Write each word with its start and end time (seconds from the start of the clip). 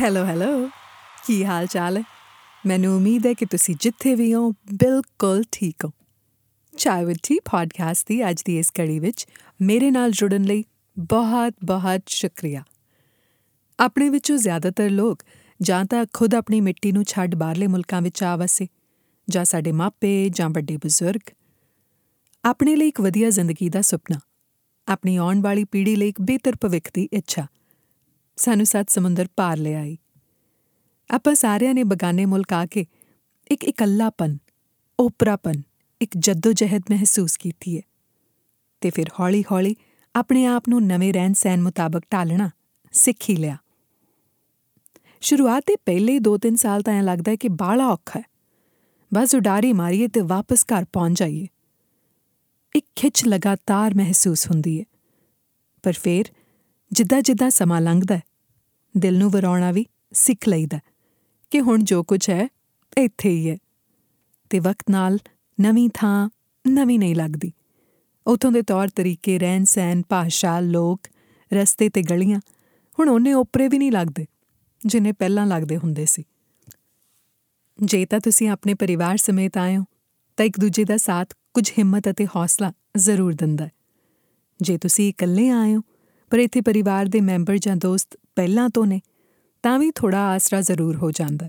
Hello 0.00 0.24
hello 0.24 0.70
ਕੀ 1.26 1.44
ਹਾਲ 1.44 1.66
ਚਾਲ 1.66 1.96
ਹੈ? 1.96 2.02
ਮੈਨੂੰ 2.66 2.96
ਉਮੀਦ 2.96 3.26
ਹੈ 3.26 3.32
ਕਿ 3.32 3.46
ਤੁਸੀਂ 3.46 3.76
ਜਿੱਥੇ 3.80 4.14
ਵੀ 4.14 4.34
ਹੋ, 4.34 4.50
ਬਿਲਕੁਲ 4.50 5.42
ਠੀਕ 5.52 5.84
ਹੋ। 5.84 5.90
ਚਾਹ 6.76 7.04
ਵਿਦ 7.04 7.16
ਟੀ 7.22 7.38
ਪੋਡਕਾਸਟ 7.38 8.08
ਦੀ 8.08 8.30
ਅੱਜ 8.30 8.42
ਦੀ 8.44 8.58
ਇਸ 8.58 8.70
ਕੜੀ 8.70 8.98
ਵਿੱਚ 8.98 9.26
ਮੇਰੇ 9.62 9.90
ਨਾਲ 9.90 10.10
ਜੁੜਨ 10.10 10.44
ਲਈ 10.44 10.64
ਬਹੁਤ 10.98 11.54
ਬਹੁਤ 11.64 12.00
ਸ਼ੁਕਰੀਆ। 12.06 12.62
ਆਪਣੇ 13.80 14.08
ਵਿੱਚੋਂ 14.08 14.36
ਜ਼ਿਆਦਾਤਰ 14.36 14.90
ਲੋਕ 14.90 15.22
ਜਾਂ 15.62 15.84
ਤਾਂ 15.84 16.06
ਖੁਦ 16.12 16.34
ਆਪਣੀ 16.34 16.60
ਮਿੱਟੀ 16.60 16.92
ਨੂੰ 16.92 17.04
ਛੱਡ 17.04 17.34
ਬਾਹਰਲੇ 17.34 17.66
ਮੁਲਕਾਂ 17.66 18.02
ਵਿੱਚ 18.02 18.22
ਆ 18.22 18.36
ਵਸੇ, 18.36 18.66
ਜਾਂ 19.28 19.44
ਸਾਡੇ 19.44 19.72
ਮਾਪੇ 19.72 20.28
ਜਾਂ 20.28 20.50
ਵੱਡੇ 20.50 20.76
ਬਜ਼ੁਰਗ। 20.76 21.30
ਆਪਣੇ 22.44 22.76
ਲਈ 22.76 22.88
ਇੱਕ 22.88 23.00
ਵਧੀਆ 23.00 23.30
ਜ਼ਿੰਦਗੀ 23.30 23.68
ਦਾ 23.68 23.82
ਸੁਪਨਾ, 23.82 24.18
ਆਪਣੀ 24.88 25.16
ਆਉਣ 25.16 25.40
ਵਾਲੀ 25.40 25.64
ਪੀੜ੍ਹੀ 25.64 25.96
ਲਈ 25.96 26.08
ਇੱਕ 26.08 26.20
ਬਿਹਤਰ 26.20 26.56
ਭਵਿੱਖ 26.60 26.90
ਦੀ 26.94 27.08
ਇੱਛਾ। 27.12 27.46
ਸਾਨੂੰ 28.38 28.66
ਸੱਤ 28.66 28.90
ਸਮੁੰਦਰ 28.90 29.28
ਪਾਰ 29.36 29.56
ਲਿਆਈ 29.56 29.98
ਆਪਾਂ 31.10 31.34
ਸਾਰਿਆਂ 31.34 31.74
ਨੇ 31.74 31.84
ਬਗਾਨੇ 31.84 32.24
ਮੁਲਕ 32.24 32.52
ਆ 32.52 32.66
ਕੇ 32.66 32.86
ਇੱਕ 33.50 33.64
ਇਕੱਲਾਪਨ, 33.64 34.38
ਓਪਰਾਪਨ, 35.00 35.52
ਇੱਕ 36.02 36.10
ਜਦੋਜਹਿਦ 36.18 36.82
ਮਹਿਸੂਸ 36.90 37.36
ਕੀਤੀ 37.36 37.76
ਹੈ 37.76 37.82
ਤੇ 38.80 38.90
ਫਿਰ 38.90 39.06
ਹੌਲੀ-ਹੌਲੀ 39.20 39.76
ਆਪਣੇ 40.16 40.46
ਆਪ 40.46 40.64
ਨੂੰ 40.68 40.86
ਨਵੇਂ 40.86 41.14
ਰਹਿਣ 41.14 41.32
ਸਹਿਣ 41.32 41.60
ਮੁਤਾਬਕ 41.60 42.00
ਢਾਲਣਾ 42.12 42.50
ਸਿੱਖ 42.92 43.30
ਹੀ 43.30 43.36
ਲਿਆ। 43.36 43.56
ਸ਼ੁਰੂਆਤ 45.20 45.64
ਦੇ 45.66 45.76
ਪਹਿਲੇ 45.76 46.18
2-3 46.18 46.56
ਸਾਲ 46.56 46.82
ਤਾਂ 46.82 46.94
ਐ 46.94 47.02
ਲੱਗਦਾ 47.02 47.30
ਹੈ 47.30 47.36
ਕਿ 47.36 47.48
ਬਾਲਾ 47.48 47.86
ਔਖਾ 47.86 48.20
ਹੈ 48.20 48.24
ਬਸ 49.14 49.34
ਉਡਾਰੀ 49.34 49.72
ਮਾਰੀਏ 49.72 50.08
ਤੇ 50.08 50.20
ਵਾਪਸ 50.20 50.64
ਘਰ 50.64 50.84
ਪਹੁੰਚ 50.84 51.18
ਜਾਈਏ। 51.18 51.46
ਇੱਕ 52.76 52.86
ਖਿੱਚ 52.96 53.26
ਲਗਾਤਾਰ 53.26 53.94
ਮਹਿਸੂਸ 53.94 54.50
ਹੁੰਦੀ 54.50 54.80
ਹੈ 54.80 54.84
ਪਰ 55.82 55.92
ਫਿਰ 55.92 56.24
ਜਿੱਦਾਂ 56.92 57.22
ਜਿੱਦਾਂ 57.22 57.50
ਸਮਾਂ 57.50 57.80
ਲੰਘਦਾ 57.80 58.16
ਹੈ, 58.16 58.22
ਦਿਲ 58.96 59.18
ਨੂੰ 59.18 59.30
ਵਰਾਉਣਾ 59.30 59.72
ਵੀ 59.72 59.86
ਸਿੱਖ 60.12 60.48
ਲਈਦਾ 60.48 60.78
ਕਿ 61.50 61.60
ਹੁਣ 61.60 61.78
ਜੋ 61.82 62.02
ਕੁਝ 62.02 62.30
ਹੈ, 62.30 62.48
ਇੱਥੇ 62.98 63.30
ਹੀ 63.30 63.50
ਹੈ। 63.50 63.56
ਤੇ 64.50 64.58
ਵਕਤ 64.58 64.90
ਨਾਲ 64.90 65.18
ਨਵੀਂ 65.60 65.90
ਥਾਂ 65.94 66.30
ਨਵੀਂ 66.68 66.98
ਨਹੀਂ 66.98 67.16
ਲੱਗਦੀ। 67.16 67.52
ਉਥੋਂ 68.26 68.52
ਦੇ 68.52 68.62
ਤੌਰ 68.62 68.88
ਤਰੀਕੇ 68.88 69.38
ਰਹਿਣ 69.38 69.64
ਸਹਿਣ 69.64 70.02
ਭਾਸ਼ਾ, 70.08 70.60
ਲੋਕ, 70.60 71.00
ਰਸਤੇ 71.52 71.88
ਤੇ 71.88 72.02
ਗਲੀਆਂ 72.02 72.40
ਹੁਣ 72.98 73.08
ਉਹਨੇ 73.08 73.32
ਓਪਰੇ 73.32 73.68
ਵੀ 73.68 73.78
ਨਹੀਂ 73.78 73.92
ਲੱਗਦੇ, 73.92 74.26
ਜਿਨੇ 74.86 75.12
ਪਹਿਲਾਂ 75.12 75.46
ਲੱਗਦੇ 75.46 75.76
ਹੁੰਦੇ 75.76 76.06
ਸੀ। 76.06 76.24
ਜੇ 77.82 78.06
ਤਾਂ 78.06 78.20
ਤੁਸੀਂ 78.20 78.48
ਆਪਣੇ 78.48 78.74
ਪਰਿਵਾਰ 78.74 79.16
ਸਮੇਤ 79.16 79.56
ਆਏ 79.56 79.76
ਹੋ, 79.76 79.84
ਤਾਂ 80.36 80.46
ਇੱਕ 80.46 80.60
ਦੂਜੇ 80.60 80.84
ਦਾ 80.84 80.96
ਸਾਥ 80.96 81.34
ਕੁਝ 81.54 81.70
ਹਿੰਮਤ 81.70 82.10
ਅਤੇ 82.10 82.26
ਹੌਸਲਾ 82.26 82.72
ਜ਼ਰੂਰ 82.96 83.32
ਦਿੰਦਾ 83.34 83.66
ਹੈ। 83.66 83.70
ਜੇ 84.60 84.78
ਤੁਸੀਂ 84.78 85.08
ਇਕੱਲੇ 85.08 85.48
ਆਏ 85.48 85.76
ਹੋ 85.76 85.80
ਪਰ 86.30 86.38
ਇੱਥੇ 86.38 86.60
ਪਰਿਵਾਰ 86.60 87.06
ਦੇ 87.06 87.20
ਮੈਂਬਰ 87.20 87.58
ਜਾਂ 87.58 87.76
ਦੋਸਤ 87.76 88.16
ਪਹਿਲਾਂ 88.36 88.68
ਤੋਂ 88.70 88.86
ਨੇ, 88.86 89.00
ਤਾਂ 89.62 89.78
ਵੀ 89.78 89.90
ਥੋੜਾ 89.90 90.20
ਆਸਰਾ 90.20 90.60
ਜ਼ਰੂਰ 90.60 90.96
ਹੋ 90.96 91.10
ਜਾਂਦਾ 91.10 91.48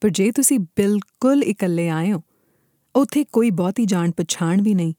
ਪਰ 0.00 0.08
ਜੇ 0.08 0.30
ਤੁਸੀਂ 0.32 0.58
ਬਿਲਕੁਲ 0.58 1.42
ਇਕੱਲੇ 1.42 1.88
ਆਏ 1.88 2.12
ਹੋ, 2.12 2.22
ਉੱਥੇ 2.96 3.24
ਕੋਈ 3.24 3.50
ਬਹੁਤੀ 3.50 3.84
ਜਾਣ 3.84 4.10
ਪਛਾਣ 4.10 4.62
ਵੀ 4.62 4.74
ਨਹੀਂ, 4.74 4.94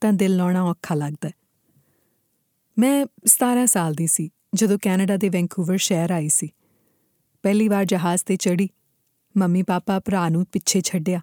ਤਾਂ 0.00 0.12
ਦਿਲ 0.12 0.36
ਲਾਉਣਾ 0.36 0.62
ਔਖਾ 0.62 0.94
ਲੱਗਦਾ 0.94 1.30
ਮੈਂ 2.78 3.06
17 3.26 3.66
ਸਾਲ 3.66 3.94
ਦੀ 3.94 4.06
ਸੀ, 4.06 4.30
ਜਦੋਂ 4.54 4.78
ਕੈਨੇਡਾ 4.82 5.16
ਦੇ 5.16 5.28
ਵੈਂਕੂਵਰ 5.28 5.76
ਸ਼ਹਿਰ 5.76 6.10
ਆਈ 6.10 6.28
ਸੀ। 6.28 6.48
ਪਹਿਲੀ 7.42 7.68
ਵਾਰ 7.68 7.84
ਜਹਾਜ਼ 7.84 8.22
ਤੇ 8.26 8.36
ਚੜੀ 8.36 8.68
ਮੰਮੀ 9.36 9.62
ਪਾਪਾ 9.62 9.98
ਭਰਾ 10.00 10.28
ਨੂੰ 10.28 10.44
ਪਿੱਛੇ 10.52 10.80
ਛੱਡਿਆ। 10.80 11.20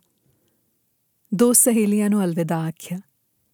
ਦੋ 1.34 1.54
ਸਹੇਲੀਆਂ 1.54 2.10
ਨੂੰ 2.10 2.24
ਅਲਵਿਦਾ 2.24 2.58
ਆਖਿਆ 2.58 3.00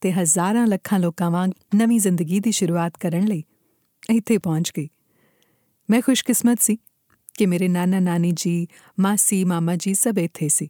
ਤੇ 0.02 0.11
ਹਜ਼ਾਰਾਂ 0.11 0.67
ਲੱਖਾਂ 0.67 1.00
ਲੋਕਾਂ 1.00 1.31
ਵਾਂਗ 1.31 1.52
ਨਵੀਂ 1.75 2.00
ਜ਼ਿੰਦਗੀ 2.00 2.39
ਦੀ 2.39 2.52
ਸ਼ੁਰੂਆਤ 2.52 2.97
ਕਰਨ 2.97 3.28
ਲਈ 3.28 3.44
ਇੱਥੇ 4.09 4.38
ਪਹੁੰਚ 4.38 4.72
ਗਈ। 4.78 4.88
ਮੈਂ 5.89 6.02
ਖੁਸ਼ਕਿਸਮਤ 6.02 6.61
ਸੀ 6.61 6.78
ਕਿ 7.33 7.45
ਮੇਰੇ 7.45 7.67
ਨਾਨਾ 7.67 8.00
ਨਾਨੀ 8.00 8.31
ਜੀ, 8.35 8.68
ਮਾਸੀ, 9.00 9.44
ਮਾਮਾ 9.44 9.75
ਜੀ 9.75 9.94
ਸਭ 9.94 10.18
ਇੱਥੇ 10.18 10.50
ਸੀ। 10.50 10.69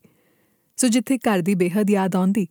ਸੋ 0.78 0.88
ਜਿੱਥੇ 0.88 1.18
ਘਰ 1.18 1.42
ਦੀ 1.42 1.56
ਬੇਹੱਦ 1.56 1.90
ਯਾਦ 1.90 2.16
ਆਉਂਦੀ, 2.16 2.48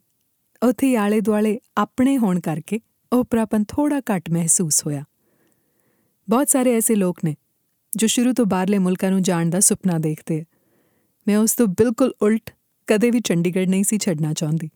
ਉੱਥੇ 0.63 0.95
ਆਲੇ 0.95 1.21
ਦੁਆਲੇ 1.21 1.59
ਆਪਣੇ 1.77 2.17
ਹੋਣ 2.17 2.39
ਕਰਕੇ 2.39 2.79
ਉਪਰਾਪਨ 3.13 3.63
ਥੋੜਾ 3.67 3.99
ਘੱਟ 3.99 4.29
ਮਹਿਸੂਸ 4.29 4.85
ਹੋਇਆ। 4.85 5.03
ਬਹੁਤ 6.29 6.49
ਸਾਰੇ 6.49 6.75
ਐਸੇ 6.75 6.95
ਲੋਕ 6.95 7.19
ਨੇ 7.23 7.35
ਜੋ 7.95 8.07
ਸ਼ੁਰੂ 8.07 8.33
ਤੋਂ 8.33 8.45
ਬਾਹਰਲੇ 8.45 8.77
ਮੁਲਕਾਂ 8.77 9.11
ਨੂੰ 9.11 9.21
ਜਾਣ 9.21 9.49
ਦਾ 9.49 9.59
ਸੁਪਨਾ 9.59 9.97
ਦੇਖਦੇ 9.97 10.43
ਮੈਂ 11.27 11.37
ਉਸ 11.37 11.53
ਤੋਂ 11.53 11.67
ਬਿਲਕੁਲ 11.67 12.13
ਉਲਟ 12.21 12.49
ਕਦੇ 12.87 13.11
ਵੀ 13.11 13.19
ਚੰਡੀਗੜ੍ਹ 13.19 13.69
ਨਹੀਂ 13.69 13.83
ਸੀ 13.83 13.97
ਛੱਡਣਾ 13.97 14.33
ਚਾਹੁੰਦੀ। 14.33 14.69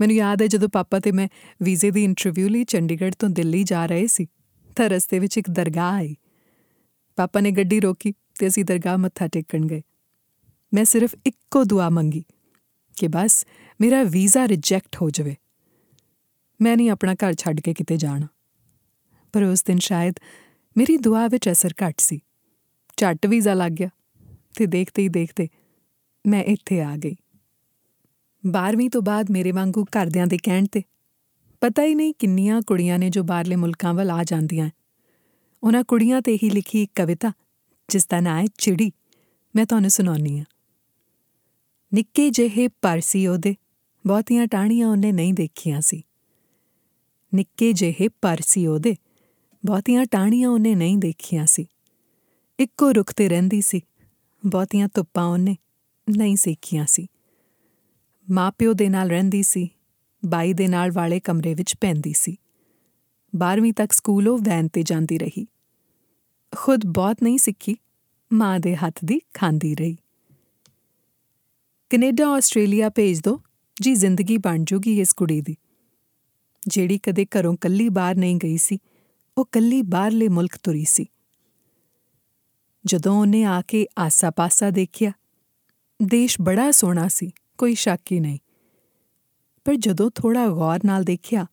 ਮੈਨੂੰ 0.00 0.16
ਯਾਦ 0.16 0.42
ਹੈ 0.42 0.46
ਜਦੋਂ 0.46 0.68
ਪਾਪਾ 0.68 1.00
ਤੇ 1.00 1.12
ਮੈਂ 1.12 1.28
ਵੀਜ਼ੇ 1.62 1.90
ਦੀ 1.90 2.04
ਇੰਟਰਵਿਊ 2.04 2.48
ਲਈ 2.48 2.64
ਚੰਡੀਗੜ੍ਹ 2.64 3.14
ਤੋਂ 3.18 3.28
ਦਿੱਲੀ 3.28 3.64
ਜਾ 3.64 3.86
ਰਹੇ 3.86 4.06
ਸੀ, 4.06 4.26
ਤਾਂ 4.76 4.88
ਰਸਤੇ 4.88 5.18
ਵਿੱਚ 5.18 5.38
ਇੱਕ 5.38 5.50
ਦਰਗਾਹ 5.50 5.94
ਆਈ। 5.94 6.16
ਪਾਪਾ 7.16 7.40
ਨੇ 7.40 7.50
ਗੱਡੀ 7.50 7.80
ਰੋਕੀ 7.80 8.12
ਤੇ 8.12 8.46
ਅਸੀਂ 8.46 8.64
ਦਰਗਾਹ 8.64 8.98
ਮੱਥਾ 8.98 9.28
ਟੇਕਣ 9.28 9.66
ਗਏ। 9.66 9.82
ਮੈਂ 10.74 10.84
ਸਿਰਫ 10.84 11.14
ਇੱਕੋ 11.26 11.64
ਦੁਆ 11.64 11.88
ਮੰਗੀ 11.90 12.24
ਕਿ 12.96 13.08
ਬਸ 13.08 13.46
ਮੇਰਾ 13.80 14.02
ਵੀਜ਼ਾ 14.02 14.48
ਰਿਜੈਕਟ 14.48 14.96
ਹੋ 15.02 15.10
ਜਾਵੇ। 15.10 15.36
ਮੈਂ 16.62 16.76
ਨਹੀਂ 16.76 16.90
ਆਪਣਾ 16.90 17.14
ਘਰ 17.14 17.34
ਛੱਡ 17.34 17.60
ਕੇ 17.60 17.74
ਕਿਤੇ 17.74 17.96
ਜਾਣਾ। 17.96 18.26
ਪਰ 19.32 19.42
ਉਸ 19.42 19.62
ਦਿਨ 19.62 19.78
ਸ਼ਾਇਦ 19.78 20.14
ਮੇਰੀ 20.76 20.96
ਦੁਆ 20.96 21.28
ਵਿੱਚ 21.28 21.48
ਅਸਰ 21.48 21.72
ਘਟ 21.72 22.00
ਸੀ। 22.00 22.20
ਝੱਟ 22.96 23.26
ਵੀਜ਼ਾ 23.26 23.54
ਲੱਗ 23.54 23.72
ਗਿਆ 23.72 23.88
ਤੇ 24.56 24.66
ਦੇਖਦੇ 24.66 25.02
ਹੀ 25.02 25.08
ਦੇਖਦੇ 25.08 25.48
ਮੈਂ 26.26 26.44
ਇੱਥੇ 26.44 26.80
ਆ 26.82 26.96
ਗਈ। 26.96 27.16
12ਵੀਂ 28.46 28.90
ਤੋਂ 28.90 29.02
ਬਾਅਦ 29.02 29.30
ਮੇਰੇ 29.30 29.52
ਵਾਂਗੂ 29.52 29.84
ਘਰਦਿਆਂ 29.84 30.26
ਦੇ 30.26 30.38
ਕਹਿਣ 30.42 30.66
ਤੇ 30.66 30.82
ਪਤਾ 31.60 31.84
ਹੀ 31.84 31.94
ਨਹੀਂ 31.94 32.14
ਕਿੰਨੀਆਂ 32.18 32.62
ਕੁੜੀਆਂ 32.62 32.98
ਨੇ 32.98 33.10
ਜੋ 33.10 33.22
ਬਾਹਰਲੇ 33.22 33.56
ਮੁਲਕਾਂ 33.56 33.94
ਵੱਲ 33.94 34.10
ਆ 34.10 34.24
ਜਾਂਦੀਆਂ 34.24 34.70
ਉਹਨਾਂ 35.62 35.84
ਕੁੜੀਆਂ 35.84 36.22
ਤੇ 36.22 36.38
ਹੀ 36.42 36.50
ਲਿਖੀ 36.50 36.82
ਇੱਕ 36.82 36.92
ਕਵਿਤਾ, 36.94 37.32
ਜਿਸ 37.88 38.06
ਦਾ 38.06 38.20
ਨਾਂ 38.20 38.40
ਹੈ 38.40 38.46
ਚਿੜੀ। 38.58 38.92
ਮੈਂ 39.56 39.66
ਤੁਹਾਨੂੰ 39.66 39.90
ਸੁਣਾਉਣੀ 39.90 40.38
ਆ 40.38 40.44
ਨਿੱਕੇ 41.94 42.30
ਜਿਹੇ 42.30 42.68
ਪਰਸੀ 42.68 43.26
ਉਹਦੇ, 43.26 43.54
ਬਹੁਤੀਆਂ 44.06 44.46
ਟਾਣੀਆਂ 44.46 44.88
ਉਹਨੇ 44.88 45.12
ਨਹੀਂ 45.12 45.34
ਦੇਖੀਆਂ 45.34 45.80
ਸੀ। 45.80 46.02
ਨਿੱਕੇ 47.34 47.72
ਜਿਹੇ 47.72 48.08
ਪਰਸੀ 48.08 48.66
ਉਹਦੇ, 48.66 48.96
ਬਹੁਤੀਆਂ 49.66 50.06
ਟਾਣੀਆਂ 50.06 50.48
ਉਹਨੇ 50.48 50.74
ਨਹੀਂ 50.74 50.98
ਦੇਖੀਆਂ 50.98 51.46
ਸੀ। 51.46 51.66
ਇੱਕੋ 52.58 52.92
ਰੁੱਖ 52.92 53.12
ਤੇ 53.12 53.28
ਰਹਿੰਦੀ 53.28 53.60
ਸੀ, 53.60 53.80
ਬਹੁਤੀਆਂ 54.46 54.88
ਧੁੱਪਾਂ 54.94 55.24
ਉਹਨੇ 55.24 55.56
ਨਹੀਂ 56.18 56.36
ਸੇਖੀਆਂ 56.36 56.86
ਸੀ। 56.86 57.06
ਮਾਪਿਓ 58.30 58.72
ਦੇ 58.72 58.88
ਨਾਲ 58.88 59.08
ਰਹਿੰਦੀ 59.08 59.42
ਸੀ, 59.42 59.70
ਬਾਈ 60.24 60.52
ਦੇ 60.52 60.66
ਨਾਲ 60.66 60.92
ਵਾਲੇ 60.92 61.20
ਕਮਰੇ 61.20 61.54
ਵਿੱਚ 61.54 61.76
ਪੈਂਦੀ 61.80 62.12
ਸੀ। 62.12 62.36
12ਵੀਂ 63.36 63.72
ਤੱਕ 63.72 63.92
ਸਕੂਲ 63.92 64.28
ਉਹ 64.28 64.38
ਵੈਨ 64.38 64.68
ਤੇ 64.68 64.82
ਜਾਂਦੀ 64.82 65.18
ਰਹੀ। 65.18 65.46
ਖੁਦ 66.56 66.80
ਬਹੁਤ 66.86 67.16
ਨਹੀਂ 67.22 67.38
ਸਿੱਖੀ, 67.38 67.76
ਮਾਂ 68.32 68.60
ਦੇ 68.60 68.76
ਹੱਥ 68.76 69.04
ਦੀ 69.04 69.20
ਖਾਂਦੀ 69.34 69.74
ਰਹੀ। 69.74 69.96
ਕੈਨੇਡਾ, 71.90 72.28
ਆਸਟ੍ਰੇਲੀਆ 72.28 72.90
ਭੇਜ 72.90 73.20
ਦੋ, 73.20 73.40
ਜੀ 73.80 73.94
ਜ਼ਿੰਦਗੀ 73.94 74.36
ਬਣ 74.36 74.64
ਜੂਗੀ 74.64 75.00
ਇਸ 75.00 75.12
ਕੁੜੀ 75.12 75.40
ਦੀ। 75.40 75.56
ਜਿਹੜੀ 76.66 76.98
ਕਦੇ 76.98 77.24
ਘਰੋਂ 77.24 77.56
ਕੱਲੀ 77.60 77.88
ਬਾਹਰ 77.88 78.14
ਨਹੀਂ 78.14 78.36
ਗਈ 78.36 78.56
ਸੀ, 78.56 78.78
ਉਹ 79.38 79.48
ਕੱਲੀ 79.52 79.82
ਬਾਹਰਲੇ 79.82 80.28
ਮੁਲਕ 80.28 80.56
ਤੁਰੀ 80.62 80.84
ਸੀ। 80.84 81.06
ਜਦੋਂ 82.86 83.20
ਉਹਨੇ 83.20 83.44
ਆ 83.44 83.62
ਕੇ 83.62 83.86
ਆਸਾ-ਪਾਸਾ 83.98 84.70
ਦੇਖਿਆ, 84.70 85.12
ਦੇਸ਼ 86.02 86.36
ਬੜਾ 86.40 86.70
ਸੋਹਣਾ 86.70 87.08
ਸੀ। 87.08 87.30
ਕੋਈ 87.58 87.74
ਸ਼ੱਕ 87.74 88.12
ਹੀ 88.12 88.20
ਨਹੀਂ। 88.20 88.38
ਪਰ 89.64 89.74
ਜਦੋਂ 89.74 90.10
ਥੋੜਾ 90.14 90.48
ਗੌਰ 90.48 90.80
ਨਾਲ 90.84 91.04
ਦੇਖਿਆ, 91.04 91.46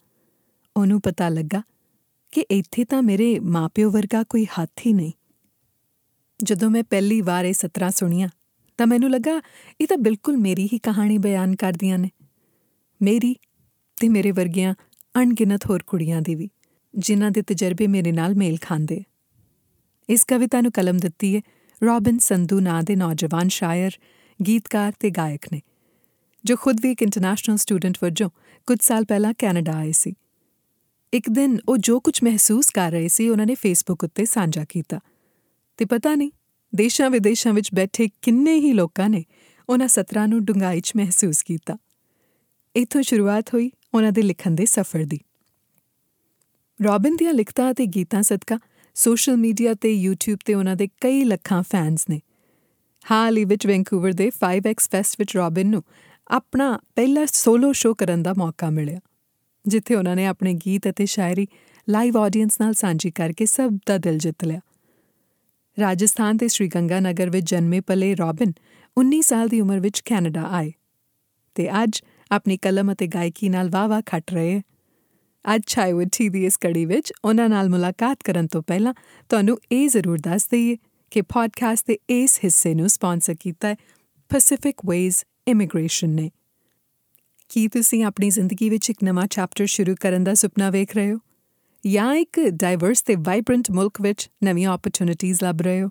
ਉਹਨੂੰ 0.77 1.01
ਪਤਾ 1.01 1.29
ਲੱਗਾ 1.29 1.61
ਕਿ 2.31 2.45
ਇੱਥੇ 2.51 2.85
ਤਾਂ 2.85 3.01
ਮੇਰੇ 3.01 3.39
ਮਾਪਿਓ 3.39 3.91
ਵਰਗਾ 3.91 4.23
ਕੋਈ 4.23 4.45
ਹੱਥ 4.45 4.85
ਹੀ 4.85 4.93
ਨਹੀਂ। 4.93 5.11
ਜਦੋਂ 6.43 6.69
ਮੈਂ 6.69 6.83
ਪਹਿਲੀ 6.83 7.21
ਵਾਰ 7.21 7.45
ਇਹ 7.45 7.53
ਸਤਰਾਂ 7.53 7.91
ਸੁਣੀਆਂ, 7.91 8.29
ਤਾਂ 8.77 8.87
ਮੈਨੂੰ 8.87 9.11
ਲੱਗਾ 9.11 9.41
ਇਹ 9.81 9.87
ਤਾਂ 9.87 9.97
ਬਿਲਕੁਲ 9.97 10.37
ਮੇਰੀ 10.37 10.69
ਹੀ 10.73 10.77
ਕਹਾਣੀ 10.77 11.17
ਬਿਆਨ 11.17 11.55
ਕਰਦੀਆਂ 11.55 11.97
ਨੇ। 11.97 12.09
ਮੇਰੀ 13.01 13.35
ਤੇ 14.01 14.09
ਮੇਰੇ 14.09 14.31
ਵਰਗੀਆਂ 14.31 14.73
ਅਣਗਿਣਤ 15.21 15.65
ਹੋਰ 15.65 15.83
ਕੁੜੀਆਂ 15.83 16.21
ਦੀ 16.21 16.35
ਵੀ, 16.35 16.49
ਜਿਨ੍ਹਾਂ 16.97 17.31
ਦੇ 17.31 17.41
ਤਜਰਬੇ 17.41 17.87
ਮੇਰੇ 17.87 18.11
ਨਾਲ 18.11 18.35
ਮੇਲ 18.35 18.57
ਖਾਂਦੇ 18.61 19.03
ਇਸ 20.09 20.23
ਕਵਿਤਾ 20.23 20.61
ਨੂੰ 20.61 20.71
ਕਲਮ 20.71 20.97
ਦਿੱਤੀ 20.97 21.35
ਹੈ 21.35 21.41
ਰੋਬਿਨ 21.83 22.17
ਸੰਧੂ 22.19 22.59
ਨਾਂ 22.59 22.83
ਦੇ 22.83 22.95
ਨੌਜਵਾਨ 22.95 23.47
ਸ਼ਾਇਰ, 23.47 23.91
ਗੀਤਕਾਰ 24.47 24.93
ਤੇ 24.99 25.09
ਗਾਇਕ 25.09 25.45
ਨੇ। 25.53 25.61
ਜੋ 26.45 26.55
ਖੁਦ 26.55 26.77
ਵੀ 26.81 26.91
ਇੱਕ 26.91 27.01
ਇੰਟਰਨੈਸ਼ਨਲ 27.01 27.57
ਸਟੂਡੈਂਟ 27.57 27.97
ਵਜੋਂ 28.03 28.29
ਕੁਝ 28.67 28.77
ਸਾਲ 28.81 29.05
ਪਹਿਲਾਂ 29.05 29.33
ਕੈਨੇਡਾ 29.37 29.71
ਆਏ 29.71 29.91
ਸੀ। 29.91 30.13
ਇੱਕ 31.13 31.29
ਦਿਨ 31.29 31.59
ਉਹ 31.69 31.77
ਜੋ 31.77 31.99
ਕੁਝ 31.99 32.19
ਮਹਿਸੂਸ 32.23 32.69
ਕਰ 32.69 32.91
ਰਹੇ 32.91 33.07
ਸੀ, 33.07 33.29
ਉਹਨਾਂ 33.29 33.45
ਨੇ 33.45 33.55
ਫੇਸਬੁੱਕ 33.55 34.03
ਉੱਤੇ 34.03 34.25
ਸਾਂਝਾ 34.25 34.65
ਕੀਤਾ। 34.69 34.99
ਤੇ 35.77 35.85
ਪਤਾ 35.85 36.15
ਨਹੀਂ, 36.15 36.31
ਦੇਸ਼ਾਂ 36.75 37.09
ਵਿਦੇਸ਼ਾਂ 37.09 37.53
ਵਿੱਚ 37.53 37.69
ਬੈਠੇ 37.73 38.09
ਕਿੰਨੇ 38.21 38.55
ਹੀ 38.55 38.73
ਲੋਕਾਂ 38.73 39.09
ਨੇ 39.09 39.23
ਉਹਨਾਂ 39.69 39.87
ਸਤਰਾਂ 39.87 40.27
ਨੂੰ 40.27 40.45
ਡੁੰਗਾਈ 40.45 40.81
'ਚ 40.81 40.91
ਮਹਿਸੂਸ 40.95 41.43
ਕੀਤਾ। 41.43 41.77
ਇਥੋਂ 42.75 43.01
ਸ਼ੁਰੂਆਤ 43.01 43.53
ਹੋਈ 43.53 43.71
ਉਹਨਾਂ 43.93 44.11
ਦੇ 44.11 44.21
ਲਿਖਣ 44.21 44.51
ਦੇ 44.51 44.65
ਸਫ਼ਰ 44.65 45.05
ਦੀ। 45.05 45.19
ਰੋਬਿਨ 46.83 47.15
ਦੀਆਂ 47.15 47.33
ਲਿਖਤਾਂ 47.33 47.73
ਤੇ 47.73 47.85
ਗੀਤਾਂ 47.85 48.23
ਸਦਕਾ 48.23 48.59
ਸੋਸ਼ਲ 48.95 49.37
ਮੀਡੀਆ 49.37 49.73
ਤੇ 49.73 50.07
YouTube 50.07 50.37
ਤੇ 50.45 50.53
ਉਹਨਾਂ 50.53 50.75
ਦੇ 50.75 50.87
ਕਈ 51.01 51.23
ਲੱਖਾਂ 51.23 51.63
ਫੈਨਸ 51.63 52.05
ਨੇ। 52.09 52.21
ਹਾਲ 53.11 53.37
ਹੀ 53.37 53.45
ਵਿੱਚ 53.45 53.67
ਵੈਂਕੂਵਰ 53.67 54.11
ਦੇ 54.11 54.31
5X 54.39 54.89
ਫੈਸਟ 54.91 55.15
ਵਿੱਚ 55.19 55.37
ਰੋਬਿਨ 55.37 55.69
ਨੂੰ 55.69 55.83
ਆਪਣਾ 56.31 56.79
ਪਹਿਲਾ 56.95 57.25
ਸੋਲੋ 57.25 57.73
ਸ਼ੋਅ 57.73 57.95
ਕਰਨ 57.95 58.23
ਦਾ 58.23 58.33
ਮੌਕਾ 58.37 58.69
ਮਿਲਿਆ, 58.69 58.99
ਜਿੱਥੇ 59.67 59.95
ਉਹਨਾਂ 59.95 60.15
ਨੇ 60.15 60.25
ਆਪਣੇ 60.25 60.53
ਗੀਤ 60.53 60.89
ਅਤੇ 60.89 61.05
ਸ਼ਾਇਰੀ 61.05 61.47
ਲਾਈਵ 61.89 62.17
ਆਡੀਅנס 62.17 62.57
ਨਾਲ 62.61 62.73
ਸਾਂਝੀ 62.73 63.11
ਕਰਕੇ 63.11 63.45
ਸਭ 63.45 63.77
ਦਾ 63.87 63.97
ਦਿਲ 63.97 64.17
ਜਿੱਤ 64.17 64.45
ਲਿਆ। 64.45 64.59
ਰਾਜਸਥਾਨ 65.79 66.37
ਦੇ 66.37 66.47
ਸ਼੍ਰੀ 66.47 66.67
ਗੰਗਾਨਗਰ 66.67 67.29
ਵਿੱਚ 67.29 67.49
ਜਨਮੇ 67.49 67.79
ਪਲੇ 67.79 68.15
ਰੌਬਿਨ 68.15 68.53
19 68.97 69.21
ਸਾਲ 69.21 69.47
ਦੀ 69.47 69.61
ਉਮਰ 69.61 69.79
ਵਿੱਚ 69.79 69.99
ਕੈਨੇਡਾ 69.99 70.43
ਆਏ 70.43 70.71
ਤੇ 71.55 71.83
ਅੱਜ 71.83 72.01
ਆਪਣੀ 72.31 72.57
ਕਲਮ 72.57 72.93
ਅਤੇ 72.93 73.07
ਗਾਇਕੀ 73.07 73.49
ਨਾਲ 73.49 73.69
ਵਾਵਾ 73.69 74.01
ਖੱਟ 74.05 74.31
ਰਹੇ 74.31 74.55
ਹੈ। 74.55 74.61
ਅੱਜ 75.55 75.61
ਚਾਈਵੁੱਡ 75.67 76.09
ਟੀ 76.17 76.29
ਦੀ 76.29 76.45
ਇਸ 76.45 76.57
ਕੜੀ 76.57 76.85
ਵਿੱਚ 76.85 77.13
ਉਹਨਾਂ 77.25 77.49
ਨਾਲ 77.49 77.69
ਮੁਲਾਕਾਤ 77.69 78.17
ਕਰਨ 78.23 78.47
ਤੋਂ 78.47 78.61
ਪਹਿਲਾਂ 78.61 78.93
ਤੁਹਾਨੂੰ 79.29 79.57
ਇਹ 79.71 79.89
ਜ਼ਰੂਰ 79.89 80.17
ਦੱਸ 80.17 80.47
ਦਈਏ 80.51 80.77
ਕਿ 81.11 81.21
ਪੋਡਕਾਸਟ 81.21 81.87
ਦੇ 81.87 81.97
ਇਸ 82.09 82.39
ਹਿੱਸੇ 82.43 82.73
ਨੂੰ 82.73 82.89
ਸਪਾਂਸਰ 82.89 83.35
ਕੀਤਾ 83.39 83.67
ਹੈ 83.67 83.75
ਪੈਸੀਫਿਕ 84.29 84.75
ਵੇਜ਼ 84.85 85.23
ਇਮੀਗ੍ਰੇਸ਼ਨ 85.51 86.09
ਨੇ। 86.09 86.31
ਕੀ 87.49 87.67
ਤੁਸੀਂ 87.67 88.03
ਆਪਣੀ 88.03 88.29
ਜ਼ਿੰਦਗੀ 88.29 88.69
ਵਿੱਚ 88.69 88.89
ਇੱਕ 88.89 88.99
ਨਵਾਂ 89.03 89.27
ਚੈਪਟਰ 89.27 89.65
ਸ਼ੁਰੂ 89.65 89.95
ਕਰਨ 90.01 90.23
ਦਾ 90.23 90.33
ਸੁਪਨਾ 90.33 90.69
ਵੇਖ 90.69 90.95
ਰਹੇ 90.95 91.13
ਹੋ? 91.13 91.17
ਜਾਂ 91.87 92.15
ਇੱਕ 92.15 92.39
ਡਾਈਵਰਸ 92.49 93.01
ਤੇ 93.01 93.15
ਵਾਈਬ੍ਰੈਂਟ 93.15 93.71
ਮੁਲਕ 93.71 94.01
ਵਿੱਚ 94.01 94.29
ਨਵੀਆਂ 94.43 94.73
ਓਪਰਚੁਨਿਟੀਆਂ 94.73 95.35
ਲੱਭ 95.43 95.61
ਰਹੇ 95.61 95.81
ਹੋ? 95.81 95.89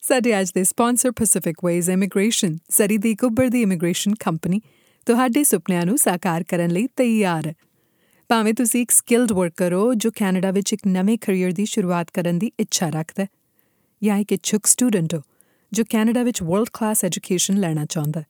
ਸਾਡੇ 0.00 0.40
ਅੱਜ 0.40 0.50
ਦੇ 0.54 0.64
sponsor 0.64 1.10
Pacific 1.10 1.64
Waves 1.64 1.90
immigration 1.90 2.58
Surrey 2.68 2.98
ਦੀ 2.98 3.14
ਕੁੱਬਰ 3.14 3.48
ਦੀ 3.48 3.62
ਇਮੀਗ੍ਰੇਸ਼ਨ 3.62 4.14
ਕੰਪਨੀ 4.14 4.60
ਤੁਹਾਡੇ 5.06 5.44
ਸੁਪਨਿਆਂ 5.44 5.86
ਨੂੰ 5.86 5.98
ਸਾਕਾਰ 5.98 6.44
ਕਰਨ 6.44 6.70
ਲਈ 6.70 6.86
ਤਿਆਰ 6.86 7.46
ਹੈ। 7.46 7.54
ਭਾਵੇਂ 8.28 8.54
ਤੁਸੀਂ 8.54 8.82
ਇੱਕ 8.82 8.90
ਸਕਿਲਡ 8.90 9.32
ਵਰਕਰ 9.32 9.72
ਹੋ, 9.72 9.94
ਜੋ 9.94 10.10
ਕੈਨੇਡਾ 10.10 10.50
ਵਿੱਚ 10.50 10.72
ਇੱਕ 10.72 10.82
ਨਵੇਂ 10.86 11.18
ਕੈਰੀਅਰ 11.18 11.52
ਦੀ 11.52 11.64
ਸ਼ੁਰੂਆਤ 11.64 12.10
ਕਰਨ 12.10 12.38
ਦੀ 12.38 12.52
ਇੱਛਾ 12.60 12.88
ਰੱਖਦਾ 12.88 13.22
ਹੈ, 13.22 13.28
ਜਾਂ 14.02 14.16
ਇੱਕ 14.16 14.32
ਇਛੁਕ 14.32 14.66
ਸਟੂਡੈਂਟ 14.66 15.14
ਹੋ, 15.14 15.20
ਜੋ 15.72 15.84
ਕੈਨੇਡਾ 15.90 16.22
ਵਿੱਚ 16.22 16.42
ਵਰਲਡ 16.42 16.68
ਕਲਾਸ 16.72 17.04
ਐਜੂਕੇਸ਼ਨ 17.04 17.56
ਲੈਣਾ 17.56 17.84
ਚਾਹੁੰਦਾ 17.84 18.20
ਹੈ। 18.20 18.26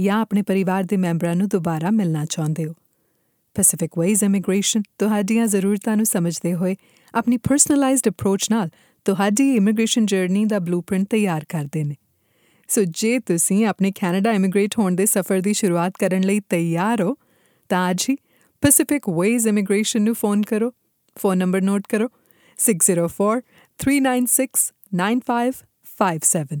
ਜਾਂ 0.00 0.20
ਆਪਣੇ 0.20 0.42
ਪਰਿਵਾਰ 0.42 0.84
ਦੇ 0.84 0.96
ਮੈਂਬਰਾਂ 0.96 1.36
ਨੂੰ 1.36 1.48
ਦੁਬਾਰਾ 1.48 1.90
ਮਿਲਣਾ 1.90 2.24
ਚਾਹੁੰਦੇ 2.24 2.64
ਹੋ। 2.64 2.74
ਪੈਸੀਫਿਕ 3.54 3.98
ਵੇਜ਼ 3.98 4.24
ਇਮੀਗ੍ਰੇਸ਼ਨ 4.24 4.82
ਤੁਹਾਡੀਆਂ 4.98 5.46
ਜ਼ਰੂਰਤਾਂ 5.46 5.96
ਨੂੰ 5.96 6.06
ਸਮਝਦੇ 6.06 6.54
ਹੋਏ 6.54 6.76
ਆਪਣੀ 7.14 7.36
ਪਰਸਨਲਾਈਜ਼ਡ 7.36 8.08
ਅਪਰੋਚ 8.08 8.50
ਨਾਲ 8.50 8.70
ਤੁਹਾਡੀ 9.04 9.56
ਇਮੀਗ੍ਰੇਸ਼ਨ 9.56 10.06
ਜਰਨੀ 10.06 10.44
ਦਾ 10.44 10.58
ਬਲੂਪ੍ਰਿੰਟ 10.58 11.06
ਤਿਆਰ 11.10 11.44
ਕਰਦੇ 11.48 11.84
ਨੇ। 11.84 11.96
ਸੋ 12.68 12.84
ਜੇ 12.84 13.18
ਤੁਸੀਂ 13.18 13.66
ਆਪਣੇ 13.66 13.92
ਕੈਨੇਡਾ 14.00 14.32
ਇਮੀਗ੍ਰੇਟ 14.32 14.78
ਹੋਣ 14.78 14.94
ਦੇ 14.94 15.06
ਸਫ਼ਰ 15.06 15.40
ਦੀ 15.40 15.52
ਸ਼ੁਰੂਆਤ 15.52 15.92
ਕਰਨ 16.00 16.20
ਲਈ 16.20 16.40
ਤਿਆਰ 16.40 17.02
ਹੋ, 17.02 17.16
ਤਾਂ 17.68 17.90
ਅੱਜ 17.90 18.06
ਹੀ 18.10 18.16
ਪੈਸੀਫਿਕ 18.60 19.08
ਵੇਜ਼ 19.08 19.48
ਇਮੀਗ੍ਰੇਸ਼ਨ 19.48 20.02
ਨੂੰ 20.02 20.14
ਫੋਨ 20.14 20.42
ਕਰੋ, 20.42 20.72
ਫੋਨ 21.16 21.38
ਨੰਬਰ 21.38 21.60
ਨੋਟ 21.60 21.82
ਕਰੋ 21.88 22.08
604 22.58 23.40
396 23.78 24.68
9557 24.96 26.60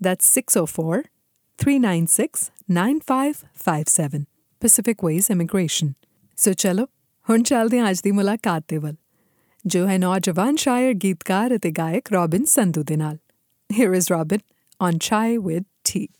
that's 0.00 0.28
604 0.32 1.17
396 1.58 2.52
9557 2.68 4.26
Pacific 4.60 5.02
Ways 5.02 5.28
Immigration. 5.28 5.96
So 6.36 6.52
chalo, 6.52 6.86
hun 7.28 7.42
chalde 7.42 7.78
aaj 7.82 8.02
di 8.02 8.12
mulaqat 8.18 8.66
deval. 8.72 8.96
Jo 9.74 9.86
hai 9.88 9.96
naujawan 10.02 10.60
shayar 10.64 10.92
geetkar 11.04 11.46
ate 11.56 11.72
gayak 11.78 12.12
Robin 12.16 12.44
Sandhu 12.52 12.84
de 12.90 12.96
naal. 13.00 13.18
Here 13.78 13.92
is 13.92 14.10
Robin 14.10 14.42
on 14.78 15.00
Chai 15.06 15.36
with 15.36 15.64
Tea. 15.82 16.10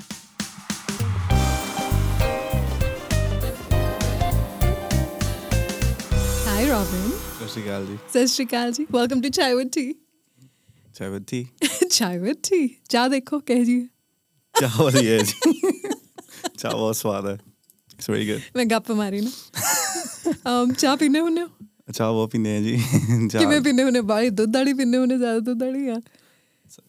Hi 6.49 6.69
Robin. 6.71 7.07
Sashikal 8.17 8.75
ji. 8.77 8.87
Welcome 8.91 9.23
to 9.23 9.31
Chai 9.31 9.55
with 9.55 9.71
Tea. 9.71 9.95
Chai 10.99 11.09
with 11.11 11.27
Tea. 11.27 11.45
Chai 11.99 12.19
with 12.19 12.43
Tea. 12.43 12.81
Ja 12.97 13.09
dekho 13.09 13.41
keh 13.53 13.65
ji. 13.71 13.79
ਚਾਹ 14.61 14.83
ਵਧੀਆ 14.83 15.19
ਜੀ 15.19 15.53
ਚਾਹ 16.59 16.73
ਬਹੁਤ 16.73 16.97
ਸਵਾਦ 16.97 17.27
ਹੈ 17.27 17.33
it's 17.33 18.11
very 18.11 18.27
good 18.29 18.57
ਮੈਂ 18.57 18.65
ਗੱਪ 18.65 18.91
ਮਾਰੀ 18.93 19.21
ਨਾ 19.21 19.31
um 20.51 20.75
ਚਾਹ 20.75 20.97
ਪੀਨੇ 20.97 21.21
ਹੁੰਨੇ 21.21 21.43
ਹੋ 21.43 21.93
ਚਾਹ 21.93 22.13
ਬਹੁਤ 22.13 22.31
ਪੀਂਦੇ 22.31 22.57
ਆ 22.57 22.61
ਜੀ 22.61 22.77
ਕਿਵੇਂ 23.31 23.61
ਪੀਨੇ 23.61 23.83
ਹੁੰਨੇ 23.83 24.01
ਬਾਈ 24.01 24.31
ਦੁੱਧ 24.31 24.57
ਵਾਲੀ 24.57 24.73
ਪੀਨੇ 24.73 24.99
ਹੁੰਨੇ 24.99 25.19
ਜ਼ਿਆਦਾ 25.19 25.39
ਦੁੱਧ 25.39 25.63
ਵਾਲੀ 25.63 25.89
ਆ 25.89 26.01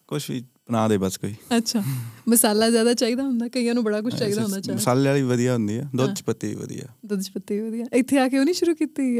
ਕੁਛ 0.08 0.30
ਵੀ 0.30 0.40
ਬਣਾ 0.40 0.86
ਦੇ 0.88 0.98
ਬਸ 0.98 1.18
ਕੋਈ 1.18 1.34
ਅੱਛਾ 1.56 1.82
ਮਸਾਲਾ 2.28 2.70
ਜ਼ਿਆਦਾ 2.70 2.94
ਚਾਹੀਦਾ 2.94 3.22
ਹੁੰਦਾ 3.22 3.48
ਕਈਆਂ 3.48 3.74
ਨੂੰ 3.74 3.84
ਬੜਾ 3.84 4.00
ਕੁਝ 4.00 4.14
ਚਾਹੀਦਾ 4.14 4.42
ਹੁੰਦਾ 4.42 4.60
ਚਾਹ 4.60 4.74
ਮਸਾਲੇ 4.74 5.08
ਵਾਲੀ 5.08 5.22
ਵਧੀਆ 5.22 5.52
ਹੁੰਦੀ 5.52 5.76
ਆ 5.76 5.88
ਦੁੱਧ 5.96 6.14
ਚ 6.14 6.22
ਪੱਤੀ 6.22 6.54
ਵਧੀਆ 6.54 6.86
ਦੁੱਧ 7.06 7.22
ਚ 7.22 7.30
ਪੱਤੀ 7.30 7.60
ਵਧੀਆ 7.60 7.84
ਇੱਥੇ 7.92 8.18
ਆ 8.18 8.28
ਕੇ 8.28 8.38
ਉਹ 8.38 8.44
ਨਹੀਂ 8.44 8.54
ਸ਼ੁਰੂ 8.54 8.74
ਕੀਤੀ 8.74 9.14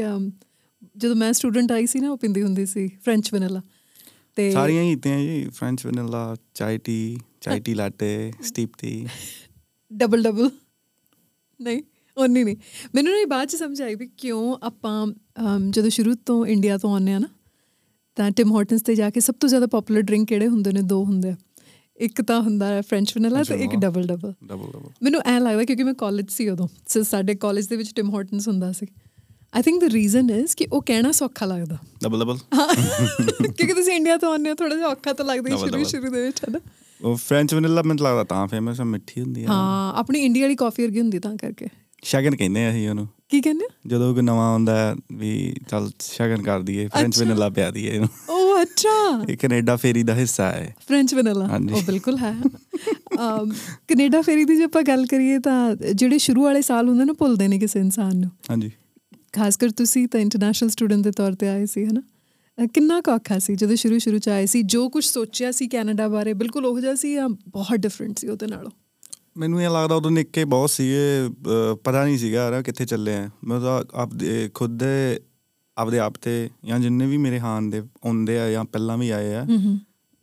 ਜਦੋਂ 0.97 1.15
ਮੈਂ 1.15 1.33
ਸਟੂਡੈਂਟ 1.33 1.71
ਆਈ 1.71 1.85
ਸੀ 1.85 1.99
ਨਾ 1.99 2.11
ਉਹ 2.11 2.17
ਪਿੰਦੀ 2.17 2.41
ਹੁੰਦੀ 2.41 2.65
ਸੀ 2.65 2.87
ਫ੍ਰੈਂਚ 2.87 3.33
ਵੈਨਿਲਾ 3.33 3.61
ਤੇ 4.35 4.51
ਸਾਰੀਆਂ 4.51 4.83
ਹੀ 4.83 4.95
ਕੀਤੀਆਂ 4.95 5.19
ਜੀ 5.19 5.49
French 5.49 5.85
vanilla 5.85 6.35
chai 6.53 6.77
tea 6.77 7.17
chai 7.41 7.59
tea 7.59 7.73
latte 7.73 8.31
steep 8.43 8.69
tea 8.77 9.07
double 9.93 10.23
double 10.23 10.49
ਨਹੀਂ 11.61 11.81
ਉਨੀ 12.17 12.43
ਨਹੀਂ। 12.43 12.55
ਮੈਨੂੰ 12.95 13.13
ਨਹੀਂ 13.13 13.25
ਬਾਅਦ 13.27 13.47
ਚ 13.47 13.55
ਸਮਝ 13.55 13.81
ਆਈ 13.81 13.95
ਵੀ 13.95 14.09
ਕਿਉਂ 14.17 14.57
ਆਪਾਂ 14.63 15.07
ਜਦੋਂ 15.69 15.89
ਸ਼ੁਰੂ 15.89 16.15
ਤੋਂ 16.25 16.45
ਇੰਡੀਆ 16.45 16.77
ਤੋਂ 16.77 16.91
ਆਉਂਦੇ 16.93 17.13
ਆ 17.13 17.19
ਨਾ 17.19 17.27
ਤਾਂ 18.15 18.31
ਟਿਮ 18.31 18.53
ਹਾਰਟਨਸ 18.55 18.81
ਤੇ 18.81 18.95
ਜਾ 18.95 19.09
ਕੇ 19.09 19.19
ਸਭ 19.19 19.33
ਤੋਂ 19.39 19.49
ਜ਼ਿਆਦਾ 19.49 19.67
ਪਪੂਲਰ 19.67 20.01
ਡਰਿੰਕ 20.01 20.27
ਕਿਹੜੇ 20.29 20.47
ਹੁੰਦੇ 20.47 20.71
ਨੇ? 20.71 20.81
ਦੋ 20.81 21.03
ਹੁੰਦੇ 21.05 21.29
ਆ। 21.29 21.35
ਇੱਕ 21.97 22.21
ਤਾਂ 22.21 22.41
ਹੁੰਦਾ 22.41 22.67
ਹੈ 22.67 22.81
ਫ੍ਰੈਂਚ 22.81 23.13
ਵੈਨਿਲਾ 23.17 23.43
ਤੇ 23.43 23.55
ਇੱਕ। 23.55 23.75
ਡਬਲ 23.75 24.07
ਡਬਲ 24.07 24.33
ਡਬਲ 24.45 24.71
ਡਬਲ 24.71 24.89
ਮੈਨੂੰ 25.03 25.21
ਐ 25.25 25.39
ਲੱਗਦਾ 25.39 25.63
ਕਿਉਂਕਿ 25.63 25.83
ਮੈਂ 25.83 25.93
ਕਾਲਜ 25.93 26.29
ਸੀ 26.29 26.49
ਉਦੋਂ 26.49 26.67
ਸੋ 26.87 27.03
ਸਾਡੇ 27.03 27.35
ਕਾਲਜ 27.35 27.67
ਦੇ 27.67 27.75
ਵਿੱਚ 27.75 27.93
ਟਿਮ 27.95 28.15
ਹਾਰਟਨਸ 28.15 28.47
ਹੁੰਦਾ 28.47 28.71
ਸੀ। 28.71 28.85
I 29.55 29.61
think 29.61 29.81
the 29.81 29.83
reason 29.83 30.29
is 30.29 30.55
ਕਿ 30.55 30.67
ਉਹ 30.73 30.81
ਕਹਿਣਾ 30.81 31.11
ਸੌਖਾ 31.11 31.45
ਲੱਗਦਾ। 31.45 31.77
ਡਬਲ 32.03 32.19
ਡਬਲ 32.19 32.37
ਕਿਉਂਕਿ 33.47 33.73
ਤੁਸੀਂ 33.73 33.93
ਇੰਡੀਆ 33.93 34.17
ਤੋਂ 34.17 34.31
ਆਉਂਦੇ 34.31 34.49
ਹੋ 34.49 34.55
ਥੋੜਾ 34.55 34.75
ਜਿਹਾ 34.75 34.87
ਔਖਾ 34.87 35.13
ਤਾਂ 35.13 35.25
ਲੱਗਦਾ 35.25 35.49
ਹੀ 35.49 35.55
Double, 35.55 35.65
ਸ਼ੁਰੂ 35.69 35.83
double. 35.83 35.89
ਸ਼ੁਰੂ 35.89 36.09
ਦੇ 36.11 36.21
ਵਿੱਚ 36.21 36.39
ਹੈ 36.39 36.53
ਨਾ? 36.53 36.59
ਉਹ 37.03 37.15
ਫ੍ਰੈਂਚ 37.15 37.53
ਵੈਨਿਲਾ 37.53 37.81
ਮੈਨੂੰ 37.81 38.03
ਲੱਗਦਾ 38.05 38.23
ਤਾਂ 38.23 38.47
ਫੇਮਸ 38.47 38.79
ਹੈ 38.79 38.85
ਮਿੱਠੀ 38.85 39.21
ਹੁੰਦੀ 39.21 39.43
ਆ 39.43 39.47
ਹਾਂ 39.47 39.93
ਆਪਣੀ 39.99 40.19
ਇੰਡੀਆ 40.19 40.43
ਵਾਲੀ 40.43 40.55
ਕਾਫੀ 40.55 40.83
ਵਰਗੀ 40.83 40.99
ਹੁੰਦੀ 40.99 41.19
ਤਾਂ 41.19 41.35
ਕਰਕੇ। 41.37 41.67
ਸ਼ਗਨ 42.03 42.35
ਕਹਿੰਦੇ 42.35 42.65
ਆ 42.65 42.69
ਅਸੀਂ 42.69 42.89
ਉਹਨੂੰ। 42.89 43.07
ਕੀ 43.29 43.41
ਕਹਿੰਦੇ 43.41 43.65
ਹੋ? 43.65 43.89
ਜਦੋਂ 43.89 44.13
ਕੋਈ 44.13 44.23
ਨਵਾਂ 44.23 44.51
ਆਉਂਦਾ 44.51 44.77
ਹੈ 44.77 44.95
ਵੀ 45.11 45.55
ਚੱਲ 45.69 45.91
ਸ਼ਗਨ 46.01 46.41
ਕਰ 46.41 46.61
ਦਈਏ 46.61 46.87
ਫ੍ਰੈਂਚ। 46.87 47.19
ਵੈਨਿਲਾ 47.19 47.49
ਪਿਆ 47.49 47.71
ਦਈਏ 47.71 47.91
ਇਹਨੂੰ। 47.91 48.09
ਉਹ 48.29 48.61
ਅੱਛਾ। 48.61 49.25
ਇਹ 49.29 49.37
ਕੈਨੇਡਾ 49.37 49.75
ਫੇਰੀ 49.75 50.03
ਦਾ 50.03 50.15
ਹਿੱਸਾ 50.15 50.51
ਹੈ। 50.51 50.75
ਫ੍ਰੈਂਚ 50.87 51.15
ਵੈਨਿਲਾ 51.15 51.47
ਹਾਂਜੀ। 51.47 51.73
ਉਹ 51.73 51.81
ਬਿਲਕੁਲ 51.81 52.17
ਹੈ। 52.17 52.35
ਅਮ, 53.19 53.51
ਕੈਨੇਡਾ 53.87 54.21
ਫੇਰੀ 54.21 54.45
ਦੀ 54.45 54.55
ਜੇ 54.55 54.63
ਆਪਾਂ 54.63 54.83
ਗੱਲ 54.83 55.05
ਕਰੀਏ 55.05 55.39
ਤਾਂ 55.39 55.75
ਜਿਹੜੇ 55.75 56.17
ਸ਼ੁਰੂ 56.17 56.43
ਵਾਲੇ 56.43 56.61
ਸਾਲ 56.61 56.89
ਹੁੰਦੇ 56.89 57.05
ਨਾ 57.05 57.13
ਭੁੱਲਦੇ 57.13 57.47
ਨਹੀਂ 57.47 57.59
ਕਿਸੇ 57.59 57.79
ਇਨਸਾਨ 57.79 58.17
ਨੂੰ। 58.17 58.29
ਹਾਂਜੀ। 58.49 58.71
ਖਾਸ 59.33 59.57
ਕਰ 59.57 59.69
ਤੁਸੀਂ 59.69 60.07
ਤਾਂ 60.07 60.19
ਇੰਟਰਨੈਸ਼ਨਲ 60.19 60.69
ਸਟੂਡੈਂਟ 60.69 61.03
ਦੇ 61.03 61.11
ਤੌਰ 61.11 61.33
ਤੇ 61.33 61.47
ਆਏ 61.49 61.65
ਸੀ 61.65 61.85
ਹਨਾ? 61.85 62.01
ਕਿੰਨਾ 62.73 63.01
ਔਖਾ 63.09 63.37
ਸੀ 63.39 63.55
ਜਦੋਂ 63.55 63.75
ਸ਼ੁਰੂ 63.75 63.97
ਸ਼ੁਰੂ 63.97 64.17
ਚ 64.17 64.29
ਆਏ 64.29 64.45
ਸੀ? 64.45 64.61
ਜੋ 64.63 64.87
ਕੁਝ 64.89 65.03
ਸੋਚਿਆ 65.05 65.51
ਸੀ 65.51 65.67
ਕੈਨੇਡਾ 65.67 66.07
ਬਾਰੇ 66.07 66.33
ਬਿਲਕੁਲ 66.33 66.65
ਉਹ 66.65 66.79
ਜਿਹਾ 66.79 66.95
ਸੀ 66.95 67.13
ਜਾਂ 67.13 67.29
ਬਹੁਤ 67.29 67.77
ਡਿਫਰੈਂਟ 67.77 68.19
ਸੀ 68.19 68.27
ਉਹਦੇ 68.27 68.47
ਨਾਲੋਂ? 68.47 68.71
ਮੈਨੂੰ 69.37 69.61
ਇਹ 69.61 69.69
ਲੱਗਦਾ 69.69 69.95
ਉਦੋਂ 69.95 70.11
ਨਿੱਕੇ 70.11 70.43
ਬਹੁਤ 70.45 70.69
ਸੀਗੇ 70.69 71.29
ਪਤਾ 71.83 72.03
ਨਹੀਂ 72.05 72.17
ਸੀਗਾ 72.17 72.49
ਨਾ 72.51 72.61
ਕਿੱਥੇ 72.61 72.85
ਚੱਲੇ 72.85 73.15
ਆ। 73.15 73.29
ਮੈਂ 73.43 73.59
ਤਾਂ 73.59 73.83
ਆਪਦੇ 73.93 74.49
ਖੁਦ 74.53 74.77
ਦੇ 74.79 75.19
ਆਪਦੇ 75.77 75.99
ਆਪ 75.99 76.13
ਤੇ 76.21 76.49
ਜਾਂ 76.65 76.79
ਜਿੰਨੇ 76.79 77.05
ਵੀ 77.07 77.17
ਮੇਰੇ 77.17 77.39
ਹਾਨ 77.39 77.69
ਦੇ 77.69 77.81
ਆਉਂਦੇ 78.05 78.39
ਆ 78.39 78.49
ਜਾਂ 78.51 78.63
ਪਹਿਲਾਂ 78.65 78.97
ਵੀ 78.97 79.09
ਆਏ 79.09 79.33
ਆ 79.33 79.45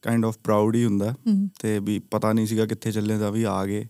ਕਾਈਂਡ 0.03 0.25
ਆਫ 0.27 0.37
ਪ੍ਰਾਊਡ 0.45 0.77
ਹੀ 0.77 0.85
ਹੁੰਦਾ। 0.85 1.15
ਤੇ 1.61 1.79
ਵੀ 1.79 1.99
ਪਤਾ 2.11 2.33
ਨਹੀਂ 2.33 2.47
ਸੀਗਾ 2.47 2.67
ਕਿੱਥੇ 2.67 2.93
ਚੱਲੇ 2.93 3.19
ਤਾਂ 3.19 3.33
ਵੀ 3.33 3.43
ਆ 3.43 3.65
ਗਏ। 3.67 3.87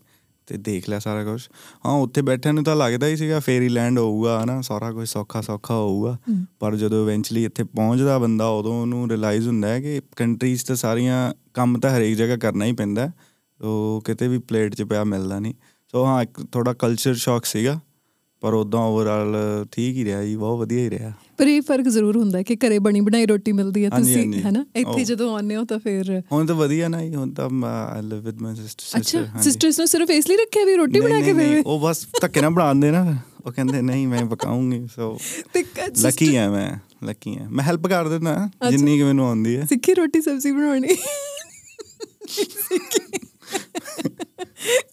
ਤੇ 0.49 0.57
ਦੇਖ 0.57 0.89
ਲਿਆ 0.89 0.99
ਸਾਰਾ 0.99 1.23
ਕੁਝ 1.23 1.41
ਹਾਂ 1.85 1.93
ਉੱਥੇ 1.93 2.21
ਬੈਠਿਆਂ 2.21 2.53
ਨੂੰ 2.53 2.63
ਤਾਂ 2.63 2.75
ਲੱਗਦਾ 2.75 3.07
ਹੀ 3.07 3.15
ਸੀਗਾ 3.15 3.39
ਫੇਰੀਲੈਂਡ 3.39 3.99
ਹੋਊਗਾ 3.99 4.43
ਹਨਾ 4.43 4.61
ਸਾਰਾ 4.61 4.91
ਕੁਝ 4.91 5.07
ਸੌਖਾ 5.09 5.41
ਸੌਖਾ 5.41 5.73
ਹੋਊਗਾ। 5.73 6.17
ਪਰ 6.59 6.75
ਜਦੋਂ 6.75 7.03
ਇਵੈਂਚੁਅਲੀ 7.03 7.45
ਇੱਥੇ 7.45 7.63
ਪਹੁੰਚਦਾ 7.63 8.19
ਬੰਦਾ 8.19 8.47
ਉਦੋਂ 8.47 8.81
ਉਹਨੂੰ 8.81 9.09
ਰਿਅਲਾਈਜ਼ 9.09 9.47
ਹੁੰਦਾ 9.47 9.67
ਹੈ 9.67 9.81
ਕਿ 9.81 10.01
ਕੰਟਰੀਜ਼ 10.15 10.65
ਤੇ 10.65 10.75
ਸਾਰੀਆਂ 10.75 11.33
ਕੰਮ 11.53 11.79
ਤਾਂ 11.79 11.97
ਹਰੇਕ 11.97 12.15
ਜਗ੍ਹਾ 12.15 12.37
ਕਰਨਾ 12.37 12.65
ਹੀ 12.65 12.71
ਪੈਂਦਾ। 12.71 13.11
ਉਹ 13.61 14.01
ਕਿਤੇ 14.05 14.27
ਵੀ 14.27 14.37
ਪਲੇਟ 14.37 14.75
'ਚ 14.75 14.83
ਪਿਆ 14.83 15.03
ਮਿਲਦਾ 15.03 15.39
ਨਹੀਂ 15.39 15.53
ਸੋ 15.91 16.05
ਹਾਂ 16.05 16.23
ਇੱਕ 16.23 16.45
ਥੋੜਾ 16.51 16.73
ਕਲਚਰ 16.73 17.15
ਸ਼ੌਕ 17.15 17.45
ਸੀਗਾ 17.45 17.79
ਪਰ 18.43 18.53
ਉਦਾਂ 18.53 18.79
ਓਵਰਆਲ 18.79 19.35
ਠੀਕ 19.71 19.95
ਹੀ 19.95 20.05
ਰਿਹਾ 20.05 20.25
ਜੀ 20.25 20.35
ਬਹੁਤ 20.35 20.59
ਵਧੀਆ 20.59 20.79
ਹੀ 20.79 20.89
ਰਿਹਾ। 20.89 21.13
ਪਰ 21.37 21.47
ਇਹ 21.47 21.61
ਫ਼ਰਕ 21.61 21.87
ਜ਼ਰੂਰ 21.87 22.17
ਹੁੰਦਾ 22.17 22.37
ਹੈ 22.37 22.43
ਕਿ 22.43 22.55
ਘਰੇ 22.55 22.79
ਬਣੀ 22.79 23.01
ਬਣਾਈ 23.01 23.25
ਰੋਟੀ 23.25 23.51
ਮਿਲਦੀ 23.51 23.85
ਹੈ 23.85 23.89
ਤੁਸੀਂ। 23.89 24.43
ਹੈਨਾ? 24.43 24.65
ਇੱਥੇ 24.75 25.03
ਜਦੋਂ 25.03 25.33
ਆਉਂਦੇ 25.33 25.55
ਹੋ 25.55 25.65
ਤਾਂ 25.65 25.79
ਫਿਰ 25.79 26.21
ਹੁਣ 26.31 26.45
ਤਾਂ 26.45 26.55
ਵਧੀਆ 26.55 26.87
ਨਾ 26.87 27.05
ਜੀ 27.05 27.15
ਹੁਣ 27.15 27.31
ਤਾਂ 27.31 27.49
I 27.65 28.01
live 28.01 28.19
with 28.19 28.41
my 28.41 28.55
sister 28.55 28.99
ਅੱਛਾ 28.99 29.41
ਸਿਸਟਰਸ 29.41 29.79
ਨੂੰ 29.79 29.87
ਸਿਰਫ 29.87 30.09
ਇਸ 30.09 30.29
ਲਈ 30.29 30.35
ਰੱਖਿਆ 30.35 30.65
ਵੀ 30.65 30.75
ਰੋਟੀ 30.75 30.99
ਬਣਾ 30.99 31.21
ਕੇ 31.21 31.33
ਦੇਵੇ? 31.33 31.63
ਉਹ 31.65 31.79
ਬਸ 31.79 32.07
ਧੱਕੇ 32.21 32.41
ਨਾਲ 32.41 32.49
ਬਣਾਉਂਦੇ 32.49 32.91
ਨਾ 32.91 33.17
ਉਹ 33.45 33.51
ਕਹਿੰਦੇ 33.51 33.81
ਨਹੀਂ 33.81 34.07
ਮੈਂ 34.07 34.25
ਪਕਾਉਂਗੀ 34.25 34.87
ਸੋ 34.95 35.19
ਲੱਕੀ 36.01 36.35
ਆ 36.35 36.49
ਮੈਂ 36.49 36.71
ਲੱਕੀ 37.05 37.37
ਆ 37.37 37.49
ਮੈਂ 37.49 37.65
ਹੈਲਪ 37.65 37.87
ਕਰ 37.87 38.07
ਦਿੰਦਾ 38.07 38.49
ਜਿੰਨੀ 38.69 38.97
ਕਿ 38.97 39.03
ਮੈਨੂੰ 39.03 39.27
ਆਉਂਦੀ 39.27 39.57
ਹੈ। 39.57 39.65
ਸਿੱਖੀ 39.65 39.93
ਰੋਟੀ 39.93 40.21
ਸਬਜ਼ੀ 40.21 40.51
ਬਣਾਉਣੀ। 40.51 40.95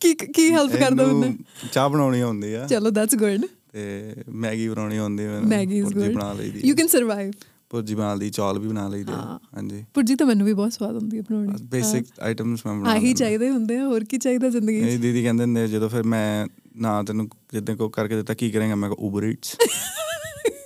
ਕੀ 0.00 0.14
ਕੀ 0.14 0.50
ਹੈਲਪ 0.52 0.76
ਕਰਦਾ 0.76 1.04
ਬੰਦਾ? 1.04 1.28
ਚਾਹ 1.72 1.88
ਬਣਾਉਣੀ 1.88 2.20
ਆਉਂਦੀ 2.20 2.52
ਆ। 2.54 2.66
ਚਲੋ 2.66 2.90
ਦੈਟਸ 2.90 3.14
ਗੁੱਡ 3.14 3.46
ਤੇ 3.72 4.14
ਮੈਗੀ 4.28 4.68
ਬਣਾਉਣੀ 4.68 4.96
ਆਉਂਦੀ 4.96 5.26
ਮੈਨੂੰ 5.26 5.48
ਮੈਗੀ 5.48 5.78
ਇਜ਼ 5.78 5.92
ਗੁੱਡ 5.94 6.12
ਬਣਾ 6.12 6.32
ਲਈਦੀ 6.32 6.60
ਯੂ 6.68 6.74
ਕੈਨ 6.76 6.86
ਸਰਵਾਈਵ 6.86 7.32
ਭੁਰਜੀ 7.70 7.94
ਬਣਾ 7.94 8.14
ਲਈ 8.14 8.30
ਚੌਲ 8.30 8.58
ਵੀ 8.58 8.68
ਬਣਾ 8.68 8.86
ਲਈਦੇ 8.88 9.12
ਆ। 9.12 9.38
ਹਾਂਜੀ। 9.56 9.84
ਪੁਰਜੀ 9.94 10.14
ਤਾਂ 10.14 10.26
ਮੈਨੂੰ 10.26 10.46
ਵੀ 10.46 10.52
ਬਹੁਤ 10.52 10.72
ਸਵਾਦ 10.72 10.94
ਹੁੰਦੀ 10.96 11.16
ਹੈ 11.18 11.22
ਬਣਾਉਣੀ। 11.22 11.62
ਬੇਸਿਕ 11.70 12.06
ਆਈਟਮਸ 12.20 12.66
ਮੈਂ 12.66 12.74
ਬਣਾ 12.74 12.90
ਆਹੀ। 12.90 13.12
ਚਾਹੀਦੇ 13.14 13.50
ਹੁੰਦੇ 13.50 13.76
ਆ 13.78 13.86
ਹੋਰ 13.86 14.04
ਕੀ 14.04 14.18
ਚਾਹੀਦਾ 14.18 14.48
ਜ਼ਿੰਦਗੀ 14.48 14.80
'ਚ? 14.80 14.84
ਮੇਰੀ 14.84 14.96
ਦੀਦੀ 14.96 15.22
ਕਹਿੰਦੇ 15.22 15.44
ਹੁੰਦੇ 15.44 15.62
ਆ, 15.62 15.66
ਜਦੋਂ 15.66 15.88
ਫਿਰ 15.88 16.02
ਮੈਂ 16.02 16.46
ਨਾ 16.76 17.02
ਤੈਨੂੰ 17.02 17.28
ਜਿੱਦਾਂ 17.52 17.76
ਕੋ 17.76 17.88
ਕਰਕੇ 17.88 18.16
ਦਿੱਤਾ 18.16 18.34
ਕੀ 18.34 18.50
ਕਰੇਗਾ? 18.50 18.74
ਮੈਂ 18.74 18.88
ਕਿਹਾ 18.90 19.06
ਉਬਰ 19.06 19.24
ਈਟਸ 19.24 19.56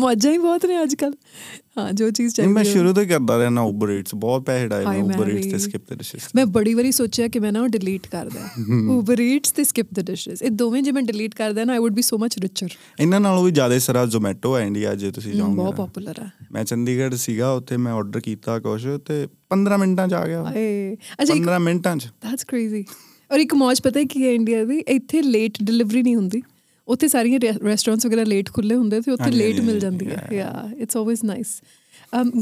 ਮੌਜਾਂ 0.00 0.32
ਹੀ 0.32 0.38
ਬਹੁਤ 0.38 0.64
ਨੇ 0.66 0.82
ਅੱਜ 0.82 0.94
ਕੱਲ 0.94 1.12
ਹਾਂ 1.78 1.92
ਜੋ 1.92 2.10
ਚੀਜ਼ 2.10 2.34
ਚਾਹੀਦੀ 2.34 2.52
ਮੈਂ। 2.52 2.62
ਸ਼ੁਰੂ 2.64 2.92
ਤੋਂ 2.92 3.04
ਕਰਦਾ 3.04 3.38
ਰਿਹਾ 3.38 3.50
ਨਾ 3.50 3.60
ਉਬਰ 3.62 3.90
ਈਟਸ 3.90 4.14
ਬਹੁਤ 4.14 4.44
ਪੈਸੇ 4.46 4.66
ਡਾਏ 4.68 4.84
ਮੈਂ 4.86 5.02
ਉਬਰ 5.02 5.28
ਈਟਸ 5.28 5.50
ਤੇ। 5.52 5.58
ਸਕਿਪ 5.58 5.84
ਤੇ 5.86 5.94
ਡਿਸ਼ਸ 5.94 6.28
ਮੈਂ 6.36 6.44
ਬੜੀ 6.46 6.74
ਵਾਰੀ 6.74 6.92
ਸੋਚਿਆ 6.92 7.28
ਕਿ 7.28 7.38
ਮੈਂ 7.38 7.52
ਨਾ 7.52 7.60
ਉਹ 7.62 7.68
ਡਿਲੀਟ 7.68 8.06
ਕਰ 8.06 8.28
ਦਿਆਂ। 8.30 8.48
ਉਬਰ 8.90 9.20
ਈਟਸ 9.20 9.52
ਤੇ 9.52 9.64
ਸਕਿਪ 9.64 9.86
ਦ 9.94 10.00
ਡਿਸ਼ਸ 10.00 10.42
ਇਹ 10.42 10.50
ਦੋਵੇਂ 10.52 10.82
ਜੇ 10.82 10.92
ਮੈਂ 10.92 11.02
ਡਿਲੀਟ 11.02 11.34
ਕਰ 11.34 11.52
ਦਿਆਂ 11.52 11.66
ਨਾ 11.66 11.72
I 11.72 11.78
would 11.78 11.94
be 11.94 12.02
so 12.02 12.18
much 12.18 12.38
richer 12.38 12.68
ਇਹਨਾਂ 13.00 13.20
ਨਾਲੋਂ 13.20 13.44
ਵੀ 13.44 13.50
ਜ਼ਿਆਦਾ 13.50 13.78
ਸਰਾ 13.78 14.04
ਜ਼ੋਮੈਟੋ 14.06 14.56
ਹੈ 14.56 14.62
ਇੰਡੀਆ 14.66 14.94
ਜੇ 14.94 15.10
ਤੁਸੀਂ 15.10 15.32
ਜਾਓਗੇ 15.32 15.54
ਬਹੁਤ 15.54 15.78
ਨਾ। 15.80 15.84
ਪਪੂਲਰ 15.86 16.20
ਹੈ 16.20 16.30
ਮੈਂ 16.52 16.64
ਚੰਡੀਗੜ੍ਹ 16.64 17.16
ਸੀਗਾ 17.16 17.52
ਉੱਥੇ 17.52 17.76
ਮੈਂ 17.76 17.92
ਆਰਡਰ 17.92 18.20
ਕੀਤਾ 18.20 18.58
ਕੁਝ 18.58 18.82
ਤੇ 19.06 19.26
15 19.50 19.78
ਮਿੰਟਾਂ 19.78 20.08
ਚ 20.08 20.14
ਆ 20.14 20.26
ਗਿਆ। 20.26 20.42
ਹਾਏ 20.44 20.94
ਅੱਛਾ 20.94 21.34
ਇੱਕ 21.34 21.42
15 21.42 21.58
ਮਿੰਟਾਂ 21.60 21.96
ਚ। 21.96 22.08
ਦੈਟਸ 22.22 22.44
ਕ੍ਰੇਜ਼ੀ 22.44 22.84
ਔਰ 23.30 23.38
ਇੱਕ 23.38 23.54
ਮੌਜ 23.54 23.80
ਪਤਾ 23.80 24.00
ਹੈ 24.00 24.04
ਕੀ 24.04 24.26
ਹੈ 24.26 24.32
ਇੰਡੀਆ 24.32 24.64
ਦੀ? 24.64 24.78
ਇੱਥੇ 24.88 25.22
ਲੇਟ 25.22 25.62
ਡਿਲੀਵਰੀ 25.62 26.02
ਨਹੀਂ 26.02 26.16
ਹੁੰਦੀ। 26.16 26.42
ਉੱਥੇ 26.88 27.08
ਸਾਰੀਆਂ 27.08 27.40
ਰੈਸਟੋਰੈਂਟਸ 27.40 28.06
ਵਗੈਰਾ 28.06 28.24
ਲੇਟ 28.24 28.52
ਖੁੱਲੇ 28.52 28.74
ਹੁੰਦੇ 28.74 29.00
ਤੇ 29.00 29.10
ਉੱਥੇ 29.10 29.30
ਲੇਟ 29.30 29.60
ਮਿਲ 29.60 29.78
ਜਾਂਦੀ 29.78 30.06
ਹੈ 30.06 30.28
yeah 30.32 30.68
it's 30.78 30.96
always 30.96 31.24
nice 31.24 31.60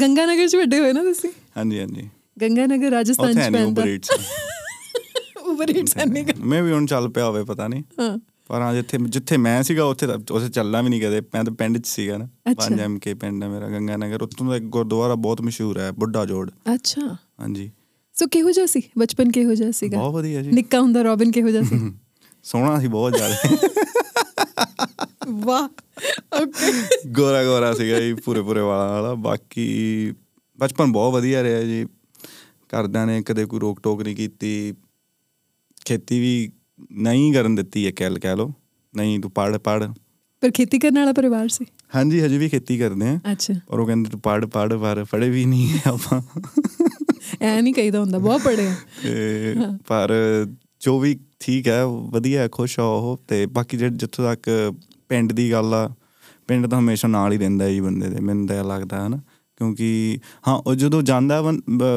Ganga 0.00 0.26
Nagar 0.26 0.48
ਚ 0.48 0.56
ਵੱਡੇ 0.56 0.78
ਹੋਏ 0.80 0.92
ਨਾ 0.92 1.02
ਤੁਸੀਂ? 1.02 1.30
ਹਾਂਜੀ 1.56 1.80
ਹਾਂਜੀ। 1.80 2.08
ਗੰਗਾ 2.42 2.66
ਨਗਰ 2.66 2.90
ਰਾਜਸਥਾਨ 2.90 3.32
ਚ 3.32 3.52
ਪੈਂਦਾ। 3.52 3.82
ਉਬਰ 5.42 5.70
ਈਟਸ 5.70 5.96
ਨਹੀਂ। 5.96 6.24
ਮੈਂ 6.44 6.62
ਵੀ 6.62 6.72
ਹੁਣ 6.72 6.86
ਚੱਲ 6.86 7.08
ਪਿਆ 7.08 7.26
ਹੋਵੇ 7.26 7.44
ਪਤਾ 7.44 7.68
ਨਹੀਂ। 7.68 7.82
ਹਾਂ। 8.00 8.18
ਪਰ 8.48 8.60
ਹਾਂ 8.60 8.74
ਜਿੱਥੇ 8.74 8.98
ਜਿੱਥੇ 9.02 9.36
ਮੈਂ 9.36 9.62
ਸੀਗਾ 9.62 9.84
ਉੱਥੇ 9.84 10.06
ਉੱਥੇ 10.06 10.48
ਚੱਲਣਾ 10.48 10.82
ਵੀ 10.82 10.88
ਨਹੀਂ 10.88 11.02
ਕਦੇ। 11.02 11.20
ਮੈਂ 11.20 11.44
ਤਾਂ 11.44 11.52
ਪਿੰਡ 11.52 11.78
'ਚ 11.78 11.86
ਸੀਗਾ 11.86 12.16
ਨਾ। 12.18 12.24
ਅੱਛਾ। 12.24 12.66
5 12.68 12.80
ਐਮਕੇ 12.80 13.14
ਪਿੰਡ 13.14 13.42
ਹੈ 13.42 13.48
ਮੇਰਾ 13.48 13.68
ਗੰਗਾ 13.68 13.96
ਨਗਰ 13.96 14.22
ਉੱਥੋਂ 14.22 14.46
ਦਾ 14.46 14.56
ਇੱਕ 14.56 14.64
ਗੁਰਦੁਆਰਾ 14.64 15.14
ਬਹੁਤ 15.14 15.40
ਮਸ਼ਹੂਰ 15.40 15.78
ਹੈ 15.78 15.90
ਬੁੱਢਾ 15.92 16.24
ਜੋੜ। 16.24 16.50
ਅੱਛਾ। 16.74 17.16
ਹਾਂਜੀ। 17.40 17.70
ਸੋ 18.14 18.26
ਕਿਹੋ 18.26 18.50
ਜਿਹਾ 18.50 18.66
ਸੀ? 18.66 18.82
ਬਚਪਨ 18.98 19.30
ਕਿਹੋ 19.30 19.54
ਜਿਹਾ 19.54 19.70
ਸੀਗਾ? 19.70 19.98
ਬਹੁਤ 19.98 20.14
ਵਧੀਆ 20.14 20.42
ਜੀ। 20.42 20.50
ਨਿੱਕਾ 20.50 20.80
ਹੁੰਦਾ 20.80 21.02
ਰੋਬਿਨ 21.02 21.30
ਕਿਹੋ 21.30 21.48
ਜਿਹਾ 21.48 21.62
ਸੀ? 21.62 21.92
ਸੋਹਣਾ 22.42 22.80
ਸੀ 22.80 22.88
ਬਹੁਤ 22.88 23.16
ਜ਼ਿਆਦਾ। 23.16 23.36
ਵਾਹ 25.28 25.68
ਓਕੇ 26.42 26.72
ਗੋਰਾ 27.06 27.44
ਗੋਰਾ 27.44 27.74
ਸੀਗਾ 27.74 28.00
ਜੀ 28.00 28.14
ਪੂਰੇ 28.14 28.42
ਪੂਰੇ 28.42 28.60
ਵਾਲਾਂ 28.60 29.02
ਵਾਲਾ। 29.02 29.14
ਬਾਕੀ 29.14 30.14
ਬਚਪਨ 30.60 30.92
ਬਹੁਤ 30.92 31.14
ਵਧੀਆ 31.14 31.42
ਰਿਹਾ 31.42 31.62
ਜੀ। 31.62 31.86
ਘਰਦਿਆਂ 32.68 33.06
ਨੇ 33.06 33.22
ਕਦੇ 33.22 33.44
ਕੋਈ 33.44 33.60
ਰੋਕ 33.60 33.80
ਟੋਕ 33.82 34.02
ਨਹੀਂ 34.02 34.16
ਕੀਤੀ। 34.16 34.74
ਖੇਤੀ 35.84 36.20
ਵੀ 36.20 36.52
ਨਹੀਂ 36.92 37.32
ਕਰਨ 37.32 37.54
ਦਿੱਤੀ 37.54 37.86
ਹੈ 37.86 37.90
ਕਹਿ 37.96 38.14
ਕਹਿ 38.14 38.36
ਲੋ 38.36 38.52
ਨਹੀਂ 38.96 39.20
ਤੂੰ 39.20 39.30
ਪੜ 39.30 39.56
ਪੜ 39.56 39.92
ਪਰ 40.40 40.50
ਖੇਤੀ 40.50 40.78
ਕਰਨ 40.78 40.98
ਵਾਲਾ 40.98 41.12
ਪਰਿਵਾਰ 41.12 41.48
ਸੀ? 41.48 41.64
ਹਾਂਜੀ 41.96 42.20
ਹਜੇ 42.20 42.38
ਵੀ 42.38 42.48
ਖੇਤੀ 42.48 42.78
ਕਰਦੇ 42.78 43.08
ਆ। 43.08 43.20
ਅੱਛਾ। 43.32 43.54
ਪਰ 43.68 43.78
ਉਹ 43.78 43.86
ਕਹਿੰਦੇ 43.86 44.10
ਤੂੰ 44.10 44.20
ਪੜ 44.20 44.44
ਪੜ 44.44 44.74
ਪਰ 44.74 45.04
ਪੜੇ 45.10 45.30
ਵੀ 45.30 45.44
ਨਹੀਂ 45.44 45.78
ਆਪਾਂ। 45.86 46.22
ਐ 47.40 47.60
ਨਹੀਂ 47.60 47.74
ਕਹੀਦਾ 47.74 48.00
ਹੁੰਦਾ 48.00 48.18
ਬਹੁਤ 48.18 48.42
ਪੜਿਆ 48.42 48.74
ਤੇ 49.02 49.54
ਪਰ 49.86 50.12
ਜੋ 50.82 50.98
ਵੀ 51.00 51.18
ਠੀਕ 51.40 51.68
ਹੈ 51.68 51.84
ਵਧੀਆ 51.86 52.48
ਖੁਸ਼ 52.52 52.80
ਆ 52.80 52.82
ਉਹ 52.82 53.18
ਤੇ 53.28 53.46
ਬਾਕੀ 53.46 53.76
ਜਿਹੜੇ 53.76 53.96
ਜਿੱਥੋਂ 53.96 54.24
ਤੱਕ 54.24 54.72
ਪਿੰਡ 55.08 55.32
ਦੀ 55.32 55.50
ਗੱਲ 55.52 55.74
ਆ 55.74 55.88
ਪਿੰਡ 56.48 56.66
ਤਾਂ 56.66 56.78
ਹਮੇਸ਼ਾ 56.78 57.08
ਨਾਲ 57.08 57.32
ਹੀ 57.32 57.38
ਰਹਿੰਦਾ 57.38 57.68
ਜੀ 57.68 57.80
ਬੰਦੇ 57.80 58.08
ਦੇ 58.08 58.20
ਮੈਨੂੰ 58.20 58.46
ਤਾਂ 58.46 58.64
ਲੱਗਦਾ 58.64 59.02
ਹੈ 59.02 59.08
ਨਾ। 59.08 59.20
ਕਿਉਂਕਿ 59.60 60.18
ਹਾਂ 60.48 60.54
ਉਹ 60.54 60.74
ਜਦੋਂ 60.74 61.02
ਜਾਂਦਾ 61.02 61.42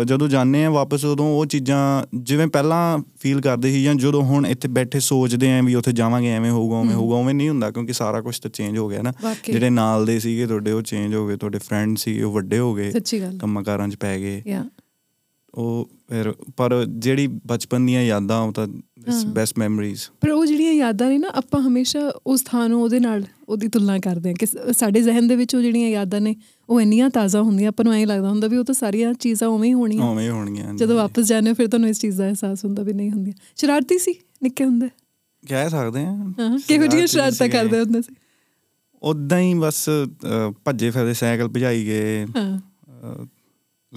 ਜਦੋਂ 0.05 0.27
ਜਾਂਦੇ 0.27 0.63
ਆ 0.65 0.69
ਵਾਪਸ 0.69 1.05
ਉਦੋਂ 1.05 1.25
ਉਹ 1.37 1.45
ਚੀਜ਼ਾਂ 1.45 1.79
ਜਿਵੇਂ 2.23 2.47
ਪਹਿਲਾਂ 2.47 2.97
ਫੀਲ 3.19 3.41
ਕਰਦੇ 3.41 3.71
ਸੀ 3.71 3.83
ਜਾਂ 3.83 3.95
ਜਦੋਂ 3.95 4.21
ਹੁਣ 4.23 4.45
ਇੱਥੇ 4.45 4.67
ਬੈਠੇ 4.67 4.99
ਸੋਚਦੇ 4.99 5.51
ਆ 5.53 5.61
ਵੀ 5.61 5.75
ਉੱਥੇ 5.75 5.91
ਜਾਵਾਂਗੇ 5.91 6.31
ਐਵੇਂ 6.31 6.51
ਹੋਊਗਾ 6.51 6.77
ਉਵੇਂ 6.77 6.93
ਹੋਊਗਾ 6.95 7.15
ਉਵੇਂ 7.15 7.33
ਨਹੀਂ 7.33 7.49
ਹੁੰਦਾ 7.49 7.71
ਕਿਉਂਕਿ 7.71 7.93
ਸਾਰਾ 7.93 8.21
ਕੁਝ 8.21 8.37
ਤਾਂ 8.39 8.51
ਚੇਂਜ 8.51 8.77
ਹੋ 8.77 8.87
ਗਿਆ 8.89 9.01
ਨਾ। 9.01 9.11
ਜਿਹੜੇ 9.53 9.69
ਨਾਲ 9.69 10.05
ਦੇ 10.05 10.19
ਸੀਗੇ 10.19 10.47
ਤੁਹਾਡੇ 10.47 10.71
ਉਹ 10.71 10.81
ਚੇਂਜ 10.81 11.15
ਹੋ 11.15 11.27
ਗਏ 11.27 11.37
ਤੁਹਾਡੇ 11.37 11.59
ਫਰੈਂਡ 11.59 11.97
ਸੀ 11.97 12.21
ਉਹ 12.21 12.31
ਵੱਡੇ 12.33 12.59
ਹੋ 12.59 12.73
ਗਏ 12.73 12.91
ਕੰਮਾਂ 13.39 13.63
ਕਾਰਾਂ 13.63 13.87
'ਚ 13.87 13.95
ਪੈ 13.95 14.17
ਗਏ। 14.19 14.41
ਉਹ 15.55 15.89
ਫਿਰ 16.09 16.33
ਪਰ 16.57 16.85
ਜਿਹੜੀ 16.85 17.27
ਬਚਪਨ 17.47 17.85
ਦੀਆਂ 17.85 18.01
ਯਾਦਾਂ 18.01 18.39
ਉਹ 18.41 18.51
ਤਾਂ 18.53 18.67
ਬੈਸਟ 19.27 19.59
ਮੈਮਰੀਜ਼ 19.59 20.01
ਪਰ 20.21 20.29
ਉਹ 20.29 20.45
ਜਿਹੜੀਆਂ 20.45 20.73
ਯਾਦਾਂ 20.73 21.09
ਨੇ 21.09 21.17
ਨਾ 21.17 21.27
ਆਪਾਂ 21.35 21.61
ਹਮੇਸ਼ਾ 21.61 22.11
ਉਸ 22.27 22.41
ਥਾਂ 22.41 22.67
ਨੂੰ 22.69 22.81
ਉਹਦੇ 22.83 22.99
ਨਾਲ 22.99 23.23
ਉਹਦੀ 23.49 23.67
ਤੁਲਨਾ 23.67 23.97
ਕਰਦੇ 23.99 24.29
ਹਾਂ। 24.29 24.35
ਕਿ 24.35 24.73
ਸਾਡੇ 24.73 25.01
ਜ਼ਿਹਨ 25.01 25.27
ਦੇ 25.27 25.35
ਵਿੱਚ 25.35 25.55
ਉਹ 25.55 25.61
ਜਿਹੜੀਆਂ 25.61 25.89
ਯਾਦਾਂ 25.89 26.21
ਨੇ 26.21 26.35
ਉਹ 26.69 26.81
ਇੰਨੀਆਂ 26.81 27.09
ਤਾਜ਼ਾ 27.09 27.41
ਹੁੰਦੀਆਂ 27.41 27.69
ਆਪਾਂ 27.69 27.85
ਨੂੰ 27.85 27.93
ਐਂ 27.93 28.05
ਲੱਗਦਾ 28.07 28.29
ਹੁੰਦਾ 28.29 28.47
ਵੀ 28.47 28.57
ਉਹ 28.57 28.63
ਤਾਂ 28.63 28.75
ਸਾਰੀਆਂ 28.75 29.13
ਚੀਜ਼ਾਂ 29.13 29.49
ਉਵੇਂ 29.49 29.69
ਹੀ 29.69 29.73
ਹੋਣੀਆਂ। 29.73 30.03
ਉਵੇਂ 30.03 30.25
ਹੀ 30.25 30.29
ਹੋਣਗੀਆਂ। 30.29 30.73
ਜਦੋਂ 30.73 30.95
ਵਾਪਸ 30.95 31.25
ਜਾਂਦੇ 31.25 31.53
ਫਿਰ 31.53 31.67
ਤੁਹਾਨੂੰ 31.67 31.89
ਇਸ 31.89 31.99
ਚੀਜ਼ 31.99 32.17
ਦਾ 32.17 32.27
ਅਹਿਸਾਸ 32.27 32.65
ਹੁੰਦਾ 32.65 32.83
ਵੀ 32.83 32.93
ਨਹੀਂ 32.93 33.11
ਹੁੰਦੀਆਂ। 33.11 33.35
ਸ਼ਰਾਰਤੀ 33.55 33.97
ਸੀ? 33.99 34.13
ਨਿੱਕੇ 34.43 34.65
ਹੁੰਦੇ? 34.65 34.89
ਕਹਿ 35.43 35.69
ਸਕਦੇ 35.69 36.05
ਆ 36.05 36.31
ਕਿਹੋ 36.67 36.85
ਜਿਹੀਆਂ 36.85 37.07
ਸ਼ਰਾਰਤਾਂ 37.07 37.49
ਕਰਦੇ 37.49 37.79
ਹੁੰਦੇ 37.79 38.01
ਸੀ? 38.01 38.15
ਉਦਾਂ 39.01 39.39
ਹੀ 39.39 39.53
ਬਸ 39.53 39.89
ਭੱਜੇ 40.65 40.89
ਫਿਰਦੇ 40.91 41.13
ਸਾਈਕਲ 41.13 41.47
ਭਜਾਈ 41.47 41.85
ਗਏ। 41.85 42.25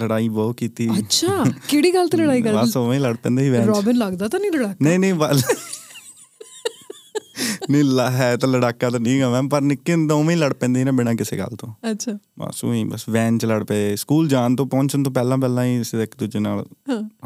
ਲੜਾਈ 0.02 0.28
ਬਹੁਤ 0.28 0.56
ਕੀਤੀ। 0.56 0.88
ਅੱਛਾ 0.98 1.44
ਕਿਹੜੀ 1.68 1.94
ਗੱਲ 1.94 2.08
ਤੇ 2.08 2.18
ਲੜਾਈ 2.18 2.42
ਬਸ 2.42 2.50
ਕਰਦੇ 2.50 2.78
ਉਵੇਂ 2.78 2.98
ਹੀ 2.98 3.02
ਲੜ 3.04 3.16
ਪੈਂਦੇ 3.16 3.42
ਸੀ 3.42 3.50
ਵੈਨ। 3.50 3.64
ਰੋਬਿਨ 3.64 3.96
ਲੱਗਦਾ 3.96 4.28
ਤਾਂ 4.28 4.40
ਨਹੀਂ 4.40 4.50
ਲੜਾਕਾ? 4.50 4.74
ਨਹੀਂ 4.82 4.98
ਨਹੀਂ 4.98 5.14
ਨਹੀਂ 7.70 7.84
ਲਾ 7.84 8.10
ਹੈ 8.10 8.36
ਤਾਂ 8.36 8.48
ਲੜਾਕਾ 8.48 8.90
ਤਾਂ 8.90 9.00
ਨਹੀਂ 9.00 9.20
ਗਾ 9.20 9.28
ਮੈਂ 9.30 9.42
ਪਰ 9.42 9.60
ਨਿੱਕੇ 9.60 9.92
ਹੁੰਦੇ 9.92 10.14
ਉਵੇਂ 10.14 10.36
ਹੀ 10.36 10.40
ਲੜ 10.40 10.52
ਪੈਂਦੇ 10.52 10.84
ਨਾ 10.84 10.90
ਬਿਨਾਂ 10.90 11.14
ਕਿਸੇ 11.14 11.38
ਗੱਲ 11.38 11.56
ਤੋਂ। 11.58 11.90
ਅੱਛਾ। 11.90 12.18
ਬਸ 12.38 12.64
ਉਹੀ 12.64 12.84
ਬਸ 12.84 13.08
ਵੈਨ 13.08 13.38
ਚ 13.38 13.44
ਲੜ 13.44 13.64
ਪਏ। 13.64 13.96
ਸਕੂਲ 13.96 14.28
ਜਾਣ 14.28 14.56
ਤੋਂ 14.56 14.66
ਪਹੁੰਚਣ 14.66 15.02
ਤੋਂ 15.02 15.12
ਪਹਿਲਾਂ 15.12 15.38
ਪਹਿਲਾਂ 15.38 15.64
ਹੀ 15.64 15.80
ਅਸੀਂ 15.80 15.98
ਇੱਕ 16.00 16.16
ਦੂਜੇ 16.18 16.38
ਨਾਲ 16.38 16.66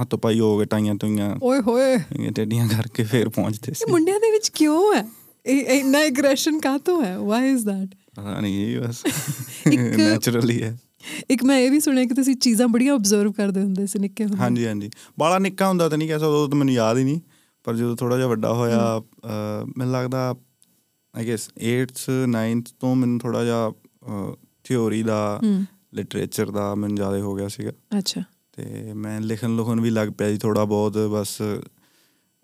ਹੱਥੋਂ 0.00 0.18
ਪਾਈ 0.18 0.40
ਹੋ 0.40 0.58
ਗਏ 0.58 0.64
ਟਾਈਆਂ 0.64 0.94
ਟੁਈਆਂ। 0.94 1.36
ਓਏ 1.42 1.60
ਹੋਏ। 1.60 1.96
ਟੇਡੀਆਂ 2.36 2.68
ਕਰਕੇ 2.68 3.04
ਫੇਰ 3.04 3.28
ਪਹੁੰਚਦੇ 3.28 3.72
ਸੀ। 3.72 3.90
ਮੁੰਡਿਆਂ 3.90 4.20
ਦੇ 4.20 4.30
ਵਿੱਚ 4.30 4.48
ਕਿਉਂ 4.48 4.94
ਹੈ? 4.94 5.08
ਇਹ 5.46 5.60
ਇੰਨਾ 5.60 5.98
ਐਗਰੈਸ਼ਨ 5.98 6.60
ਕਾਹਤੋਂ 6.60 7.04
ਹੈ? 7.04 7.18
ਵਾਈ 7.18 7.50
ਇਜ਼ 7.50 7.66
ਦੈਟ 7.66 7.94
ਪਤਾ 8.16 8.40
ਨਹੀਂ 8.40 8.66
ਇਹ 8.66 8.80
ਬਸ 8.80 9.02
ਨੈਚੁਰਲੀ 9.98 10.62
ਹੈ। 10.62 10.78
ਇੱਕ 11.30 11.44
ਮੈਂ 11.44 11.58
ਇਹ 11.58 11.70
ਵੀ 11.70 11.80
ਸੁਣਿਆ 11.80 12.04
ਕਿ 12.04 12.14
ਤੁਸੀਂ 12.14 12.36
ਚੀਜ਼ਾਂ 12.36 12.68
ਬੜੀਆਂ 12.68 12.94
ਆਬਜ਼ਰਵ 12.94 13.32
ਕਰਦੇ 13.32 13.62
ਹੁੰਦੇ 13.62 13.86
ਸੀ 13.86 13.98
ਨਿੱਕੇ 13.98 14.24
ਹੁੰਦੇ। 14.24 14.38
ਹਾਂਜੀ 14.38 14.66
ਹਾਂਜੀ। 14.66 14.90
ਬਾਲਾ 15.18 15.38
ਨਿੱਕਾ 15.38 15.68
ਹੁੰਦਾ 15.68 15.88
ਤਾਂ 15.88 15.98
ਨਹੀਂ 15.98 16.08
ਕਹਿ 16.08 16.16
ਉਹ 16.16 16.48
ਤਾਂ 16.48 16.58
ਮੈਨੂੰ 16.58 16.74
ਯਾਦ 16.74 16.98
ਹੀ 16.98 17.04
ਨਹੀਂ। 17.04 17.20
ਪਰ 17.64 17.76
ਜਦੋਂ 17.76 17.96
ਥੋੜਾ 17.96 18.16
ਜਿਹਾ 18.16 18.28
ਵੱਡਾ 18.28 18.52
ਹੋਇਆ 18.52 19.02
ਮੈਨੂੰ 19.76 19.92
ਲੱਗਦਾ 19.92 20.34
ਆਈ 21.14 21.26
ਗੈਸ 21.26 21.50
8th 21.64 22.04
9th 22.28 22.72
ਤੋਂ 22.80 22.94
ਮੈਨੂੰ 22.96 23.18
ਥੋੜਾ 23.18 23.44
ਜਿਹਾ 23.44 23.72
ਥਿਉਰੀ 24.64 25.02
ਦਾ 25.02 25.40
ਲਿਟਰੇਚਰ 25.94 26.50
ਦਾ 26.50 26.74
ਮੈਨੂੰ 26.74 26.96
ਜ਼ਿਆਦਾ 26.96 27.18
ਹੋ 27.18 27.34
ਗਿਆ 27.34 27.48
ਸੀਗਾ। 27.48 27.72
ਅੱਛਾ। 27.98 28.22
ਤੇ 28.52 28.92
ਮੈਂ 28.92 29.20
ਲਿਖਣ 29.20 29.56
ਲੁਖਣ 29.56 29.80
ਵੀ 29.80 29.90
ਲੱਗ 29.90 30.08
ਪਿਆ 30.18 30.30
ਜੀ 30.30 30.38
ਥੋੜਾ 30.38 30.64
ਬਹੁਤ 30.64 30.98
ਬਸ 30.98 31.38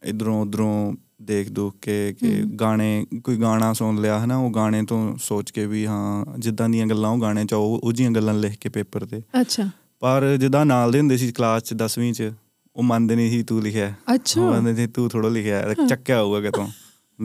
ਇਧਰੋਂ 0.02 0.42
ਉਧਰੋਂ 0.42 0.92
ਦੇਖ 1.22 1.50
ਦੁਖ 1.50 1.75
ਕੇ 1.82 2.12
ਕਿ 2.12 2.42
ਗਾਣੇ 2.60 3.06
ਕੋਈ 3.25 3.37
ਗਾਣਾ 3.37 3.72
ਸੁਣ 3.72 4.00
ਲਿਆ 4.00 4.25
ਹਨਾ 4.25 4.37
ਉਹ 4.37 4.50
ਗਾਣੇ 4.50 4.82
ਤੋਂ 4.82 5.16
ਸੋਚ 5.16 5.50
ਕੇ 5.50 5.66
ਵੀ 5.66 5.87
ਹਾਂ 5.87 6.25
ਜਿੱਦਾਂ 6.38 6.68
ਦੀਆਂ 6.68 6.87
ਗੱਲਾਂ 6.87 7.10
ਉਹ 7.10 7.20
ਗਾਣੇ 7.20 7.44
ਚ 7.44 7.52
ਉਹ 7.54 7.80
ਉਹ 7.84 7.92
ਜੀਆਂ 7.92 8.10
ਗੱਲਾਂ 8.10 8.34
ਲਿਖ 8.34 8.58
ਕੇ 8.58 8.68
ਪੇਪਰ 8.68 9.04
ਤੇ। 9.06 9.22
ਅੱਛਾ। 9.40 9.70
ਪਰ 10.00 10.37
ਜਿੱਦਾਂ 10.40 10.66
ਨਾਲ 10.66 10.92
ਦੇ 10.92 10.98
ਹੁੰਦੇ 10.98 11.16
ਸੀ 11.16 11.32
ਕਲਾਸ 11.32 11.62
ਚ 11.62 11.75
10ਵੀਂ 11.75 12.12
ਚ 12.12 12.32
ਉਹ 12.76 12.82
ਮੰਨਦੇ 12.82 13.16
ਨਹੀਂ 13.16 13.30
ਸੀ 13.30 13.42
ਤੂੰ 13.42 13.62
ਲਿਖਿਆ। 13.62 13.94
ਉਹ 14.08 14.14
ਅੱਛਾ 14.14 14.50
ਕਹਿੰਦੇ 14.50 14.75
ਸੀ 14.75 14.87
ਤੂੰ 14.87 15.08
ਥੋੜਾ 15.08 15.28
ਲਿਖਿਆ 15.28 15.75
ਚੱਕਿਆ 15.88 16.22
ਹੋਊਗਾ 16.22 16.40
ਕਿਤੋਂ? 16.40 16.68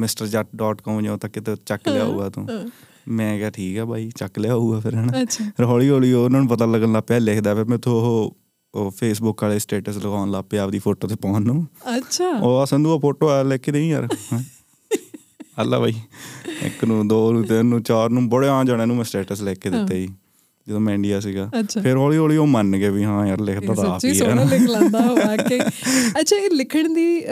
misterjat.com 0.03 1.01
ਜੋ 1.01 1.17
ਤੱਕ 1.17 1.31
ਕਿਤੇ 1.33 1.55
ਚੱਕ 1.65 1.89
ਲਿਆ 1.89 2.03
ਹੋਊਗਾ 2.05 2.29
ਤੂੰ। 2.29 2.47
ਮੈਂ 3.07 3.37
ਕਿਹਾ 3.37 3.49
ਠੀਕ 3.49 3.77
ਆ 3.77 3.85
ਬਾਈ 3.85 4.11
ਚੱਕ 4.15 4.39
ਲਿਆ 4.39 4.55
ਹੋਊਗਾ 4.55 4.79
ਫਿਰ 4.79 4.95
ਹਨਾ? 4.95 5.21
ਅੱਛਾ। 5.21 5.45
ਹੌਲੀ 5.61 5.89
ਹੌਲੀ 5.89 6.13
ਉਹਨਾਂ 6.13 6.39
ਨੂੰ 6.39 6.49
ਪਤਾ 6.49 6.65
ਲੱਗਣ 6.65 6.91
ਲੱਗ 6.91 7.03
ਪਿਆ 7.03 7.19
ਲਿਖਦਾ 7.19 7.55
ਫਿਰ 7.55 7.65
ਮੈਥੋਂ 7.65 7.93
ਉਹ 7.93 8.37
ਉਹ 8.75 8.91
ਫੇਸਬੁੱਕ 8.91 9.43
ਵਾਲੇ 9.43 9.59
ਸਟੇਟਸ 9.59 9.97
ਲਗਾਉਣ 9.97 10.31
ਲੱਗ 10.31 10.43
ਪਿਆ 10.49 10.63
ਆਪਦੀ 10.63 10.79
ਫੋਟੋ 10.79 11.07
ਤੇ 11.07 11.15
ਪਾਉਣ 11.15 11.41
ਨੂੰ। 11.41 11.67
ਅੱਛਾ। 11.97 12.27
ਉਹ 12.27 12.57
ਆ 12.57 12.65
ਸੰਧੂ 12.65 12.93
ਆ 12.93 12.97
ਫੋਟੋ 12.97 13.27
ਆ 13.27 13.43
ਲੈ 13.43 13.57
ਕੇ 13.57 13.71
ਦੇਈ 13.71 13.89
ਯਾਰ। 13.89 14.07
ਅੱਲਾ 15.61 15.79
ਬਾਈ 15.79 15.93
ਇੱਕ 16.63 16.85
ਨੂੰ 16.85 17.07
ਦੋ 17.07 17.33
ਨੂੰ 17.33 17.43
ਤਿੰਨ 17.43 17.65
ਨੂੰ 17.65 17.83
ਚਾਰ 17.83 18.09
ਨੂੰ 18.09 18.29
ਬੜਿਆਂ 18.29 18.65
ਜਣਿਆਂ 18.65 18.87
ਨੂੰ 18.87 18.95
ਮੈਂ 18.95 19.03
ਸਟੇਟਸ 19.03 19.41
ਲਿਖ 19.41 19.59
ਕੇ 19.59 19.69
ਦਿੱਤੇ 19.69 20.01
ਜੀ 20.01 20.07
ਜਦੋਂ 20.67 20.79
ਮੈਂ 20.79 20.93
ਇੰਡੀਆ 20.93 21.19
ਸੀਗਾ। 21.19 21.51
ਫਿਰ 21.83 21.97
ਹੌਲੀ 21.97 22.17
ਹੌਲੀ 22.17 22.37
ਉਹ 22.37 22.47
ਮੰਨ 22.47 22.77
ਗਏ 22.77 22.89
ਵੀ 22.89 23.03
ਹਾਂ 23.03 23.27
ਯਾਰ 23.27 23.39
ਲਿਖਦਾ 23.39 23.73
ਤਾਂ 23.73 23.85
ਆਪ 23.85 24.05
ਹੀ 24.05 24.09
ਹੈ 24.09 24.13
ਸੋਹਣਾ 24.13 24.33
ਨਾ 24.33 24.43
ਲਿਖ 24.43 24.61
ਲੈਂਦਾ 24.61 25.37
ਕਿ। 25.37 25.59
ਅੱਛਾ 26.19 26.35
ਇਹ 26.35 26.49
ਲਿਖਣ 26.51 26.93
ਦੀ 26.93 27.23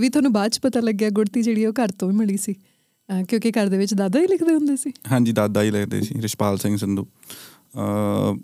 ਵੀ 0.00 0.08
ਤੁਹਾਨੂੰ 0.08 0.32
ਬਾਅਦ 0.32 0.50
ਚ 0.50 0.60
ਪਤਾ 0.60 0.80
ਲੱਗਿਆ 0.80 1.10
ਗੁੜਤੀ 1.10 1.42
ਜਿਹੜੀ 1.42 1.66
ਉਹ 1.66 1.72
ਘਰ 1.72 1.88
ਤੋਂ 1.88 2.10
ਹੀ 2.10 2.16
ਮਿਲੀ 2.16 2.36
ਸੀ। 2.36 2.54
ਕਿਉਂਕਿ 3.28 3.50
ਘਰ 3.50 3.66
ਦੇ 3.66 3.78
ਵਿੱਚ 3.78 3.94
ਦਾਦਾ 3.94 4.20
ਹੀ 4.20 4.26
ਲਿਖਦੇ 4.26 4.54
ਹੁੰਦੇ 4.54 4.76
ਸੀ। 4.76 4.92
ਹਾਂਜੀ 5.12 5.32
ਦਾਦਾ 5.32 5.62
ਹੀ 5.62 5.70
ਲਿਖਦੇ 5.70 6.00
ਸੀ 6.00 6.14
ਰਿਸ਼ਪਾਲ 6.20 6.58
ਸਿੰਘ 6.58 6.76
ਸੰਧੂ। 6.76 7.04
ਅ 7.04 8.38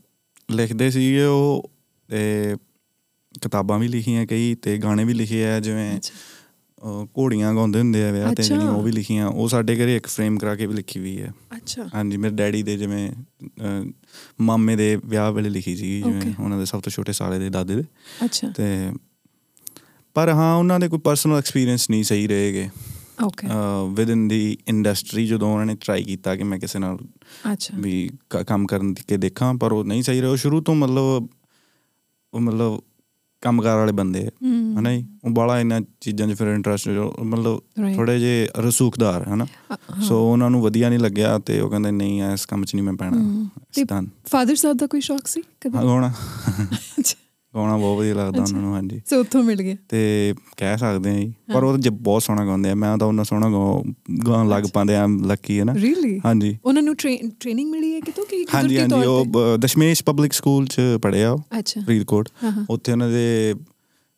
ਲਿਖਦੇ 0.50 0.90
ਸੀਗੇ 0.90 1.24
ਉਹ 1.24 1.70
ਤੇ 2.08 2.56
ਕਿਤਾਬਾਂ 3.34 3.78
ਵੀ 3.78 3.88
ਲਿਖੀਆਂ 3.88 4.26
ਕਈ 4.26 4.54
ਤੇ 4.54 4.76
ਗਾਣੇ 4.78 5.04
ਵੀ 5.04 5.14
ਲਿਖੇ 5.14 5.44
ਆ 5.46 5.58
ਜਿਵੇਂ 5.60 5.98
ਘੋੜੀਆਂ 7.18 7.52
ਗਾਉਂਦੇ 7.54 7.78
ਹੁੰਦੇ 7.78 8.04
ਆ 8.04 8.10
ਵਿਆਹ 8.12 8.34
ਤੇ। 8.34 8.42
ਜਿਹੜੀਆਂ 8.42 8.70
ਉਹ 8.70 8.82
ਵੀ 8.82 8.92
ਲਿਖੀਆਂ 8.92 9.26
ਉਹ 9.26 9.48
ਸਾਡੇ 9.48 9.74
ਘਰੇ 9.76 9.96
ਇੱਕ 9.96 10.06
ਫਰੇਮ 10.06 10.38
ਕਰਾ 10.38 10.54
ਕੇ 10.56 10.66
ਵੀ 10.66 10.74
ਲਿਖੀ 10.74 11.00
ਵੀ 11.00 11.20
ਹੈ 11.20 11.32
ਅੱਛਾ। 11.56 11.88
ਹਾਂਜੀ 11.94 12.16
ਮੇਰੇ 12.16 12.34
ਡੈਡੀ 12.34 12.62
ਦੇ 12.62 12.76
ਜਿਵੇਂ 12.76 13.10
ਮਾਮੇ 14.40 14.76
ਦੇ 14.76 14.96
ਵਿਆਹ 15.04 15.32
ਵੇਲੇ 15.32 15.48
ਲਿਖੀ 15.50 15.76
ਸੀ 15.76 16.00
ਜਿਵੇਂ. 16.02 16.32
ਉਹਨਾਂ 16.40 16.58
ਦੇ 16.58 16.64
ਸਭ 16.64 16.80
ਤੋਂ 16.80 16.92
ਛੋਟੇ 16.92 17.12
ਸਾਲੇ 17.12 17.38
ਦੇ 17.38 17.48
ਦਾਦੇ 17.50 17.76
ਦੇ। 17.76 17.84
ਅੱਛਾ। 18.24 18.50
ਤੇ 18.56 18.66
ਪਰ 20.16 20.28
ਹਾਂ 20.28 20.54
ਉਹਨਾਂ 20.56 20.78
ਦੇ 20.80 20.88
ਕੋਈ 20.88 20.98
ਪਰਸਨਲ 20.98 21.38
ਐਕਸਪੀਰੀਅੰਸ 21.38 21.88
ਨਹੀਂ 21.90 22.04
ਸਹੀ 22.04 22.26
ਰਹੇਗੇ। 22.28 22.68
Okay 23.24 23.46
with 23.94 24.10
in 24.10 24.26
the 24.28 24.56
industry 24.68 25.26
ਜਦੋਂ 25.26 25.52
ਉਹਨਾਂ 25.52 25.66
ਨੇ 25.66 25.74
ਟਰਾਈ 25.80 26.02
ਕੀਤਾ 26.04 26.34
ਕਿ 26.36 26.44
ਮੈਂ 26.44 26.58
ਕਿਸੇ 26.58 26.78
ਨਾਲ 26.78 26.98
ਅੱਛਾ। 27.52 27.76
ਵੀ 27.80 28.08
ਕੰਮ 28.46 28.66
ਕਰਨ 28.66 28.92
ਦੀ 28.94 29.02
ਕੇ 29.08 29.16
ਦੇਖਾਂ 29.16 29.54
ਪਰ 29.54 29.72
ਉਹ 29.72 29.84
ਨਹੀਂ 29.84 30.02
ਸਹੀ 30.02 30.20
ਰਹੇ। 30.20 30.28
ਉਹ 30.28 30.36
ਸ਼ੁਰੂ 30.36 30.60
ਤੋਂ 30.60 30.74
ਮਤਲਬ 30.74 31.28
ਉਹ 32.36 32.40
ਮਤਲਬ 32.40 32.80
ਕੰਮਕਾਰ 33.40 33.76
ਵਾਲੇ 33.78 33.92
ਬੰਦੇ 33.92 34.30
ਹਨਾ 34.78 34.96
ਜੀ? 34.96 35.06
ਉਹ 35.24 35.30
ਬਾਲਾ 35.30 35.60
ਇਹਨਾਂ 35.60 35.80
ਚੀਜ਼ਾਂ 36.00 36.28
'ਚ 36.28 36.34
ਫਿਰ 36.34 36.46
ਇੰਟਰਸਟ 36.46 36.88
ਮਤਲਬ. 37.22 37.60
ਥੋੜੇ 37.96 38.18
ਜੇ 38.20 38.48
ਰਸੂਖਦਾਰ 38.58 39.28
ਹਨਾ। 39.28 39.46
ਸੋ 40.02 40.32
ਉਹਨਾਂ 40.32 40.50
ਨੂੰ 40.50 40.62
ਵਧੀਆ 40.62 40.88
ਨਹੀਂ 40.88 40.98
ਲੱਗਿਆ 40.98 41.38
ਤੇ 41.38 41.60
ਉਹ 41.60 41.70
ਕਹਿੰਦੇ 41.70 41.90
ਨਹੀਂ 41.90 42.22
ਇਸ 42.22 42.46
ਕੰਮ 42.46 42.64
'ਚ 42.64 42.74
ਨਹੀਂ 42.74 42.84
ਮੈਂ 42.84 42.92
ਪੈਣਾ। 42.92 43.48
ਤੇ 43.72 43.82
ਸਤਾਨ 43.82 44.06
ਫਾਦਰ 44.26 44.54
ਸਾਹਿਬ 44.54 44.76
ਦਾ 44.76 44.86
ਕੋਈ 44.86 45.00
ਸ਼ੌਕ 45.00 45.26
ਸੀ 45.26 45.42
ਕਦੇ? 45.60 45.78
ਹਾਂ 45.78 46.12
ਗਾਉਣਾ 47.56 47.76
ਬਹੁਤ 47.76 47.98
ਵਧੀਆ 47.98 48.14
ਲੱਗਦਾ 48.14 48.42
ਉਹਨਾਂ 48.42 48.60
ਨੂੰ 48.60 48.74
ਹਾਂਜੀ। 48.74 49.00
ਸੋ 49.10 49.20
ਉੱਥੋਂ 49.20 49.42
ਮਿਲ 49.44 49.62
ਗਿਆ 49.62 49.76
ਤੇ 49.88 50.34
ਕਹਿ 50.56 50.78
ਸਕਦੇ 50.78 51.10
ਆ 51.10 51.14
ਜੀ 51.14 51.32
ਪਰ 51.54 51.64
ਉਹ 51.64 51.78
ਜੇ 51.78 51.90
ਬਹੁਤ 51.90 52.22
ਸੋਹਣਾ 52.22 52.44
ਗਾਉਂਦੇ 52.46 52.70
ਆ 52.70 52.74
ਮੈਂ 52.74 52.98
ਤਾਂ 52.98 53.06
ਉਹਨਾਂ 53.06 53.24
ਸੋਹਣਾ 53.24 53.50
ਗਾਉ 53.50 53.84
ਗਾਉਣ 54.26 54.48
ਲੱਗ 54.48 54.64
ਪਾਉਂਦੇ 54.74 54.96
ਆ 54.96 55.06
ਲੱਕੀ 55.26 55.58
ਹੈ 55.58 55.64
ਨਾ। 55.64 55.74
ਹਾਂਜੀ। 56.24 56.58
ਉਹਨਾਂ 56.64 56.82
ਨੂੰ 56.82 56.94
ਟ੍ਰੇਨਿੰਗ 56.96 57.70
ਮਿਲੀ 57.70 57.94
ਹੈ 57.94 58.00
ਕਿਤੋਂ 58.00 58.24
ਕਿ 58.24 58.44
ਹਾਂਜੀ 58.54 58.76
ਕੁਦਰਤੀ 58.76 58.94
ਹਾਂਜੀ 58.94 59.06
ਤੌਰ 59.06 59.42
ਉਹ 59.46 59.58
ਦਸ਼ਮੇਸ਼ 59.58 60.04
ਪਬਲਿਕ 60.04 60.32
ਸਕੂਲ 60.32 60.66
ਚ 60.66 60.80
ਪੜ੍ਹਿਆ 61.02 61.30
ਉਹ 61.30 61.42
ਅੱਛਾ। 61.58 61.80
ਫਰੀਦਕੋਟ। 61.80 62.28
ਉੱਥੇ 62.70 62.92
ਉਹਨਾਂ 62.92 63.08
ਦੇ 63.08 63.54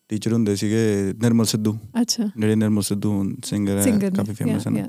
ਟੀਚਰ 0.09 0.33
ਹੁੰਦੇ 0.33 0.57
ਸੀਗੇ 0.57 1.15
ਨਿਰਮਲ 1.23 1.45
ਸਿੱਧੂ। 1.45 1.79
ਅੱਛਾ। 2.01 2.25
ਜਿਹੜੇ 2.39 2.55
ਨਿਰਮਲ 2.55 2.83
ਸਿੱਧੂ 2.83 3.33
ਸਿੰਗਰ 3.45 3.79
ਹੈ 3.79 4.11
ਕਾਫੀ 4.11 4.35
ਫੇਮਸ 4.35 4.69
ਹਨ. 4.69 4.89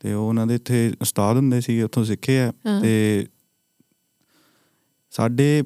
ਤੇ 0.00 0.12
ਉਹ 0.12 0.28
ਉਹਨਾਂ 0.28 0.46
ਦੇ 0.46 0.54
ਇੱਥੇ 0.54 0.92
ਉਸਤਾਦ 1.02 1.36
ਹੁੰਦੇ 1.36 1.60
ਸੀਗੇ 1.60 1.82
ਉੱਥੋਂ 1.82 2.04
ਸਿੱਖੇ 2.04 2.40
ਆ। 2.40 2.52
ਤੇ 2.82 3.26
ਸਾਡੇ 5.10 5.62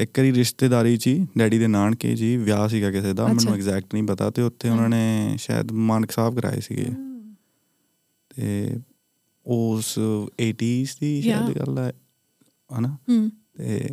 ਇੱਕ 0.00 0.18
ਵਾਰੀ 0.18 0.32
ਰਿਸ਼ਤੇਦਾਰੀ 0.32 0.96
'ਚ 0.96 1.10
ਡੈਡੀ 1.38 1.58
ਦੇ 1.58 1.66
ਨਾਨਕੇ 1.66 2.14
ਜੀ 2.16 2.36
ਵਿਆਹ 2.36 2.68
ਸੀਗਾ 2.68 2.90
ਕਿਸੇ 2.90 3.12
ਦਾ। 3.12 3.26
ਮੈਨੂੰ 3.26 3.54
ਐਗਜ਼ੈਕਟ 3.54 3.94
ਨਹੀਂ 3.94 4.04
ਪਤਾ 4.04 4.30
ਤੇ 4.30 4.42
ਉੱਥੇ 4.42 4.68
ਉਹਨਾਂ 4.68 4.88
ਨੇ 4.88 5.34
ਸ਼ਾਇਦ 5.38 5.72
ਮਾਨਕ 5.72 6.10
ਸਾਹਿਬ 6.10 6.40
ਕਰਾਏ 6.40 6.60
ਸੀਗੇ। 6.60 6.86
ਤੇ 8.30 8.78
ਉਸ 9.46 9.98
80s 10.42 10.96
ਦੀ 11.00 11.20
ਸ਼ਾਇਦ. 11.22 11.58
ਗੱਲ 11.58 11.78
ਹੈ 11.78 11.92
ਹਨਾ? 12.70 12.96
ਤੇ 13.58 13.88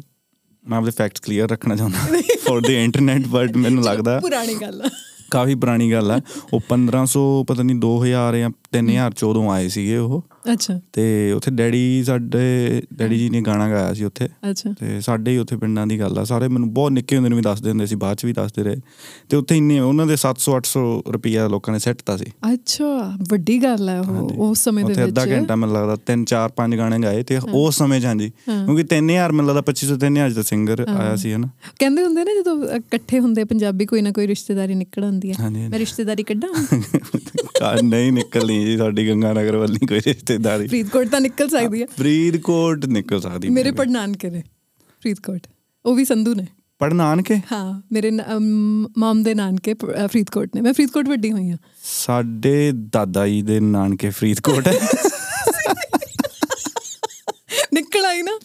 ਮੈਂ 0.64 0.78
ਆਪਣੇ 0.78 0.92
ਫੈਕਟਸ 0.92 1.20
ਕਲੀਅਰ 1.20 1.50
ਰੱਖਣਾ 1.50 1.76
ਚਾਹੁੰਦਾ 1.76 2.22
ਫॉर 2.46 2.62
द 2.62 2.70
ਇੰਟਰਨੈਟ 2.70 3.28
ਬਟ 3.28 3.58
ਮੈਨੂੰ 3.58 3.84
ਲੱਗਦਾ 3.84 4.20
ਪੁਰਾਣੀ 4.20 4.56
ਗੱਲ 4.56 4.82
ਆ। 4.82 4.90
ਕਾਫੀ 5.32 5.56
ਪੁਰਾਣੀ 5.56 5.92
ਗੱਲ 5.92 6.12
ਹੈ 6.12 6.20
ਉਹ 6.54 6.62
1500 6.70 7.22
ਪਤਾ 7.48 7.64
ਨਹੀਂ 7.64 7.78
2000 7.80 8.38
ਜਾਂ 8.38 8.50
3000 8.78 9.12
ਚ 9.16 9.24
ਉਦੋਂ 9.24 9.52
ਆਏ 9.52 9.68
ਸੀਗੇ 9.68 9.98
ਉਹ। 9.98 10.26
ਅੱਛਾ। 10.54 10.80
ਤੇ 10.94 11.32
ਉੱਥੇ 11.32 11.52
ਡੈਡੀ 11.52 12.04
ਸਾਡੇ 12.04 12.82
ਡੈਡੀ 12.94 13.18
ਜੀ 13.18 13.30
ਨੇ 13.30 13.42
ਗਾਣਾ 13.42 13.70
ਗਾਇਆ 13.70 13.94
ਸੀ 13.94 14.04
ਉੱਥੇ। 14.04 14.30
ਅੱਛਾ। 14.50 14.74
ਤੇ 14.80 15.02
ਸਾਡੇ 15.02 15.32
ਹੀ 15.32 15.38
ਉੱਥੇ 15.38 15.58
ਪਿੰਡਾਂ 15.58 15.88
ਦੀ 15.88 16.00
ਗੱਲ 16.00 16.18
ਆ। 16.18 16.24
ਸਾਰੇ 16.24 16.48
ਮੈਨੂੰ 16.48 16.74
ਬਹੁਤ 16.74 16.92
ਨਿੱਕੇ 16.92 17.16
ਹੁੰਦੇ 17.16 17.30
ਨੂੰ 17.30 17.36
ਵੀ 17.36 17.42
ਦੱਸਦੇ 17.42 17.70
ਹੁੰਦੇ 17.70 17.86
ਸੀ 17.86 17.96
ਬਾਅਦ 17.96 18.18
ਚ 18.18 18.26
ਵੀ 18.26 18.34
ਦੱਸਦੇ 18.34 18.64
ਰਹੇ। 18.64 18.76
ਤੇ 19.30 19.38
ਉੱਥੇ 19.38 19.58
ਇੰਨੇ 19.58 19.80
ਉਹਨਾਂ 19.80 20.08
ਦੇ 20.08 20.16
700 20.16 20.56
800 20.58 20.80
ਰੁਪਈਆ 21.10 21.48
ਲੋਕਾਂ 21.48 21.74
ਨੇ 21.74 21.80
ਸੈੱਟਤਾ 21.80 22.18
ਸੀ। 22.18 22.26
ਅੱਛਾ 22.54 23.18
ਵੱਡੀ 23.30 23.64
ਗੱਲ 23.64 23.90
ਹੈ 23.90 24.00
ਉਹ। 24.00 24.30
ਉਸ 24.30 24.64
ਸਮੇਂ 24.64 24.86
ਦੇ 24.86 24.92
ਉੱਥੇ 24.92 25.06
ਵਿੱਚ। 25.06 25.20
ਅੱਧਾ 25.20 25.36
ਘੰਟਾ 25.36 25.56
ਮੈਨੂੰ 25.56 25.76
ਲੱਗਦਾ 25.76 25.96
3 25.96 26.24
4 26.26 26.52
5 26.56 26.78
ਗਾਣੇ 26.78 27.00
ਗਾਏ 27.00 27.24
ਤੇ 27.24 27.40
ਉਸ 27.54 27.78
ਸਮੇਂ 27.78 28.02
ਹਾਂ। 28.02 28.66
ਕਿਉਂਕਿ 28.66 28.84
3000 28.84 29.32
ਮੈਨੂੰ 29.32 29.46
ਲੱਗਦਾ 29.46 29.62
2500 29.62 29.98
3000 29.98 30.34
ਦਾ 30.34 30.42
ਸਿੰਗਰ 30.42 30.86
ਆਇਆ 30.90 31.16
ਸੀ 31.16 31.34
ਹਨਾ। 31.34 31.50
ਕਹਿੰਦੇ 31.80 32.04
ਹੁੰਦੇ 32.04 32.24
ਨੇ 32.24 32.42
ਜਦੋਂ 32.42 32.70
ਇਕੱਠੇ 32.70 33.20
ਹੁੰਦੇ 33.20 33.44
ਪੰਜਾਬੀ 33.44 33.86
ਕੋਈ 33.86 34.02
ਨਾ 34.02 34.12
ਕੋਈ 34.12 34.28
ਰਿਸ਼ਤੇਦਾਰੀ 34.28 34.76
ਨਿਕਲ 34.76 35.04
ਆਉਂਦੀ 35.04 35.32
ਹੈ 35.32 35.50
ਮੈਂ 35.50 35.80
ਰਿਸ਼ਤੇਦਾਰੀ 35.80 36.24
ਕੱਢਾਂ? 36.24 36.50
ਨਹੀਂ 37.84 38.12
ਨਿਕਲਣੀ 38.12 38.61
ਜੀ 38.66 38.78
ਸਾਡੀ 38.78 39.08
ਗੰਗਾ 39.10 39.34
ਨਗਰ 39.34 39.56
ਵੱਲ 39.56 39.72
ਨਹੀਂ 39.72 39.88
ਕੋਈ 39.88 40.00
ਰਿਸ਼ਤੇਦਾਰੀ। 40.08 40.68
ਫਰੀਦਕੋਟ 40.68 41.08
ਤਾਂ 41.08 41.22
ਨਿਕਲ 41.22 41.50
ਸਕਦੀ 41.50 41.82
ਹੈ। 41.82 41.86
ਫਰੀਦਕੋਟ 42.00 42.86
ਨਿਕਲ 42.86 43.22
ਸਕਦੀ 43.22 43.50
ਮੇਰੇ 43.50 43.72
ਪੜਨਾਨਕੇ 43.72 44.30
ਨੇ 44.30 44.44
ਫਰੀਦਕੋਟ। 45.04 45.48
ਉਹ 45.86 45.96
ਵੀ 45.96 46.06
ਸੰਧੂ 46.06 46.34
ਨੇ। 46.36 46.48
ਪੜਨਾਨਕੇ? 46.80 47.36
ਹਾਂ 47.52 47.82
ਮੇਰੇ 47.92 48.12
ਮਾਮ 48.98 49.24
ਦੇ 49.24 49.34
ਨਾਨਕੇ 49.34 49.74
ਫਰੀਦਕੋਟ 50.08 50.56
ਨੇ। 50.56 50.62
ਮੈਂ 50.62 50.74
ਫਰੀਦਕੋਟ 50.74 51.10
ਵੱਡੀ 51.10 51.32
ਹੋਈ 51.32 51.50
ਹਾਂ। 51.50 51.58
ਸਾਡੇ 51.84 52.72
ਦਾਦਾ 52.92 53.28
ਜੀ 53.28 53.42
ਦੇ 53.42 53.60
ਨਾਨਕੇ 53.60 54.10
ਫਰੀਦਕੋਟ 54.10 54.68
ਹੈ। 54.68 54.80
ਨਿਕਲ 57.74 58.06
ਆਈ 58.06 58.22
ਨਾ। 58.22 58.40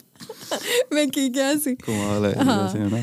ਮੈਂ 0.94 1.06
ਕੀ 1.06 1.28
ਕਿਹਾ 1.30 1.54
ਸੀ 1.54 1.74
ਕਮਾਲ 1.76 2.24
ਹੈ 2.24 2.32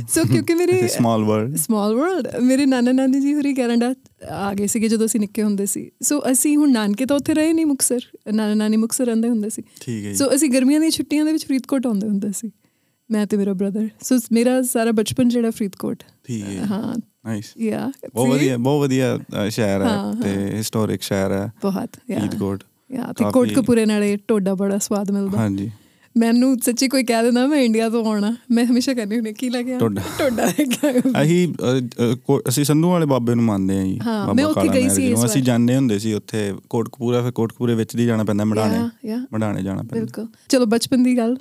So, 0.09 0.27
ਕਿਉਂਕਿ 0.27 0.53
ਮੇਰੇ- 0.53 0.87
ਸਮਾਲ 0.89 1.23
ਵਰਲਡ 1.23 1.55
ਸਮਾਲ 1.57 1.95
ਵਰਲਡ 1.95 2.27
ਮੇਰੇ 2.41 2.65
ਨਾਨਾ 2.65 2.91
ਨਾਨੀ 2.91 3.19
ਜੀ 3.19 3.33
ਹੋਰੀ 3.33 3.53
ਕੈਨੇਡਾ 3.53 3.93
ਆ 4.31 4.53
ਗਏ 4.53 4.67
ਸੀਗੇ 4.67 4.87
ਜਦੋਂ 4.87 5.05
ਅਸੀਂ 5.05 5.19
ਨਿੱਕੇ 5.19 5.43
ਹੁੰਦੇ 5.43 5.65
ਸੀ 5.65 5.89
ਸੋ 6.03 6.21
ਅਸੀਂ 6.31 6.55
ਹੁਣ 6.57 6.71
ਨਾਨਕੇ 6.71 7.05
ਤਾਂ 7.05 7.15
ਉੱਥੇ 7.15 7.33
ਰਹੇ 7.33 7.53
ਨਹੀਂ 7.53 7.65
ਮੁਕਸਰ 7.65 8.01
ਨਾਨਾ 8.27 8.53
ਨਾਨੀ 8.53 8.77
ਮੁਕਸਰ 8.77 9.05
ਰਹਿੰਦੇ 9.05 9.29
ਹੁੰਦੇ 9.29 9.49
ਸੀ 9.49 9.63
ਠੀਕ 9.81 10.05
ਹੈ 10.05 10.13
ਸੋ 10.13 10.33
ਅਸੀਂ 10.35 10.49
ਗਰਮੀਆਂ 10.49 10.79
ਦੀਆਂ 10.79 10.91
ਛੁੱਟੀਆਂ 10.91 11.25
ਦੇ 11.25 11.31
ਵਿੱਚ 11.31 11.45
ਫਰੀਦਕੋਟ 11.45 11.87
ਆਉਂਦੇ 11.87 12.07
ਹੁੰਦੇ 12.07 12.31
ਸੀ 12.35 12.51
ਮੈਂ 13.09 13.25
ਤੇ 13.27 13.37
ਮੇਰਾ 13.37 13.53
ਬ੍ਰਦਰ 13.53 13.87
ਸੋ 14.03 14.15
ਮੇਰਾ 14.31 14.61
ਸਾਰਾ 14.63 14.91
ਬਚਪਨ 14.91 15.29
ਜਿਹੜਾ 15.29 15.51
ਫਰੀਦਕੋਟ 15.51 16.03
ਠੀਕ 16.25 16.43
ਹੈ 16.45 16.65
ਹਾਂ 16.65 16.93
ਨਾਈਸ 17.25 17.53
ਯਾ 17.57 17.89
ਬਹੁਤ 18.15 18.29
ਵਧੀਆ 18.29 18.57
ਬਹੁਤ 18.57 18.81
ਵਧੀਆ 18.81 19.17
ਸ਼ਹਿਰ 19.49 19.81
ਹੈ 19.81 19.97
ਤੇ 20.23 20.29
ਹਿਸਟੋਰਿਕ 20.57 21.01
ਸ਼ਹਿਰ 21.01 21.31
ਹੈ 21.31 21.49
ਬਹੁਤ 21.61 21.97
ਯਾ 22.09 22.19
ਫਰੀਦਕੋਟ 22.19 22.63
ਯਾ 22.89 23.11
ਤੇ 23.17 23.25
ਕੋਟਕਪੂਰੇ 23.33 23.85
ਨਾਲੇ 23.85 24.15
ਟੋਡਾ 24.27 24.53
ਬੜਾ 24.55 24.77
ਸਵਾਦ 24.77 25.11
ਮਿਲਦਾ 25.11 25.37
ਹਾਂਜੀ 25.37 25.69
ਮੈਨੂੰ 26.17 26.57
ਸੱਚੀ 26.59 26.87
ਕੋਈ 26.87 27.03
ਕਹਿ 27.03 27.23
ਦਿੰਦਾ 27.23 27.47
ਮੈਂ 27.47 27.61
ਇੰਡੀਆ 27.61 27.89
ਤੋਂ 27.89 28.05
ਆਉਣਾ 28.05 28.35
ਮੈਂ 28.51 28.65
ਹਮੇਸ਼ਾ 28.65 28.93
ਕਹਿੰਦੀ 28.93 29.15
ਹੁੰਦੀ 29.15 29.33
ਕੀ 29.33 29.49
ਲੱਗਿਆ 29.49 29.79
ਟੋਡਾ। 29.79 30.51
ਆਇਓ। 31.15 32.39
ਅਸੀਂ 32.49 32.63
ਸੰਧੂ 32.65 32.89
ਵਾਲੇ 32.89 33.05
ਬਾਬੇ 33.05 33.35
ਨੂੰ 33.35 33.43
ਮੰਨਦੇ 33.43 33.79
ਆ 33.79 33.83
ਜੀ 33.83 33.99
ਹਾਂ, 33.99 34.33
ਮੈਂ 34.33 34.45
ਉੱਥੇ 34.45 34.67
ਗਈ 34.67 34.89
ਸੀ 34.89 35.13
ਅਸੀਂ। 35.25 35.43
ਜਾਂਦੇ 35.43 35.75
ਹੁੰਦੇ 35.75 35.99
ਸੀ 35.99 36.13
ਉੱਥੇ 36.13 36.53
ਕੋਟਕਪੂਰਾ 36.69 37.21
ਫਿਰ 37.21 37.31
ਕੋਟਕਪੂਰੇ 37.31 37.75
ਵਿੱਚ 37.75 37.95
ਦੀ 37.95 38.05
ਜਾਣਾ 38.05 38.23
ਪੈਂਦਾ 38.23 38.43
yeah. 38.43 39.27
ਮੜਾਣੇ 39.33 39.63
ਜਾਣਾ 39.63 39.81
ਪੈਂਦਾ 39.81 39.99
ਬਿਲਕੁਲ 39.99 40.27
ਚਲੋ 40.49 40.65
ਬਚਪਨ 40.65 41.03
ਦੀ 41.03 41.17
ਗੱਲ 41.17 41.37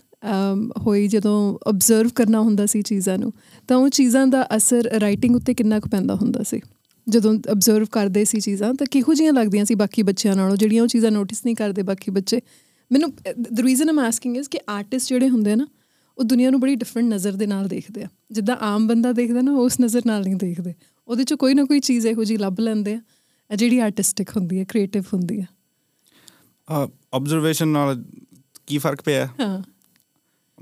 ਹੋਈ 0.86 1.08
ਜਦੋਂ 1.08 1.58
ਆਬਜ਼ਰਵ 1.68 2.08
ਕਰਨਾ 2.14 2.40
ਹੁੰਦਾ 2.40 2.66
ਸੀ 2.66 2.82
ਚੀਜ਼ਾਂ 2.82 3.18
ਨੂੰ 3.18 3.32
ਤਾਂ 3.68 3.76
ਉਹ 3.76 3.88
ਚੀਜ਼ਾਂ 3.88 4.26
ਦਾ 4.26 4.48
ਅਸਰ 4.56 4.90
ਰਾਈਟਿੰਗ 5.00 5.37
ਉੱਤੇ 5.37 5.54
ਕਿੰਨਾ 5.54 5.80
ਕੁ 5.80 5.88
ਪੈਂਦਾ 5.88 6.14
ਹੁੰਦਾ 6.14 6.42
ਸੀ 6.42 6.61
ਜਦੋਂ 7.08 7.35
ਆਬਜ਼ਰਵ 7.50 7.85
ਕਰਦੇ 7.85 8.24
ਸੀ 8.24 8.40
ਚੀਜ਼ਾਂ 8.40 8.74
ਤਾਂ 8.74 8.87
ਕਿਹੋ 8.90 9.14
ਜਿਹੀਆਂ 9.14 9.32
ਲੱਗਦੀਆਂ 9.32 9.64
ਸੀ 9.64 9.74
ਬਾਕੀ 9.74 10.02
ਬੱਚਿਆਂ 10.02 10.37
ਨਾਲੋਂ 10.37 10.56
ਜਿਹੜੀਆਂ 10.56 10.82
ਉਹ 10.82 10.88
ਚੀਜ਼ਾਂ 10.88 11.11
ਨੋਟਿਸ 11.11 11.44
ਨਹੀਂ 11.44 11.56
ਕਰਦੇ 11.56 11.82
ਬਾਕੀ 11.82 12.11
ਬੱਚੇ 12.11 12.40
ਮੈਨੂੰ 12.92 13.12
ਦ 13.52 13.61
ਰੀਜ਼ਨ 13.61 13.88
ਆਮ 13.88 13.98
ਆਸਕਿੰਗ 13.98 14.37
ਇਸ 14.37 14.48
ਕਿ 14.48 14.59
ਆਰਟਿਸਟ 14.68 15.09
ਜਿਹੜੇ 15.09 15.28
ਹੁੰਦੇ 15.28 15.52
ਆ 15.52 15.55
ਨਾ 15.55 15.66
ਉਹ 16.18 16.24
ਦੁਨੀਆ 16.24 16.50
ਨੂੰ 16.50 16.61
ਬੜੀ 16.61 16.74
ਡਿਫਰੈਂਟ 16.74 17.07
ਨਜ਼ਰ 17.07 17.33
ਦੇ 17.33 17.46
ਨਾਲ 17.46 17.68
ਦੇਖਦੇ 17.68 18.02
ਆ। 18.02 18.09
ਜਿੱਦਾਂ 18.31 18.57
ਆਮ 18.57 18.87
ਬੰਦਾ 18.87 19.12
ਦੇਖਦਾ 19.12 19.40
ਨਾ 19.40 19.52
ਉਸ 19.52 19.81
ਨਜ਼ਰ 19.81 20.02
ਨਾਲ 20.07 20.22
ਨਹੀਂ 20.22 20.37
ਦੇਖਦੇ। 20.37 20.74
ਉਹਦੇ 21.09 21.24
ਚ 21.24 21.35
ਕੋਈ 21.35 21.55
ਨਾ 21.55 21.64
ਕੋਈ 21.64 21.81
ਚੀਜ਼ 21.81 22.07
ਇਹੋ 22.07 22.24
ਜਿਹੀ 22.24 22.38
ਲੱਭ 22.38 22.61
ਲੈਂਦੇ 22.61 22.94
ਆ 22.94 23.57
ਜਿਹੜੀ 23.57 23.78
ਆਰਟਿਸਟਿਕ 23.78 24.31
ਹੁੰਦੀ 24.37 24.59
ਹੈ 24.59 24.64
ਕ੍ਰੀਏਟਿਵ 24.64 25.02
ਹੁੰਦੀ 25.14 25.40
ਹੈ 25.40 25.46
ਆਬਜ਼ਰਵੇਸ਼ਨ 27.14 27.68
ਨਾਲ 27.68 28.05
ਕੀ 28.66 28.78
ਫ਼ਰਕ 28.78 29.02
ਪਿਆ? 29.02 29.28
ਹਾਂ। 29.40 29.62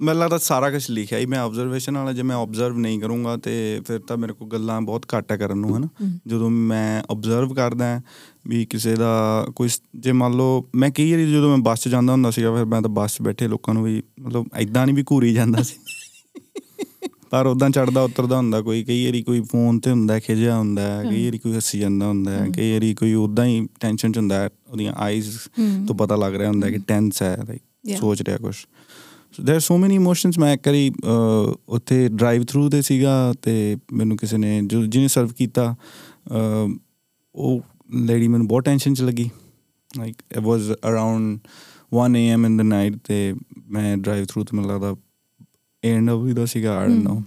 ਮੈਨੂੰ 0.01 0.23
ਲੱਗਦਾ 0.23 0.39
ਸਾਰਾ 0.39 0.71
ਕੁਝ 0.71 0.91
ਲਿਖਿਆ 0.91 1.19
ਹੀ। 1.19 1.27
ਮੈਂ 1.27 1.39
ਆਬਜ਼ਰਵੇਸ਼ਨ 1.39 1.97
ਵਾਲਾ 1.97 2.13
ਜੇ 2.13 2.23
ਮੈਂ 2.23 2.37
ਆਬਜ਼ਰਵ 2.37 2.79
ਨਹੀਂ 2.79 3.01
ਕਰੂੰਗਾ 3.01 3.37
ਤੇ 3.37 3.81
ਫਿਰ 3.87 3.99
ਤਾਂ 3.99 4.17
ਮੇਰੇ 4.17 4.33
ਕੋਲ 4.33 4.49
ਗੱਲਾਂ 4.49 4.81
ਬਹੁਤ 4.81 5.07
ਘੱਟ 5.17 5.33
ਆ 5.33 5.37
ਕਰਨ 5.37 5.59
ਨੂੰ 5.59 5.77
ਹਨਾ? 5.77 5.89
ਜਦੋਂ 6.27 6.51
ਮੈਂ 6.51 7.03
ਆਬਜ਼ਰਵ 7.11 7.55
ਕਰਦਾ 7.55 7.85
ਹਾਂ 7.85 8.01
ਵੀ 8.48 8.66
ਕਿਸੇ 8.66 8.96
ਦਾ 8.96 9.12
ਕੋਈ 9.56 9.68
ਸ- 9.68 9.82
ਜੇ 9.96 10.12
ਮੰਨ 10.12 10.34
ਲਓ 10.34 10.68
ਮੈਂ 10.76 10.90
ਕਈ 10.92 11.12
ਵਾਰੀ 11.12 11.32
ਜਦੋਂ 11.32 11.50
ਮੈਂ 11.50 11.58
ਬੱਸ 11.58 11.80
'ਚ 11.80 11.90
ਜਾਂਦਾ 11.90 12.14
ਹੁੰਦਾ 12.14 12.32
ਸੀਗਾ 12.32 12.54
ਫਿਰ 12.56 12.66
ਮੈਂ 12.66 12.82
ਤਾਂ 12.82 12.90
ਬੱਸ 12.90 13.16
'ਚ 13.16 13.22
ਬੈਠੇ 13.22 13.48
ਲੋਕਾਂ 13.48 13.74
ਨੂੰ 13.74 13.84
ਵੀ 13.84 14.02
ਮਤਲਬ 14.22 14.46
ਐਦਾਂ 14.54 14.86
ਨਹੀਂ 14.86 14.96
ਵੀ 14.96 15.04
ਘੂਰੀ 15.12 15.34
ਜਾਂਦਾ 15.34 15.64
ਸੀ 15.64 15.76
ਪਰ 17.32 17.46
ਉਦਾਂ 17.46 17.70
ਚੜਦਾ 17.70 18.02
ਉਤਰਦਾ 18.02 18.38
ਹੁੰਦਾ 18.38 18.62
ਕੋਈ 18.62 18.84
ਕਈ 18.84 19.06
ਵਾਰੀ 19.06 19.22
ਕੋਈ 19.22 19.42
ਫੋਨ 19.42 19.80
ਤੇ 19.80 19.92
ਹੁੰਦਾ 19.92 20.20
ਖਿਜਿਆ 20.20 20.58
ਹੁੰਦਾ 20.58 20.82
ਹੈ, 20.82 21.04
ਕਈ 21.04 21.26
ਵਾਰੀ 21.26 21.38
ਕੋਈ 21.38 21.54
ਹੱਸੀ 21.54 21.80
ਜਾਂਦਾ 21.80 22.08
ਹੁੰਦਾ 22.08 22.32
ਹੈ, 22.32 22.48
ਕਈ 22.50 22.72
ਵਾਰੀ 22.74 22.94
ਕੋਈ 22.94 23.14
ਉਦਾਂ 23.14 23.46
ਹੀ 23.46 23.68
ਟੈਨਸ਼ਨ 23.80 24.12
ਚ 24.12 24.18
ਹੁੰਦਾ 24.18 24.36
ਹੈ, 24.36 24.50
ਉਹਦੀਆਂ 24.70 24.94
ਆਈਜ਼ 24.98 25.30
ਹਮ। 25.60 25.86
ਤੋਂ 25.86 25.96
ਪਤਾ 25.96 26.16
ਲੱਗ 26.16 26.36
ਰਿਹਾ 26.36 26.50
ਹੁੰਦਾ 26.50 26.68
ਹੈ 26.68 26.72
ਕਿ 26.72 26.78
ਟੈਂਸ 26.88 27.22
ਹੈ 27.22 27.38
ਲਾਈਕ 27.48 27.62
Yeah. 27.90 28.00
ਸੋਚ 28.00 28.22
ਰਿਹਾ 28.22 28.38
ਕੁਝ 28.38 28.54
ਸੋ 29.32 29.44
देयर 29.44 29.60
ਸੋ 29.60 29.78
ਮੈਨੀ 29.78 29.96
ਇਮੋਸ਼ਨਸ 29.96 30.38
ਮੈਂ 30.40 30.54
ਇੱਕ 30.54 30.68
ਵਾਰੀ 30.68 30.90
ਅਹ, 30.90 31.54
ਉੱਥੇ 31.70 32.08
ਡਰਾਈਵ 32.10 32.44
ਥਰੂ 32.44 32.70
ਤੇ 32.70 32.82
ਸੀਗਾ 32.82 33.34
ਤੇ 33.42 33.78
ਮੈਨੂੰ 33.94 34.18
ਕਿਸੇ 34.18 34.38
ਨੇ 34.38 34.62
ਜੋ 34.62 34.86
ਜਿਹਨੇ 34.86 35.08
ਸਰਵ 35.08 35.32
ਕੀਤਾ 35.38 35.76
ਅਹ, 36.32 36.70
ਉਹ 37.36 37.62
ਲੇਡੀ 37.95 38.29
ਮੈਨੂੰ 38.29 38.49
ਬਹੁਤ 38.49 38.65
ਟੈਨਸ਼ਨ 38.65 38.95
ਚ 38.95 39.03
ਲੱਗੀ। 39.03 39.31
Like 39.99 40.17
it 40.33 40.39
was 40.39 40.61
around 40.89 41.39
1 41.95 42.15
am 42.15 42.47
in 42.47 42.57
the 42.57 42.61
night 42.61 42.97
ਤੇ 43.05 43.35
ਮੈਂ 43.69 43.97
ਡਰਾਈਵ 43.97 44.25
ਥਰੂ 44.25 44.45
ਤੇ 44.45 44.57
ਮੈਨੂੰ 44.57 44.71
ਲੱਗਦਾ 44.71 44.97
ਐਂਡ 45.85 46.11
ਵੀ 46.11 46.33
ਦਾ 46.33 46.45
ਸੀਗਾ 46.45 46.79
ਆਈ 46.79 46.89
ਡੋਨਟ 46.89 47.05
ਨੋ 47.05 47.23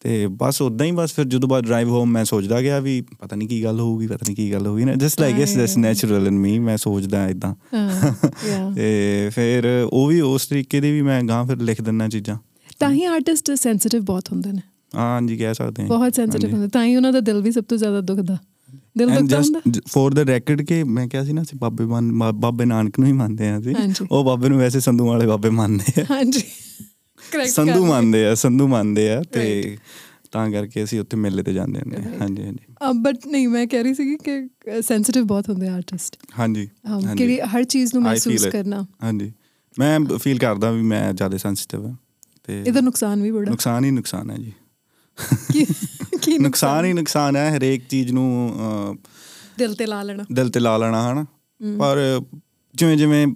ਤੇ 0.00 0.26
ਬਸ 0.26 0.62
ਉਦਾਂ 0.62 0.86
ਹੀ 0.86 0.92
ਬਸ 0.92 1.12
ਫਿਰ 1.14 1.24
ਜਦੋਂ 1.24 1.48
ਬਾਅਦ 1.48 1.64
ਡਰਾਈਵ 1.64 1.88
ਹੋਮ 1.88 2.10
ਮੈਂ 2.10 2.24
ਸੋਚਦਾ 2.24 2.60
ਗਿਆ 2.62 2.80
ਵੀ 2.80 3.00
ਪਤਾ 3.00 3.36
ਨਹੀਂ 3.36 3.48
ਕੀ 3.48 3.64
ਗੱਲ 3.64 3.80
ਹੋਊਗੀ 3.80 4.06
ਪਤਾ 4.06 4.18
ਨਹੀਂ 4.26 4.36
ਕੀ 4.36 4.52
ਗੱਲ 4.52 4.66
ਹੋਊਗੀ 4.66 4.84
ਨਾ। 4.84 4.94
ਜਸਟ 4.94 5.20
ਲਾਈਕ 5.20 5.38
ਇਸ 5.38 5.56
ਦਿਸ 5.56 5.76
ਨੈਚੁਰਲ 5.76 6.26
ਇਨ 6.26 6.38
ਮੀ 6.38 6.58
ਮੈਂ 6.58 6.76
ਸੋਚਦਾ 6.76 7.28
ਇਦਾਂ 7.28 7.54
ਹਾਂ 7.74 8.12
ਤੇ 8.74 9.30
ਫਿਰ 9.34 9.88
ਉਹ 9.92 10.06
ਵੀ 10.06 10.20
ਉਸ 10.20 10.46
ਤਰੀਕੇ 10.46 10.80
ਦੀ 10.80 10.90
ਵੀ 10.90 11.02
ਮੈਂ 11.02 11.22
ਗਾਂ 11.22 11.44
ਫਿਰ 11.44 11.56
ਲਿਖ 11.56 11.82
ਦਿੰਦਾ 11.82 12.08
ਚੀਜ਼ਾਂ। 12.08 12.36
ਤਾਂ 12.78 12.90
ਹੀ 12.90 13.04
ਆਰਟਿਸਟ 13.04 13.50
ਸੈਂਸਿਟਿਵ 13.52 14.02
ਬਹੁਤ 14.02 14.32
ਹੁੰਦੇ 14.32 14.52
ਨੇ। 14.52 14.60
ਹਾਂਜੀ 14.96 15.36
ਕਹਿ 15.36 15.54
ਸਕਦੇ 15.54 15.82
ਹਾਂ। 15.82 15.88
ਬਹੁਤ 15.88 16.14
ਸੈਂਸਿਟਿਵ 16.14 16.52
ਹੁੰਦੇ 16.52 16.68
ਤਾਂ 16.68 16.84
ਹੀ 16.84 16.96
ਉਹਨਾਂ 16.96 17.12
ਦਾ 17.12 17.20
ਦਿਲ 17.20 17.42
ਵੀ 17.42 17.52
ਸਭ 17.52 17.64
ਤੋਂ 17.64 17.78
ਜ਼ਿਆਦਾ 17.78 18.00
ਦੁਖਦਾ। 18.00 18.38
ਦਿਲ 18.96 19.10
ਦੁਖਦਾ 19.10 19.36
ਹੁੰਦਾ? 19.40 19.60
ਜਸਟ 19.68 19.88
ਫॉर 19.88 20.14
द 20.14 20.26
ਰੈਕਡ 20.28 20.62
ਕਿ 20.62 20.82
ਮੈਂ 20.84 21.08
ਕਿਹਾ 21.08 21.24
ਸੀ 21.24 21.32
ਨਾ 21.32 21.42
ਅਸੀਂ 21.42 21.58
ਬਾਬੇ 21.58 21.84
ਮੰਨ 21.84 22.12
ਬਾਬੇ 22.32 22.64
ਨਾਨਕ 22.64 22.98
ਨੂੰ 22.98 23.08
ਹੀ 23.08 23.12
ਮੰਨਦੇ 23.12 23.48
ਆ 23.48 23.58
ਅਸੀਂ। 23.58 23.74
ਉਹ 24.10 24.24
ਬਾਬੇ 24.24 24.48
ਨੂੰ 24.48 24.58
ਵੈਸੇ 24.58 24.80
ਸੰਧੂ 24.80 25.06
ਵਾਲੇ 25.06 25.26
ਬਾਬੇ 25.26 25.50
ਮੰਨਦੇ 25.50 26.00
ਆ। 26.02 26.04
ਹਾਂਜੀ। 26.10 26.42
ਕਰੈਕਟ 27.32 27.50
ਸੰਧੂ 27.50 27.86
ਮੰਨਦੇ 27.86 28.26
ਆ 28.26 28.34
ਸੰਧੂ 28.34 28.66
ਮੰਨਦੇ 28.68 29.10
ਆ 29.10 29.22
ਤੇ 29.32 29.76
ਤਾਂ 30.30 30.50
ਕਰਕੇ 30.50 30.84
ਅਸੀਂ 30.84 31.00
ਉੱਥੇ 31.00 31.16
ਮੇਲੇ 31.16 31.42
ਤੇ 31.42 31.52
ਜਾਂਦੇ 31.52 31.80
ਹੁੰਦੇ 31.80 32.02
ਹਾਂ 32.02 32.18
ਹਾਂਜੀ 32.20 32.42
ਹਾਂਜੀ। 32.44 33.00
ਬਟ 33.02 33.26
ਨਹੀਂ 33.26 33.48
ਮੈਂ 33.48 33.66
ਕਹਿ 33.66 33.82
ਰਹੀ 33.82 33.94
ਸੀ 33.94 34.16
ਕਿ 34.16 34.82
ਸੈਂਸਿਟਿਵ 34.82 35.24
ਬਹੁਤ 35.24 35.48
ਹੁੰਦੇ 35.48 35.68
ਆਰਟਿਸਟ 35.68 36.16
ਹਾਂਜੀ। 36.38 36.68
ਕਿਹੜੀ 37.16 37.40
ਹਰ 37.54 37.64
ਚੀਜ਼ 37.64 37.94
ਨੂੰ 37.94 38.02
ਮਹਿਸੂਸ. 38.02 38.46
ਕਰਨਾ। 38.46 38.86
ਹਾਂਜੀ। 39.02 39.32
ਮੈਂ 39.78 40.00
ਫੀਲ 40.18 40.38
ਕਰਦਾ 40.38 40.70
ਵੀ 40.70 40.82
ਮੈਂ 40.82 41.12
ਜ਼ਿਆਦਾ 41.12 41.36
ਸੈਂਸਿਟਿਵ 41.36 41.86
ਹਾਂ 41.86 41.94
ਤੇ 42.44 42.62
ਇਹਦਾ 42.66 42.80
ਨੁਕਸਾਨ 42.80 43.22
ਵੀ 43.22 43.30
ਬੜਾ। 43.30 43.50
ਨੁਕਸਾਨ 43.50 43.84
ਹੀ 43.84 43.90
ਨੁਕਸਾਨ 43.90 44.30
ਹੈ 44.30 44.36
ਜੀ। 44.36 44.52
ਕੀ 46.22 46.38
ਨੁਕਸਾਨ? 46.38 46.84
ਹੀ 46.84 46.92
ਨੁਕਸਾਨ 46.92 47.36
ਹੈ 47.36 47.56
ਹਰੇਕ 47.56 47.82
ਚੀਜ਼ 47.88 48.12
ਨੂੰ 48.12 48.98
ਦਿਲ 49.58 49.74
ਤੇ 49.74 49.86
ਲਾ 49.86 50.02
ਲੈਣਾ। 50.02 50.24
ਦਿਲ 50.32 50.48
ਤੇ 50.48 50.60
ਲਾ 50.60 50.76
ਲੈਣਾ 50.76 51.12
ਹਨਾ? 51.12 51.24
ਪਰ 51.78 51.98
ਜਿਵੇਂ 52.74 52.96
ਜਿਵੇਂ 52.96 53.26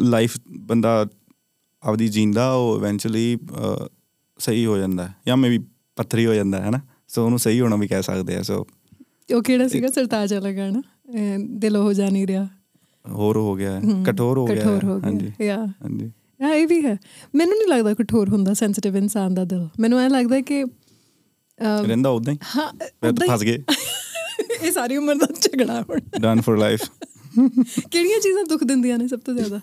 ਲਾਈਫ 0.00 0.36
ਬੰਦਾ 0.66 1.06
ਆਪਦੀ 1.82 2.08
ਜੀਂਦਾ 2.08 2.50
ਉਹ 2.52 2.76
ਇਵੈਂਚੁਅਲੀ 2.78 3.36
ਸਹੀ 4.38 4.64
ਹੋ 4.66 4.76
ਜਾਂਦਾ 4.78 5.08
ਜਾਂ 5.26 5.36
ਮੇਬੀ 5.36 5.58
ਪੱਥਰੀ 5.96 6.26
ਹੋ 6.26 6.34
ਜਾਂਦਾ 6.34 6.60
ਹੈ 6.62 6.70
ਨਾ 6.70 6.80
ਸੋ 7.08 7.24
ਉਹਨੂੰ 7.24 7.38
ਸਹੀ 7.38 7.60
ਹੋਣਾ 7.60 7.76
ਵੀ 7.76 7.88
ਕਹਿ 7.88 8.02
ਸਕਦੇ 8.02 8.36
ਆ 8.36 8.42
ਸੋ 8.42 8.66
ਉਹ 9.34 9.42
ਕਿਹੜਾ 9.42 9.68
ਸੀਗਾ? 9.68 9.88
ਸਰਤਾਜ 9.88 10.34
ਵਾਲਾ 10.34 10.52
ਗਾਣਾ? 10.52 10.82
ਦਿਲ 11.54 11.76
ਹੋ 11.76 11.92
ਜਾ 11.92 12.08
ਨਹੀਂ 12.10 12.26
ਰਿਹਾ। 12.26 12.46
ਹੋਰ 13.04 13.36
ਹੋ 13.36 13.54
ਗਿਆ 13.54 13.80
ਕਠੋਰ 14.06 14.38
ਹੋ 14.38 14.46
ਗਿਆ 14.46 14.64
ਹਾਂਜੀ। 15.04 15.30
ਹਾਂਜੀ। 15.40 16.10
ਹਾਂ 16.42 16.52
ਇਹ 16.54 16.66
ਵੀ 16.66 16.84
ਹੈ। 16.84 16.96
ਮੈਨੂੰ 17.34 17.56
ਨਹੀਂ 17.58 17.68
ਲੱਗਦਾ 17.68 17.94
ਕਠੋਰ 17.94 18.28
ਹੁੰਦਾ 18.28 18.54
ਸੈਂਸਿਟਿਵ 18.54 18.96
ਇਨਸਾਨ 18.96 19.34
ਦਾ 19.34 19.44
ਦਿਲ। 19.44 19.66
ਮੈਨੂੰ 19.80 19.98
ਐ 20.00 20.08
ਲੱਗਦਾ 20.08 20.40
ਕਿ 20.40 20.64
ਰਹਿੰਦਾ 21.60 22.10
ਉਦਾਂ 22.10 22.32
ਹੀ 22.34 22.38
ਹਾਂ 22.56 22.68
ਉੱਦਾਂ 23.08 23.12
ਤਾਂ 23.12 23.36
ਫਸ 23.36 23.42
ਗਏ 23.42 23.58
ਇਹ 24.62 24.72
ਸਾਰੀ 24.72 24.96
ਉਮਰ 24.96 25.14
ਦਾ 25.14 25.26
ਝਗੜਾ 25.40 25.80
ਹੁਣ 25.80 26.00
ਡਨ 26.20 26.40
ਫॉर 26.40 26.58
ਲਾਈਫ 26.58 26.80
ਕਿਹੜੀਆਂ 27.90 28.20
ਚੀਜ਼ਾਂ 28.20 28.44
ਦੁੱਖ 28.44 28.64
ਦਿੰਦੀਆਂ 28.64 28.98
ਨੇ 28.98 29.08
ਸਭ 29.08 29.18
ਤੋਂ 29.18 29.34
ਜ਼ਿਆਦਾ 29.34 29.60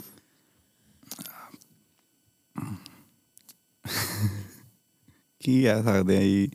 ਕੀ 5.39 5.63
ਕਹਿ 5.63 5.83
ਸਕਦੇ 5.83 6.17
ਆ 6.17 6.21
ਜੀ 6.21 6.49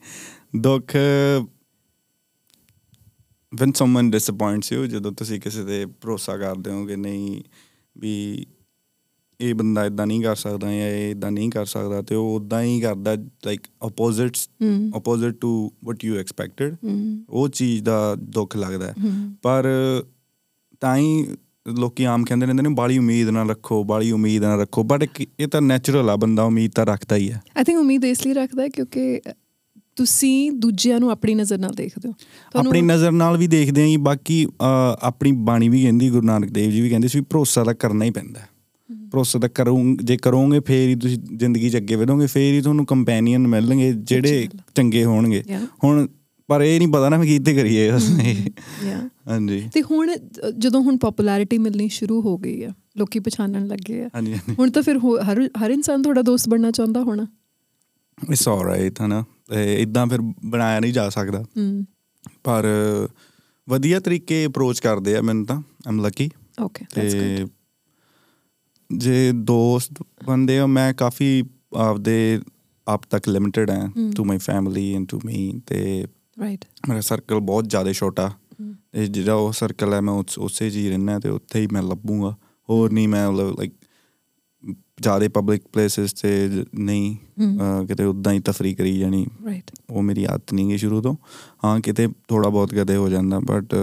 ਦੁੱਖ 0.56 0.96
when 3.52 3.72
someone 3.78 4.08
disappoints 4.14 4.72
you 4.74 4.86
ਜਦੋਂ 4.86 5.12
ਤੁਸੀਂ 5.12 5.40
ਕਿਸੇ 5.40 5.64
ਤੇ 5.64 5.86
ਭਰੋਸਾ 5.86 6.36
ਕਰਦੇ 6.36 6.70
ਹੋ 6.70 6.86
ਕਿ 6.86 6.96
ਨਹੀਂ 6.96 7.42
ਵੀ 7.98 8.46
ਇਹ 9.40 9.54
ਬੰਦਾ 9.54 9.86
ਇਦਾਂ 9.86 10.06
ਨਹੀਂ 10.06 10.22
ਕਰ 10.22 10.36
ਸਕਦਾ 10.36 10.66
ਜਾਂ 10.66 10.88
ਇਹ 10.88 11.10
ਇਦਾਂ 11.10 11.30
ਨਹੀਂ 11.30 11.50
ਕਰ 11.50 11.66
ਸਕਦਾ 11.66 12.02
ਤੇ 12.02 12.14
ਉਹ 12.14 12.36
ਉਦਾਂ 12.36 12.62
ਹੀ 12.62 12.80
ਕਰਦਾ 12.80 13.14
like 13.14 13.60
opposites 13.82 14.48
opposite 14.94 15.34
to 15.40 15.72
you 15.90 16.14
expected 16.14 16.76
ਹੂੰ। 16.84 17.24
ਉਹ 17.30 17.48
ਚੀਜ਼ 17.48 17.84
ਦਾ 17.84 18.14
ਦੁੱਖ 18.14 18.56
ਲੱਗਦਾ 18.56 18.94
ਪਰ 19.42 19.64
ਤਾਂ 20.80 20.96
ਹੀ 20.96 21.28
ਲੋਕੀ 21.68 22.04
ਆਮ 22.04 22.24
ਕਹਿੰਦੇ 22.24 22.46
ਰਹਿੰਦੇ 22.46 22.62
ਨੇ 22.62 22.68
ਬਾਲੀ 22.68 22.98
ਉਮੀਦ 22.98 23.28
ਨਾ 23.28 23.42
ਰੱਖੋ 23.42 23.84
ਬਾਲੀ 23.84 24.10
ਉਮੀਦ 24.10 24.42
ਨਾ 24.42 24.56
ਰੱਖੋ 24.56 24.82
ਬਟ 24.82 25.08
ਇਹ 25.40 25.48
ਤਾਂ 25.48 25.62
ਨੈਚੁਰਲ 25.62 26.10
ਆ 26.10 26.16
ਬੰਦਾ 26.16 26.42
ਉਮੀਦ 26.42 26.70
ਤਾਂ 26.74 26.86
ਰੱਖਦਾ 26.86 27.16
ਹੀ 27.16 27.32
ਹੈ। 27.32 27.42
ਆਈ 27.56 27.64
ਥਿੰਕ 27.64 27.78
ਉਮੀਦ 27.78 28.04
ਇਸ 28.04 28.26
ਲਈ 28.26 28.32
ਰੱਖਦਾ 28.32 28.62
ਹੈ 28.62 28.68
ਕਿਉਂਕਿ 28.68 29.20
ਤੁਸੀਂ 29.96 30.52
ਦੂਜਿਆਂ 30.52 31.00
ਨੂੰ 31.00 31.10
ਆਪਣੀ 31.10 31.34
ਨਜ਼ਰ 31.34 31.58
ਨਾਲ 31.58 31.74
ਦੇਖਦੇ 31.74 32.08
ਹੋ। 32.08 32.14
ਆਪਣੀ 32.56 32.82
ਨਜ਼ਰ 32.82 33.12
ਨਾਲ 33.12 33.36
ਵੀ 33.36 33.46
ਦੇਖਦੇ 33.46 33.82
ਆਂ 33.82 33.88
ਜੀ 33.88 33.96
ਬਾਕੀ 33.96 34.46
ਆਪਣੀ 35.00 35.32
ਬਾਣੀ 35.32 35.68
ਵੀ 35.68 35.82
ਕਹਿੰਦੀ 35.82 36.10
ਗੁਰੂ 36.10 36.26
ਨਾਨਕ 36.26 36.50
ਦੇਵ 36.50 36.70
ਜੀ 36.70 36.80
ਵੀ 36.80 36.88
ਕਹਿੰਦੇ 36.88 37.08
ਸੀ 37.08 37.20
ਭਰੋਸਾ 37.20 37.64
ਤਾਂ 37.64 37.74
ਕਰਨਾ 37.74 38.04
ਹੀ 38.04 38.10
ਪੈਂਦਾ। 38.10 38.40
ਭਰੋਸਾ 39.10 39.38
ਤਾਂ 39.38 39.48
ਕਰੋ 39.48 39.78
ਜੇ 40.02 40.16
ਕਰੋਗੇ 40.16 40.60
ਫੇਰ 40.60 40.88
ਹੀ 40.88 40.94
ਤੁਸੀਂ 40.94 41.18
ਜ਼ਿੰਦਗੀ 41.36 41.70
'ਚ 41.70 41.76
ਅੱਗੇ 41.76 41.96
ਵਧੋਗੇ 41.96 42.26
ਫੇਰ 42.26 42.54
ਹੀ 42.54 42.60
ਤੁਹਾਨੂੰ 42.60 42.86
ਕੰਪੈਨੀਅਨ 42.86 43.46
ਮਿਲਣਗੇ 43.46 43.92
ਜਿਹੜੇ। 43.92 44.48
ਚੰਗੇ 44.74 45.04
ਹੋਣਗੇ. 45.04 45.42
ਹੁਣ 45.84 46.08
ਪਰ 46.48 46.62
ਇਹ 46.62 46.78
ਨਹੀਂ 46.78 46.88
ਪਤਾ 46.88 47.08
ਨਾ 47.08 47.16
ਵੀ 47.16 47.26
ਕਿੱਥੇ 47.28 47.54
ਕਰੀਏ 47.54 47.90
ਹਾਂਜੀ। 47.90 49.70
ਤੇ 49.74 49.82
ਹੁਣ 49.82 50.10
ਜਦੋਂ 50.58 50.80
ਹੁਣ 50.82 50.96
ਪਪੂਲੈਰਿਟੀ 50.96 51.58
ਮਿਲਣੀ 51.58 51.88
ਸ਼ੁਰੂ 51.88 52.20
ਹੋ 52.20 52.38
ਗਈ 52.38 52.62
ਆ 52.62 52.70
ਲੋਕੀ 52.98 53.18
ਪਛਾਣਨ 53.18 53.66
ਲੱਗੇ 53.66 54.02
ਆ 54.04 54.08
ਹੁਣ 54.58 54.70
ਤਾਂ 54.70 54.82
ਫਿਰ 54.82 54.98
ਹਰ 54.98 55.48
ਹਰ 55.64 55.70
ਇਨਸਾਨ 55.70 56.02
ਤੁਹਾਡਾ 56.02 56.22
ਦੋਸਤ 56.22 56.48
ਬਣਨਾ 56.48 56.70
ਚਾਹੁੰਦਾ 56.70 57.02
ਹੋਣਾ? 57.02 57.26
ਇਟਸ 58.30 58.48
ਆਲਰਾਈਟ 58.48 59.00
ਹਨਾ? 59.00 59.24
ਇਦਾਂ 59.78 60.06
ਫਿਰ 60.06 60.20
ਬਣਾਇਆ 60.44 60.80
ਨਹੀਂ 60.80 60.92
ਜਾ 60.92 61.08
ਸਕਦਾ। 61.08 61.44
ਪਰ 62.44 62.66
ਵਧੀਆ 63.68 64.00
ਤਰੀਕੇ 64.00 64.46
ਅਪਰੋਚ 64.46 64.80
ਕਰਦੇ 64.80 65.16
ਆ 65.16 65.20
ਮੈਨੂੰ 65.20 65.46
ਤਾਂ 65.46 65.62
I'm 65.88 66.00
lucky 66.00 66.30
okay 66.62 66.84
that's 66.94 67.14
good 67.14 67.48
ਜੇ 68.96 69.32
ਦੋਸਤ 69.32 70.04
ਬੰਦੇ 70.26 70.58
ਆ 70.58 70.66
ਮੈਂ 70.66 70.94
ਕਾਫੀ 70.94 71.44
ਆਪਦੇ 71.76 72.40
ਆਪ 72.88 73.02
ਤੱਕ 73.10 73.28
ਲਿਮਿਟਡ 73.28 73.70
ਹੈ। 73.70 73.88
To 74.16 74.24
my 74.24 74.38
family 74.38 74.94
and 74.94 75.06
to 75.08 75.20
me 75.24 75.60
ਤੇ 75.66 76.06
ਰਾਈਟ 76.40 76.64
ਮੇਰਾ 76.88 77.00
ਸਰਕਲ 77.00 77.40
ਬਹੁਤ 77.40 77.70
ਜ਼ਿਆਦਾ 77.70 77.92
ਛੋਟਾ। 77.92 78.32
ਇਹ 78.94 79.06
ਜਿਹੜਾ 79.06 79.34
ਉਹ 79.34 79.52
ਸਰਕਲ 79.52 79.94
ਹੈ 79.94 80.00
ਮੈਂ 80.00 80.14
ਉਸ- 80.14 80.42
ਹੀ 80.62 80.88
ਰਹਿਣਾ 80.88 81.18
ਤੇ 81.18 81.28
ਉੱਥੇ 81.28 81.60
ਹੀ 81.60 81.66
ਮੈਂ 81.72 81.82
ਲੱਭੂਗਾ। 81.82 82.36
ਹੋਰ 82.70 82.92
ਨਹੀਂ 82.92 83.08
ਮੈਂ 83.08 83.32
ਲਾਈਕ 83.32 83.72
ਜ਼ਿਆਦਾ 85.00 85.28
ਪਬਲਿਕ 85.28 85.62
ਪਲੇਸਿਸ 85.72 86.12
ਤੇ 86.12 86.48
ਜ- 86.48 86.64
ਨਹੀਂ 86.78 87.16
ਕਿਤੇ 87.86 88.04
ਉਦਾਂ 88.04 88.32
ਹੀ 88.32 88.40
ਤਫਰੀ 88.40 88.74
ਕਰੀ 88.74 88.98
ਜਾਣੀ। 88.98 89.26
ਰਾਈਟ 89.46 89.70
ਉਹ 89.90 90.02
ਮੇਰੀ 90.02 90.24
ਆਦਤ 90.24 90.52
ਨਹੀਂ 90.52 90.68
ਗਈ 90.68 90.76
ਸ਼ੁਰੂ 90.76 91.02
ਤੋਂ। 91.02 91.16
ਹਾਂ 91.64 91.80
ਕਿਤੇ 91.80 92.08
ਥੋੜਾ 92.28 92.48
ਬਹੁਤ 92.48 92.74
ਕਦੇ 92.74 92.96
ਹੋ 92.96 93.08
ਜਾਂਦਾ 93.08 93.38
ਬਟ 93.38 93.74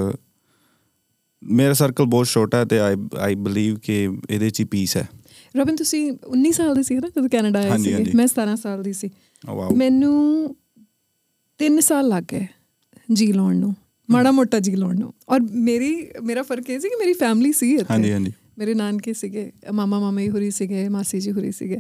ਮੇਰਾ 1.44 1.74
ਸਰਕਲ 1.74 2.06
ਬਹੁਤ 2.06 2.28
ਛੋਟਾ 2.28 2.58
ਹੈ 2.58 2.66
ਤੇ 2.66 2.80
ਆਈ 2.80 2.96
ਆਈ 3.20 3.36
ਬਲੀਵ 3.36 3.76
ਕਿ 3.76 4.10
ਇਹਦੇ 4.30 4.50
'ਚ 4.50 4.60
ਹੀ 4.60 4.66
ਪੀਸ 4.66 4.98
ਹੈ। 4.98 5.10
ਰੋਬਿਨ 5.58 5.76
ਤੁਸੀਂ 5.76 6.12
19 6.12 6.52
ਸਾਲ 6.52 6.76
ਦੇ 6.76 6.84
ਸੀ 6.84 6.96
ਨਾ 6.96 7.08
ਜਦੋਂ 7.08 7.30
ਕੈਨੇਡਾ 7.30 7.60
ਆਏ 7.60 7.78
ਸੀ। 7.78 8.12
ਮੈਂ 8.16 8.28
17 8.28 8.56
ਸਾਲ 8.56 8.84
ਦੀ 8.84 8.94
ਸੀ। 8.94 9.10
ਵਾਓ 9.46 9.76
ਮੈਨੂੰ 9.76 10.56
3 11.60 11.80
ਸਾਲ 11.80 12.08
ਲੱਗ 12.08 12.24
ਗਏ 12.32 12.48
ਜੀ 13.14 13.32
ਲਾਉਣ 13.34 13.56
ਨੂੰ 13.56 13.76
ਮਾੜਾ 14.10 14.32
ਮੋਟਾ 14.32 14.60
ਜੀ 14.60 14.76
ਲਾਉਣ 14.76 15.00
ਨੂੰ। 15.00 15.14
ਔਰ 15.30 15.40
ਮੇਰੀ 15.52 16.08
ਮੇਰਾ 16.24 16.44
ਫ਼ਰਕ 16.44 16.70
ਇਹ 16.70 16.80
ਸੀ 16.80 16.90
ਕਿ 16.90 16.96
ਮੇਰੀ 16.96 17.14
ਫੈਮਿਲੀ 17.14 17.52
ਸੀ 17.54 17.74
ਇੱਥੇ। 17.74 17.86
ਹਾਂਜੀ 17.90 18.12
ਹਾਂਜੀ। 18.12 18.32
ਮੇਰੇ 18.58 18.74
ਨਾਨਕੇ 18.74 19.14
ਸੀਗੇ 19.14 19.52
ਮਾਮਾ 19.74 20.00
ਮਾਮੀ 20.00 20.30
ਹੁਰੀ 20.30 20.52
ਸੀਗੇ 20.52 20.90
ਮਾਸੀ 20.90 21.20
ਜੀ 21.20 21.32
ਹੁਰੀ 21.32 21.52
ਸੀਗੇ। 21.52 21.80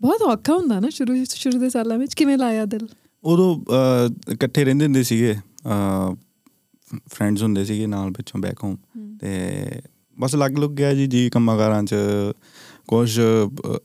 ਬਹੁਤ 0.00 0.22
ਔਖਾ 0.22 0.54
ਹੁੰਦਾ 0.54 0.80
ਨਾ 0.80 0.88
ਸ਼ੁਰੂ 0.88 1.24
ਸ਼ੁਰੂ 1.24 1.58
ਦੇ 1.58 1.70
ਸਾਲਾਂ 1.70 1.98
ਵਿੱਚ 1.98 2.14
ਕਿਵੇਂ 2.14 2.36
ਲਾਇਆ 2.38 2.64
ਦਿਲ? 2.64 2.88
ਉਦੋਂ 3.24 3.56
ਇਕੱਠੇ 4.32 4.64
ਰਹਿੰਦੇ 4.64 4.84
ਹੁੰਦੇ 4.84 5.02
ਸੀਗੇ 5.02 5.34
ਫਰੈਂਡਸ 7.10 7.42
ਹੁੰਦੇ 7.42 7.64
ਸੀਗੇ 7.64 7.86
ਨਾਲ 7.86 8.10
ਪਿੱਛੋਂ 8.10 8.40
ਬੈਕ 8.40 8.64
ਹੋਮ 8.64 8.76
ਤੇ 9.20 9.80
ਬਸ 10.18 10.34
ਲੱਗ 10.34 10.58
ਲੁੱਗ 10.58 10.72
ਗਿਆ 10.72 10.94
ਜੀ 10.94 11.06
ਜੀ 11.06 11.30
ਕੰਮਾਂ 11.30 11.82
ਚ 11.84 11.94
ਕੁਝ 12.88 13.20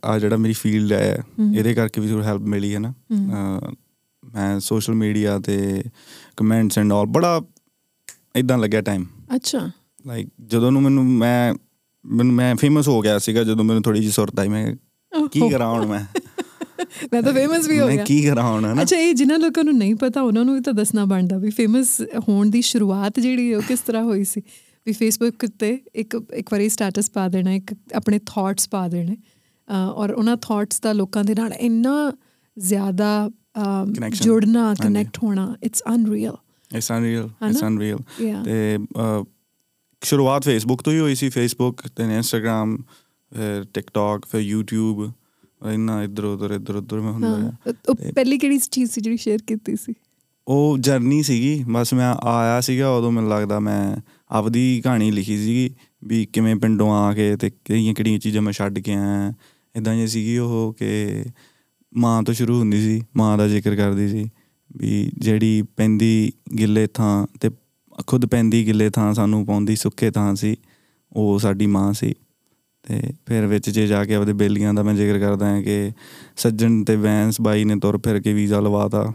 ਆ 0.06 0.20
ਜਿਹੜਾ 0.20 0.38
ਮੇਰੀ 0.38 0.54
ਫੀਲਡ 0.54 0.92
ਹੈ 0.94 1.24
ਇਹਦੇ 1.56 1.74
ਕਰਕੇ 1.74 2.02
ਵੀ 2.02 2.08
ਥੋੜੀ 2.08 2.24
ਹੈਲਪ 2.26 2.42
ਮਿਲੀ 2.42 2.74
ਹੈ 2.74 2.80
ਨਾ। 2.80 2.94
ਮੈਂ 4.24 4.60
ਸੋਸ਼ਲ 4.60 4.94
ਮੀਡੀਆ 4.94 5.40
ਤੇ 5.40 5.84
ਕਮੈਂਟਸ 6.38 6.78
ਐਂਡ 6.80 6.94
ਆਲ 6.94 7.06
ਬੜਾ 7.06 7.42
ਇਦਾਂ 8.36 8.58
ਲੱਗਿਆ 8.58 8.82
ਟਾਈਮ 8.82 9.06
ਅੱਛਾ। 9.36 9.72
ਲਾਈਕ 10.08 10.28
ਜਦੋਂ 10.46 10.72
ਨੂੰ 10.72 10.82
ਮੈਨੂੰ 10.82 11.06
ਮੈਂ 11.06 11.54
ਮੈਨੂੰ 12.06 12.34
ਮੈਂ 12.36 12.56
ਫੇਮਸ 12.56 12.88
ਹੋ 12.88 13.02
ਗਿਆ 13.02 13.18
ਸੀਗਾ 13.20 13.44
ਜਦੋਂ 13.44 13.64
ਮੈਨੂੰ 13.66 13.84
ਥੋੜੀ 13.84 14.00
ਜਿਹੀ 14.00 14.12
ਸੁਰਤ 14.12 14.40
ਆਈ 14.40 14.48
ਮੈਂ 14.48 14.76
ਕੀ 15.32 15.50
ਕਰਾਂ 15.50 15.68
ਹੁਣ 15.68 15.86
ਮੈਂ? 15.86 16.06
ਮੈਂ 17.14 17.22
ਤਾਂ 17.22 17.34
ਫੇਮਸ 17.34 17.68
ਵੀ 17.68 17.80
ਹੋ 17.80 17.86
ਮੈਂ 17.86 17.96
ਗਿਆ 17.96 18.04
ਕੀ 18.04 18.24
ਕਰਾਂ 18.24 18.52
ਹੁਣ 18.52 18.66
ਹਨਾ 18.66 18.82
ਅੱਛਾ 18.82 18.98
ਇਹ 18.98 19.14
ਜਿਨ੍ਹਾਂ 19.14 19.40
ਲੋਕਾਂ 19.40 19.64
ਨੂੰ 19.64 19.78
ਨਹੀਂ 19.78 19.96
ਪਤਾ 19.96 20.22
ਉਹਨਾਂ 20.22 20.46
ਨੂੰ 20.46 20.56
ਵੀ 20.56 20.62
ਤਾਂ 20.62 20.74
ਦੱਸਣਾ 20.74 21.06
ਬਣਦਾ 21.06 21.38
ਵੀ 21.38 21.50
ਫੇਮਸ 21.50 22.02
ਹੋਣ 22.30 22.50
ਦੀ 22.50 22.62
ਸ਼ੁਰੂਆਤ 22.62 23.20
ਜਿਹੜੀ 23.20 23.52
ਹੈ 23.52 23.58
ਉਹ 23.58 23.62
ਕਿਸ 23.62 23.80
ਤਰ੍ਹਾਂ 23.80 24.04
ਹੋਈ 24.04 24.24
ਸੀ 24.24 24.42
ਵੀ 24.86 24.94
ਫੇਸਬੁੱਕ 24.94 25.46
ਤੇ 25.46 25.80
ਇੱਕ 25.96 26.22
ਇੱਕ 26.34 26.50
ਵਾਰੀ 26.52 26.70
ਸਟੇਟਸ 26.70 27.12
ਪਾ 27.12 27.28
ਦੇਣਾ 27.28 27.52
ਇੱਕ 27.52 27.76
ਆਪਣੇ 27.94 28.20
ਥਾਟਸ 28.26 28.70
ਪਾ 28.70 28.88
ਦੇਣੇ 28.88 29.18
ਔਰ 29.94 30.12
ਉਹਨਾਂ 30.12 30.38
ਥਾਟਸ 30.38 30.82
ਦਾ 30.82 30.94
ਲੋਕਾਂ 30.94 31.24
ਦੇ 31.24 31.36
ਨਾਲ 31.36 31.54
ਇੰਨਾ 31.54 32.14
ਜ਼ਿਆਦਾ. 32.60 33.32
ਜੁੜਨਾ। 34.22 34.76
ਕਨੈਕਟ 34.84 35.18
ਹੋਣਾ 35.24 35.56
it's 35.64 35.84
unreal 35.96 36.36
it's 36.76 36.92
unreal 36.92 37.30
it's? 37.50 37.64
Unreal. 37.64 37.98
ਤੇ 38.46 38.80
ਸ਼ੁਰੂਆਤ 40.04 40.44
ਫੇਸਬੁੱਕ 40.44 40.82
ਤੋਂ 40.82 40.94
ਹੀ 40.94 41.00
ਹੋਈ 41.00 41.16
ਸੀ 41.16 41.30
ਫੇਸਬੁੱਕ 41.30 41.88
ਤੇ 41.88 42.04
ਇੰਸਟਾਗ੍ਰam 42.04 42.78
ਫਿਰ 43.36 43.66
ਟਿਕਟੌਕ 43.74 44.26
ਫਿਰ 44.26 44.56
YouTube 44.56 45.12
ਇੰਨਾ 45.72 46.04
ਇੱਧਰ 46.04 46.24
ਉੱਧਰ 46.24 46.52
ਇੱਧਰ 46.52 46.76
ਉੱਧਰ 46.76 47.00
ਮੈਂ 47.00 47.12
ਹੁੰਦਾ। 47.12 47.28
ਹਾਂ। 47.28 47.74
ਉਹ 47.90 47.96
ਪਹਿਲੀ 47.96 48.38
ਕਿਹੜੀ 48.38 48.58
ਚੀਜ਼ 48.58 48.92
ਸੀ 48.92 49.02
ਜਿਹੜੀ 49.02 49.18
ਸ਼ੇਅਰ 49.18 49.38
ਕੀਤੀ 49.48 49.76
ਸੀ? 49.76 49.94
ਉਹ 50.48 50.78
ਜਰਨੀ 50.78 51.24
ਸੀਗੀ। 51.24 51.66
ਬਸ 51.72 51.94
ਮੈਂ 51.94 52.16
ਆਇਆ 52.24 52.62
ਸੀਗਾ 52.62 52.90
ਉਦੋਂ 52.90 53.12
ਮੈਨੂੰ 53.12 53.30
ਲੱਗਦਾ 53.30 53.60
ਮੈਂ 53.60 54.02
ਆਪਦੀ 54.32 54.82
ਕਹਾਣੀ 54.86 55.12
ਲਿਖੀ 55.12 55.38
ਸੀਗੀ 55.38 55.76
ਵੀ 56.04 56.26
ਕਿਵੇਂ 56.26 56.56
ਪਿੰਡੋਂ 56.56 56.92
ਆ 56.92 57.14
ਕੇ 57.14 57.38
ਤੇ 57.38 57.50
ਕਿਹੜੀਆਂ 57.50 57.94
ਕਿਹੜੀਆਂ 57.94 58.20
ਚੀਜ਼ਾਂ 58.20 58.42
ਮੈਂ 58.42 58.54
ਛੱਡ 58.54 58.80
ਕੇ 58.80 58.94
ਆਇਆ। 58.94 59.34
ਇਦਾਂ 59.76 59.96
ਜੇ 59.96 60.08
ਸੀਗੀ 60.08 60.38
ਉਹ 60.38 60.76
ਕਿ 60.80 61.24
ਮਾਂ 61.98 62.24
ਤੋਂ 62.24 62.34
ਸ਼ੁਰੂ 62.34 62.60
ਹੁੰਦੀ 62.60 62.82
ਸੀ 62.82 63.04
ਮਾਂ 63.18 63.38
ਦਾ 63.38 63.48
ਜ਼ਿਕਰ 63.48 63.76
ਕਰਦੀ 63.76 64.10
ਸੀ 64.10 64.30
ਵੀ 64.78 65.12
ਜਿਹੜੀ 65.18 65.62
ਪੈਂਦੀ 65.62 66.34
ਗਿੱਲੇ 66.60 66.88
ਥਾਂ 66.88 67.28
ਤੇ 67.40 67.50
ਖੁਦ 68.08 68.26
ਪੈਂਦੀ 68.26 68.66
ਗਿੱਲੇ 68.66 68.90
ਥਾਂ 68.90 69.14
ਸਾਨੂੰ 69.14 69.46
ਪਾਉਂਦੀ 69.46 69.76
ਸੁੱਕੇ 69.76 70.12
ਥਾਂ 70.12 70.36
ਸੀ 70.36 70.56
ਉਹ 71.14 71.40
ਸਾਡੀ 71.40 71.66
ਮਾਂ 71.66 71.94
ਸੀ। 71.94 72.14
ਤੇ 72.88 73.02
ਫਿਰ 73.26 73.46
ਵਿੱਚ 73.46 73.70
ਜੇ 73.70 73.88
ਜਾ 73.88 74.04
ਕੇ 74.06 74.16
ਆਪਦੇ 74.16 74.34
ਬੇਲੀਆਂ 74.34 74.74
ਦਾ 74.74 74.84
ਮੈਂ 74.84 74.94
ਜ਼ਿਕਰ 74.94 75.20
ਕਰਦਾ 75.20 75.46
ਹਾਂ 75.46 75.62
ਕਿ 75.62 75.92
ਸੱਜਣ 76.38 76.84
ਤੇ 76.84 76.96
ਵੈਂਸ 76.96 77.42
ਬਾਈ 77.42 77.64
ਨੇ 77.66 77.76
ਤੁਰ 77.76 77.98
ਫਿਰ 77.98 78.20
ਕੇ 78.22 78.34
ਵੀਜ਼ਾ 78.34 78.60
ਲਵਾਤਾ। 78.60 79.14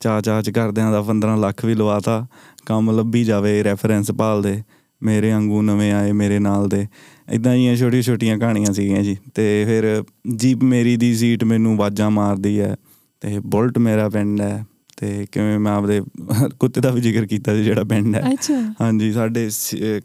ਚਾ 0.00 0.20
ਚਾ 0.20 0.42
ਚ 0.42 0.50
ਘਰਦਿਆਂ 0.50 0.92
ਦਾ 0.92 1.02
15 1.02 1.36
ਲੱਖ 1.36 1.64
ਵੀ 1.64 1.74
ਲਵਾਤਾ। 1.74 2.26
ਕੰਮ 2.66 2.90
ਲੱਭੀ 2.90 3.24
ਜਾਵੇ 3.24 3.64
ਰੈਫਰੈਂਸ 3.64 4.10
ਭਾਲਦੇ 4.12 4.62
ਮੇਰੇ 5.02 5.30
ਵਾਂਗੂ 5.32 5.62
ਨਵੇਂ 5.62 5.92
ਆਏ 5.92 6.12
ਮੇਰੇ 6.12 6.38
ਨਾਲ 6.38 6.68
ਦੇ। 6.68 6.86
ਇਦਾਂ 7.32 7.54
ਹੀ 7.54 7.76
ਛੋਟੀਆਂ 7.76 8.02
ਛੋਟੀਆਂ 8.02 8.38
ਕਹਾਣੀਆਂ 8.38 8.72
ਸੀਗੀਆਂ 8.72 9.02
ਜੀ। 9.02 9.16
ਤੇ 9.34 9.64
ਫਿਰ 9.64 10.04
ਜੀਪ 10.36 10.62
ਮੇਰੀ 10.62 10.96
ਦੀ 10.96 11.14
ਸੀਟ 11.14 11.44
ਮੈਨੂੰ 11.44 11.72
ਆਵਾਜ਼ਾਂ 11.74 12.10
ਮਾਰਦੀ 12.10 12.60
ਹੈ 12.60 12.76
ਤੇ 13.20 13.38
ਬੁਲਟ 13.38 13.78
ਮੇਰਾ 13.78 14.08
ਪਿੰਡ 14.08 14.40
ਹੈ। 14.40 14.64
ਤੇ 14.96 15.26
ਕਿਵੇਂ 15.32 15.58
ਮੈਂ 15.58 15.72
ਆਪਦੇ 15.72 16.00
ਕੁੱਤੇ 16.60 16.80
ਦਾ 16.80 16.90
ਵੀ 16.90 17.00
ਜ਼ਿਕਰ 17.00 17.26
ਕੀਤਾ 17.26 17.54
ਸੀ 17.54 17.64
ਜਿਹੜਾ 17.64 17.84
ਪਿੰਡ 17.84 18.16
ਹੈ। 18.16 18.22
ਅੱਛਾ। 18.32 18.74
ਹਾਂਜੀ 18.80 19.12
ਸਾਡੇ 19.12 19.50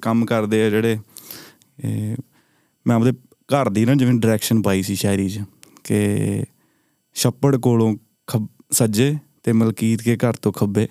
ਕੰਮ 0.01 0.25
ਕਰਦੇ 0.25 0.63
ਆ 0.63 0.69
ਜਿਹੜੇ। 0.69 0.97
ਮੈਂ 2.88 2.96
ਆਪਦੇ 2.96 3.12
ਘਰ 3.24 3.69
ਦੀ 3.69 3.86
ਨਾ 3.86 3.96
ਜਿਵੇਂ 3.96 4.13
ਡਾਇਰੈਕਸ਼ਨ 4.13 4.62
ਪਾਈ 4.62 4.82
ਸੀ 4.82 4.96
ਸ਼ਾਇਰੀ 4.96 5.30
'ਚ 5.30 5.39
ਕਿ 5.84 6.43
ਛੱਪੜ 7.13 7.56
ਕੋਲੋਂ 7.56 7.96
ਸੱਜੇ 8.72 9.17
ਤੇ 9.43 9.52
ਮਲਕੀਤ 9.52 10.02
ਕੇ 10.02 10.15
ਘਰ 10.15 10.34
ਤੋਂ 10.34 10.52
ਖੱਬੇ। 10.52 10.88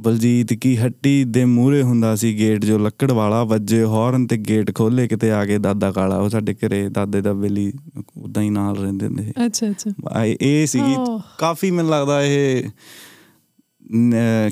ਬਲਜੀਤ 0.00 0.52
ਕੀ 0.52 0.76
ਹੱਟੀ 0.76 1.24
ਦੇ 1.24 1.44
ਮੂਹਰੇ 1.44 1.82
ਹੁੰਦਾ 1.82 2.16
ਸੀ 2.16 2.38
ਗੇਟ 2.38 2.64
ਜੋ 2.64 2.78
ਲੱਕੜ 2.78 3.12
ਵਾਲਾ 3.12 3.44
ਵੱਜੇ 3.44 3.84
ਹੌਰਨ 3.84 4.26
ਤੇ 4.26 4.36
ਗੇਟ 4.36 4.74
ਖੋਲੇ 4.74 5.08
ਕਿਤੇ 5.08 5.30
ਆ 5.30 5.44
ਕੇ 5.44 5.58
ਦਾਦਾ 5.58 5.92
ਕਾਲਾ 5.92 6.16
ਉਹ 6.16 6.28
ਸਾਡੇ 6.28 6.54
ਘਰੇ 6.54 6.88
ਦਾਦੇ 6.88 7.20
ਦਾ 7.20 7.32
ਬੇਲੀ 7.32 7.72
ਉਦਾਂ 8.16 8.42
ਹੀ 8.42 8.50
ਨਾਲ 8.50 8.76
ਰਹਿੰਦੇ 8.76 9.06
ਹੁੰਦੇ 9.06 9.22
ਸੀ। 9.22 9.32
ਅੱਛਾ 9.46 9.70
ਅੱਛਾ। 9.70 10.24
ਇਹ- 10.24 10.66
ਸੀਗੀ. 10.66 10.94
ਕਾਫੀ 11.38 11.70
ਮੈਨੂੰ 11.70 11.90
ਲੱਗਦਾ 11.90 12.22
ਇਹ 12.22 12.64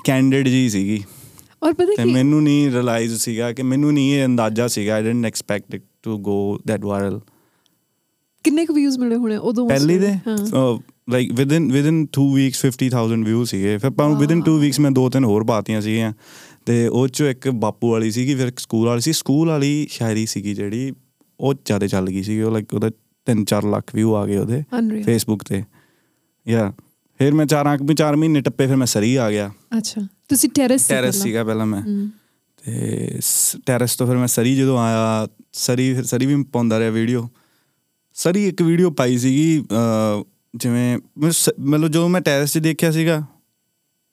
ਕੈਂਡਿਡ 0.04 0.48
ਜੀ 0.48 0.68
ਸੀਗੀ। 0.70 1.04
ਔਰ 1.62 1.72
ਪਤਾ 1.72 2.02
ਕੀ 2.02 2.12
ਮੈਨੂੰ 2.12 2.42
ਨਹੀਂ 2.42 2.70
ਰਿਅਲਾਈਜ਼ 2.70 3.14
ਸੀਗਾ 3.14 3.52
ਕਿ 3.52 3.62
ਮੈਨੂੰ 3.62 3.92
ਨਹੀਂ 3.94 4.14
ਇਹ 4.14 4.24
ਅੰਦਾਜ਼ਾ 4.24 4.66
ਸੀਗਾ 4.68 4.94
I 4.94 5.02
didn't 5.02 5.26
expect 5.26 5.74
it 5.74 5.82
to 6.02 6.18
go 6.18 6.58
that 6.66 6.84
viral 6.84 7.20
ਕਿੰਨੇ 8.44 8.64
ਕੁ 8.66 8.74
ਵਿਊਜ਼ 8.74 8.98
ਮਿਲੇ 8.98 9.16
ਹੋਣੇ? 9.16 9.36
ਉਦੋਂ 9.36 9.68
ਪਹਿਲੀ 9.68 9.98
ਦੇ? 9.98 10.14
Like 11.10 11.32
within 11.32 11.70
within 11.72 12.06
2 12.14 12.26
weeks 12.34 12.64
50000 12.66 13.24
view 13.24 13.44
ਸੀਗੇ। 13.44 13.76
ਫਿਰ 13.78 13.90
ਪਰ 13.90 14.14
ਵਿਦਿਨ 14.18 14.42
2 14.48 14.58
ਵੀਕਸ 14.60 14.80
ਮੈਂ 14.80 14.90
ਦੋ 14.90 15.08
ਤਿੰਨ 15.10 15.24
ਹੋਰ 15.24 15.44
ਪਾਤੀਆਂ 15.44 15.80
ਸੀਗੀਆਂ। 15.80 16.12
ਤੇ 16.66 16.86
ਉਹ 16.88 17.08
ਚੋਂ 17.08 17.26
ਇੱਕ 17.28 17.48
ਬਾਪੂ 17.56 17.90
ਵਾਲੀ 17.90 18.10
ਸੀਗੀ 18.10 18.34
ਫਿਰ 18.34 18.48
ਇੱਕ 18.48 18.58
ਸਕੂਲ 18.58 18.86
ਵਾਲੀ 18.88 19.00
ਸੀ। 19.00 19.12
ਸਕੂਲ 19.12 19.48
ਵਾਲੀ 19.48 19.86
ਸ਼ਾਇਰੀ 19.90 20.26
ਸੀਗੀ 20.26 20.54
ਜਿਹੜੀ 20.54 20.92
ਉਹ 21.40 21.54
ਜ਼ਿਆਦਾ 21.54 21.86
ਚੱਲ 21.86 22.06
ਗਈ 22.06 22.22
ਸੀ 22.22 22.40
ਉਹ 22.40 22.52
ਲਾਈਕ 22.52 22.74
ਉਹਦਾ 22.74 22.90
3-4 23.26 23.66
ਲੱਖ 23.70 23.94
ਵਿਊ 23.94 24.14
ਆ 24.14 24.26
ਗਏ 24.26 24.36
ਉਹਦੇ 24.36 24.62
ਫੇਸਬੁੱਕ 25.04 25.44
ਤੇ। 25.44 25.62
ਯਾ 26.46 26.72
ਫਿਰ 27.20 27.34
ਮੈਂ 27.34 27.46
ਚਾਰਾਂ 27.46 27.76
ਕੁ 27.78 27.94
ਚਾਰ 27.94 28.16
ਮਹੀਨੇ 28.16 28.40
ਟੱਪੇ 28.40 28.66
ਫਿਰ 28.66 28.76
ਮੈਂ 28.76 28.86
ਸਰੀ 28.86 29.14
ਆ 29.16 29.30
ਗਿਆ। 29.30 29.50
ਅੱਛਾ। 29.78 30.06
ਤੁਸੀਂ 30.30 30.48
ਟੈਰੇਸ 30.54 30.86
ਟੈਰੇਸ 30.88 31.22
ਸੀਗਾ 31.22 31.44
ਪਹਿਲਾਂ 31.44 31.66
ਮੈਂ। 31.66 31.82
ਤੇ 32.62 33.18
ਟੈਰੇਸ 33.66 33.96
ਤੋਂ 33.96 34.06
ਫਿਰ 34.06 34.16
ਮੈਂ 34.16 34.26
ਸਰੀ 34.26 34.54
ਜਦੋਂ 34.56 34.78
ਆਇਆ 34.78 35.26
ਸਰੀ 35.54 35.92
ਫਿਰ 35.94 36.04
ਸਰੀ 36.04 36.26
ਵੀ 36.26 36.42
ਪਾਉਂਦਾ 36.52 36.78
ਰਿਹਾ 36.78 36.90
ਵੀਡੀਓ 36.90 37.28
ਸਰੀ 38.16 38.46
ਇੱਕ 38.48 38.62
ਵੀਡੀਓ 38.62 38.90
ਪਾਈ 38.90 39.18
ਸੀਗੀ 39.18 39.62
ਜਿਵੇਂ 40.54 40.98
ਮਤਲਬ 41.18 41.86
ਜਦੋਂ 41.86 42.08
ਮੈਂ 42.08 42.20
ਟੈਰੇਸ 42.20 42.52
'ਚ 42.52 42.58
ਦੇਖਿਆ 42.58 42.90
ਸੀਗਾ 42.90 43.22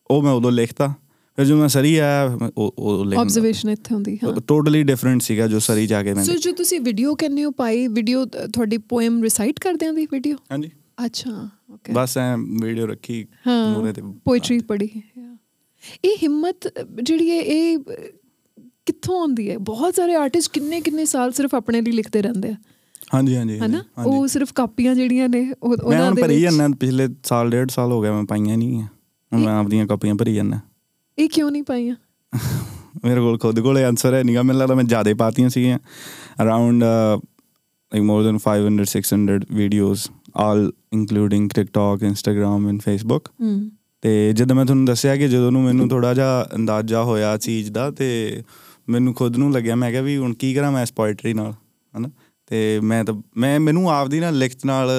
ਉਹ 0.09 0.21
ਮੈਂ 0.23 0.31
ਉਦੋਂ 0.31 0.51
ਲਿਖਤਾ। 0.51 0.93
ਫਿਰ 1.37 1.45
ਜਦੋਂ 1.45 1.57
ਮੈਂ 1.59 1.67
ਸਰੀ 1.67 1.95
ਆਇਆ 1.97 2.37
ਉਹ 2.57 2.73
ਉਹ 2.77 3.03
ਲਿਖਣਾ 3.05 3.21
ਆਬਜ਼ਰਵੇਸ਼ਨ 3.21 3.69
ਇੱਥੇ 3.69 3.93
ਹੁੰਦੀ 3.93 4.17
ਹਾਂ 4.23 4.33
ਟੋਟਲੀ 4.47 4.83
ਡਿਫਰੈਂਟ 4.83 5.21
ਸੀਗਾ 5.21 5.47
ਜੋ 5.47 5.59
ਸਰੀ 5.59 5.85
ਜਾ 5.87 6.01
ਕੇ 6.03 6.13
ਮੈਂ 6.13 6.23
ਸੋ 6.23 6.33
ਜੋ 6.37 6.51
ਤੁਸੀਂ 6.57 6.79
ਵੀਡੀਓ 6.81 7.15
ਕਹਿੰਦੇ 7.15 7.45
ਹੋ 7.45 7.51
ਪਾਈ 7.57 7.87
ਵੀਡੀਓ 7.89 8.25
ਤੁਹਾਡੀ 8.25 8.77
ਪੋਇਮ 8.89 9.21
ਰਿਸਾਈਟ 9.23 9.59
ਕਰਦਿਆਂ 9.59 9.93
ਦੀ 9.93 10.05
ਵੀਡੀਓ 10.11 10.37
ਹਾਂਜੀ। 10.51 10.69
ਅੱਛਾ 11.05 11.31
ਓਕੇ 11.73 11.93
ਬਸ 11.93 12.17
ਐ 12.17 12.35
ਵੀਡੀਓ 12.61 12.87
ਰੱਖੀ 12.87 13.25
ਹਾਂ 13.47 13.55
ਮੂਹਰੇ 13.69 13.93
ਤੇ 13.93 14.01
ਪੋਇਟਰੀ 14.25 14.59
ਪੜ੍ਹੀ। 14.67 15.01
ਇਹ 16.05 16.17
ਹਿੰਮਤ 16.23 16.73
ਜਿਹੜੀ 17.03 17.29
ਹੈ 17.31 17.35
ਇਹ 17.35 17.77
ਕਿੱਥੋਂ 18.85 19.19
ਆਉਂਦੀ 19.19 19.49
ਹੈ? 19.51 19.57
ਬਹੁਤ 19.57 19.95
ਸਾਰੇ 19.95 20.15
ਆਰਟਿਸਟ 20.15 20.51
ਕਿੰਨੇ 20.51 20.81
ਕਿੰਨੇ 20.81 21.05
ਸਾਲ 21.05 21.31
ਸਿਰਫ 21.31 21.55
ਆਪਣੇ 21.55 21.81
ਲਈ 21.81 21.91
ਲਿਖਦੇ 21.91 22.21
ਰਹਿੰਦੇ 22.21 22.49
ਆ। 22.49 22.55
ਹਾਂਜੀ 23.13 23.35
ਹਾਂਜੀ 23.35 23.59
ਹਨਾ। 23.59 23.83
ਉਹ 24.05 24.27
ਸਿਰਫ 24.27 24.53
ਕਾਪੀਆਂ 24.53 24.95
ਜਿਹੜੀਆਂ 24.95 25.29
ਨੇ 25.29 25.53
ਉਹ- 25.63 25.69
ਮੈਂ 25.69 25.97
ਉਹਨਾਂ 25.97 26.11
ਦੇ 26.11 26.21
ਭਰੀ 26.21 26.33
ਵਿੱਚ। 26.33 26.43
ਜਾਂਦਾ 26.43 26.67
ਪਿਛਲੇ 26.79 27.07
ਸਾਲ 27.23 27.49
ਡੇਢ 27.49 27.69
ਸਾਲ 27.69 27.91
ਹੋ 27.91 28.01
ਗਿਆ 28.01 28.13
ਮੈਂ 28.13 28.23
ਪਾਈਆਂ 28.23 28.57
ਨਹੀਂ 28.57 28.83
ਮੈਂ 29.31 29.53
ਆਪਦੀਆਂ 29.53 29.87
ਕਾਪੀਆਂ 29.87 30.15
ਭਰੀ 30.15 30.35
ਜਾਂਦਾ। 30.35 30.59
ਇਹ 31.17 31.29
ਕਿਉਂ 31.29 31.51
ਨਹੀਂ 31.51 31.63
ਪਾਈਆਂ? 31.63 31.95
ਮੇਰੇ 33.05 33.19
ਕੋਲ 33.19 33.37
ਖੁਦ 33.37 33.59
ਕੋਲੇ 33.59 33.83
ਆਨਸਰ 33.83 34.13
ਹੈ 34.13 34.23
ਨਹੀਂਗਾ 34.23 34.41
ਮੈਨੂੰ 34.41 34.59
ਲੱਗਦਾ 34.61 34.75
ਮੈਂ 34.75 34.83
ਜ਼ਿਆਦਾ 34.83 35.13
ਪਾਤੀਆਂ 35.13 35.49
ਸੀਗੀਆਂ। 35.49 35.79
Around 36.43 36.83
like 36.83 38.03
more 38.03 38.23
than 38.23 38.37
500 38.37 38.85
600 38.85 39.39
videos 39.51 40.07
all 40.35 40.71
including 40.93 41.49
TikTok 41.49 42.03
Instagram 42.03 42.67
and 42.69 42.81
Facebook 42.81 43.29
ਤੇ 44.03 44.33
ਜਦੋਂ 44.33 44.55
ਮੈਂ 44.55 44.65
ਤੁਹਾਨੂੰ 44.65 44.85
ਦੱਸਿਆ 44.85 45.15
ਕਿ 45.15 45.27
ਜਦੋਂ 45.27 45.51
ਨੂੰ 45.51 45.63
ਮੈਨੂੰ 45.63 45.89
ਥੋੜਾ 45.89 46.13
ਜਿਹਾ 46.13 46.47
ਅੰਦਾਜ਼ਾ 46.55 47.03
ਹੋਇਆ 47.03 47.37
ਚੀਜ਼ 47.37 47.71
ਦਾ 47.71 47.91
ਤੇ 47.91 48.41
ਮੈਨੂੰ 48.89 49.13
ਖੁਦ 49.13 49.37
ਨੂੰ 49.37 49.53
ਲੱਗਿਆ 49.53 49.75
ਮੈਂ 49.75 49.91
ਕਿਹਾ 49.91 50.01
ਵੀ 50.01 50.17
ਹੁਣ 50.17 50.33
ਕੀ 50.33 50.53
ਕਰਾਂ 50.53 50.71
ਮੈਂ 50.71 50.83
ਇਸ 50.83 50.93
ਪੋਇਟਰੀ 50.93 51.33
ਨਾਲ 51.33 51.53
ਹਨਾ? 51.97 52.09
ਤੇ 52.47 52.79
ਮੈਂ 52.83 53.03
ਤਾਂ 53.03 53.13
ਮੈਂ 53.37 53.59
ਮੈਨੂੰ 53.59 53.91
ਆਪਦੀ 53.91 54.19
ਨਾ 54.19 54.29
ਲਿਖਤ 54.29 54.65
ਨਾਲ 54.65 54.89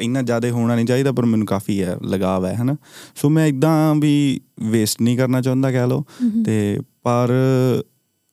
ਇੰਨਾ 0.00 0.22
ਜ਼ਿਆਦਾ 0.22 0.50
ਹੋਣਾ 0.50 0.74
ਨਹੀਂ 0.74 0.86
ਚਾਹੀਦਾ 0.86 1.12
ਪਰ 1.12 1.24
ਮੈਨੂੰ 1.24 1.46
ਕਾਫੀ 1.46 1.82
ਹੈ 1.82 1.96
ਲਗਾਵ 2.04 2.46
ਹੈ 2.46 2.54
ਹਨਾ? 2.54 2.76
ਸੋ 3.14 3.28
ਮੈਂ 3.28 3.46
ਇਦਾਂ 3.46 3.94
ਵੀ 3.94 4.40
ਵੇਸਟ 4.60 5.02
ਨਹੀਂ 5.02 5.18
ਕਰਨਾ 5.18 5.40
ਚਾਹੁੰਦਾ 5.40 5.70
ਕਹਿ 5.70 5.86
ਲਓ। 5.86 6.04
ਤੇ 6.44 6.80
ਪਰ 7.02 7.28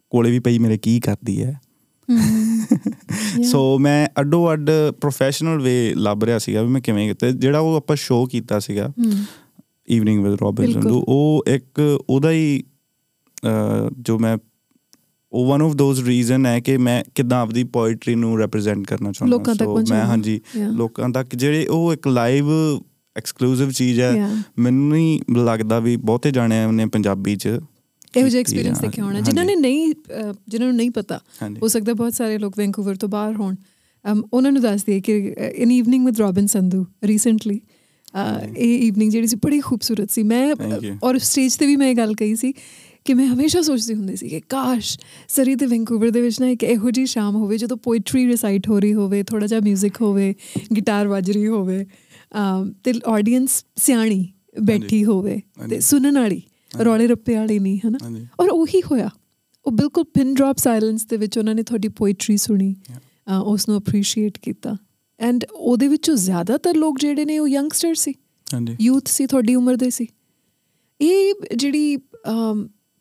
ਕੋਲੇ 0.09 0.31
ਵੀ 0.31 0.39
ਪਈ 0.39 0.59
ਮੇਰੇ 0.59 0.77
ਕੀ 0.77 0.99
ਕਰਦੀ 0.99 1.43
ਹੈ। 1.43 1.61
ਸੋ 3.43 3.79
ਮੈਂ 3.79 4.07
ਅੱਡੋ 4.19 4.53
ਅੱਡ 4.53 4.69
ਪ੍ਰੋਫੈਸ਼ਨਲ 5.01 5.59
ਵੇ 5.59 5.93
ਲੱਭ 5.97 6.23
ਰਿਹਾ 6.23 6.37
ਸੀਗਾ 6.37 6.61
ਵੀ 6.61 6.67
ਮੈਂ 6.67 6.81
ਕਿਵੇਂ 6.81 7.09
ਕੀਤਾ 7.09 7.29
ਜਿਹੜਾ 7.29 7.59
ਉਹ 7.59 7.75
ਆਪਾਂ 7.75 7.95
ਸ਼ੋਅ 7.95 8.29
ਕੀਤਾ 8.29 8.59
ਸੀਗਾ 8.59 8.93
ਈਵਨਿੰਗ 9.91 10.23
ਵਿਦ 10.25 10.38
ਰੋਬਿਨ। 10.41 10.71
ਸੰਧੂ 10.73 11.04
ਉਹ 11.08 11.43
ਇੱਕ 11.47 11.82
ਉਹਦਾ 12.10 12.32
ਹੀ 12.32 12.63
ਜੋ 13.99 14.17
ਮੈਂ 14.19 14.38
ਉਹ 15.32 15.45
ਵਨ 15.47 15.62
ਆਫ 15.62 15.73
ਦੋਜ਼ 15.73 16.04
ਰੀਜ਼ਨ 16.04 16.45
ਹੈ 16.45 16.60
ਕਿ 16.60 16.75
ਮੈਂ 16.77 17.04
ਕਿਦਾਂ 17.15 17.39
ਆਪਦੀ 17.41 17.63
ਪੋਇਟਰੀ 17.63 18.15
ਨੂੰ 18.15 18.38
ਰਿਪਰੈਜ਼ੈਂਟ 18.39 18.86
ਕਰਨਾ 18.88 19.12
ਚਾਹੁੰਦਾ 19.12 19.38
ਪਹੁੰਚਾਉਣਾ। 19.38 19.84
ਮੈਂ 19.89 20.06
ਹਾਂਜੀ. 20.06 20.39
ਲੋਕਾਂ 20.73 21.10
ਤੱਕ 21.10 21.36
ਜਿਹੜੇ 21.36 21.65
ਉਹ 21.67 21.93
ਇੱਕ 21.93 22.08
ਲਾਈਵ 22.08 22.45
ਐਕਸਕਲੂਸਿਵ 23.15 23.71
ਚੀਜ਼ 23.71 23.99
ਹੈ. 23.99 24.36
ਮੈਨੂੰ 24.60 24.89
ਨਹੀਂ 24.89 25.19
ਲੱਗਦਾ 25.38 25.80
ਵੀ 25.80 25.95
ਬਹੁਤੇ 25.95 26.32
ਜਾਣਿਆਂ 26.32 26.71
ਨੇ 26.73 26.86
ਪੰਜਾਬੀ 26.86 27.36
ਚ 27.36 27.47
ਇਹੋ 27.47 28.27
ਜਿਹਾ 28.27 28.39
ਐਕਸਪੀਰੀਅੰਸ। 28.41 28.80
ਦੇਖਿਆ 28.80 29.04
ਹੋਣਾ 29.06 29.19
ਜਿਨ੍ਹਾਂ 29.19 29.45
ਨੇ 29.45 29.56
ਨਹੀਂ 29.56 29.88
ਜਿਨ੍ਹਾਂ 30.47 30.67
ਨੂੰ 30.69 30.77
ਨਹੀਂ 30.77 30.91
ਪਤਾ। 30.91 31.19
ਹੋ 31.62 31.67
ਸਕਦਾ 31.67 31.93
ਬਹੁਤ 31.93 32.13
ਸਾਰੇ 32.13 32.38
ਲੋਕ 32.38 32.58
ਵੈਂਕੂਵਰ 32.58 32.95
ਤੋਂ 32.95 33.10
ਬਾਹਰ 33.10 33.36
ਹੋਣ 33.36 33.56
ਉਹਨਾਂ 34.34 34.51
ਨੂੰ 34.51 34.62
ਦੱਸ 34.62 34.84
ਦਈਏ 34.84 35.01
ਕਿ 35.01 35.36
in 35.56 35.71
evening 35.71 36.06
with 36.06 36.19
Robin 36.19 36.47
Sandhu 36.47 36.86
recently 37.04 37.60
ਇਹ 38.58 38.80
ਈਵਨਿੰਗ 38.80 39.12
ਜਿਹੜੀ 39.12 39.28
ਸੀ 39.28 39.36
ਬੜੀ 39.36 39.60
ਖੂਬਸੂਰਤ 39.60 40.12
ਸੀ। 40.12 40.24
ਮੈਂ 40.24 40.56
ਔਰ 41.04 41.17
ਸਟੇਜ 41.17 41.56
ਤੇ 41.56 41.65
ਵੀ 41.65 41.76
ਮੈਂ 41.76 41.89
ਇਹ 41.89 41.95
ਗੱਲ 41.95 42.13
ਕਹੀ 42.13 42.36
ਸੀ 42.36 42.54
ਕਿ 43.06 43.13
ਮੈਂ 43.13 43.26
ਹਮੇਸ਼ਾ 43.28 43.62
ਸੋਚਦੀ 43.62 43.93
ਹੁੰਦੀ 43.93 44.15
ਸੀ 44.15 44.28
ਕਿ 44.30 44.39
ਕਾਸ਼ 44.50 44.97
ਸਰੀ 45.28 45.56
ਤੇ 45.56 45.65
ਵੈਂਕੂਵਰ 45.65 46.10
ਦੇ 46.10 46.21
ਵਿੱਚ 46.21 46.39
ਨਾ 46.41 46.47
ਇੱਕ 46.47 46.63
ਇਹੋ 46.63 46.91
ਜੀ 46.91 47.06
ਸ਼ਾਮ 47.06 47.36
ਹੋਵੇ 47.36 47.58
ਜਦੋਂ 47.58 47.78
ਪੋਇਟਰੀ 47.78 48.28
ਰਿਸਾਈਟ 48.28 48.67
ਹੋ 48.69 48.80
ਰਹੀ 48.80 48.93
ਹੋਵੇ 48.93 49.24
ਥੋੜਾ 49.24 49.47
ਜਿਹਾ 49.47 49.60
뮤직 49.60 50.02
ਹੋਵੇ 50.02 50.34
ਗਿਟਾਰ 50.76 51.08
ਵੱਜ 51.08 51.32
ਰਹੀ 51.32 51.47
ਹੋਵੇ 51.47 51.86
ਤੇ 52.84 52.93
ਆਡੀਅנס 53.08 53.62
ਸਿਆਣੀ 53.78 54.28
ਬੈਠੀ 54.63 55.04
ਹੋਵੇ 55.06 55.39
ਤੇ 55.69 55.80
ਸੁਣਨ 55.80 56.19
ਵਾਲੀ 56.19 56.41
ਰੌਲੇ 56.86 57.08
ਰੱਪੇ 57.08 57.36
ਵਾਲੀ 57.36 57.60
ਨਹੀਂ 57.60 57.80
ਹਨਾ? 57.88 57.97
ਔਰ 58.39 58.50
ਉਹੀ 58.50 58.82
ਹੋਇਆ। 58.91 59.10
ਉਹ 59.65 59.71
ਬਿਲਕੁਲ 59.71 60.04
ਪਿਨ 60.04 60.34
ਡ੍ਰੌਪ 60.34 60.58
ਸਾਇਲੈਂਸ 60.58 61.06
ਦੇ 61.06 61.17
ਵਿੱਚ 61.17 61.38
ਉਹਨਾਂ 61.38 61.56
ਨੇ 61.56 61.63
ਤੁਹਾਡੀ 61.63 61.88
ਪੋਇਟਰੀ 61.88 62.38
ਸੁਣੀ 62.38 62.74
ਉਸ 63.45 63.67
ਨੂੰ 63.69 63.78
ਅਪਰੀਸ਼ੀਏਟ 63.78 64.38
ਕੀਤਾ। 64.41 64.76
ਐਂਡ 65.21 65.43
ਉਹਦੇ 65.53 65.88
ਵਿੱਚੋਂ 65.88 66.15
ਜ਼ਿਆਦਾਤਰ 66.15 66.75
ਲੋਕ 66.75 66.99
ਜਿਹੜੇ 66.99 67.25
ਨੇ 67.25 67.39
ਉਹ 67.39 67.47
ਯੰਗਸਟਰ 67.47 67.93
ਸੀ। 67.95 68.13
ਹਾਂਜੀ। 68.53 68.75
ਯੂਥ 68.81 69.07
ਸੀ 69.07 69.25
ਤੁਹਾਡੀ 69.25 69.55
ਉਮਰ 69.55 69.75
ਦੇ 69.75 69.89
ਸੀ। 69.89 70.07
ਇਹ 70.99 71.34
ਜਿਹੜੀ 71.55 71.97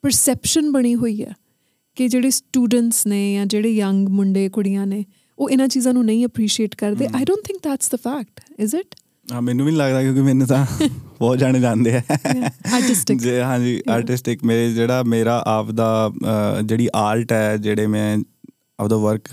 ਪਰਸੈਪਸ਼ਨ 0.04 0.70
ਬਣੀ 0.72 0.94
ਹੋਈ 0.94 1.22
ਹੈ 1.24 1.35
ਕਿ 1.96 2.09
ਜਿਹੜੇ 2.09 2.30
ਸਟੂਡੈਂਟਸ 2.30 3.06
ਨੇ 3.06 3.35
ਜਾਂ 3.35 3.46
ਜਿਹੜੇ 3.46 3.70
ਯੰਗ 3.70 4.09
ਮੁੰਡੇ 4.09 4.48
ਕੁੜੀਆਂ 4.48 4.87
ਨੇ 4.87 5.04
ਉਹ 5.38 5.50
ਇਹਨਾਂ 5.50 5.68
ਚੀਜ਼ਾਂ 5.68 5.92
ਨੂੰ 5.94 6.04
ਨਹੀਂ 6.04 6.26
ਅਪਰੀਸ਼ੀਏਟ 6.26 6.74
ਕਰਦੇ। 6.74 7.09
I 7.14 7.24
don't 7.24 7.46
think 7.46 7.61
that's 7.64 7.90
the 7.90 7.96
fact 7.96 8.40
is 8.59 8.74
it 8.74 8.94
ਹਾਂ 9.33 9.42
ਮੈਨੂੰ 9.42 9.66
ਵੀ 9.66 9.72
ਲੱਗਦਾ 9.72 10.02
ਕਿਉਂਕਿ 10.02 10.20
ਮੈਨੂੰ 10.20 10.46
ਤਾਂ 10.46 10.66
ਬਹੁਤ 11.20 11.38
ਜਾਣੇ 11.38 11.61
ਜਾਂਦੇ 11.61 11.94
ਆ। 11.96 12.02
ਆਰਟਿਸਟਿਕ 12.74 13.18
ਜੇ 13.18 13.40
ਹਾਂਜੀ 13.42 13.80
ਆਰਟਿਸਟਿਕ 13.90 14.44
ਮੇਰੇ 14.44 14.72
ਜਿਹੜਾ 14.74 15.02
ਮੇਰਾ 15.02 15.42
ਆਪ 15.46 15.70
ਦਾ 15.70 16.11
ਜਿਹੜੀ 16.64 16.88
ਆਰਟ 16.94 17.33
ਹੈ 17.33 17.56
ਜਿਹੜੇ 17.56 17.87
ਮੈਂ 17.87 18.18
ਆਪਦਾ 18.80 18.96
ਵਰਕ 18.96 19.28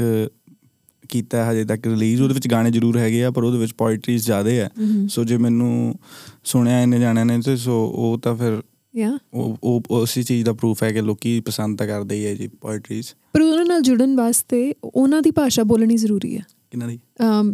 ਕੀਤਾ 1.10 1.52
ਹਜੇ 1.52 1.65
ਤੱਕ 1.65 1.88
ਰਿਲੀਜ਼ 1.88 2.22
ਉਹਦੇ 2.22 2.34
ਵਿੱਚ 2.34 2.48
ਗਾਣੇ 2.48 2.72
ਜ਼ਰੂਰ 2.72 2.98
ਹੈਗੇ 2.98 3.24
ਆ 3.24 3.32
ਪਰ 3.32 3.43
ਉਹਦੇ 3.43 3.58
ਵਿੱਚ 3.58 3.74
ਪੋਇਟਰੀਜ਼ 3.74 4.26
ਜ਼ਿਆਦਾ 4.26 4.50
ਹੈ 4.50 4.70
ਸੋ 5.08 5.24
ਜੇ 5.24 5.38
ਮੈਨੂੰ 5.38 5.96
ਸੁਣਿਆ 6.43 6.82
ਇਹਨੇ 6.82 7.00
ਜਾਣਿਆਂ 7.00 7.26
ਨੇ 7.26 7.39
ਤੇ 7.41 7.56
ਸੋ 7.56 7.86
ਉਹ 7.96 8.20
ਤਾਂ 8.20 8.36
ਫਿਰ 8.36 8.62
ਯਾ 8.96 9.17
ਉਹ 9.34 9.58
ਉਹ 9.63 9.84
ਉਸੇ 9.89 10.24
ਚੀਜ਼ 10.24 10.46
ਦਾ 10.46 10.54
ਪ੍ਰੂਫ 10.54 10.84
ਹੈ 10.84 10.91
ਕਿ 10.91 11.02
ਲੋਕੀ 11.02 11.39
ਪਸੰਦ 11.39 11.78
ਤਾਂ 11.78 11.88
ਕਰਦੇ 11.88 12.15
ਹੀ 12.15 12.26
ਹੈ 12.26 12.34
ਜੀ 12.36 12.48
ਪੋਇਟਰੀਜ਼ 12.48 13.08
ਪਰ 13.34 13.41
ਉਹਨਾਂ 13.41 13.65
ਨਾਲ 13.65 13.82
ਜੁੜਨ 13.82 14.15
ਵਾਸਤੇ 14.15 14.74
ਉਹਨਾਂ 14.84 15.22
ਦੀ 15.22 15.32
ਭਾਸ਼ਾ 15.32 15.63
ਬੋਲਣੀ 15.63 15.98
ਜ਼ਰੂਰੀ 15.98 16.38
ਹੈ 16.38 16.41
ਕਿਹਨਾਂ 16.72 16.88
ਦੀ? 16.88 17.00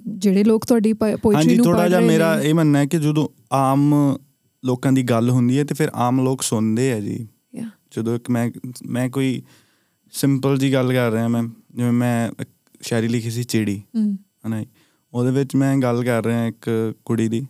ਜਿਹੜੇ 0.08 0.44
ਲੋਕ 0.44 0.66
ਤੁਹਾਡੀ 0.66 0.94
ਪੋਇਟਰੀ 0.94 1.36
ਹਾਂਜੀ 1.36 1.56
ਨੂੰ 1.56 1.66
ਥੋੜਾ 1.66 1.78
ਪੜ੍ਹ 1.78 1.90
ਜਿਹਾ 1.90 2.00
ਮੇਰਾ 2.00 2.42
ਇਹ 2.42 2.54
ਮੰਨਣਾ 2.54 2.80
ਹੈ 2.80 2.86
ਕਿ 2.86 2.98
ਜਦੋਂ 3.00 3.28
ਆਮ 3.52 4.18
ਲੋਕਾਂ 4.66 4.92
ਦੀ 4.92 5.04
ਗੱਲ 5.04 5.30
ਹੁੰਦੀ 5.30 5.60
ਹੈ 5.60 5.64
ਤੇ 5.64 5.76
ਫਿਰ 5.76 5.90
ਆਮ 5.94 6.22
ਲੋਕ 6.22 6.42
ਸੁਣਦੇ 6.42 6.94
ਆ 6.94 7.00
ਜੀ. 7.00 7.28
ਜਦੋਂ 7.96 8.16
ਇੱਕ 8.16 8.30
ਮੈਂ 8.30 8.52
ਮੈਂ 8.86 9.10
ਕੋਈ 9.10 9.44
ਸਿੰਪਲ 10.12 10.58
ਜੀ 10.58 10.74
ਗੱਲ 10.74 10.94
ਕਰ 10.94 11.12
ਰਿਹਾ 11.12 11.28
ਮੈਂ 11.28 11.44
ਜਿਵੇਂ 11.76 11.92
ਮੈਂ 11.92 12.32
ਇੱਕ 12.42 12.50
ਸ਼ਾਇਰੀ 12.84 13.08
ਲਿਖੀ 13.08 13.32
ਸੀ 13.32 13.44
ਚਿੜੀ। 13.44 13.82
ਹਨਾ। 14.48 14.66
ਉਹਦੇ 15.14 15.32
ਵਿੱਚ 15.32 15.56
ਮੈਂ 15.56 15.78
ਗੱਲ 15.78 16.04
ਕਰ 16.04 16.26
ਰਿਹਾ 16.26 16.46
ਇੱਕ 16.46 16.94
ਕੁੜੀ 17.06 17.28
ਦੀ 17.28 17.48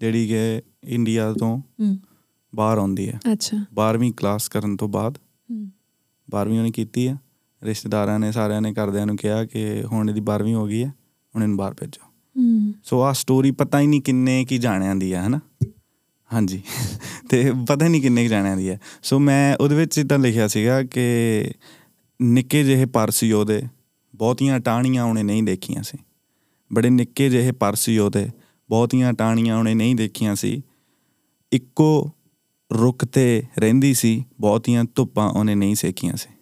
ਜਿਹੜੀ 0.00 0.28
ਕਿ 0.28 0.62
ਇੰਡੀਆ 0.84 1.32
ਤੋਂ 1.32 1.62
ਬਾਹਰ 2.54 2.78
ਆਉਂਦੀ 2.78 3.08
ਹੈ। 3.08 3.20
ਅੱਛਾ। 3.32 3.56
12ਵੀਂ 3.56 4.12
ਕਲਾਸ 4.12 4.48
ਕਰਨ 4.48 4.76
ਤੋਂ 4.76 4.88
ਬਾਅਦ। 4.88 5.18
ਹਮ, 5.52 5.70
12ਵੀਂ 6.30 6.58
ਉਹਨੇ 6.58 6.70
ਕੀਤੀ 6.70 7.08
ਹੈ। 7.08 7.16
ਰਿਸ਼ਤੇਦਾਰਾਂ 7.62 8.18
ਨੇ 8.18 8.32
ਸਾਰਿਆਂ 8.32 8.62
ਨੇ 8.62 8.72
ਘਰਦਿਆਂ 8.72 9.06
ਨੂੰ 9.06 9.16
ਕਿਹਾ 9.16 9.44
ਕਿ 9.44 9.82
ਹੁਣ 9.82 10.10
ਇਹਦੀ 10.10 10.20
12ਵੀਂ 10.20 10.54
ਹੋ 10.54 10.66
ਗਈ 10.66 10.84
ਹੈ 10.84 10.88
ਹੁਣ 11.34 11.42
ਇਹਨੂੰ 11.42 11.56
ਬਾਹਰ 11.56 11.74
ਭੇਜੋ। 11.74 12.06
ਹਮ, 12.38 12.72
ਸੋ 12.84 13.02
ਆ 13.02 13.12
ਸਟੋਰੀ 13.12 13.50
ਪਤਾ 13.50 13.80
ਹੀ 13.80 13.86
ਨਹੀਂ 13.86 14.02
ਕਿੰਨੇ 14.02 14.44
ਕੀ 14.44 14.58
ਜਾਣਿਆਂ 14.58 14.96
ਦੀ 14.96 15.14
ਹੈ 15.14 15.26
ਹਨਾ? 15.26 15.40
ਹਾਂਜੀ। 16.32 16.62
ਤੇ 17.30 17.52
ਪਤਾ 17.68 17.88
ਨਹੀਂ 17.88 18.02
ਕਿੰਨੇ 18.02 18.24
ਕੁ 18.24 18.30
ਜਾਣਿਆਂ 18.30 18.56
ਦੀ 18.56 18.68
ਹੈ। 18.68 18.80
ਸੋ 19.02 19.18
ਮੈਂ 19.18 19.56
ਉਹਦੇ 19.56 19.74
ਵਿੱਚ 19.74 19.98
ਇਦਾਂ 19.98 20.18
ਲਿਖਿਆ 20.18 20.48
ਸੀਗਾ 20.48 20.82
ਕਿ 20.82 21.04
ਨਿੱਕੇ 22.22 22.64
ਜਿਹੇ 22.64 22.86
ਪਰ 22.86 23.10
ਸੀ 23.10 23.32
ਉਹਦੇ। 23.32 23.62
ਬਹੁਤੀਆਂ 24.14 24.60
ਟਾਹਣੀਆਂ 24.60 25.04
ਉਹਨੇ 25.04 25.22
ਨਹੀਂ 25.22 25.42
ਦੇਖੀਆਂ 25.42 25.82
ਸੀ। 25.82 25.98
ਬੜੇ 26.72 26.90
ਨਿੱਕੇ 26.90 27.30
ਜਿਹੇ 27.30 27.52
ਪਰ 27.52 27.74
ਸੀ 27.74 27.98
ਉਹਦੇ 27.98 28.28
ਬਹੁਤੀਆਂ 28.70 29.12
ਟਾਹਣੀਆਂ 29.12 29.58
ਉਹਨੇ 29.58 29.74
ਨਹੀਂ 29.74 29.96
ਦੇਖੀਆਂ 29.96 30.34
ਸੀ। 30.34 30.62
ਇੱਕੋ 31.52 32.10
ਰੁੱਖ 32.72 33.04
ਤੇ 33.04 33.42
ਰਹਿੰਦੀ 33.58 33.94
ਸੀ 33.94 34.24
ਬਹੁਤੀਆਂ 34.40 34.84
ਧੁੱਪਾਂ 34.94 35.30
ਉਹਨੇ 35.30 35.54
ਨਹੀਂ 35.54 35.74
ਸੇਕੀਆਂ 35.74 36.16
ਸੀ। 36.16 36.34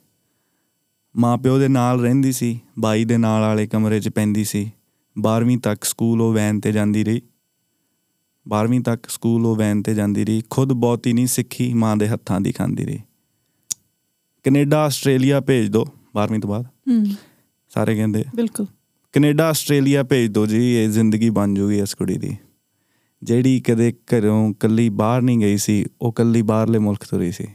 ਮਾਂ 1.16 1.38
ਪਿਓ 1.38 1.58
ਦੇ 1.58 1.68
ਨਾਲ 1.68 2.00
ਰਹਿੰਦੀ 2.00 2.32
ਸੀ 2.32 2.60
ਬਾਈ 2.78 3.04
ਦੇ 3.04 3.18
ਨਾਲ 3.18 3.40
ਵਾਲੇ 3.40 3.66
ਕਮਰੇ 3.66 4.00
'ਚ 4.00 4.08
ਪੈਂਦੀ 4.08 4.44
ਸੀ। 4.44 4.72
12ਵੀਂ 5.18 5.58
ਤੱਕ 5.58 5.84
ਸਕੂਲ 5.84 6.20
ਉਹ 6.20 6.32
ਵੈਨ 6.32 6.60
ਤੇ 6.60 6.72
ਜਾਂਦੀ 6.72 7.04
ਰਹੀ। 7.04 7.22
12ਵੀਂ 8.48 8.80
ਤੱਕ 8.80 9.10
ਸਕੂਲ 9.10 9.46
ਉਹ 9.46 9.56
ਵੈਨ 9.56 9.82
ਤੇ 9.82 9.94
ਜਾਂਦੀ 9.94 10.24
ਰਹੀ। 10.24 10.42
ਖੁਦ 10.50 10.72
ਬਹੁਤੀ 10.72 11.12
ਨਹੀਂ 11.12 11.26
ਸਿੱਖੀ 11.26 11.74
ਮਾਂ 11.74 11.96
ਦੇ 11.96 12.08
ਹੱਥਾਂ 12.08 12.40
ਦੀ 12.40 12.52
ਖਾਂਦੀ 12.52 12.84
ਰਹੀ। 12.84 12.98
ਕੈਨੇਡਾ 14.42 14.78
ਆਸਟ੍ਰੇਲੀਆ 14.78 15.40
ਭੇਜ 15.40 15.68
ਦੋ 15.68 15.86
12ਵੀਂ 16.16 16.40
ਤੋਂ 16.40 16.50
ਬਾਅਦ। 16.50 16.64
ਹਮ, 16.64 17.14
ਸਾਰੇ 17.70 17.94
ਕਹਿੰਦੇ 17.94 18.24
ਬਿਲਕੁਲ। 18.34 18.66
ਕੈਨੇਡਾ 19.12 19.48
ਆਸਟ੍ਰੇਲੀਆ 19.48 20.02
ਭੇਜ 20.02 20.30
ਦੋ 20.30 20.46
ਜੀ 20.46 20.74
ਇਹ 20.74 20.88
ਜ਼ਿੰਦਗੀ 20.88 21.30
ਬਣ 21.30 21.54
ਜੂਗੀ 21.54 21.78
ਇਸ 21.78 21.94
ਕੁੜੀ 21.94 22.18
ਦੀ। 22.18 22.36
ਜਿਹੜੀ 23.22 23.60
ਕਦੇ 23.60 23.92
ਘਰੋਂ 23.92 24.54
ਕੱਲੀ 24.54 24.88
ਬਾਹਰ 24.88 25.22
ਨਹੀਂ 25.22 25.38
ਗਈ 25.38 25.56
ਸੀ 25.56 25.84
ਉਹ 26.00 26.12
ਕੱਲੀ 26.12 26.42
ਬਾਹਰਲੇ 26.42 26.78
ਮੁਲਕ 26.78 27.04
ਤੁਰੀ 27.04 27.32
ਸੀ। 27.32 27.46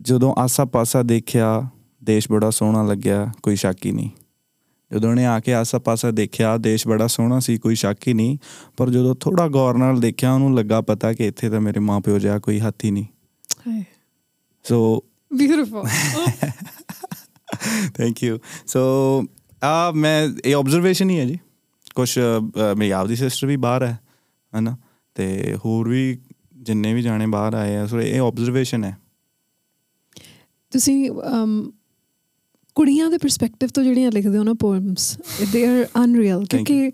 ਜਦੋਂ 0.00 0.34
ਆਸਾ-ਪਾਸਾ 0.38 1.02
ਦੇਖਿਆ 1.02 1.68
ਦੇਸ਼ 2.04 2.28
ਬੜਾ 2.30 2.50
ਸੋਹਣਾ 2.50 2.82
ਲੱਗਿਆ 2.82 3.32
ਕੋਈ 3.42 3.56
ਸ਼ੱਕ 3.56 3.86
ਹੀ 3.86 3.92
ਨਹੀਂ। 3.92 4.10
ਜਦੋਂ 4.92 5.10
ਉਹਨੇ 5.10 5.26
ਆ 5.26 5.40
ਕੇ 5.40 5.54
ਆਸਾ-ਪਾਸਾ 5.54 6.10
ਦੇਖਿਆ 6.10 6.56
ਦੇਸ਼ 6.56 6.88
ਬੜਾ 6.88 7.06
ਸੋਹਣਾ 7.06 7.40
ਸੀ 7.40 7.58
ਕੋਈ 7.58 7.74
ਸ਼ੱਕ 7.74 8.08
ਹੀ 8.08 8.14
ਨਹੀਂ। 8.14 8.38
ਪਰ 8.76 8.90
ਜਦੋਂ 8.90 9.14
ਥੋੜਾ 9.14 9.48
ਗੌਰ 9.48 9.74
ਨਾਲ 9.74 10.00
ਦੇਖਿਆ 10.00 10.34
ਉਹਨੂੰ 10.34 10.54
ਲੱਗਾ 10.54 10.80
ਪਤਾ 10.80 11.12
ਕਿ 11.12 11.26
ਇੱਥੇ 11.26 11.50
ਤਾਂ 11.50 11.60
ਮੇਰੇ 11.60 11.80
ਮਾਪਿਓ 11.80 12.18
ਜਿਹਾ 12.18 12.38
ਕੋਈ 12.38 12.60
ਹੱਥ 12.60 12.84
ਹੀ 12.84 12.90
ਨਹੀਂ। 12.90 13.04
ਹਾਏ। 13.68 13.84
So 14.64 15.04
beautiful 15.36 15.88
thank 17.94 18.24
you 18.24 18.38
so 18.66 18.80
ਆ 19.64 19.90
ਮੈਂ 19.90 20.28
ਇਹ 20.44 20.54
ਆਬਜ਼ਰਵੇਸ਼ਨ 20.54 21.10
ਹੀ 21.10 21.18
ਹੈ 21.18 21.24
ਜੀ। 21.24 21.38
ਅ, 21.94 22.74
ਮੇਰੀ 22.76 22.90
ਆਪਦੀ 22.90 23.16
ਸਿਸਟਰ 23.16 23.46
ਵੀ 23.46 23.56
ਬਾਹਰ 23.56 23.82
ਹੈ 23.82 24.00
ਹਨਾ? 24.58 24.76
ਤੇ 25.14 25.56
ਹੋਰ 25.64 25.88
ਵੀ 25.88 26.18
ਜਿੰਨੇ 26.56 26.94
ਵੀ 26.94 27.02
ਜਾਣੇ 27.02 27.26
ਬਾਹਰ 27.26 27.54
ਆਏ 27.54 27.76
ਆ 27.76 27.86
ਸੋ 27.86 28.00
ਇਹ 28.00 28.20
ਆਬਜ਼ਰਵੇਸ਼ਨ 28.20 28.84
ਹੈ। 28.84 28.98
ਤੁਸੀਂ 30.70 31.10
ਕੁੜੀਆਂ 32.74 33.10
ਦੇ 33.10 33.18
ਪਰਸਪੈਕਟਿਵ 33.18 33.68
ਤੋਂ 33.74 33.82
ਜਿਹੜੀਆਂ 33.84 34.12
ਲਿਖਦੇ 34.12 34.38
ਹੋ 34.38 34.42
ਨਾ 34.42 34.52
ਪੋਇਮਸ 34.52 35.20
ਦੇ 35.52 35.66
ਆਰ 35.66 36.04
ਅਨਰੀਅਲ 36.04 36.44
ਕਿਉਂਕਿ 36.44 36.92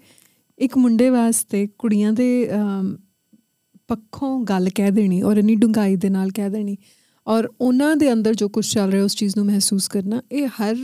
ਇੱਕ 0.59 0.79
ਮੁੰਡੇ 0.79 1.11
ਵਾਸਤੇ 1.11 1.69
ਕੁੜੀਆਂ 1.79 2.13
ਦੇ 2.13 2.49
ਪੱਖੋਂ 3.89 4.45
ਗੱਲ 4.45 4.69
ਕਹਿ 4.75 4.91
ਦੇਣੀ 4.91 5.23
ਔਰ 5.23 5.37
ਇੰਨੀ 5.37 5.55
ਡੂੰਘਾਈ 5.55 5.97
ਦੇ 5.97 6.09
ਨਾਲ 6.09 6.31
ਕਹਿ 6.31 6.51
ਦੇਣੀ 6.51 6.77
ਔਰ 7.27 7.49
ਉਹਨਾਂ 7.61 7.97
ਦੇ 7.97 8.13
ਅੰਦਰ 8.13 8.35
ਜੋ 8.35 8.49
ਕੁਝ 8.49 8.75
ਚੱਲ 8.75 8.91
ਰਿਹਾ 8.91 9.05
ਉਸ 9.05 9.17
ਚੀਜ਼ 9.17 9.37
ਨੂੰ 9.37 9.47
ਮਹਿਸੂਸ 9.47 9.89
ਕਰਨਾ 9.89 10.23
ਇਹ 10.33 10.49
ਹਰ 10.49 10.77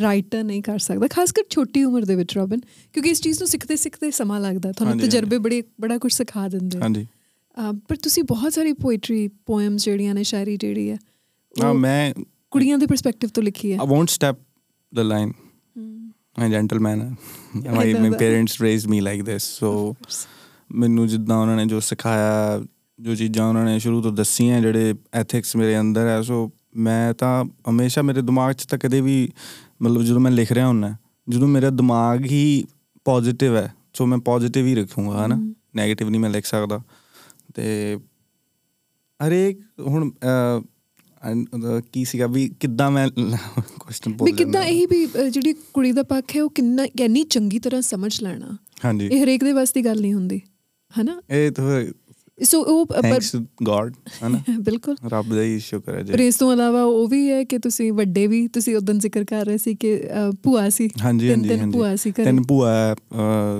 ਰਾਈਟਰ 0.00 0.44
ਨਹੀਂ 0.44 0.62
ਕਰ 0.62 0.78
ਸਕਦਾ 0.78 1.06
ਖਾਸ 1.10 1.32
ਕਰ 1.32 1.42
ਛੋਟੀ 1.50 1.84
ਉਮਰ 1.84 2.04
ਦੇ 2.04 2.14
ਵਿੱਚ 2.14 2.36
ਰੋਬਨ 2.36 2.60
ਕਿਉਂਕਿ 2.92 3.10
ਇਸ 3.10 3.20
ਚੀਜ਼ 3.20 3.38
ਨੂੰ 3.38 3.48
ਸਿੱਖਦੇ 3.48 3.76
ਸਿੱਖਦੇ 3.76 4.10
ਸਮਾਂ 4.10 4.40
ਲੱਗਦਾ 4.40 4.72
ਤੁਹਾਨੂੰ। 4.72 4.98
ਤਜਰਬੇ 4.98 5.38
ਬੜੇ 5.38 5.62
ਬੜਾ 5.80 5.98
ਕੁਝ 5.98 6.12
ਸਿਖਾ 6.12 6.48
ਦਿੰਦੇ। 6.48 6.78
ਹਾਂਜੀ 6.80 7.06
ਪਰ 7.88 7.96
ਤੁਸੀਂ 7.96 8.24
ਬਹੁਤ 8.24 8.52
ਸਾਰੀ 8.52 8.72
ਪੋਇਟਰੀ 8.72 9.28
ਪੋਇਮਸ 9.28 9.84
ਜਿਹੜੀਆਂ 9.84 10.14
ਨੇ 10.14 10.22
ਸ਼ਾਇਰੀ 10.22 10.56
ਜਿਹੜੀ 10.56 10.90
ਹੈ 10.90 10.96
ਹਾਂ 11.62 11.74
ਮੈਂ 11.74 12.14
ਕੁੜੀਆਂ 12.50 12.78
ਦੇ 12.78 12.86
ਪਰਸਪੈਕਟਿਵ 12.86 13.30
ਤੋਂ 13.34 13.42
ਲਿਖੀ 13.42 13.72
ਹੈ 13.72 13.78
line. 15.02 15.34
I'm 16.38 16.44
a 16.44 16.54
gentleman. 16.54 17.00
my 17.66 17.78
I 17.78 17.92
know 17.92 18.00
my 18.00 18.10
that. 18.10 18.18
parents 18.18 18.54
raised 18.60 18.90
me 18.94 19.00
like 19.00 19.24
this. 19.24 19.42
So 19.62 19.94
ਮੈਨੂੰ 20.72 21.06
ਜਿੱਦਾਂ 21.06 21.38
ਉਹਨਾਂ 21.38 21.56
ਨੇ 21.56 21.66
ਜੋ 21.66 21.80
ਸਿਖਾਇਆ 21.80 22.60
ਜੋ 23.00 23.14
ਚੀਜ਼ਾਂ 23.14 23.48
ਉਹਨਾਂ 23.48 23.64
ਨੇ 23.64 23.78
ਸ਼ੁਰੂ 23.78 24.02
ਤੋਂ 24.02 24.12
ਦੱਸੀਆਂ 24.12 24.60
ਜਿਹੜੇ 24.60 24.94
ਐਥਿਕਸ 25.14 25.56
ਮੇਰੇ 25.56 25.80
ਅੰਦਰ 25.80 26.06
ਹੈ 26.06 26.22
ਸੋ 26.22 26.50
ਮੈਂ 26.76 27.14
ਤਾਂ 27.14 27.44
ਹਮੇਸ਼ਾ 27.70 28.02
ਮੇਰੇ 28.02 28.22
ਦਿਮਾਗ 28.22 28.52
'ਚ 28.52 28.64
ਤਾਂ 28.64 28.78
ਕਦੇ 28.78 29.00
ਵੀ 29.00 29.32
ਮਤਲਬ 29.82 30.02
ਜਦੋਂ 30.02 30.20
ਮੈਂ 30.20 30.30
ਲਿਖ 30.30 30.52
ਰਿਹਾ 30.52 30.66
ਹੁੰਦਾ 30.66 30.96
ਜਦੋਂ 31.28 31.48
ਮੇਰਾ 31.48 31.70
ਦਿਮਾਗ 31.70 32.24
ਹੀ 32.24 32.64
ਪੋਜ਼ਿਟਿਵ 33.04 33.56
ਹੈ 33.56 33.74
ਸੋ 33.94 34.06
ਮੈਂ 34.06 34.18
ਪੋਜ਼ਿਟਿਵ 34.18 34.66
ਹੀ 34.66 34.74
ਰੱਖੂੰਗਾ 34.74 35.26
ਹਨਾ। 35.26 35.36
네ਗੇਟਿਵ 35.80 36.08
ਨਹੀਂ 36.08 36.20
ਮੈਂ 36.20 36.30
ਲਿਖ 36.30 36.46
ਸਕਦਾ। 36.46 36.80
ਤੇ 37.54 37.98
ਹਰੇਕ 39.26 39.60
ਹੁਣ 39.80 40.10
ਕੀ 41.92 42.04
ਸੀਗਾ 42.04 42.26
ਵੀ 42.26 42.48
ਕਿੱਦਾਂ 42.60 42.90
ਮੈਂ 42.90 43.08
ਕੁਐਸਚਨ 43.80 44.10
ਵੀ 44.10 44.16
ਬੋਲ 44.16 44.32
ਕਿੱਦਾਂ 44.32 44.62
ਇਹ 44.62 44.86
ਵੀ 44.88 45.06
ਜਿਹੜੀ 45.30 45.52
ਕੁੜੀ 45.52 45.92
ਦਾ 45.92 46.02
ਪੱਖ 46.02 46.36
ਹੈ 46.36 46.42
ਉਹ 46.42 46.50
ਕਿੰਨਾ 46.50 46.86
ਕਿੰਨੀ 46.86 47.22
ਚੰਗੀ 47.22 47.58
ਤਰ੍ਹਾਂ 47.58 47.82
ਸਮਝ 47.82 48.22
ਲੈਣਾ। 48.22 48.56
ਹਾਂਜੀ। 48.84 49.06
ਇਹ 49.06 49.24
ਹਰੇਕ 49.24 49.44
ਦੇ 49.44 49.52
ਵਾਸ 49.52 49.72
ਦੀ 49.72 49.84
ਗੱਲ 49.84 50.00
ਨਹੀਂ 50.00 50.14
ਹੁੰਦੀ 50.14 50.40
ਹਨਾ? 51.00 51.20
ਇਹ 51.30 51.50
ਤਾਂ 51.50 51.84
ਸੋ 52.38 52.60
ਉਹ 52.62 52.86
ਪਰ- 52.86 53.02
ਥੈਂਕਸ 53.02 53.36
ਗੋਡ 53.62 53.94
ਹਨਾ? 54.26 54.38
ਬਿਲਕੁਲ। 54.60 54.96
ਰੱਬ 55.08 55.34
ਦਾ 55.34 55.42
ਹੀ 55.42 55.58
ਸ਼ੁਕਰ 55.58 55.94
ਹੈ 55.94 56.02
ਪਰ 56.02 56.16
ਜੀ 56.18 56.26
ਇਸ 56.26 56.36
ਤੋਂ 56.36 56.52
ਇਲਾਵਾ 56.52 56.82
ਉਹ 56.82 57.08
ਵੀ 57.08 57.30
ਹੈ 57.30 57.44
ਕਿ 57.44 57.58
ਤੁਸੀਂ 57.58 57.92
ਵੱਡੇ 57.92 58.26
ਵੀ 58.26 58.48
ਤੁਸੀਂ 58.48 58.76
ਉਦੋਂ 58.76 58.94
ਜ਼ਿਕਰ 58.94 59.24
ਕਰ 59.24 59.44
ਰਹੇ 59.46 59.58
ਸੀ 59.58 59.74
ਕਿ 59.74 60.08
ਭੂਆ 60.42 60.68
ਸੀ। 60.68 60.88
ਹਾਂਜੀ 61.04 61.30
ਹਾਂਜੀ 61.30 61.48
ਤਿੰਨ 61.48 61.70
ਭੂਆ 61.70 61.94
ਸੀ 61.96 62.10
ਘਰੇ। 62.10 62.24
ਤਿੰਨ 62.24 62.42
ਭੂਆ 62.48 62.96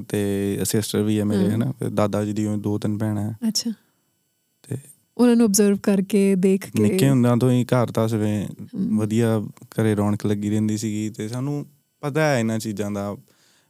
ਤੇ 0.09 0.59
ਸਿਸਟਰ 0.65 1.03
ਵੀ 1.03 1.19
ਹੈ 1.19 1.25
ਮੇਰੇ। 1.25 1.51
ਹਨਾ? 1.51 1.73
ਫਿਰ 1.73 1.89
ਦਾਦਾ 1.91 2.25
ਜੀ 2.25 2.33
ਦੀ 2.33 2.47
ਦੋ 2.57 2.79
ਤਿੰਨ 2.79 2.99
ਭੈਣਾਂ 2.99 3.31
ਹੈ। 3.31 3.37
ਅੱਛਾ। 3.49 3.71
ਤੇ 4.69 4.77
ਉਹਨਾਂ 5.19 5.37
ਨੂੰ 5.37 5.45
ਆਬਜ਼ਰਵ 5.45 5.77
ਕਰਕੇ 5.77 6.35
ਦੇਖ 6.35 6.67
ਕੇ। 6.71 6.83
ਨਿੱਕੇ 6.83 7.09
ਹੁੰਦਿਆਂ 7.11 7.37
ਤੋਂ 7.37 7.51
ਹੀ 7.51 7.65
ਘਰ 7.65 7.87
ਤਾਂ 7.87 8.09
ਸਵੇਂ। 8.09 8.47
ਵਧੀਆ 8.97 9.41
ਘਰੇ 9.65 9.95
ਰੌਣਕ 9.95 10.27
ਲੱਗੀ 10.27 10.51
ਰਹਿੰਦੀ 10.51 10.77
ਸੀਗੀ 10.77 11.11
ਤੇ 11.11 11.29
ਸਾਨੂੰ 11.29 11.67
ਪਤਾ 12.01 12.21
ਹੈ 12.21 12.39
ਇਹਨਾਂ 12.39 12.59
ਚੀਜ਼ਾਂ 12.59 12.91
ਦਾ 12.91 13.17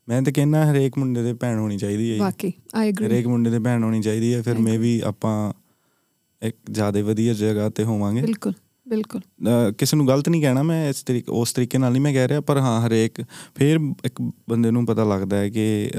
ਮੈਂ 0.09 0.23
ਤਾਂ 0.23 0.33
ਕਹਿੰਦਾ 0.33 0.73
ਹਰੇਕ 0.73 0.99
ਮੁੰਡੇ 0.99 1.23
ਦੇ 1.23 1.35
ਭੈਣ 1.35 1.59
ਹੋਣੀ 1.59 1.79
ਚਾਹੀਦੀ 1.79 2.13
ਹੈ। 2.13 2.19
ਵਾਕਈ 2.19 2.53
ਆਈ 2.75 2.89
ਐਗਰੀ 2.89 3.07
ਹਰੇਕ 3.07 3.27
ਮੁੰਡੇ 3.27 3.51
ਦੇ 3.51 3.59
ਭੈਣ 3.59 3.83
ਹੋਣੀ 3.85 4.03
ਚਾਹੀਦੀ 4.03 4.35
ਹੈ 4.35 4.43
ਫਿਰ 4.43 4.59
ਮੇ. 4.59 4.79
ਵੀ 4.79 5.01
ਆਪਾਂ 5.05 5.53
ਇੱਕ 6.43 6.57
ਜ਼ਿਆਦਾ 6.71 7.03
ਵਧੀਆ 7.03 7.35
ਜਗ੍ਹਾ 7.35 7.69
ਤੇ 7.69 7.85
ਹੋਵਾਂਗੇ 7.85 8.21
ਬਿਲਕੁਲ 8.21 8.53
ਬਿਲਕੁਲ 8.89 9.21
ਕਿਸੇ 9.79 9.97
ਨੂੰ 9.97 10.09
ਗਲਤ 10.09 10.29
ਨਹੀਂ 10.29 10.43
ਕਹਿਣਾ 10.43 10.63
ਮੈਂ 10.63 10.91
ਇਸ 10.91 11.03
ਤਰੀਕੇ 11.03 11.33
ਉਸ 11.33 11.53
ਤਰੀਕੇ 11.53 11.79
ਨਾਲ 11.79 11.93
ਨਹੀਂ 11.93 12.03
ਮੈਂ 12.03 12.13
ਕਹਿ 12.13 12.29
ਰਿਹਾ 12.29 12.41
ਪਰ 12.41 12.59
ਹਾਂ 12.59 12.87
ਹਰੇਕ 12.87 13.25
ਫਿਰ 13.55 13.79
ਇੱਕ 14.05 14.33
ਬੰਦੇ 14.49 14.71
ਨੂੰ 14.71 14.87
ਪਤਾ 14.87 15.05
ਲੱਗਦਾ 15.05 15.37
ਹੈ 15.37 15.49
ਕਿ 15.49 15.91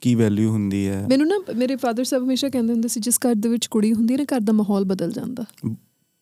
ਕੀ 0.00 0.14
ਵੈਲਿਊ 0.14 0.50
ਹੁੰਦੀ 0.50 0.88
ਹੈ 0.88 1.06
ਮੈਨੂੰ 1.08 1.26
ਨਾ 1.28 1.38
ਮੇਰੇ 1.56 1.76
ਫਾਦਰ 1.76 2.04
ਸਾਹਿਬ 2.04 2.24
ਹਮੇਸ਼ਾ 2.24 2.48
ਕਹਿੰਦੇ 2.48 2.72
ਹੁੰਦੇ 2.72 2.88
ਸੀ 2.88 3.00
ਜਿਸ 3.00 3.18
ਘਰ 3.18 3.34
ਦੇ 3.34 3.48
ਵਿੱਚ 3.48 3.66
ਕੁੜੀ 3.66 3.92
ਹੁੰਦੀ 3.92 4.14
ਹੈ 4.14 4.18
ਨਾ 4.18 4.36
ਘਰ 4.36 4.40
ਦਾ 4.40 4.52
ਮਾਹੌਲ 4.52 4.84
ਬਦਲ 4.84 5.12
ਜਾਂਦਾ 5.12 5.44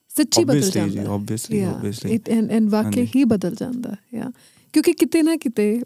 ਸੱਚੀ 0.08 0.44
ਬਦਲ 0.44 0.70
ਜਾਂਦਾ 0.70 1.02
obviously, 1.02 1.74
obviously. 1.74 2.18
ਐਂਡ 2.28 2.50
ਐਂਡ 2.50 2.70
ਵਾਕਈ। 2.70 3.06
ਹੀ 3.06 3.24
ਬਦਲ 3.24 3.54
ਜਾਂਦਾ 3.54 3.96
ਯਾ 4.14 4.30
ਕਿਉਂਕਿ 4.72 4.92
ਕਿਤੇ 4.92 5.22
ਨਾ 5.22 5.36
ਕਿਤੇ 5.36 5.82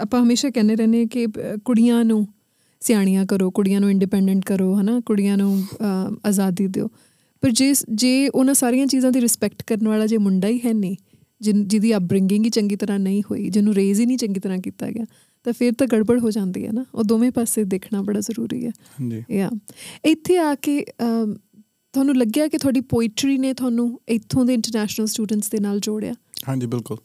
ਆਪਾਂ 0.00 0.22
ਹਮੇਸ਼ਾ 0.22 0.50
ਕਹਿੰਦੇ 0.50 0.76
ਰਹਿੰਦੇ 0.76 1.04
ਕਿ 1.06 1.26
ਕੁੜੀਆਂ 1.64 2.04
ਨੂੰ 2.04 2.26
ਸਿਆਣੀਆਂ 2.80 3.26
ਕਰੋ 3.26 3.50
ਕੁੜੀਆਂ 3.50 3.80
ਨੂੰ 3.80 3.90
ਇੰਡੀਪੈਂਡੈਂਟ 3.90 4.44
ਕਰੋ 4.44 4.74
ਹਨਾ? 4.80 5.00
ਕੁੜੀਆਂ 5.06 5.36
ਨੂੰ 5.36 5.62
ਆਜ਼ਾਦੀ 6.26 6.66
ਦਿਓ। 6.66 6.88
ਪਰ 7.42 7.50
ਜੇ 7.50 7.72
ਜੇ 7.94 8.28
ਉਹਨਾਂ 8.28 8.54
ਸਾਰੀਆਂ 8.54 8.86
ਚੀਜ਼ਾਂ 8.86 9.12
ਦੀ 9.12 9.20
ਰਿਸਪੈਕਟ 9.20 9.62
ਕਰਨ 9.62 9.88
ਵਾਲਾ 9.88 10.06
ਜੇ 10.06 10.16
ਮੁੰਡਾ 10.18 10.48
ਹੀ 10.48 10.60
ਹੈ 10.64 10.72
ਨਹੀਂ 10.72 10.96
ਜਿਹਦੀ 11.40 11.96
ਅਪਬ੍ਰਿੰਗਿੰਗ 11.96 12.44
ਹੀ 12.44 12.50
ਚੰਗੀ 12.50 12.76
ਤਰ੍ਹਾਂ 12.76 12.98
ਨਹੀਂ 12.98 13.22
ਹੋਈ 13.30 13.48
ਜਿਹਨੂੰ 13.48 13.74
ਰੇਜ਼ 13.74 14.00
ਹੀ 14.00 14.06
ਨਹੀਂ 14.06 14.18
ਚੰਗੀ 14.18 14.40
ਤਰ੍ਹਾਂ 14.40 14.58
ਕੀਤਾ 14.58 14.90
ਗਿਆ 14.90 15.04
ਤਾਂ 15.46 15.52
ਫਿਰ 15.52 15.72
ਤਾਂ 15.72 15.86
ਗੜਬੜ 15.86 16.18
ਹੋ 16.20 16.30
ਜਾਂਦੀ 16.30 16.64
ਹੈ 16.66 16.72
ਨਾ? 16.72 16.84
ਉਹ 16.94 17.04
ਦੋਵੇਂ 17.04 17.30
ਪਾਸੇ 17.30 17.64
ਦੇਖਣਾ 17.64 18.02
ਬੜਾ 18.02 18.20
ਜ਼ਰੂਰੀ 18.20 18.64
ਹੈ। 18.66 18.70
ਹਾਂਜੀ। 18.70 19.22
ਯਾ 19.30 19.50
ਇੱਥੇ 20.04 20.38
ਆ 20.38 20.54
ਕੇ 20.54 20.84
ਤੁਹਾਨੂੰ 21.94 22.16
ਲੱਗਿਆ 22.16 22.46
ਕਿ 22.48 22.58
ਤੁਹਾਡੀ 22.58 22.80
ਪੋਇਟਰੀ 22.80 23.38
ਨੇ 23.38 23.52
ਤੁਹਾਨੂੰ 23.54 24.00
ਇੱਥੋਂ 24.08 24.44
ਦੇ 24.44 24.54
ਇੰਟਰਨੈਸ਼ਨਲ 24.54 25.06
ਸਟੂਡੈਂਟਸ 25.06 25.50
ਦੇ 25.50 25.58
ਨਾਲ 25.60 25.80
ਜੋੜਿਆ? 25.80 26.14
ਹਾਂਜੀ 26.48 26.66
ਬਿਲਕੁਲ। 26.66 26.96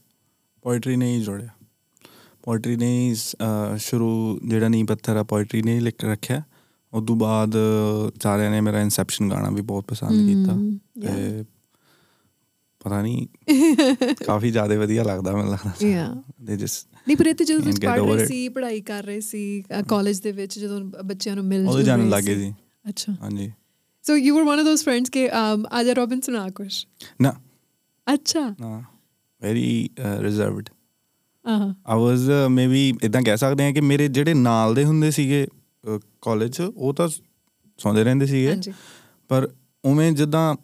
ਪੋਇਟਰੀ 0.64 0.96
ਨੇ 0.96 1.16
ਹੀ 1.16 1.22
ਜੋੜਿਆ। 1.22 1.50
ਪੋਇਟਰੀ 2.44 2.76
ਨੇ 2.76 3.16
ਸ਼ੁਰੂ 3.78 4.40
ਜਿਹੜਾ 4.46 4.68
ਨੀ 4.68 4.84
ਪੱਥਰ 4.84 5.16
ਆ 5.18 5.24
ਪੋਇਟਰੀ 5.24 5.62
ਨੇ 5.62 5.80
ਲਿਖ 5.80 6.04
ਰੱਖਿਆ। 6.06 6.42
ਉਸ 6.94 7.04
ਤੋਂ 7.08 7.16
ਬਾਅਦ 7.16 7.56
ਸਾਰਿਆਂ 8.24 8.52
ਨੇ 8.52 8.62
ਮੇਰਾ 8.62 8.82
ਇਨਸੈਪਸ਼ਨ 8.82 9.30
ਗਾਣਾ 9.30 9.50
ਵੀ 9.50 9.62
ਬਹੁਤ 9.62 9.86
ਪਸੰਦ 9.88 10.28
ਕੀਤਾ. 10.28 10.56
ਤੇ 11.02 11.44
ਪਤਾ 12.82 13.02
ਨਹੀਂ 13.02 13.28
ਕਾਫੀ 14.26 14.52
ਜ਼ਿਆਦਾ 14.52 14.76
ਵਧੀਆ 14.76 15.04
ਲੱਗਦਾ 15.04 15.32
ਮੈਨੂੰ 15.32 15.52
ਲੱਗਦਾ 15.52 15.72
Yeah. 15.86 16.22
ਦੇ 16.46 16.58
ਜਸ 16.58 16.86
ਨਹੀਂ 17.08 17.18
ਪਰ 17.18 17.26
ਇੱਥੇ 17.26 17.46
ਜਦੋਂ 17.46 17.60
And 17.60 17.70
ਤੁਸੀਂ 17.72 17.90
ਪੜ੍ਹ 17.90 18.14
ਰਹੇ. 18.16 18.26
ਸੀ 18.26 18.50
ਪੜ੍ਹਾਈ 18.50 18.82
ਕਰ 18.82 19.04
ਰਹੇ 19.04 19.20
ਸੀ 19.20 19.64
ਕਾਲਜ 19.90 20.20
ਦੇ 20.20 20.32
ਵਿੱਚ 20.32 20.60
ਜਦੋਂ 20.60 20.80
ਬੱਚਿਆਂ 21.06 21.36
ਨੂੰ 21.36 21.46
ਮਿਲ 21.46 21.66
ਜੁਲ 21.66 21.84
ਜਾਣ 21.84 22.10
ਲੱਗੇ। 22.10 22.36
ਜੀ 22.36 22.54
ਅੱਛਾ। 22.90 23.14
ਹਾਂਜੀ। 23.22 23.52
So 24.04 24.16
you 24.16 24.36
were 24.36 24.44
one 24.44 24.60
of 24.60 24.66
those 24.66 24.84
friends 24.84 25.10
ਕਿ 25.10 25.30
ਆਜਾ 25.72 25.94
ਰੋਬਿਨ 25.94 26.22
ਸੁਣਾ 26.22 26.50
ਕੁਛ। 26.50 26.86
ਨਾ। 27.22 27.34
ਅੱਛਾ। 28.14 28.56
ਨਾ। 28.60 28.84
Very 29.42 29.90
reserved 30.20 30.70
I 31.46 32.00
was 32.00 32.20
maybe 32.52 32.94
ਇਦਾਂ 33.04 33.22
ਕਹਿ 33.22 33.38
ਸਕਦੇ 33.38 33.64
ਹਾਂ 33.64 33.74
ਕਿ 33.74 33.82
ਮੇਰੇ 33.82 34.08
ਜਿਹੜੇ 34.08 34.34
ਨਾਲ 34.34 34.76
ਦੇ 34.76 34.86
ਹੁੰਦੇ 34.86 35.12
ਸੀਗੇ 35.12 35.48
ਕਾਲਜ 36.22 36.62
ਉਹ 36.76 36.94
ਤਾਂ 36.94 37.08
ਸੌਂਦੇ 37.80 38.04
ਰਹਿੰਦੇ 38.04 38.26
ਸੀਗੇ। 38.26 38.72
ਪਰ 39.30 39.50
ਉਵੇਂ 39.86 40.12
ਜਿੱਦਾਂ 40.12 40.56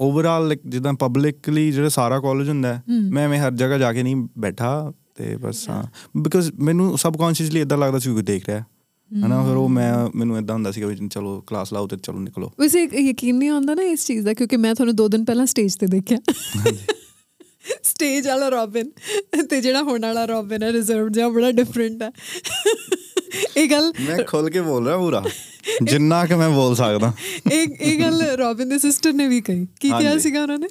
ਓਵਰਆਲ 0.00 0.56
ਜਿੱਦਾਂ 0.66 0.92
ਪਬਲਿਕਲੀ 0.92 1.72
ਜਿਹੜਾ 1.72 1.88
ਸਾਰਾ 1.88 2.20
ਕਾਲਜ 2.20 2.48
ਹੁੰਦਾ। 2.48 2.80
ਮੈਂ 2.88 3.24
ਐਵੇਂ 3.24 3.38
ਹਰ 3.38 3.50
ਜਗ੍ਹਾ 3.50 3.78
ਜਾ 3.78 3.92
ਕੇ 3.92 4.02
ਨਹੀਂ 4.02 4.16
ਬੈਠਾ 4.38 4.92
ਤੇ 5.14 5.36
ਬਸ 5.36 5.68
ਹਾਂ। 5.70 5.82
ਬਿਕਾਜ਼ 6.16 6.50
ਮੈਨੂੰ 6.60 6.98
ਸਬਕੌਂਸ਼ੀਅਸਲੀ 6.98 7.60
ਇਦਾਂ 7.60 7.78
ਲੱਗਦਾ 7.78 7.98
ਸੀ 7.98 8.12
ਕੋਈ 8.12 8.22
ਦੇਖ 8.22 8.48
ਰਿਹਾ। 8.48 8.64
ਹਨਾ 9.10 9.42
ਫਿਰ 9.46 9.56
ਉਹ 9.56 9.68
ਮੈਂ 9.68 10.08
ਮੈਨੂੰ 10.16 10.38
ਇਦਾਂ 10.38 10.54
ਹੁੰਦਾ 10.54 10.70
ਸੀਗਾ 10.70 10.86
ਵੀ 10.86 11.08
ਚਲੋ 11.08 11.40
ਕਲਾਸ 11.40 11.72
ਲਾਓ 11.72 11.86
ਤੇ 11.86 11.96
ਚਲੋ 11.96 12.18
ਨਿਕਲੋ। 12.18 12.50
ਵੈਸੇ 12.60 12.88
ਯਕੀਨ 13.00 13.36
ਨਹੀਂ 13.38 13.48
ਆਉਂਦਾ 13.48 13.74
ਨਾ 13.74 13.82
ਇਸ 13.82 14.06
ਚੀਜ਼ 14.06 14.24
ਦਾ 14.24 14.34
ਕਿਉਂਕਿ 14.34 14.56
ਮੈਂ 14.56 14.74
ਤੁਹਾਨੂੰ 14.74 14.96
ਦੋ 14.96 15.08
ਦਿਨ 15.08 15.24
ਪਹਿਲਾਂ 15.24 15.46
ਸਟੇਜ 15.46 15.76
ਤੇ 15.76 15.86
ਦੇਖਿਆ। 15.86 16.18
ਸਟੇਜ 17.82 18.28
ਵਾਲਾ 18.28 18.48
ਰੋਬਿਨ 18.48 18.90
ਤੇ 19.50 19.60
ਜਿਹੜਾ 19.60 19.82
ਹੁਣ 19.82 20.02
ਵਾਲਾ 20.02 20.24
ਰੋਬਿਨ 20.24 20.62
ਹੈ 20.62 20.72
ਰਿਜ਼ਰਵ 20.72 21.08
ਜਿਹਾ 21.08 21.28
ਬੜਾ 21.28 21.50
ਡਿਫਰੈਂਟ 21.52 22.02
ਹੈ। 22.02 22.10
ਇਹ 23.56 23.70
ਗੱਲ 23.70 23.92
ਮੈਂ 24.00 24.18
ਖੁੱਲ 24.24 24.50
ਕੇ 24.50 24.60
ਬੋਲ 24.60 24.86
ਰਿਹਾ 24.86 24.96
ਪੂਰਾ। 24.98 25.22
ਜਿੰਨਾ 25.82 26.24
ਕਿ 26.26 26.34
ਮੈਂ 26.34 26.50
ਬੋਲ 26.50 26.74
ਸਕਦਾ। 26.76 27.12
ਇਹ 27.52 27.66
ਇਹ 27.80 28.00
ਗੱਲ 28.00 28.22
ਰੋਬਿਨ 28.22 28.68
ਦੇ 28.68 28.78
ਸਿਸਟਰ 28.78 29.12
ਨੇ 29.12 29.28
ਵੀ 29.28 29.40
ਕਹੀ। 29.40 29.66
ਕੀ 29.80 29.90
ਕਿਹਾ। 29.90 30.18
ਸੀਗਾ 30.18 30.42
ਉਹਨਾਂ 30.42 30.58
ਨੇ? 30.58 30.66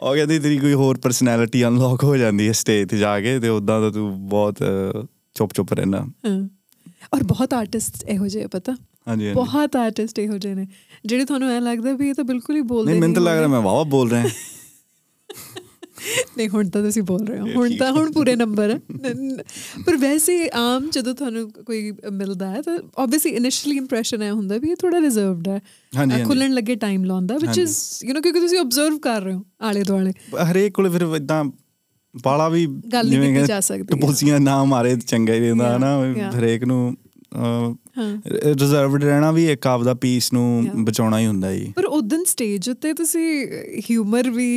ਉਹ 0.00 0.14
ਕਹਿੰਦੀ 0.14 0.38
ਤੇਰੀ 0.38 0.58
ਕੋਈ 0.58 0.72
ਹੋਰ 0.72 0.98
ਪਰਸਨੈਲਿਟੀ 0.98 1.64
ਅਨਲੌਕ 1.64 2.04
ਹੋ 2.04 2.16
ਜਾਂਦੀ 2.16 2.46
ਹੈ 2.48 2.52
ਸਟੇਜ 2.52 2.88
ਤੇ 2.88 2.98
ਜਾ 2.98 3.20
ਕੇ 3.20 3.38
ਤੇ 3.40 3.48
ਉਦਾਂ 3.48 3.80
ਤਾਂ 3.80 3.90
ਤੂੰ 3.90 4.28
ਬਹੁਤ 4.28 4.58
ਚੁੱਪ 5.34 5.52
ਚੁੱਪ 5.54 5.72
ਰਹਿਣਾ 5.72 6.06
ਔਰ 7.14 7.22
ਬਹੁਤ 7.22 7.54
ਆਰਟਿਸਟ 7.54 8.02
ਇਹੋ 8.04 8.26
ਜਿਹੇ 8.26 8.46
ਪਤਾ? 8.46 8.72
ਹਾਂਜੀ 9.08 9.32
ਬਹੁਤ 9.32 9.76
ਆਰਟਿਸਟ 9.76 10.18
ਇਹੋ 10.18 10.38
ਜਿਹੇ 10.38 10.54
ਨੇ। 10.54 10.66
ਜਿਹੜੇ 11.06 11.24
ਤੁਹਾਨੂੰ 11.24 11.50
ਐ 11.50 11.60
ਲੱਗਦਾ 11.60 11.92
ਵੀ 11.92 12.08
ਇਹ 12.08 12.14
ਤਾਂ 12.14 12.24
ਬਿਲਕੁਲ 12.24 12.56
ਹੀ 12.56 12.60
ਬੋਲਦੇ 12.60 12.90
ਨਹੀਂ 12.92 13.00
ਮੈਨੂੰ 13.00 13.14
ਤਾਂ 13.14 13.22
ਲੱਗ 13.22 13.38
ਰਿਹਾ। 13.38 13.48
ਮੈਂ 13.48 13.60
ਵਾਵਾ 13.60 13.82
ਬੋਲ 13.82 14.10
ਰਿਹਾ। 14.10 14.26
ਨਹੀਂ 16.36 16.48
ਹੁਣ 16.48 16.68
ਤਾਂ 16.68 16.82
ਤੁਸੀਂ 16.82 17.02
ਬੋਲ 17.02 17.26
ਰਹੇ 17.26 17.38
ਹੋ 17.40 17.46
ਹੁਣ 17.54 17.76
ਤਾਂ। 17.76 17.90
ਹੁਣ 17.92 18.12
ਪੂਰੇ 18.12 18.34
ਨੰਬਰ 18.36 18.70
ਹੈ 18.70 18.78
ਪਰ 19.86 19.96
ਵੈਸੇ 19.96 20.48
ਆਮ 20.54 20.88
ਜਦੋਂ 20.90 21.14
ਤੁਹਾਨੂੰ 21.14 21.50
ਕੋਈ 21.66 21.92
ਮਿਲਦਾ 22.12 22.50
ਹੈ 22.50 22.62
ਤਾਂ 22.62 22.78
ਆਬਵੀਅਸਲੀ 22.98 23.32
ਇਨੀਸ਼ੀਅਲੀ 23.32 23.76
ਇੰਪ੍ਰੈਸ਼ਨ 23.76 24.22
ਇਹ 24.22 24.30
ਹੁੰਦਾ 24.32 24.58
ਵੀ 24.58 24.70
ਇਹ 24.70 24.76
ਥੋੜਾ 24.76 25.00
ਰਿਜ਼ਰਵਡ 25.00 25.48
ਹੈ। 25.48 25.60
ਖੁੱਲਣ 26.24 26.52
ਲੱਗੇ 26.52 26.74
ਟਾਈਮ 26.76 27.04
ਲਾਉਂਦਾ 27.04 27.36
ਵਿਚ। 27.36 27.58
ਇਜ਼ 27.58 27.76
ਯੂ 28.04 28.14
نو 28.14 28.22
ਕਿਉਂਕਿ 28.22 28.40
ਤੁਸੀਂ 28.40 28.58
ਆਬਜ਼ਰਵ 28.58 28.98
ਕਰ 28.98 29.22
ਰਹੇ 29.22 29.34
ਹੋ 29.34 29.44
ਆਲੇ 29.62 29.82
ਦੁਆਲੇ 29.82 30.12
ਹਰੇਕ 30.50 30.72
ਕੋਲੇ 30.72 30.90
ਫਿਰ 30.90 31.06
ਇਦਾਂ 31.16 31.44
ਬਾਲਾ 32.14 32.48
ਵੀ 32.48 32.66
ਗੱਲ 32.92 33.08
ਨਹੀਂ 33.08 33.32
ਕੀਤੀ 33.32 33.46
ਜਾ 33.46 33.60
ਸਕਦੀ। 33.60 33.84
ਟਪੋਸੀਆਂ 33.86 34.40
ਨਾ 34.40 34.62
ਮਾਰੇ 34.64 34.96
ਚੰਗਾ 34.98 35.32
ਹੀ 35.34 35.40
ਰਹਿੰਦਾ 35.40 35.76
ਹਨਾ. 35.76 36.30
ਹਰੇਕ 36.38 36.64
ਨੂੰ 36.64 36.96
ਰਿਜ਼ਰਵਡ 37.98 39.04
ਰਹਿਣਾ 39.04 39.30
ਵੀ 39.32 39.46
ਇੱਕ 39.50 39.66
ਆਪ 39.66 39.82
ਦਾ 39.82 39.94
ਪੀਸ 39.94 40.32
ਨੂੰ 40.32 40.84
ਬਚਾਉਣਾ 40.84 41.18
ਹੀ 41.18 41.26
ਹੁੰਦਾ 41.26 41.54
ਜੀ। 41.56 41.72
ਪਰ 41.76 41.84
ਉਦੋਂ 41.84 42.24
ਸਟੇਜ 42.24 42.68
ਉੱਤੇ 42.70 42.92
ਤੁਸੀਂ 42.92 43.46
ਹਿਊਮਰ 43.90 44.30
ਵੀ 44.30 44.48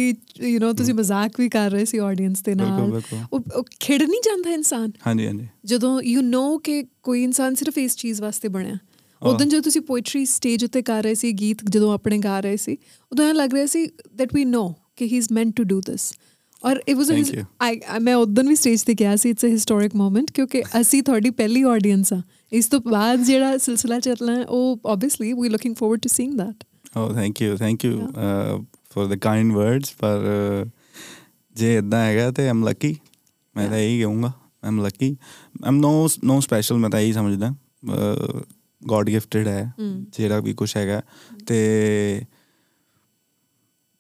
ਯੂ 0.41 0.59
نو 0.59 0.73
ਤੁਸੀਂ 0.73 0.93
ਮਜ਼ਾਕ 0.93 1.39
ਵੀ 1.39 1.49
ਕਰ 1.49 1.71
ਰਹੇ 1.71 1.85
ਸੀ 1.85 1.97
ਆਡੀਅנס 1.97 2.43
ਦੇ 2.45 2.55
ਨਾਲ। 2.55 3.01
ਉਹ 3.33 3.63
ਖਿੜ 3.79 4.01
ਨਹੀਂ 4.03 4.21
ਜਾਂਦਾ 4.25 4.49
ਇਨਸਾਨ? 4.49 4.91
ਹਾਂਜੀ 5.07 5.27
ਹਾਂਜੀ। 5.27 5.47
ਜਦੋਂ 5.65 6.01
ਯੂ 6.01 6.21
نو 6.21 6.57
ਕਿ 6.59 6.83
ਕੋਈ 7.03 7.23
ਇਨਸਾਨ 7.23 7.55
ਸਿਰਫ 7.55 7.77
ਇਸ 7.77 7.95
ਚੀਜ਼ 7.95 8.21
ਵਾਸਤੇ 8.21 8.47
ਬਣਿਆ। 8.47 8.77
ਉਦੋਂ 9.21 9.45
ਜਦੋਂ 9.45 9.61
ਤੁਸੀਂ 9.61 9.81
ਪੋਇਟਰੀ 9.81 10.25
ਸਟੇਜ 10.25 10.63
ਉੱਤੇ 10.63 10.81
ਕਰ 10.81 11.03
ਰਹੇ 11.03 11.15
ਸੀ 11.15 11.31
ਗੀਤ 11.31 11.63
ਜਦੋਂ 11.69 11.93
ਆਪਣੇ 11.93 12.17
ਗਾ 12.17 12.39
ਰਹੇ 12.39 12.57
ਸੀ 12.57 12.77
ਉਦੋਂ 13.11 13.27
ਇਹ 13.29 13.33
ਲੱਗ 13.33 13.53
ਰਿਹਾ 13.53 13.65
ਸੀ 13.65 13.85
ਥੈਟ 13.87 14.33
ਵੀ 14.33 14.45
ਨੋ 14.45 14.67
ਕਿ 14.97 15.05
he 15.05 15.17
is 15.17 15.27
meant 15.31 15.55
to 15.55 15.63
do 15.63 15.81
this 15.81 16.11
or 16.65 16.79
it 16.87 16.95
was 16.95 17.11
I 17.61 17.79
ਮੈਂ 18.01 18.15
ਉਦੋਂ 18.15 18.43
ਵੀ 18.43 18.55
ਸਟੇਜ 18.55 18.81
ਤੇ 18.83 18.93
ਗਿਆ 18.93 19.15
ਸੀ 19.15 19.29
ਇਟਸ 19.29 19.45
ਅ 19.45 19.47
ਹਿਸਟੋਰਿਕ 19.47 19.95
ਮੂਮੈਂਟ 19.95 20.31
ਕਿਉਂਕਿ 20.31 20.63
ਅਸੀਂ 20.81 21.03
ਤੁਹਾਡੀ 21.03 21.29
ਪਹਿਲੀ 21.29 21.61
ਆਡੀਅנס 21.63 22.13
ਆ। 22.13 22.21
ਇਸ 22.51 22.67
ਤੋਂ 22.67 22.79
ਬਾਅਦ 22.81 23.23
ਜਿਹੜਾ 23.23 23.57
ਸਿਲਸਿਲਾ 23.57 23.99
ਚੱਲਣਾ 23.99 24.35
ਹੈ, 24.35 24.45
ਉਹ 24.45 24.79
obviously 24.85 25.33
we 25.33 25.49
looking 25.49 25.75
forward 25.75 25.99
to 25.99 26.09
seeing 26.09 26.37
that 26.37 26.63
oh 26.97 27.13
thank 27.13 27.41
you 27.41 27.57
thank 27.57 27.85
you 27.85 28.07
for 28.95 29.07
the 29.07 29.17
kind 29.19 29.51
words 29.53 29.93
ਪਰ 29.93 30.25
uh, 30.63 30.69
ਜੇ 31.55 31.75
ਇਦਾਂ 31.77 31.99
ਹੈਗਾ 31.99 32.31
ਤੇ 32.31 32.47
ਆਮ 32.49 32.63
ਲੱਕੀ 32.63 32.95
ਮੈਂ 33.55 33.69
ਤਾਂ 33.69 33.77
ਇਹੀ 33.77 34.01
ਕਹੂੰਗਾ 34.01 34.31
ਆਮ 34.63 34.81
ਲੱਕੀ 34.85 35.15
ਆਮ 35.65 35.75
ਨੋ 35.75 36.07
ਨੋ 36.23 36.39
ਸਪੈਸ਼ਲ 36.39 36.77
ਮੈਂ 36.77 36.89
ਤਾਂ 36.89 36.99
ਇਹੀ 36.99 37.13
ਸਮਝਦਾ 37.13 37.53
ਗੋਡ 38.81 39.09
ਗਿਫਟਡ 39.09 39.47
ਹੈ 39.47 39.73
ਜਿਹੜਾ 40.09 40.39
ਵੀ 40.39 40.53
ਕੁਝ 40.53 40.75
ਹੈਗਾ 40.77 41.01
ਤੇ 41.47 42.21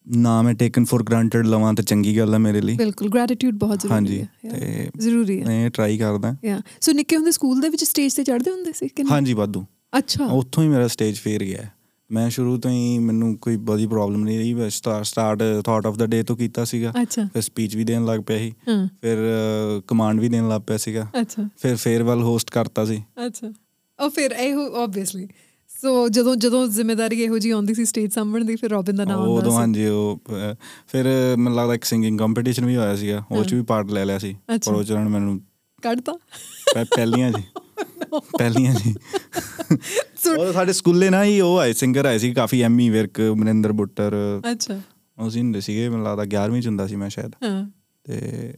ਨਾ 0.07 0.41
ਮੈਂ 0.41 0.53
ਟੇਕਨ 0.53 0.85
ਫॉर 0.85 1.03
ਗ੍ਰਾਂਟਡ 1.03 1.45
ਲਵਾਂ 1.45 1.73
ਤਾਂ 1.73 1.83
ਚੰਗੀ 1.83 2.17
ਗੱਲ 2.17 2.33
ਹੈ 2.33 2.37
ਮੇਰੇ 2.37 2.61
ਲਈ। 2.61 2.75
ਬਿਲਕੁਲ 2.75 3.09
ਗ੍ਰੈਟੀਟਿਊਡ 3.09 3.55
ਬਹੁਤ 3.55 3.79
ਜ਼ਰੂਰੀ 3.79 3.93
ਹਾਂਜੀ 3.93 4.21
ਹੈ। 4.21 4.27
Yeah, 4.47 4.59
ਤੇ 4.59 4.89
ਜ਼ਰੂਰੀ 4.97 5.41
ਹੈ। 5.41 5.45
ਮੈਂ 5.47 5.69
ਟਰਾਈ 5.69 5.97
ਕਰਦਾ। 5.97 6.35
ਯਾ 6.45 6.61
ਸੋ 6.81 6.91
ਨਿੱਕੇ 6.91 7.15
ਹੁੰਦੇ 7.15 7.31
ਸਕੂਲ 7.31 7.61
ਦੇ 7.61 7.69
ਵਿੱਚ 7.69 7.83
ਸਟੇਜ 7.83 8.13
ਤੇ 8.13 8.23
ਚੜ੍ਹਦੇ 8.23 8.51
ਹੁੰਦੇ 8.51 8.71
ਸੀ 8.71 8.87
ਕਿ 8.87 9.03
ਹਾਂਜੀ 9.11 9.33
ਵਾਧੂ। 9.33 9.65
ਅੱਛਾ। 9.97 10.25
ਉੱਥੋਂ 10.25 10.63
ਹੀ 10.63 10.67
ਮੇਰਾ 10.69 10.87
ਸਟੇਜ 10.87 11.19
ਫੇਰ 11.19 11.43
ਗਿਆ। 11.43 11.67
ਮੈਂ 12.11 12.29
ਸ਼ੁਰੂ 12.29 12.57
ਤੋਂ 12.57 12.71
ਹੀ 12.71 12.99
ਮੈਨੂੰ 12.99 13.37
ਕੋਈ 13.37 13.57
ਬੜੀ 13.57 13.87
ਪ੍ਰੋਬਲਮ 13.87 14.23
ਨਹੀਂ 14.23 14.39
ਰਹੀ। 14.39 14.53
ਮੈਂ 14.53 14.69
start 15.03 15.43
thought 15.65 15.85
of 15.85 15.97
the 15.97 16.05
day 16.05 16.23
ਤੋਂ 16.23 16.37
ਕੀਤਾ 16.37 16.63
ਸੀਗਾ। 16.65 16.93
ਫਿਰ 17.11 17.41
ਸਪੀਚ 17.41 17.75
ਵੀ 17.75 17.83
ਦੇਣ 17.83 18.05
ਲੱਗ 18.05 18.19
ਪਿਆ 18.27 18.37
ਸੀ। 18.37 18.53
ਫਿਰ 19.01 19.17
ਕਮਾਂਡ 19.87 20.19
ਵੀ 20.19 20.29
ਦੇਣ 20.29 20.49
ਲੱਗ 20.49 20.61
ਪਿਆ 20.61 20.77
ਸੀਗਾ। 20.77 21.07
ਅੱਛਾ। 21.21 21.49
ਫਿਰ 21.57 21.75
ਫੇਅਰਵੈਲ 21.75 22.21
ਹੋਸਟ 22.21 22.49
ਕਰਤਾ 22.49 22.85
ਸੀ। 22.85 23.03
ਅੱਛਾ। 23.25 23.53
ਉਹ 23.99 24.09
ਫਿਰ 24.09 24.31
ਇਹੋ 24.31 24.83
ਆਬਵੀਅਸਲੀ 24.83 25.27
ਸੋ 25.81 26.09
ਜਦੋਂ 26.09 26.35
ਜਦੋਂ 26.35 26.67
ਜ਼ਿੰਮੇਵਾਰੀ 26.67 27.21
ਇਹੋ 27.21 27.39
ਜੀ 27.39 27.49
ਆਉਂਦੀ 27.49 27.73
ਸੀ 27.73 27.85
ਸਟੇਜ 27.85 28.13
ਸਾਂਭਣ 28.13 28.45
ਦੀ 28.45 28.55
ਫਿਰ 28.55 28.69
ਰੋਬਿਨ 28.69 28.95
ਦਾ 28.95 29.05
ਨਾਮ 29.05 29.17
ਆਉਂਦਾ 29.17 29.31
ਉਦੋਂ 29.31 29.51
ਸੀ। 29.51 29.57
ਹਾਂਜੀ 29.57 29.87
ਉਹ 29.87 30.21
ਫਿਰ 30.87 31.05
ਮੈਨੂੰ 31.37 31.57
ਲੱਗਦਾ 31.57 31.73
ਇੱਕ 31.73 31.83
ਸਿੰਗਿੰਗ 31.83 32.19
ਕੰਪੀਟੀਸ਼ਨ 32.19 32.65
ਵੀ 32.65 32.75
ਹੋਇਆ 32.75 32.95
ਸੀਗਾ 32.95 33.23
ਉਹ 33.31 33.43
ਚ 33.43 33.53
ਵੀ 33.53 33.61
ਪਾਰਟ 33.61 33.91
ਲੈ 33.91 34.05
ਲਿਆ 34.05 34.17
ਸੀ। 34.17 34.37
ਪਰ 34.65 34.73
ਉਹ 34.73 34.83
ਚ 34.83 34.91
ਉਹਨਾਂ 34.91 35.05
ਨੇ 35.05 35.11
ਮੈਨੂੰ 35.11 35.41
ਕੱਢਤਾ? 35.83 36.13
ਪਹਿ- 36.73 36.87
ਪਹਿਲੀਆਂ 36.95 37.31
ਜੀ। 37.31 37.43
ਪਹਿਲੀਆਂ 38.19 38.73
ਜੀ। 38.73 38.95
ਉਹ 40.37 40.53
ਸਾਡੇ 40.53 40.73
ਸਕੂਲੇ 40.73 41.09
ਨਾ 41.09 41.23
ਹੀ 41.23 41.41
ਉਹ 41.41 41.59
ਆਏ 41.59 41.73
ਸਿੰਗਰ 41.73 42.05
ਆਏ 42.05 42.17
ਸੀ 42.17 42.33
ਕਾਫੀ 42.33 42.61
ਐਮੀ 42.61 42.89
ਵਿਰਕ 42.89 43.21
ਮਨਿੰਦਰ 43.21 43.71
ਬੁੱਟਰ। 43.71 44.41
ਅੱਛਾ। 44.51 44.81
ਉਹ 45.19 45.29
ਸੀ 45.29 45.39
ਹੁੰਦੇ 45.39 45.61
ਸੀਗੇ 45.61 45.89
ਮੈਨੂੰ 45.89 46.05
ਲੱਗਦਾ 46.05 46.45
11ਵੀਂ 46.45 46.61
ਚ 46.61 46.67
ਹੁੰਦਾ 46.67 46.87
ਸੀ 46.87 46.95
ਮੈਂ 46.95 47.09
ਸ਼ਾਇਦ। 47.09 47.31
ਹਾਂ। 47.43 47.69
ਤੇ 48.03 48.53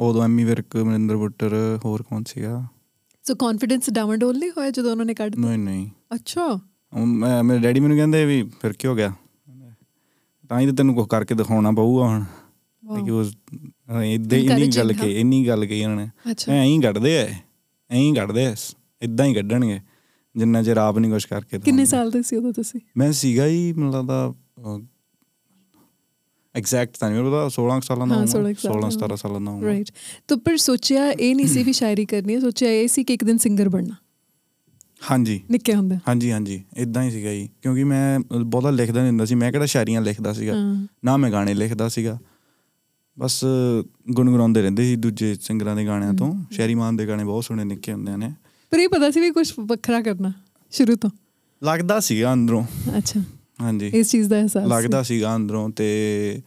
ਉਦੋਂ 0.00 0.24
ਐਮੀ 0.24 0.44
ਵਿਰਕ 0.44 0.76
ਮਨਿੰਦਰ 0.76 1.16
ਬੁੱਟਰ 1.16 1.78
ਹੋਰ 1.84 2.02
ਕੌਣ 2.02 2.22
ਸੀਗਾ? 2.26 2.66
ਸੋ 3.22 3.34
ਕੌਨਫੀਡੈਂਸ 3.34 3.90
ਡਾਊਨ 3.90 4.18
ਡੋਲ 4.18 4.38
ਨਹੀਂ 4.38 4.50
ਹੋਇਆ 4.50 4.70
ਜਦੋਂ 4.70 4.90
ਉਹਨਾਂ 4.90 5.04
ਨੇ 5.04 5.14
ਕੱਢ 5.14 5.36
ਨਹੀਂ 5.36 5.58
ਨਹੀਂ। 5.58 5.90
ਅੱਛਾ। 6.14 6.60
ਮੈਂ- 6.96 7.42
ਮੇਰੇ 7.44 7.58
ਡੈਡੀ 7.58 7.80
ਮੈਨੂੰ 7.80 7.96
ਕਹਿੰਦੇ 7.96 8.24
ਵੀ 8.24 8.42
ਫਿਰ 8.60 8.72
ਕੀ 8.72 8.88
ਹੋ 8.88 8.94
ਗਿਆ? 8.94 9.12
ਤਾਂ 10.48 10.60
ਹੀ 10.60 10.66
ਤਾਂ 10.66 10.74
ਤੈਨੂੰ 10.74 10.94
ਕੁਝ 10.94 11.06
ਕਰਕੇ 11.08 11.34
ਦਿਖਾਉਣਾ 11.34 11.70
ਪਊਗਾ 11.72 12.06
ਹੁਣ। 12.06 12.24
ਕਿ 13.04 13.10
ਉਹ 13.10 13.24
ਇਦਾਂ 14.02 14.38
ਇੰਨੀ 14.38 14.66
ਗੱਲ 14.76 14.92
ਕਹੀ 14.92 15.14
ਇੰਨੀ 15.20 15.46
ਗੱਲ 15.46 15.66
ਕਹੀ 15.66 15.84
ਉਹਨਾਂ 15.84 15.96
ਨੇ। 15.96 16.34
ਐਂ 16.48 16.64
ਹੀ 16.64 16.80
ਕੱਢਦੇ 16.80 17.16
ਐ 17.16 17.26
ਐਂ 17.90 17.98
ਹੀ 17.98 18.14
ਕੱਢਦੇ 18.14 18.44
ਐ 18.46 18.54
ਇਦਾਂ 19.02 19.26
ਹੀ 19.26 19.34
ਕੱਢਣਗੇ 19.34 19.80
ਜਿੰਨਾ 20.36 20.62
ਚਿਰ 20.62 20.76
ਆਪ 20.76 20.98
ਨਹੀਂ 20.98 21.12
ਕੁਝ 21.12 21.24
ਕਰਕੇ 21.24 21.58
ਕਿੰਨੇ। 21.58 21.84
ਸਾਲ 21.84 22.10
ਦੇ 22.10 22.22
ਸੀ 22.22 22.36
ਉਦੋਂ 22.36 22.52
ਤੁਸੀਂ? 22.52 22.80
ਮੈਂ 22.96 23.12
ਸੀਗਾ 23.12 23.46
ਹੀ 23.46 23.72
ਮੈਨੂੰ 23.72 23.92
ਲੱਗਦਾ 23.92 24.34
ਐਗਜ਼ੈਕਟ 26.54 26.96
ਤਾਂ 26.96 27.10
ਨਹੀਂ 27.10 27.18
ਮੈਨੂੰ 27.18 27.32
ਪਤਾ 27.32 27.48
16 27.48 27.74
ਕੁ 27.74 27.80
ਸਾਲਾਂ 27.80 28.06
ਦਾ 28.06 28.14
ਹਾਂ, 28.14 28.20
ਹੋਊਂਗਾ 28.20 28.32
16 28.32 28.52
ਕੁ 28.54 28.60
ਸਾਲ 28.60 28.72
16 28.72 28.80
ਦਾ 28.80 28.88
17 28.90 29.16
ਸਾਲਾਂ 29.16 29.40
ਦਾ 29.40 29.66
ਰਾਈਟ 29.66 29.90
ਤਾਂ 30.28 30.36
ਪਰ 30.36 30.56
ਸੋਚਿਆ 30.56 31.10
ਇਹ 31.10 31.34
ਨਹੀਂ 31.36 31.46
ਸੀ 31.46 31.62
ਵੀ 31.62 31.72
ਸ਼ਾਇਰੀ 31.72 32.04
ਕਰਨੀ 32.04 32.40
ਸੋਚਿਆ 32.40 32.70
ਇਹ 32.70 32.88
ਸੀ 32.88 33.04
ਕਿ 33.04 33.14
ਇੱਕ 33.14 33.24
ਦਿਨ 33.24 33.38
ਸਿੰਗਰ 33.38 33.68
ਬਣਨਾ। 33.68 33.94
ਹਾਂਜੀ। 35.10 35.40
ਨਿੱਕੇ 35.50 35.74
ਹੁੰਦੇ। 35.74 35.96
ਹਾਂਜੀ 36.08 36.32
ਹਾਂਜੀ। 36.32 36.64
ਇਦਾਂ 36.76 37.02
ਹੀ 37.02 37.10
ਸੀਗਾ 37.10 37.32
ਜੀ। 37.32 37.48
ਕਿਉਂਕਿ 37.62 37.84
ਮੈਂ 37.84 38.20
ਬਹੁਤਾ 38.44 38.70
ਲਿਖਦਾ 38.70 39.00
ਨਹੀਂ 39.00 39.10
ਹੁੰਦਾ 39.10 39.24
ਸੀ। 39.24 39.34
ਮੈਂ 39.34 39.52
ਕਿਹੜਾ 39.52 39.66
ਸ਼ਾਇਰੀਆਂ 39.66 40.00
ਲਿਖਦਾ 40.00 40.32
ਸੀਗਾ। 40.32 40.52
ਨਾ 41.04 41.16
ਮੈਂ 41.16 41.30
ਗਾਣੇ 41.30 41.54
ਲਿਖਦਾ 41.54 41.88
ਸੀਗਾ। 41.88 42.18
ਬਸ 43.18 43.44
ਗੁੰਗੁਣਾਉਂਦੇ 44.10 44.62
ਰਹਿੰਦੇ 44.62 44.82
ਸੀ 44.82 44.96
ਦੂਜੇ 44.96 45.36
ਸਿੰਗਰਾਂ 45.40 45.76
ਦੇ 45.76 45.86
ਗਾਣਿਆਂ 45.86 46.14
ਤੋਂ। 46.14 46.34
ਸ਼ੈਰੀ 46.50 46.74
ਮਾਨ 46.74 46.96
ਦੇ 46.96 47.08
ਗਾਣੇ 47.08 47.24
ਬਹੁਤ 47.24 47.44
ਸੁਣੇ 47.44 47.64
ਨਿੱਕੇ 47.64 47.92
ਹੁੰਦਿਆਂ 47.92 48.18
ਨੇ। 48.18 48.32
ਪਰ 48.70 48.78
ਇਹ 48.78 48.88
ਪਤਾ 48.88 49.10
ਸੀ 49.10 49.20
ਵੀ 49.20 49.30
ਕੁਝ 49.30 49.52
ਵੱਖਰਾ 49.60 50.02
ਕਰਨਾ 50.02 50.32
ਸ਼ੁਰੂ 50.70 50.96
ਤੋਂ। 50.96 51.10
ਲੱਗਦਾ 51.64 52.00
ਸੀਗਾ 52.00 52.32
ਅੰਦਰੋਂ। 52.32 52.64
ਅੱਛਾ। 52.98 53.20
ਹਾਂਜੀ। 53.60 53.86
ਇਸ 53.86 54.10
ਚੀਜ਼ 54.10 54.28
ਦਾ 54.28 54.36
ਅਹਿਸਾਸ। 54.36 54.68
ਲੱਗਦਾ 54.68 55.02
ਸੀਗਾ 55.02 55.36
ਅੰਦਰੋਂ 55.36 55.70
ਤੇ 55.70 56.40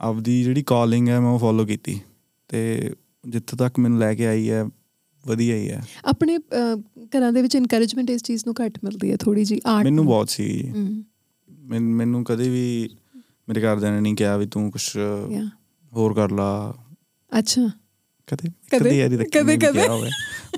ਆਪਦੀ 0.00 0.42
ਜਿਹੜੀ 0.42 0.62
ਕਾਲਿੰਗ 0.62 1.08
ਹੈ 1.08 1.20
ਮੈਂ 1.20 1.30
ਉਹ 1.30 1.38
ਫੋਲੋ 1.38 1.66
ਕੀਤੀ। 1.66 2.00
ਤੇ 2.48 2.92
ਜਿੱਥੇ 3.28 3.56
ਤੱਕ 3.56 3.78
ਮੈਨੂੰ 3.78 3.98
ਲੈ 3.98 4.14
ਕੇ 4.14 4.26
ਆਈ 4.26 4.50
ਹੈ 4.50 4.64
ਵਧੀਆ 5.26 5.56
ਹੀ 5.56 5.70
ਹੈ। 5.70 5.84
ਆਪਣੇ 6.04 6.38
ਘਰਾਂ 7.18 7.32
ਦੇ 7.32 7.42
ਵਿੱਚ 7.42 7.54
ਇਨਕਰੇਜਮੈਂਟ 7.54 8.10
ਇਸ 8.10 8.22
ਚੀਜ਼ 8.22 8.42
ਨੂੰ 8.46 8.54
ਘੱਟ 8.64 8.78
ਮਿਲਦੀ 8.84 9.10
ਹੈ 9.10 9.16
ਥੋੜੀ 9.16 9.44
ਜੀ 9.44 9.60
ਆਰਟ 9.66 9.84
ਮੈਨੂੰ 9.84 10.04
ਬਹੁਤ 10.06 10.30
ਸੀ। 10.30 10.72
ਮੈਨ- 11.58 12.24
ਕਦੇ 12.24 12.48
ਵੀ 12.48 12.90
ਮੇਰੇ 13.48 13.60
ਘਰਦਿਆਂ 13.60 13.92
ਨੇ 13.92 14.00
ਨਹੀਂ 14.00 14.14
ਕਿਹਾ 14.14 14.36
ਵੀ 14.36 14.46
ਤੂੰ 14.46 14.70
ਕੁਝ 14.70 14.82
ਹੋਰ 15.92 16.14
ਕਰ 16.14 16.30
ਲਾ। 16.30 16.74
ਅੱਛਾ। 17.38 17.70
ਕਦੇ 18.26 18.48
ਕਦੇ- 18.72 18.92
ਯਾਰੀ 18.92 19.16
ਤੱਕ 19.16 19.38
ਕਦੇ- 19.38 19.60
ਕਦੇ। 19.60 19.80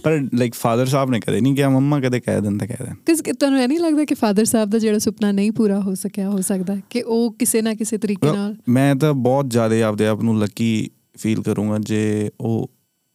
ਪਰ 0.02 0.20
ਲਾਈਕ 0.34 0.54
ਫਾਦਰ 0.54 0.86
ਸਾਹਿਬ 0.86 1.10
ਨੇ 1.10 1.20
ਕਦੇ 1.20 1.40
ਨਹੀਂ 1.40 1.54
ਕਿਹਾ 1.54 1.68
ਮੰਮਾ 1.68 2.00
ਕਦੇ 2.00 2.20
ਕਹਿ 2.20 2.40
ਦਿੰਦਾ 2.40 2.66
ਕਹਿ 2.66 2.76
ਦੇਣ 2.84 2.94
ਕਿਸ 2.94 3.22
ਤੁਹਾਨੂੰ 3.40 3.60
ਇਹ 3.60 3.68
ਨਹੀਂ 3.68 3.78
ਲੱਗਦਾ 3.78 4.04
ਕਿ 4.04 4.14
ਫਾਦਰ 4.14 4.44
ਸਾਹਿਬ 4.44 4.70
ਦਾ 4.70 4.78
ਜਿਹੜਾ 4.78 4.98
ਸੁਪਨਾ 4.98 5.32
ਨਹੀਂ 5.32 5.52
ਪੂਰਾ 5.52 5.80
ਹੋ 5.80 5.94
ਸਕਿਆ 5.94 6.30
ਹੋ 6.30 6.40
ਸਕਦਾ 6.40 6.76
ਕਿ 6.90 7.02
ਉਹ 7.02 7.32
ਕਿਸੇ 7.32 7.62
ਨਾ 7.62 7.74
ਕਿਸੇ 7.74 7.98
ਤਰੀਕੇ 7.98 8.26
ਨਾਲ? 8.26 8.56
ਮੈਂ 8.68 8.94
ਤਾਂ 8.94 9.14
ਬਹੁਤ 9.14 9.50
ਜ਼ਿਆਦਾ 9.50 9.82
ਆਪਦੇ 9.82 10.06
ਆਪ 10.06 10.22
ਨੂੰ 10.22 10.38
ਲੱਕੀ 10.40 10.90
ਫੀਲ 11.18 11.42
ਕਰੂੰਗਾ 11.42 11.78
ਜੇ 11.78 12.30
ਉਹ 12.40 12.70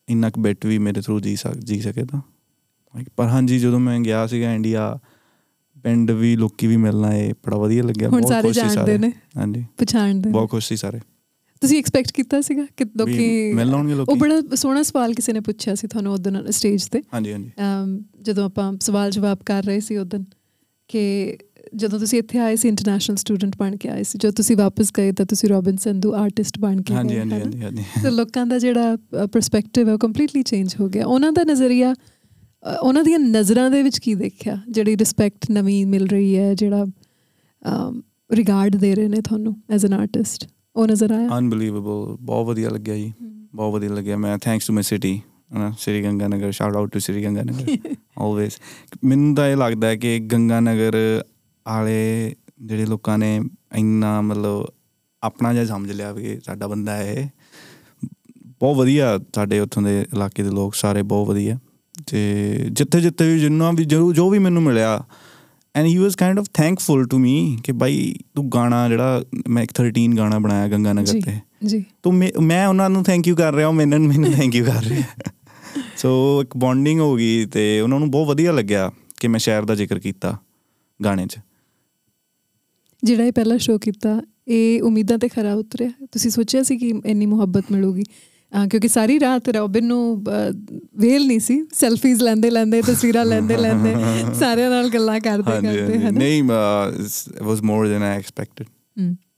ਇੰਨਾ 0.10 0.30
ਕੁ 0.30 0.41
ਬਿੱਟ 0.41 0.66
ਵੀ 0.66 0.78
ਮੇਰੇ 0.78 1.01
ਥਰੂ 1.01 1.20
ਜੀ 1.20 1.36
ਸਕ 1.36 1.53
ਜੀ 1.53 1.82
ਸਕੇ 1.82 2.05
ਤਾਂ। 2.05 2.22
ਪਰ 3.16 3.28
ਹਾਂਜੀ 3.28 3.60
ਜਦੋਂ 3.60 3.80
ਮੈਂ 3.80 3.99
ਗਿਆ 3.99 4.28
ਸੀਗਾ 4.28 4.53
ਇੰਡੀਆ 4.53 4.99
ਪਿੰਡ 5.84 6.12
ਵੀ 6.12 6.36
ਲੋਕੀ 6.36 6.68
ਵੀ 6.68 6.78
ਮਿਲਣਾ 6.78 7.16
ਇਹ 7.16 7.34
ਬੜਾ 7.34 7.57
ਵਧੀਆ 7.57 7.84
ਲੱਗਿਆ 7.84 8.10
ਬਹੁਤ 8.10 8.28
ਸਾਰੇ 8.28 8.47
ਖੁਸ਼ 8.47 8.60
ਸੀ 8.60 8.97
ਨੇ। 8.97 9.12
ਹਾਂਜੀ। 9.38 9.66
ਪਛਾਣਦੇ। 9.78 10.30
ਬਹੁਤ 10.30 10.49
ਖੁਸ਼ 10.49 10.68
ਸੀ 10.68 10.76
ਸਾਰੇ। 10.76 10.99
ਤੁਸੀਂ 11.62 11.80
ਐਕਸਪੈਕਟ 11.80 12.12
ਕੀਤਾ 12.12 12.41
ਸੀਗਾ 12.41 12.66
ਕਿ 12.78 12.86
ਲੋਕੀ 12.97 13.53
ਮਿਲ 13.53 13.74
ਆਉਣਗੇ 13.74 13.93
ਉਹ 13.93 13.97
ਲੋਕੀ 13.97 14.20
ਬੜਾ 14.20 14.41
ਸੋਹਣਾ 14.55 14.84
ਸਵਾਲ 14.84 15.14
ਕਿਸੇ 15.14 15.34
ਨੇ 15.34 15.39
ਪੁੱਛਿਆ 15.39 15.76
ਸੀ 15.76 15.88
ਤੁਹਾਨੂੰ 15.88 16.14
ਉਦੋਂ 16.14 16.51
ਸਟੇਜ 16.51 16.86
ਤੇ। 16.86 17.03
ਹਾਂਜੀ 17.14 17.34
ਹਾਂਜੀ। 17.34 17.51
ਜਦੋਂ 18.22 18.45
ਆਪਾਂ 18.45 18.74
ਸਵਾਲ 18.82 19.12
ਜਵਾਬ 19.12 19.38
ਕਰ 19.45 19.64
ਰਹੇ 19.64 19.80
ਸੀ 19.80 19.97
ਉਦੋਂ 19.97 20.20
ਕਿ 20.88 21.38
ਜਦੋਂ 21.76 21.99
ਤੁਸੀਂ 21.99 22.20
ਇੱਥੇ 22.20 22.39
ਆਏ 22.39 22.55
ਸੀ 22.55 22.67
ਇੰਟਰਨੈਸ਼ਨਲ 22.67 23.15
ਸਟੂਡੈਂਟ 23.17 23.55
ਬਣ 23.57 23.76
ਕੇ 23.76 23.89
ਆਏ 23.89 24.03
ਸੀ 24.03 24.17
ਜਦੋਂ 24.17 24.32
ਤੁਸੀਂ 24.34 24.55
ਵਾਪਸ 24.57 24.91
ਗਏ 24.97 25.11
ਤਾਂ 25.11 25.26
ਤੁਸੀਂ 25.26 25.49
ਰੋਬਿਨ 25.49 25.78
ਸੰਧੂ 25.78 26.13
ਆਰਟਿਸਟ 26.15 26.59
ਬਣ 26.59 26.82
ਕੇ 26.82 26.93
ਹਾਂਜੀ 26.93 27.17
ਹਾਂਜੀ 27.17 27.30
ਨਾ? 27.30 27.39
ਹਾਂਜੀ 27.39 27.61
ਹਾਂਜੀ। 27.63 27.84
ਤੇ 28.03 28.09
ਲੋਕਾਂ 28.11 28.45
ਦਾ 28.45 28.59
ਜਿਹੜਾ 28.59 28.95
ਪਰਸਪੈਕਟਿਵ 29.34 29.88
ਹੈ 29.88 29.93
ਉਹ 29.93 29.99
ਕੰਪਲੀਟਲੀ 29.99 30.43
ਚੇਂਜ 30.43 30.76
ਹੋ 30.80 30.88
ਗਿਆ। 30.89 31.05
ਉਹਨਾਂ 31.05 31.32
ਦਾ 31.32 31.43
ਨਜ਼ਰੀਆ 31.43 31.93
ਉਹਨਾਂ 32.82 33.03
ਦੀਆਂ 33.03 33.20
ਨਜ਼ਰਾਂ 33.20 33.70
ਦੇ 33.72 33.82
ਵਿੱਚ 33.84 33.97
ਕੀ 33.99 34.15
ਦੇਖਿਆ? 34.15 34.57
ਜਿਹੜੀ 34.70 34.95
ਰਿਸਪੈਕਟ 34.97 35.49
ਨਵੀਂ 35.51 35.86
ਮਿਲ 35.86 36.07
ਰਹੀ 36.07 36.36
ਹੈ 36.38 36.53
ਜਿਹੜਾ 36.53 36.86
ਰਿਗਾਰਡ 38.30 38.76
ਦੇ 38.76 38.93
ਰਹੇ 38.95 39.07
ਨੇ 39.07 39.22
ਤੁਹਾਨੂੰ 39.22 39.55
ਐਜ਼ 39.70 39.86
ਐਨ 39.86 39.93
ਆਰਟਿਸਟ 39.93 40.47
ਉਹ 40.76 40.88
ਨਜ਼ਰ 40.88 41.11
ਆਇਆ? 41.11 41.38
ਅਨਬਲੀਵੇਬਲ 41.38 42.15
ਬਹੁਤ 42.22 42.45
ਵਧੀਆ 42.47 42.70
ਲੱਗਿਆ 42.70 42.95
ਜੀ। 42.95 43.11
ਬਹੁਤ 43.55 43.74
ਵਧੀਆ 43.74 43.89
ਲੱਗਿਆ। 43.89 44.17
ਮੈਂ 44.17 44.38
thanks 44.38 44.67
to 44.67 44.74
my 44.74 44.84
city 44.84 45.20
Shri 45.80 46.01
Ganga 46.03 46.28
Nagar 46.28 46.51
shout 46.51 46.76
out 46.76 46.91
to 46.93 46.99
Shri 46.99 47.24
Ganga 47.24 47.43
Nagar 47.43 47.78
always 48.22 48.59
ਮੈਨੂੰ 49.03 49.34
ਤਾਂ 49.36 49.47
ਇਹ 49.47 49.55
ਲੱਗਦਾ 49.57 49.88
ਹੈ 49.88 49.95
ਕਿ 49.95 50.20
ਗੰਗਾ 50.32 50.59
ਨਗਰ 50.59 50.95
ਵਾਲੇ 51.78 52.36
ਜਿਹੜੇ 52.61 52.86
ਲੋਕਾਂ 52.86 53.17
ਨੇ 53.17 53.41
ਇੰਨਾ 53.76 54.22
ਮਤਲਬ 54.22 54.65
ਆਪਣਾ 55.24 55.53
ਜਿਹਾ 55.53 55.65
ਸਮਝ 55.65 55.91
ਲਿਆ 55.91 56.11
ਵੀ 56.11 56.39
ਸਾਡਾ 56.45 56.67
ਬੰਦਾ 56.67 56.95
ਹੈ। 56.95 57.32
ਬਹੁਤ 58.59 58.78
ਵਧੀਆ 58.78 59.20
ਸਾਡੇ 59.36 59.59
ਉੱਥੋਂ 59.59 59.84
ਦੇ 59.84 60.01
ਇਲਾਕੇ 60.01 60.43
ਦੇ 60.43 60.49
ਲੋਕ 60.49 60.76
ਸਾਰੇ 60.76 61.01
ਬਹੁਤ 61.01 61.28
ਵਧੀਆ 61.28 61.57
ਤੇ 62.07 62.55
ਜਿੱਥੇ 62.72 63.01
ਜਿੱਥੇ 63.01 63.34
ਵੀ 63.34 63.39
ਜਿੰਨਾ 63.39 63.72
ਵੀ 63.72 63.86
ਜੋ 63.86 64.30
ਵੀ 64.30 64.39
ਮੈਨੂੰ 64.39 64.63
ਮਿਲਿਆ 64.63 65.03
and 65.76 65.88
he 65.88 65.97
was 65.97 66.15
kind 66.15 66.39
of 66.39 66.45
thankful 66.53 67.07
to 67.07 67.17
me 67.17 67.57
ਕਿ 67.63 67.72
ਭਾਈ 67.72 68.13
ਤੂੰ 68.36 68.49
ਗਾਣਾ 68.49 68.89
ਜਿਹੜਾ 68.89 69.24
ਮੈਂ 69.47 69.63
ਇੱਕ 69.63 69.72
13 69.82 70.17
ਗਾਣਾ 70.17 70.39
ਬਣਾਇਆ 70.39 70.67
ਗੰਗਾ 70.67 70.93
ਨਗਰ। 70.93 71.22
ਤੇ 71.22 71.39
ਜੀ 71.65 71.86
ਤੂੰ 72.03 72.13
ਮੈਂ 72.41 72.67
ਉਹਨਾਂ 72.67 72.89
ਨੂੰ 72.89 73.03
ਥੈਂਕ 73.03 73.28
ਯੂ 73.28 73.36
ਕਰ 73.36 73.53
ਰਿਹਾ 73.53 73.67
ਹਾਂ 73.67 73.74
ਮੈਨੂੰ 73.74 73.99
ਮੈਨੂੰ 73.99 74.32
ਥੈਂਕ 74.34 74.55
ਯੂ 74.55 74.65
ਕਰ 74.65 74.84
ਰਿਹਾ 74.84 75.03
ਸੋ 75.97 76.41
ਇੱਕ 76.41 76.57
ਬੌਂਡਿੰਗ 76.57 76.99
ਹੋ 76.99 77.15
ਗਈ 77.15 77.45
ਤੇ 77.45 77.80
ਉਹਨਾਂ 77.82 77.99
ਨੂੰ 77.99 78.11
ਬਹੁਤ 78.11 78.28
ਵਧੀਆ 78.28 78.51
ਲੱਗਿਆ 78.51 78.91
ਕਿ 79.20 79.28
ਮੈਂ 79.28 79.39
ਸ਼ਹਿਰ 79.39 79.65
ਦਾ 79.65 79.76
ਜ਼ਿਕਰ 79.76 79.99
ਕੀਤਾ 79.99 80.38
ਗਾਣੇ 81.03 81.28
'ਚ 81.28 81.39
ਜਿਹੜਾ 83.04 83.24
ਇਹ 83.24 83.32
ਪਹਿਲਾ 83.32 83.58
ਸ਼ੋਅ 83.58 83.80
ਕੀਤਾ 83.80 84.22
ਇਹ 84.47 84.82
ਉਮੀਦਾਂ 84.82 85.18
ਤੇ 85.18 85.28
ਖਰਾ 85.28 85.54
ਉਤਰਿਆ। 85.54 85.89
ਤੁਸੀਂ 86.12 86.32
ਸੋਚਿਆ 86.32 86.64
ਸੀ 86.64 86.78
ਕਿ 86.78 86.93
ਇੰਨੀ 87.06 87.26
ਮੁਹੱਬਤ 87.26 87.66
ਮਿਲੂਗੀ? 87.72 88.04
ਕਿਉਂਕਿ 88.70 88.88
ਸਾਰੀ 88.88 89.20
ਰਾਤ 89.20 89.50
ਰੋਬਿਨ 89.50 89.86
ਨੂੰ 89.86 90.24
ਵੇਲ 90.97 91.26
ਨਹੀਂ 91.28 91.39
ਸੀ। 91.39 91.62
ਸੈਲਫੀਜ਼ 91.74 92.22
ਲੈਂਦੇ 92.24 92.50
ਲੈਂਦੇ 92.50 92.82
ਤਸਵੀਰਾਂ 92.82 93.26
ਲੈਂਦੇ 93.26 93.58
ਲੈਂਦੇ 93.58 93.93
ਸਾਰਿਆਂ 94.34 94.70
ਨਾਲ 94.70 94.89
ਗੱਲਾਂ 94.89 95.20
ਕਰਦੇ 95.20 95.60
ਕਰਦੇ 95.62 95.97
ਹੈ 96.00 96.12
ਨਹੀਂ 96.12 96.43
it 96.43 97.43
was 97.43 97.62
more 97.62 97.88
than 97.88 98.04
I 98.04 98.18
expected 98.18 98.66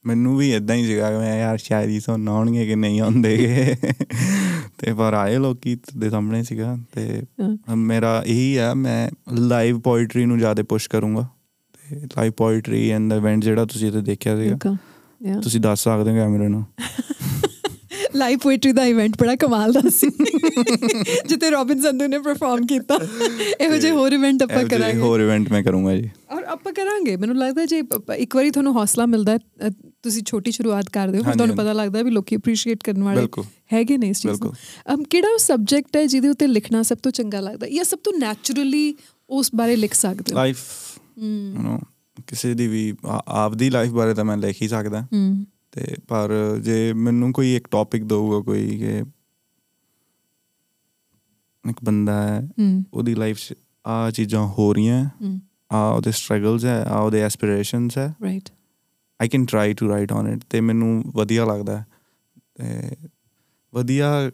ਮੈਨੂੰ 0.05 0.37
ਵੀ 0.37 0.53
ਇਦਾਂ 0.53 0.75
ਹੀ 0.75 0.85
ਕਿ 0.87 0.95
ਮੈਂ 0.95 1.39
ਯਾਰ 1.39 1.57
ਸ਼ਾਇਰੀ 1.57 1.99
ਸੁਣਨ 1.99 2.27
ਆਉਣਗੇ 2.29 2.65
ਕਿ 2.65 2.75
ਨਹੀਂ 2.75 3.01
ਆਉਂਦੇਗੇ? 3.01 3.75
ਤੇ 4.77 4.93
ਪਰ 4.93 5.13
ਆਏ 5.13 5.37
ਲੋਕੀ 5.37 5.75
ਦੇ 5.97 6.09
ਸਾਹਮਣੇ 6.09 6.43
ਸੀਗਾ 6.43 6.77
ਤੇ। 6.95 7.21
ਮੇਰਾ 7.75 8.23
ਇਹੀ 8.25 8.55
ਆ 8.57 8.73
ਮੈਂ 8.73 9.09
ਲਾਈਵ 9.33 9.79
ਪੋਇਟਰੀ 9.79 10.25
ਨੂੰ 10.25 10.37
ਜ਼ਿਆਦਾ 10.37 10.63
ਪੁਸ਼ 10.63 10.89
ਕਰੂੰਗਾ। 10.89 11.27
Live 11.93 12.31
poetry 12.31 12.89
and 12.89 13.09
the 13.09 13.15
event 13.15 13.43
ਜਿਹੜਾ 13.43 13.65
ਤੁਸੀਂ 13.65 13.87
ਇੱਥੇ 13.87 14.01
ਦੇਖਿਆ 14.01 14.37
ਸੀਗਾ. 14.37 14.75
ਤੁਸੀਂ 15.43 15.61
ਦੱਸ 15.61 15.83
ਸਕਦੇ 15.83 16.11
ਹੋ 16.11 16.15
ਕੈਮਰੇ 16.15 16.47
ਨੂੰ। 16.47 16.65
ਲਾਈਵ 18.15 18.39
ਪੋਇਟਰੀ 18.39 18.71
ਦਾ 18.71 18.85
ਇਵੈਂਟ 18.85 19.11
ਬੜਾ 19.19 19.35
ਕਮਾਲ 19.35 19.71
ਦਾ 19.73 19.81
ਸੀ। 19.89 20.07
ਜਿੱਤੇ 21.27 21.49
ਰੋਬਿਨ 21.49 21.81
ਸੰਧੂ 21.81 22.07
ਨੇ 22.07 22.19
ਪਰਫਾਰਮ 22.19 22.65
ਕੀਤਾ। 22.65 22.97
ਇਹੋ 23.61 23.77
ਜਿਹੇ 23.77 23.91
ਹੋਰ 23.91 24.11
ਇਵੈਂਟ 24.11 24.43
ਆਪਾਂ 24.43 24.63
ਕਰਾਂਗੇ। 24.63 24.99
ਹੋਰ 24.99 25.19
ਇਵੈਂਟ 25.19 25.51
ਮੈਂ 25.51 25.63
ਕਰੂੰਗਾ 25.63 25.95
ਜੀ। 25.95 26.09
ਔਰ 26.31 26.43
ਆਪਾਂ 26.43 26.73
ਕਰਾਂਗੇ। 26.73 27.15
ਮੈਨੂੰ 27.17 27.37
ਲੱਗਦਾ 27.37 27.65
ਜੇ 27.65 27.81
ਇੱਕ 28.15 28.35
ਵਾਰੀ 28.35 28.51
ਤੁਹਾਨੂੰ 28.51 28.73
ਹੌਸਲਾ 28.73 29.05
ਮਿਲਦਾ 29.05 29.37
ਤੁਸੀਂ 30.03 30.23
ਛੋਟੀ 30.23 30.51
ਸ਼ੁਰੂਆਤ 30.51 30.89
ਕਰਦੇ 30.89 31.17
ਹੋ 31.17 31.23
ਫਿਰ 31.23 31.33
ਤੁਹਾਨੂੰ। 31.33 31.55
ਪਤਾ 31.55 31.73
ਲੱਗਦਾ 31.73 32.01
ਵੀ 32.01 32.11
ਲੋਕੀ 32.11 32.35
ਅਪਰੀਸ਼ੀਏਟ 32.35 32.83
ਕਰਨ 32.83 33.03
ਵਾਲੇ 33.03 33.27
ਹੈਗੇ 33.73 33.97
ਨੇ 33.97 34.09
ਇਸ 34.09 34.21
ਚੀਜ਼ 34.21 34.41
ਨੂੰ। 34.41 34.53
ਅਮ 34.93 35.03
ਕਿਹੜਾ 35.03 35.27
ਉਹ 35.27 35.37
ਸਬਜੈਕਟ 35.37 35.97
ਹੈ 35.97 36.05
ਜਿਹਦੇ 36.05 36.29
ਉੱਤੇ 36.29 36.47
ਲਿਖਣਾ 36.47 36.83
ਸਭ 36.83 36.97
ਤੋਂ 36.97 37.11
ਚੰਗਾ 37.11 37.39
ਲੱਗਦਾ? 37.39 37.67
ਜਾਂ 37.67 37.83
ਸਭ 37.83 37.97
ਤੋਂ 37.97 38.13
ਨੈਚੁਰਲੀ 38.19 38.95
ਉਸ 39.29 39.49
ਬਾਰੇ 39.55 39.75
ਲਿਖ 39.75 39.93
ਸਕਦੇ 39.93 40.31
ਹੋ? 40.31 40.35
ਲਾਈਫ 40.35 40.57
ਯੂ 41.21 41.61
نو 41.61 41.79
ਕਿਸੇ 42.27 42.53
ਦੀ 42.53 42.67
ਵੀ 42.67 42.93
ਆਪਦੀ 43.27 43.69
ਲਾਈਫ 43.69 43.91
ਬਾਰੇ 43.91 44.13
ਤਾਂ 44.13 44.25
ਮੈਂ 44.25 44.37
ਲਿਖ 44.37 44.61
ਹੀ 44.61 44.67
ਸਕਦਾ। 44.67 45.07
ਤੇ 45.71 45.95
ਪਰ 46.07 46.31
ਜੇ 46.61 46.93
ਮੈਨੂੰ 46.93 47.33
ਕੋਈ 47.33 47.55
ਇੱਕ 47.55 47.67
ਟੌਪਿਕ 47.71 48.03
ਦਊਗਾ 48.03 48.39
ਕੋਈ 48.39 48.77
ਕਿ 48.77 49.03
ਇੱਕ 51.69 51.77
ਬੰਦਾ 51.83 52.21
ਹੈ 52.21 52.49
ਉਹਦੀ 52.93 53.15
ਲਾਈਫ 53.15 53.37
'ਚ 53.37 53.53
ਆ 53.87 54.11
ਚੀਜ਼ਾਂ 54.11 54.47
ਹੋ 54.47 54.73
ਰਹੀਆਂ 54.73 55.09
ਆ 55.71 55.89
ਉਹਦੇ 55.89 56.11
ਸਟਰਗਲਸ 56.11 56.65
ਹੈ 56.65 56.83
ਆ 56.83 56.99
ਉਹਦੇ 56.99 57.21
ਐਸਪੀਰੇਸ਼ਨਸ 57.21 57.97
ਹੈ। 57.97 58.15
Right 58.23 58.49
I 59.21 59.29
can 59.29 59.45
try 59.45 59.73
to 59.73 59.89
write 59.89 60.11
on 60.11 60.27
it 60.27 60.43
ਤੇ 60.49 60.61
ਮੈਨੂੰ 60.61 61.03
ਵਧੀਆ 61.15 61.45
ਲੱਗਦਾ। 61.45 61.83
ਤੇ 62.55 62.95
ਵਧੀਆ 63.73 64.31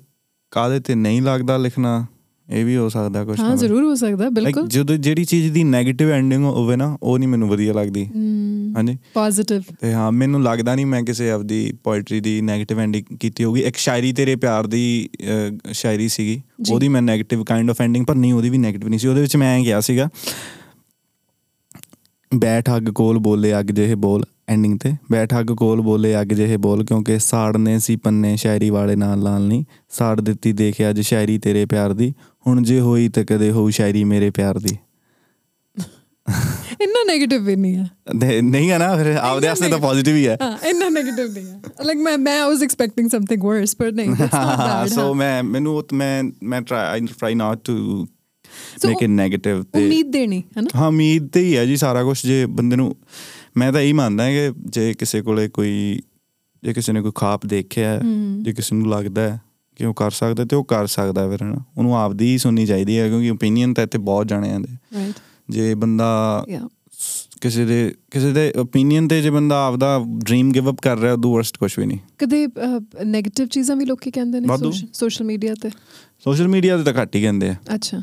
ਕਾਦੇ 0.52 0.80
ਤੇ 0.80 0.96
ਨਹੀਂ 0.96 1.22
ਲੱਗਦਾ 1.22 1.58
ਲਿਖਣਾ 1.58 2.06
ਇਹ 2.50 2.64
ਵੀ 2.66 2.76
ਹੋ 2.76 2.88
ਸਕਦਾ 2.90 3.24
ਕੁਝ 3.26 3.40
ਹਾਂ 3.40 3.56
ਜ਼ਰੂਰ 3.58 3.84
ਹੋ 3.84 3.94
ਸਕਦਾ 3.96 4.30
ਬਿਲਕੁਲ। 4.30 4.68
ਜਦੋਂ 4.68 4.96
ਜਿਹੜੀ 4.98 5.24
ਚੀਜ਼ 5.26 5.52
ਦੀ 5.54 5.64
네ਗੇਟਿਵ 5.64 6.12
ਐਂਡਿੰਗ 6.12 6.44
ਹੋਵੇ 6.46 6.76
ਨਾ 6.76 6.98
ਉਹ 7.04 7.18
ਨਹੀਂ 7.20 7.30
ਮੈਨੂੰ 7.30 7.50
ਵਧੀਆ 7.50 7.74
ਲੱਗਦੀ। 7.74 8.06
ਹਾਂਜੀ। 8.76 8.98
ਪੋਜ਼ਿਟਿਵ 9.14 9.62
ਤੇ 9.82 9.92
ਹਾਂ 9.94 10.12
ਮੈਨੂੰ 10.12 10.42
ਲੱਗਦਾ 10.44 10.76
ਨਹੀਂ 10.76 10.86
ਮੈਂ 10.86 11.02
ਕਿਸੇ 11.04 11.30
ਆਪਦੀ 11.32 11.72
ਪੋਇਟਰੀ 11.84 12.20
ਦੀ 12.20 12.40
네ਗੇਟਿਵ 12.42 12.80
ਐਂਡਿੰਗ 12.80 13.18
ਕੀਤੀ 13.20 13.44
ਹੋਗੀ 13.44 13.62
ਇੱਕ 13.62 13.78
ਸ਼ਾਇਰੀ 13.78 14.14
ਤੇਰੇ 14.14 14.36
ਪਿਆਰ 14.36 14.68
ਦੀ 14.68 15.10
ਸ਼ਾਇਰੀ 15.72 16.08
ਸੀਗੀ। 16.08 16.42
ਉਹਦੀ 16.72 16.88
ਮੈਂ 16.88 17.02
네ਗੇਟਿਵ 17.02 17.44
ਕਾਈਂਡ 17.44 17.70
ਆਫ 17.70 17.82
ਐਂਡਿੰਗ 17.82 18.06
ਪਰ 18.06 18.16
ਨਹੀਂ 18.16 18.34
ਉਹਦੀ 18.34 18.50
ਵੀ 18.50 18.58
네ਗੇਟਿਵ 18.58 18.90
ਨਹੀਂ 18.90 19.00
ਸੀ। 19.00 19.08
ਉਹਦੇ 19.08 19.22
ਵਿੱਚ 19.22 19.36
ਮੈਂ 19.36 19.60
ਗਿਆ 19.64 19.80
ਸੀਗਾ 19.82 20.10
ਬੈਠ 22.32 22.70
ਅੱਗ 22.76 22.90
ਕੋਲ 22.92 23.18
ਬੋਲੇ 23.20 23.60
ਅੱਗ 23.60 23.66
ਜਿਹੇ 23.66 23.96
ਬੋਲ। 23.98 24.24
ਐਂਡਿੰਗ 24.48 24.78
ਤੇ। 24.80 24.94
ਬੈਠ 25.12 25.34
ਹੱਗ 25.34 25.46
ਕੋਲ 25.46 25.82
ਬੋਲੇ 25.82 26.22
ਅੱਗ 26.22 26.28
ਜਿਹੇ 26.28 26.58
ਬੋਲ 26.58 26.86
ਕਿਉਂਕਿ 26.86 27.20
ਸਾੜਨੇ 27.20 27.80
ਸੀ 27.80 27.96
ਪੰਨੇ 27.96 28.36
ਸ਼ਾਇਰੀ 28.38 28.70
ਵਾਲੇ 28.70 28.96
ਨਾਲ 28.96 29.20
ਲਾਲਨੀ 29.20 29.66
ਸਾੜ 29.90 30.22
ਦਿੱਤੀ 30.22 30.54
ਦੇਖਿਆ 30.54 30.90
ਅੱਜ 30.90 31.02
ਸ਼ਾਇਰੀ 31.02 31.38
ਤੇਰੇ 31.38 31.66
ਪਿਆਰ 31.66 31.94
ਦੀ। 31.94 32.14
ਹੁਣ 32.48 32.62
ਜੇ 32.64 32.80
ਹੋਈ 32.80 33.10
ਤਾਂ 33.10 33.24
ਕਦੇ 33.26 33.52
ਹੋਊ 33.52 33.70
ਸ਼ਾਇਰੀ 33.70 34.04
ਮੇਰੇ 34.04 34.30
ਪਿਆਰ 34.30 34.60
ਦੀ। 34.60 34.78
ਇੰਨਾ 36.82 37.14
네ਗੇਟਿਵ 37.14 37.44
ਵੀ 37.44 37.56
ਨਹੀਂ 37.56 37.76
ਹੈ। 37.76 38.42
ਨਹੀਂ 38.42 38.72
ਹੈ 38.72 38.78
ਨਾ 38.78 38.96
ਫਿਰ 38.96 39.16
ਆਪਦੇ 39.16 39.48
ਵਾਸਤੇ 39.48 39.70
ਤਾਂ 39.70 39.78
ਪੋਜ਼ਿਟਿਵ 39.80 40.16
ਹੀ 40.16 40.28
ਹੈ। 40.28 40.38
ਹਾਂ 40.42 40.58
ਇੰਨਾ 40.68 40.88
네ਗੇਟਿਵ 40.88 41.32
ਨਹੀਂ 41.34 41.46
ਹੈ। 41.46 41.62
ਲਾਈਕ 41.86 41.98
ਮੈਂ 41.98 42.18
ਮੈਂ 42.18 42.42
ਆਈ 42.42 42.50
ਵਾਸ 42.50 42.64
ਐਕਸਪੈਕਟਿੰਗ 42.64 43.10
ਸਮਥਿੰਗ 43.10 43.44
ਵਰਸ 43.44 43.76
ਪਰ 43.76 43.92
ਨਹੀਂ 43.92 44.12
ਇਟਸ 44.12 44.20
ਨਾਟ 44.22 44.58
ਬੈਡ 44.58 44.88
ਸੋ 44.88 45.14
ਮੈਂ 45.14 45.44
ਮੈਨੂੰ 45.44 45.84
ਮੈਂ 45.94 46.24
ਮੈਂ 46.44 46.62
try 46.62 46.86
I 46.88 47.00
try 47.00 47.36
not 47.36 47.60
to 47.64 48.08
make 48.86 49.04
it 49.04 49.10
negative 49.10 49.64
ਤੇ 49.64 49.86
ਉਮੀਦ 49.86 50.12
ਦੇਣੀ 50.12 50.40
ਹੈ 50.58 50.62
ਨਾ? 50.62 50.68
ਹਾਂ 50.76 50.88
ਉਮੀਦ 50.88 51.28
ਤੇ 51.28 51.44
ਹੀ 51.44 51.58
ਹੈ 51.58 51.66
ਜੀ 51.66 51.76
ਸਾਰਾ 51.78 52.04
ਕੁਝ 52.04 52.26
ਜੇ 52.26 52.46
ਬੰਦੇ 52.46 52.76
ਨੂੰ 52.76 52.96
ਮੈਂ 53.58 53.72
ਤਾਂ 53.74 53.82
ਇਹੀ 53.82 53.94
ਮੰਨਦਾ 53.94 54.30
ਕਿ 54.30 54.52
ਜੇ 54.66 54.94
ਕਿਸੇ 54.94 55.22
ਕੋਲੇ 55.22 55.48
ਕੋਈ 55.50 56.02
ਜੇ 56.64 56.74
ਕਿਸੇ 56.74 56.94
ਨੇ 56.94 57.02
ਕੋਈ 57.02 57.12
ਖਾਪ 57.16 57.46
ਦੇਖਿਆ 57.46 58.00
ਜੇ 58.42 58.54
ਕਿਸੇ 58.54 58.76
ਨੂੰ 58.76 58.90
ਲੱਗਦਾ 58.90 59.22
ਹੈ 59.22 59.42
ਕਿ 59.76 59.86
ਉਹ 59.86 59.94
ਕਰ 59.94 60.12
ਸਕਦਾ 60.12 60.46
ਤੇ 60.46 60.56
ਉਹ 60.56 60.64
ਕਰ 60.64 60.88
ਸਕਦਾ 60.88 61.30
ਫਿਰ 61.30 61.44
ਹਨਾ। 61.44 61.58
ਉਹਨੂੰ 61.78 61.98
ਆਪਦੀ 61.98 62.26
ਹੀ 62.26 62.38
ਸੁਣਨੀ 62.38 62.66
ਚਾਹੀਦੀ 62.66 63.00
ਹੈ 63.00 63.08
ਕਿਉਂਕਿ 63.08 63.30
ਓਪੀਨੀਅਨ 63.30 63.74
ਤਾਂ 63.74 63.84
ਇੱਥੇ 63.84 63.98
ਬਹੁਤ 63.98 64.28
ਜਾਣਿਆਂ 64.28 64.60
ਦੇ 64.60 65.12
ਜੇ 65.50 65.76
ਬੰਦਾ 65.76 66.46
ਕਿਸੇ 67.42 67.66
ਦੇ 67.66 67.96
ਕਿਸੇ 68.12 68.32
ਦੇ 68.32 68.54
ਓਪੀਨੀਅਨ 68.58 69.08
ਤੇ 69.08 69.22
ਜੇ 69.22 69.30
ਬੰਦਾ 69.30 69.66
ਆਪਦਾ 69.66 70.00
ਡ੍ਰੀਮ 70.18 70.52
ਗਿਵ 70.52 70.70
ਅਪ 70.72 70.82
ਕਰ 70.82 70.98
ਰਿਹਾ 70.98 71.14
ਉਹ 71.14 71.34
ਵਰਸਟ 71.34 71.58
ਕੁਝ 71.58 71.80
ਵੀ 71.80 71.86
ਨਹੀਂ। 71.86 72.00
ਕਦੇ 72.18 72.46
네ਗੇਟਿਵ 72.46 73.48
ਚੀਜ਼ਾਂ 73.48 73.76
ਵੀ 73.76 73.86
ਲੋਕੀ 73.86 74.12
ਕਹਿੰਦੇ 74.12 74.40
ਨੇ। 74.40 74.48
ਸੋਸ਼ਲ 74.94 75.26
ਮੀਡੀਆ 75.26 75.56
ਤੇ? 75.62 75.70
ਸੋਸ਼ਲ 76.24 76.48
ਮੀਡੀਆ 76.48 76.78
ਤੇ 76.78 76.84
ਤਾਂ 76.84 76.94
ਘੱਟ 77.02 77.16
ਹੀ 77.16 77.22
ਕਹਿੰਦੇ 77.22 77.50
ਆ। 77.50 77.56
ਅੱਛਾ। 77.76 78.02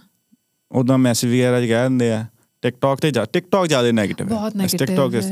ਉਦਾਂ 0.73 0.99
ਮੈਸੇਜ 0.99 1.33
ਵਗੈਰਾ 1.33 1.61
ਚ 1.61 1.69
ਕਹਿ 1.69 1.83
ਦਿੰਦੇ 1.83 2.13
ਆ। 2.13 2.27
ਟਿਕਟੌਕ 2.65 3.01
ਤੇ 3.01 3.11
ਜਾ 3.11 3.25
ਟਿਕਟੌਕ 3.25 3.67
ਜ਼ਿਆਦਾ 3.67 3.89
네ਗੇਟਿਵ 3.91 4.27
ਹੈ। 4.27 4.35
ਬਹੁਤ 4.35 4.57
negative 4.57 4.87
TikTok 4.87 5.15
is 5.15 5.25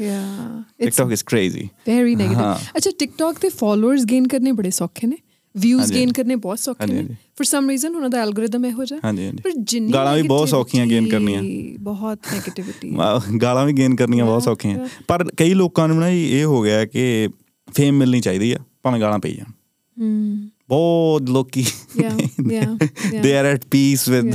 yeah 0.00 0.62
TikTok 0.78 1.12
is 1.12 1.22
crazy 1.22 1.68
very 1.88 2.14
negative 2.14 2.76
ਅੱਛਾ 2.76 2.90
ਟਿਕਟੌਕ 2.98 3.38
ਤੇ 3.38 3.48
ਫਾਲੋਅਰਸ 3.48 4.04
ਗੇਨ 4.04 4.28
ਕਰਨੇ 4.28 4.52
ਬੜੇ 4.52 4.70
ਸੌਖੇ 4.70 5.06
ਨੇ 5.06 5.16
ਵਿਊਜ਼ 5.54 5.92
ਗੇਨ 5.92 6.12
ਕਰਨੇ 6.12 6.36
ਬਹੁਤ 6.36 6.58
ਸੌਖੇ 6.58 6.86
ਨੇ 6.86 7.02
ਫॉर 7.04 7.44
ਸਮ 7.44 7.70
ਰੀਜ਼ਨ 7.70 7.94
ਉਹਨਾਂ 7.96 8.10
ਦਾ 8.10 8.22
ਐਲਗੋਰਿਦਮ 8.22 8.64
ਇਹੋ 8.66 8.84
ਜਿਹਾ 8.84 9.12
ਪਰ 9.42 9.50
ਜਿੰਨੀ 9.58 9.92
ਗਾਲਾਂ 9.92 10.14
ਵੀ 10.16 10.22
ਬਹੁਤ 10.22 10.48
ਸੌਖੀਆਂ 10.48 10.86
ਗੇਨ 10.86 11.08
ਕਰਨੀਆਂ 11.08 11.42
ਬਹੁਤ 11.80 12.18
네ਗੇਟਿਵਿਟੀ 12.34 12.90
ਗਾਲਾਂ 13.42 13.66
ਵੀ 13.66 13.72
ਗੇਨ 13.72 13.96
ਕਰਨੀਆਂ 13.96 14.24
ਬਹੁਤ 14.24 14.42
ਸੌਖੀਆਂ 14.42 14.88
ਪਰ 15.08 15.24
ਕਈ 15.36 15.54
ਲੋਕਾਂ 15.54 15.88
ਨੂੰ 15.88 15.98
ਨਾ 15.98 16.08
ਇਹ 16.08 16.44
ਹੋ 16.44 16.62
ਗਿਆ 16.62 16.84
ਕਿ 16.84 17.28
ਫੇਮ 17.74 17.98
ਮਿਲਣੀ 17.98 18.20
ਚਾਹੀਦੀ 18.20 18.52
ਆ 18.52 18.58
ਭਾਵੇਂ 18.82 19.00
ਗਾਲਾਂ 19.00 19.18
ਪਈ 19.18 19.34
ਜਾਣ 19.34 19.52
ਹੂੰ 19.96 20.48
ਬਹੁਤ 20.68 21.30
ਲੋਕੀ 21.30 21.64
yeah 22.02 22.10
yeah 22.50 22.78
they 23.22 23.36
are 23.38 23.44
at 23.44 23.64
peace 23.70 24.08
with 24.08 24.34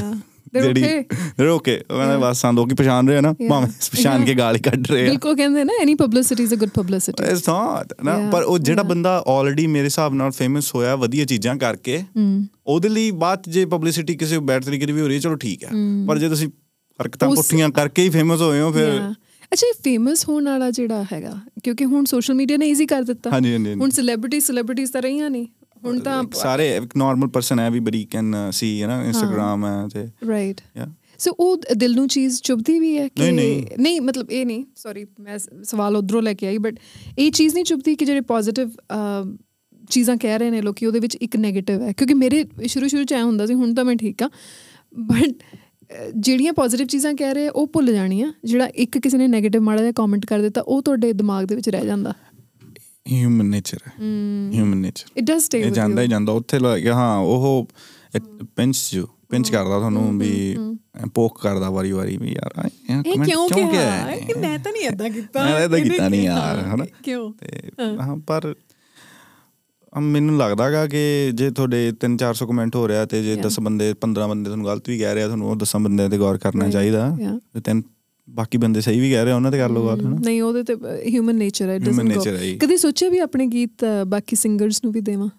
They're 0.54 0.70
okay. 0.70 1.04
They 1.38 1.48
okay 1.50 1.80
ਉਹਨਾਂ. 1.90 2.18
ਬਸ 2.20 2.42
ਸਾਨੂੰ 2.42 2.62
ਲੋਕੀ 2.62 2.76
ਪਛਾਣ 2.76 3.08
ਰਹੇ 3.10 3.22
ਨਾ. 3.22 3.34
ਭਾਵੇਂ 3.50 3.68
ਪਛਾਣ. 3.92 4.26
ਕੇ 4.26 4.34
ਗਾਲ 4.36 4.58
ਕੱਢ 4.60 4.88
ਰਹੇ 4.92 5.02
ਆ 5.02 5.10
ਬਿਲਕੁਲ 5.10 5.36
ਕਹਿੰਦੇ 5.36 5.64
ਨਾ 5.64 5.74
any 5.82 5.96
publicity 5.96 6.44
is 6.44 6.54
a 6.54 6.58
good 6.58 6.70
publicity 6.74 7.24
it's 7.24 7.48
not 7.50 7.94
ਨਾ 8.06 8.18
ਪਰ 8.32 8.44
ਉਹ 8.44 8.60
ਜਿਹੜਾ. 8.60 8.84
ਬੰਦਾ 8.84 9.24
ਆਲਰੇਡੀ 9.28 9.68
ਮੇਰੇ 9.68 9.86
ਹਿਸਾਬ 9.86 10.14
ਨਾਲ 10.14 10.32
ਫੇਮਸ 10.32 10.74
ਹੋਇਆ 10.76 10.96
ਵਧੀਆ 10.96 11.26
ਚੀਜ਼ਾਂ 11.26 11.56
ਕਰਕੇ 11.58 12.04
ਉਹਦੇ 12.68 12.90
ਲਈ 12.90 13.10
ਬਾਅਦ 13.24 13.50
ਜੇ 13.50 13.66
ਪਬਲਿਸਿਟੀ 13.66 14.16
ਕਿਸੇ 14.16 14.40
ਬੈਡ 14.42 14.64
ਤਰੀਕੇ 14.66 14.86
ਦੀ 14.86 14.92
ਵੀ 14.94 15.02
ਹੋ 15.02 15.08
ਰਹੀ 15.08 15.16
ਹੈ 15.16 15.22
ਚਲੋ 15.22 15.36
ਠੀਕ 15.36 15.64
ਹੈ। 15.64 15.70
ਪਰ 16.08 16.18
ਜੇ 16.20 16.30
ਤੁਸੀਂ 16.30 16.48
ਹਰਕਤਾਂ 17.00 17.30
ਪੁੱਠੀਆਂ 17.30 17.70
ਕਰਕੇ 17.72 18.04
ਹੀ 18.04 18.10
ਫੇਮਸ 18.10 18.42
ਹੋਏ 18.42 18.60
ਹੋ 18.62 18.72
ਫਿਰ. 18.72 19.00
ਅੱਛਾ 19.52 19.68
ਇਹ 19.68 19.74
ਫੇਮਸ 19.84 20.28
ਹੋਣ 20.30 20.46
ਵਾਲਾ 20.46 20.70
ਜਿਹੜਾ 20.72 21.04
ਹੈਗਾ 21.14 21.34
ਕਿਉਂਕਿ 21.64 21.86
ਹੁਣ 21.86 22.06
ਸੋਸ਼ਲ 22.06 22.34
ਮੀਡੀਆ 22.36 22.58
ਨੇ 22.58 22.68
ਈਜ਼ੀ 22.70 22.86
ਕਰ 22.86 23.02
ਦਿੱਤਾ 23.04 23.30
ਹੁਣ 23.30 23.90
ਸੈਲੀਬ੍ਰਿਟੀ 23.90 24.40
ਸੈਲੀਬ੍ਰਿਟੀਜ਼ 24.40 24.92
ਤਾਂ 24.92 25.02
ਰਹੀਆਂ 25.02 25.30
ਨਹੀਂ 25.30 25.46
ਹੁਣ 25.86 26.00
ਤਾਂ 26.00 26.24
ਸਾਰੇ 26.34 26.76
ਇੱਕ 26.76 26.96
ਨਾਰਮਲ 26.98 27.28
ਪਰਸਨ 27.28 27.60
ਹੈ 27.60 27.70
ਵੀ 27.70 27.80
ਬੜੀ 27.80 28.04
ਕੈਨ 28.06 28.36
ਸੀ 28.52 28.82
ਹੈ 28.82 28.88
ਨਾ 28.88 29.04
ਇੰਸਟਾਗ੍ਰam 29.04 29.66
ਹੈ। 29.66 29.88
ਤੇ 29.94 30.08
ਰਾਈਟ 30.28 30.62
ਯਾ 30.78 30.88
ਸੋ 31.20 31.32
ਉਹ 31.40 31.58
ਦਿਲ 31.76 31.96
ਨੂੰ 31.96 32.08
ਚੀਜ਼ 32.08 32.42
ਚੁਭਦੀ 32.42 32.80
ਵੀ 32.80 32.98
ਹੈ 32.98 33.08
ਕਿ 33.08 33.32
ਨਹੀਂ, 33.32 34.00
ਮਤਲਬ 34.02 34.32
ਇਹ 34.32 34.46
ਨਹੀਂ 34.46 34.64
ਸੌਰੀ 34.76 35.06
ਮੈਂ 35.20 35.38
ਸਵਾਲ 35.64 35.96
ਉਧਰੋਂ 35.96 36.22
ਲੈ 36.22 36.34
ਕੇ 36.34 36.48
ਆਈ 36.48 36.58
ਬਟ 36.58 36.80
ਇਹ 37.18 37.32
ਚੀਜ਼ 37.32 37.54
ਨਹੀਂ 37.54 37.66
ਚੁਭਦੀ 37.66 37.96
ਕਿ 37.96 38.06
ਜਿਹੜੇ 38.06 38.22
ਪੋਜ਼ਿਟਿਵ 38.22 38.72
ਚੀਜ਼ਾਂ 39.90 40.16
ਕਹਿ 40.18 40.40
ਰਹੇ 40.40 40.50
ਨੇ 40.50 40.62
ਲੋਕੀ 40.62 40.86
ਉਹਦੇ 40.86 41.00
ਵਿੱਚ 41.00 41.16
ਇੱਕ 41.16 41.36
네ਗੇਟਿਵ 41.38 41.82
ਹੈ। 41.82 41.92
ਕਿਉਂਕਿ 41.92 42.14
ਮੇਰੇ 42.14 42.44
ਸ਼ੁਰੂ 42.68 42.88
ਸ਼ੁਰੂ 42.88 43.04
ਚ 43.04 43.14
ਐ 43.14 43.22
ਹੁੰਦਾ 43.22 43.46
ਸੀ 43.46 43.54
ਹੁਣ 43.54 43.74
ਤਾਂ 43.74 43.86
ਮੈਂ 43.86 43.96
ਠੀਕ 43.96 44.24
ਆ 44.24 44.30
ਬਟ 45.00 45.44
ਜਿਹੜੀਆਂ 46.18 46.54
ਪੋਜ਼ਿਟਿਵ 46.54 46.88
ਚੀਜ਼ਾਂ 46.88 47.14
ਕਹਿ 47.14 47.34
ਰਹੇ 47.34 47.50
ਉਹ 47.50 47.68
ਭੁੱਲ 47.68 47.94
ਜਾਣੀਆਂ। 47.94 48.32
ਜਿਹੜਾ 48.44 48.66
ਇੱਕ 48.76 48.98
ਕਿਸੇ 48.98 49.18
ਨੇ 49.18 49.26
네ਗੇਟਿਵ 49.28 49.62
ਮਾੜਾ 49.62 49.82
ਜਿਹਾ 49.82 49.92
ਕਮੈਂਟ 49.92 50.26
ਕਰ 50.26 50.40
ਦਿੱਤਾ 50.40 50.62
ਉਹ 50.62 50.82
ਤੁਹਾਡੇ 50.82 51.12
ਦਿਮਾਗ 51.14 51.46
ਦੇ 51.46 51.56
ਵਿੱਚ 51.56 51.70
ਰਹਿ 51.70 51.86
ਜਾਂਦਾ। 51.86 52.14
ਹਿਊਮਨ 53.12 53.46
ਨੇਚਰ 53.46 53.78
ਹੈ 53.88 53.92
human 54.54 54.78
nature 54.78 55.06
it 55.18 55.24
does 55.24 55.44
stay 55.44 55.62
ਇਹ 55.62 55.72
ਜਾਂਦਾ 55.72 56.02
ਹੀ 56.02 56.08
ਜਾਂਦਾ 56.08 56.34
ਉੱਥੇ 56.34 56.60
ਲੱਗ 56.60 56.80
ਗਿਆ 56.80 56.96
ਹਾਂ 56.96 57.18
ਉਹ 57.18 57.68
ਪਿੰਚ 58.56 58.90
ਜੋ 58.94 59.08
ਪਿੰਚ 59.30 59.50
ਕਰਦਾ 59.50 59.78
ਤੁਹਾਨੂੰ 59.78 60.20
ਵੀ 60.20 60.58
ਪੋਕ 61.14 61.42
ਕਰਦਾ 61.42 61.70
ਵਾਰੀ 61.70 61.92
ਵਾਰੀ 61.92 62.18
ਵੀ 62.18 62.32
ਯਾਰ 62.32 62.70
ਇਹ 62.90 63.24
ਕਿਉਂ 63.24 63.50
ਕਿਹਾ 63.50 63.92
ਹੈ? 63.92 64.18
ਕਿ 64.18 64.34
ਮੈਂ 64.34 64.60
ਤਾਂ 64.60 64.72
ਨਹੀਂ 64.72 64.84
ਏਦਾਂ 64.84 65.10
ਕੀਤਾ 65.10 65.44
ਮੈਂ 65.44 65.60
ਇਹਨੇ 65.60 65.82
ਕੀਤਾ 65.82 66.10
ਨਹੀਂ। 66.10 66.22
ਯਾਰ, 66.22 66.60
ਹਨਾ? 66.60 66.86
ਕਿਉਂ 67.04 67.34
ਤੇ 67.34 67.72
ਹਾਂ। 68.02 68.18
ਪਰ 68.18 68.56
ਮੈਨੂੰ 70.02 70.38
ਲੱਗਦਾਗਾ 70.38 70.88
ਕਿ 70.88 71.32
ਜੇ 71.34 71.52
ਤੁਹਾਡੇ 71.52 71.94
3-400 72.06 72.48
ਕਮੈਂਟ 72.48 72.76
ਹੋ 72.76 72.88
ਰਿਹਾ 72.88 73.06
ਤੇ 73.06 73.24
ਜੇ 73.24 73.34
Yeah. 73.34 73.44
10 73.44 73.62
ਬੰਦੇ 73.62 73.94
15 74.02 74.28
ਬੰਦੇ 74.30 74.50
ਤੁਹਾਨੂੰ 74.50 74.66
ਗਲਤ 74.66 74.90
ਵੀ 74.90 75.00
ਕਹਿ 75.00 75.16
ਰਿਹਾ 75.16 75.26
ਤੁਹਾਨੂੰ 75.26 75.48
ਉਹ 75.50 75.56
10 75.56 75.80
ਬੰਦਿਆਂ 75.80 76.10
ਤੇ 76.10 76.18
ਗੌਰ 76.18 76.38
ਕਰਨਾ. 76.38 76.70
ਚਾਹੀਦਾ. 76.70 77.18
ਤੇ 77.54 77.62
ਤਿੰਨ 77.62 77.82
ਬਾਕੀ 78.30 78.58
ਬੰਦੇ 78.58 78.82
ਸਹੀ 78.82 79.00
ਵੀ 79.00 79.12
ਕਹਿ 79.12 79.26
ਰਹੇ 79.26 79.34
ਉਹਨਾਂ 79.34 79.52
ਤੇ 79.52 79.58
ਕਰ 79.58 79.70
ਲਓ 79.70 79.88
ਗੱਲ 79.88 80.02
ਹਨਾ 80.06 80.18
ਨਹੀਂ 80.26 80.42
ਉਹਦੇ 80.42 80.64
ਤੇ 80.64 80.76
ਹਿਊਮਨ 81.10 81.36
ਨੇਚਰ 81.36 81.70
ਹੈ 81.70 81.80
ਡਸਨਟ 81.80 82.28
ਜੀ। 82.42 82.58
ਕਦੀ 82.58 82.78
ਸੋਚਿਆ 82.78 83.10
ਵੀ 83.10 83.20
ਆਪਣੇ 83.20 83.48
ਗੀਤ 83.48 83.86
ਬਾਕੀ 84.08 84.36
ਸਿੰਗਰਸ 84.36 84.84
ਨੂੰ 84.84 84.94
ਵੀ 84.94 85.02
ਦੇਵਾਂ 85.02 85.30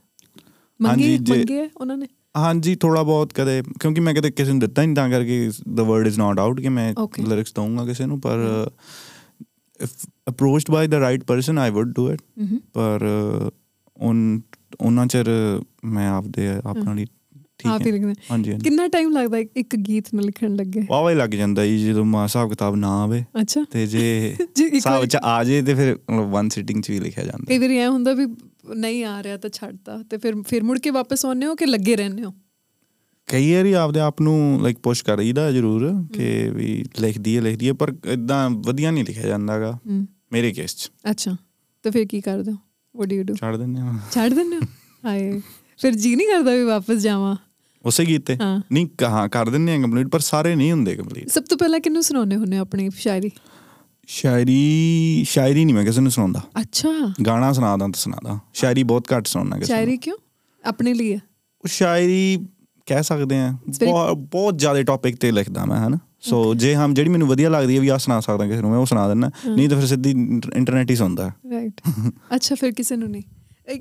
ਮੰਗੇ 0.81 1.19
ਮੰਗੇ 1.31 1.69
ਉਹਨਾਂ 1.77 1.97
ਨੇ 1.97 2.07
ਹਾਂਜੀ 2.37 2.75
ਥੋੜਾ 2.77 3.03
ਬਹੁਤ 3.03 3.33
ਕਦੇ 3.33 3.63
ਕਿਉਂਕਿ 3.81 4.01
ਮੈਂ 4.01 4.15
ਕਦੇ 4.15 4.31
ਕਿਸੇ 4.31 4.51
ਨੂੰ 4.51 4.61
ਦਿੱਤਾ 4.61 4.85
ਨਹੀਂ 4.85 4.97
ਤਾਂ 4.97 5.11
ਕਰਕੇ 5.11 5.51
the 5.69 5.81
word 5.81 6.07
is 6.07 6.19
not 6.19 6.39
out 6.39 6.61
ਕਿ 6.61 6.69
ਮੈਂ. 6.69 6.95
ਲਿਰਿਕਸ 7.29 7.55
ਦਊਂਗਾ 7.55 7.85
ਕਿਸੇ 7.87 8.07
ਨੂੰ 8.07 8.21
ਪਰ 8.21 8.69
if 9.81 9.91
approached 10.29 10.71
by 10.71 10.87
the 10.87 10.95
right 10.95 11.25
person 11.25 11.59
I 11.59 11.71
would 11.71 11.89
do 11.89 12.11
it. 12.13 12.21
ਪਰ 12.73 13.09
ਉਨ 13.97 14.41
ਉਹਨਾਂ 14.81 15.07
ਚਿਰ 15.07 15.27
ਮੈਂ 15.85 16.09
ਆਪਦੇ 16.09 16.49
ਆਪਣਾ 16.65 16.93
ਲਈ 16.95 17.03
ਆਪ 17.03 17.09
ਠੀਕ 17.09 17.11
ਹੀ 17.11 17.24
ਹੈ 17.67 17.79
ਲਿਖਦੇ 17.85 18.15
ਹਾਂਜੀ 18.31 18.53
ਹਾਂਜੀ। 18.53 18.65
ਕਿੰਨਾ 18.65 18.89
ਟਾਈਮ 18.89 19.11
ਲੱਗਦਾ 19.13 19.39
ਇੱਕ- 19.39 19.77
ਗੀਤ 19.77 20.05
ਨੂੰ 20.15 20.25
ਲਿਖਣ 20.25 20.55
ਲੱਗੇ? 20.55 20.81
ਵਾਵਾ 20.91 21.11
ਹੀ 21.11 21.17
ਲੱਗ 21.17 21.31
ਜਾਂਦਾ 21.31 21.67
ਜੀ 21.67 21.87
ਜਦੋਂ 21.87 22.05
ਮਾ 22.05 22.25
ਹਿਸਾਬ 22.25 22.49
ਕਿਤਾਬ 22.49 22.77
ਨਾ 22.77 23.03
ਆਵੇ। 23.03 23.25
ਅੱਛਾ। 23.41 23.65
ਤੇ 23.71 23.87
ਜੇ 23.87 24.37
ਹਿਸਾਬ 24.75 25.05
ਚ 25.07 25.17
ਆ 25.17 25.45
ਜੇ 25.45 25.63
ਤੇ 25.63 25.75
ਫਿਰ 25.75 25.99
ਵਨ 26.11 26.49
ਸਿਟਿੰਗ 26.49 26.83
ਚ 26.83 26.91
ਵੀ 26.91 26.99
ਲਿਖਿਆ 26.99 27.25
ਜਾਂਦਾ। 27.25 27.45
ਕਈ 27.49 27.59
ਵਾਰੀ 27.59 27.79
ਐ 27.79 27.89
ਹੁੰਦਾ 27.89 28.13
ਵੀ 28.13 28.27
ਨਹੀਂ 28.77 29.05
ਆ 29.05 29.23
ਰਿਹਾ 29.23 29.37
ਤਾਂ 29.37 29.51
ਛੱਡਤਾ। 29.51 30.03
ਤੇ 30.11 30.17
ਫਿਰ 30.17 30.43
ਫਿਰ 30.43 30.63
ਮੁੜ 30.63 30.79
ਕੇ 30.79 30.91
ਵਾਪਸ 30.91 31.25
ਆਉਂਦੇ 31.27 31.47
ਹੋ 31.47 31.55
ਕਿ 31.55 31.67
ਲੱਗੇ 31.67 31.97
ਰਹਿੰਦੇ 31.97 32.25
ਹੋ? 32.25 32.35
ਕਈ 33.27 33.55
ਵਾਰੀ 33.55 33.73
ਆਪਦੇ 33.73 34.01
ਆਪ 34.01 34.21
ਨੂੰ 34.23 34.63
ਲਾਈਕ 34.63 34.79
ਪੁਸ਼ 34.79 35.05
ਕਰੀਦਾ 35.05 35.53
ਜ਼ਰੂਰ 35.53 35.91
ਕਿ 36.13 36.51
ਵੀ 36.51 36.85
ਲਿਖਦੀ 37.01 37.37
ਹੈ 37.37 37.41
ਲਿਖਦੀ 37.43 37.69
ਹੈ 37.69 37.73
ਪਰ 37.73 37.95
ਇਦਾਂ 38.13 38.51
ਵਧੀਆ 38.51 38.91
ਨਹੀਂ 38.91 39.05
ਲਿਖਿਆ 39.05 39.27
ਜਾਂਦਾਗਾ 39.27 39.79
ਮੇਰੇ 40.33 40.53
ਕੇਸ 40.53 40.77
ਚ। 40.77 40.91
ਅੱਛਾ। 41.11 41.37
ਤੇ 41.83 41.91
ਫਿਰ 41.91 42.05
ਕੀ 42.05 42.21
ਕਰਦੇ 42.21 42.53
ਹੋ? 42.53 42.57
ਵਾਟ 42.97 43.09
ਡੂ 43.09 43.17
ਯੂ 43.17 43.23
ਡੂ 43.23 43.35
ਛੱਡ 43.35 43.57
ਦਿੰਦੇ 43.57 43.81
ਆ 43.81 43.95
ਛੱਡ 44.13 44.35
ਦਿੰਦੇ 44.35 44.57
ਹੋ? 44.57 44.61
ਹਾਏ। 45.05 45.41
ਫਿਰ 45.79 45.95
ਜੀ 45.95 46.17
ਨਹੀਂ 46.17 46.27
ਕਰਦਾ 46.27 46.55
ਵੀ 46.55 46.63
ਵਾਪਸ 46.63 46.97
ਜਾਵਾਂ? 46.97 47.37
ਉਸੇ 47.85 48.05
ਗੀਤ 48.05 48.27
ਤੇ। 48.27 48.37
ਨਹੀਂ 48.73 48.87
ਕਹਾ 48.99 49.27
ਕਰ 49.29 49.51
ਦਿੰਦੇ 49.51 49.75
ਆ 49.75 49.81
ਕੰਪਲੀਟ 49.81 50.07
ਪਰ 50.07 50.21
ਸਾਰੇ 50.21 50.55
ਨਹੀਂ 50.55 50.73
ਹੁੰਦੇ 50.73 50.95
ਕੰਪਲੀਟ 50.97 51.29
ਸਭ 51.29 51.43
ਤੋਂ 51.43 51.59
ਪਹਿਲਾਂ 51.59 51.81
ਕਿਹਨੂੰ 51.81 52.03
ਸੁਣਾਉਂਦੇ 52.03 52.37
ਹੁੰਦੇ 52.37 52.57
ਹੋ 52.57 52.63
ਆਪਣੀ 52.63 52.91
ਸ਼ਾਇਰੀ? 52.91 53.31
ਸ਼ਾਇਰੀ 54.07 55.25
ਸ਼ਾਇਰੀ 55.29 55.65
ਨਹੀਂ 55.65 55.75
ਮੈਂ 55.75 55.85
ਕਿਸੇ 55.85 56.01
ਨੂੰ 56.01 56.11
ਸੁਣਾਉਂਦਾ। 56.11 56.41
ਅੱਛਾ। 56.61 57.15
ਗਾਣਾ 57.27 57.53
ਸੁਣਾਦਾ 57.53 57.85
ਤਾਂ 57.87 57.93
ਸੁਣਾਦਾ 57.97 58.39
ਸ਼ਾਇਰੀ 58.55 58.83
ਬਹੁਤ 58.83 59.07
ਘੱਟ 59.17 59.27
ਸੁਣਨਾ 59.27 59.59
ਕਿਸੇ 59.59 59.73
ਨੂੰ। 59.73 59.79
ਸ਼ਾਇਰੀ 59.79 59.97
ਕਿਉਂ? 59.97 60.17
ਆਪਣੇ 60.65 60.95
ਲਈ। 60.95 61.15
ਉਹ 61.15 61.69
ਸ਼ਾਇਰੀ 61.69 62.47
ਕਹਿ 62.87 63.03
ਸਕਦੇ 63.03 63.39
ਆ 63.41 63.57
ਬਹੁਤ 64.13 64.59
ਜ਼ਿਆਦਾ 64.59 64.83
ਟੌਪਿਕ 64.83 65.17
ਤੇ 65.17 65.31
ਲਿਖਦਾ 65.33 65.65
ਮੈਂ 65.65 65.77
ਹਨਾ। 65.77 65.99
ਸੋ 66.21 66.55
ਜੇ 66.55 66.75
ਹਮ 66.75 66.95
ਜਿਹੜੀ 66.95 67.11
ਮੈਨੂੰ 67.11 67.29
ਵਧੀਆ 67.29 67.49
ਲੱਗਦੀ 67.49 67.77
ਹੈ 67.77 67.81
ਵੀ 67.81 67.89
ਆ 67.89 67.97
ਸੁਣਾ 67.97 68.21
ਸਕਦਾ 68.21 68.47
ਕਿਸੇ 68.47 68.61
ਨੂੰ 68.61 68.71
ਮੈਂ 68.71 68.79
ਉਹ 68.79 68.87
ਸੁਣਾ 68.87 69.09
ਦਿੰਦਾ। 69.09 69.31
ਨਹੀਂ 69.57 69.69
ਤਾਂ 69.69 69.79
ਫਿਰ 69.79 69.87
ਸਿੱਧੀ 69.87 70.11
ਇੰਟਰਨੈਟ 70.55 70.91
ਹੀ 70.91 70.97
ਸੁਣਦਾ। 70.97 71.31
ਰਾਈਟ 71.51 71.81
ਅੱਛਾ 72.35 72.55
ਫਿਰ 72.55 72.73
ਕਿਸੇ 72.73 72.97
ਨੂੰ 72.97 73.11
ਨਹੀਂ। 73.11 73.23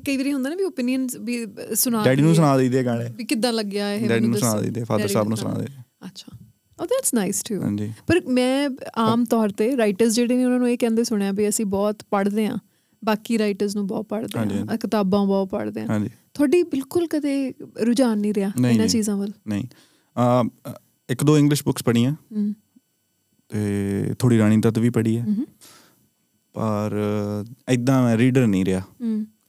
ਕਈ 0.06 0.18
ਵਾਰੀ 0.18 0.34
ਹੁੰਦਾ 0.34 0.50
ਨਾ 0.50 0.56
ਵੀ 0.56 0.64
ਓਪੀਨੀਅਨਸ 0.64 1.16
ਵੀ 1.16 1.48
ਸੁਣਾ 1.76 2.04
ਡੈਡੀ 2.04 2.22
ਨੂੰ 2.22 2.36
ਸੁਣਾ 2.36 2.58
ਦਈਦੇ 2.58 2.86
ਗਾਣੇ। 2.86 3.10
ਵੀ 3.16 3.24
ਕਿੱਦਾਂ 3.26 3.54
ਲੱਗਿਆ 3.54 3.94
ਇਹ 3.94 4.08
ਡੈਡੀ 4.10 4.28
ਨੂੰ 4.28 4.38
ਸੁਣਾ। 4.38 4.62
ਦਈਦੇ 4.62 4.84
ਫਾਦਰ 4.84 5.08
ਸਾਹਿਬ 5.08 5.28
ਨੂੰ 5.28 5.38
ਸੁਣਾ 5.38 5.54
ਦਈਦੇ। 5.54 5.82
ਅੱਛਾ। 6.06 6.38
ਉਹ 6.82 6.86
ਦੈਟਸ 6.86 7.14
ਨਾਈਸ 7.14 7.44
ਟੂ 7.44 7.62
ਹਾਂਜੀ। 7.62 7.94
ਪਰ 8.08 8.20
ਮੈਂ 8.28 8.70
ਆਮ 8.98 9.26
ਤੌਰ 9.26 9.50
ਤੇ 9.50 9.78
ਰਾਈਟਰਸ 9.78 10.14
ਜਿਹੜੇ 10.14 10.38
ਨੇ 10.38 10.46
ਉਹਨਾਂ 10.46 10.60
ਨੂੰ 10.60 10.70
ਇਹ 10.72 10.78
ਕਹਿੰਦੇ 10.78 11.04
ਸੁਣਿਆ 11.04 11.32
ਵੀ 11.32 11.50
ਅਸੀਂ 11.50 11.66
ਬਹੁਤ 11.66 12.04
ਪੜ੍ਹਦੇ 12.12 12.48
ਹਾਂ। 12.48 12.58
ਬਾਕੀ 13.06 13.38
ਰਾਈਟਰਸ 13.38 13.76
ਨੂੰ 13.76 13.88
ਬਹੁਤ 13.88 14.06
ਪੜ੍ਹਦੇ 14.06 14.40
ਹਾਂ। 14.40 14.78
ਕਿਤਾਬਾਂ 14.78 15.26
ਬਹੁਤ 15.26 15.50
ਪੜ੍ਹਦੇ 15.50 15.82
ਹਾਂ। 15.82 15.88
ਹਾਂਜੀ। 15.88 16.10
ਤੁਹਾਡੀ 16.34 16.64
ਬਿਲਕੁਲ 16.64 17.08
ਕਦੇ 17.08 17.54
ਰੁਝਾਨ 17.86 18.18
ਨਹੀਂ 18.20 18.34
ਰਿਹਾ 18.34 18.52
ਇਹਨਾਂ। 18.70 18.88
ਚੀਜ਼ਾਂ 18.88 19.18
ਵੱਲ? 19.18 19.32
ਨਹੀਂ। 19.48 19.64
ਅਹ, 19.66 20.72
ਇੱਕ 21.10 21.24
ਦੋ 21.24 21.38
ਇੰਗਲਿਸ਼ 21.38 21.64
ਬੁੱਕਸ 21.64 21.84
ਪੜ੍ਹੀਆਂ। 21.84 22.16
ਤੇ 23.50 24.14
ਥੋੜੀ 24.20 24.38
ਰਾਣੀ 24.38 24.62
ਤੱਤ 24.62 24.80
ਵੀ 24.80 24.90
ਪੜ੍ਹੀ 24.90 25.18
ਹੈ। 25.18 25.26
ਪਰ 26.54 26.92
ਐਦਾਂ 27.68 28.04
ਮੈਂ 28.04 28.18
ਰੀਡਰ 28.18 28.48
ਨਹੀਂ 28.48 28.66
ਰਿਹਾ। 28.66 28.82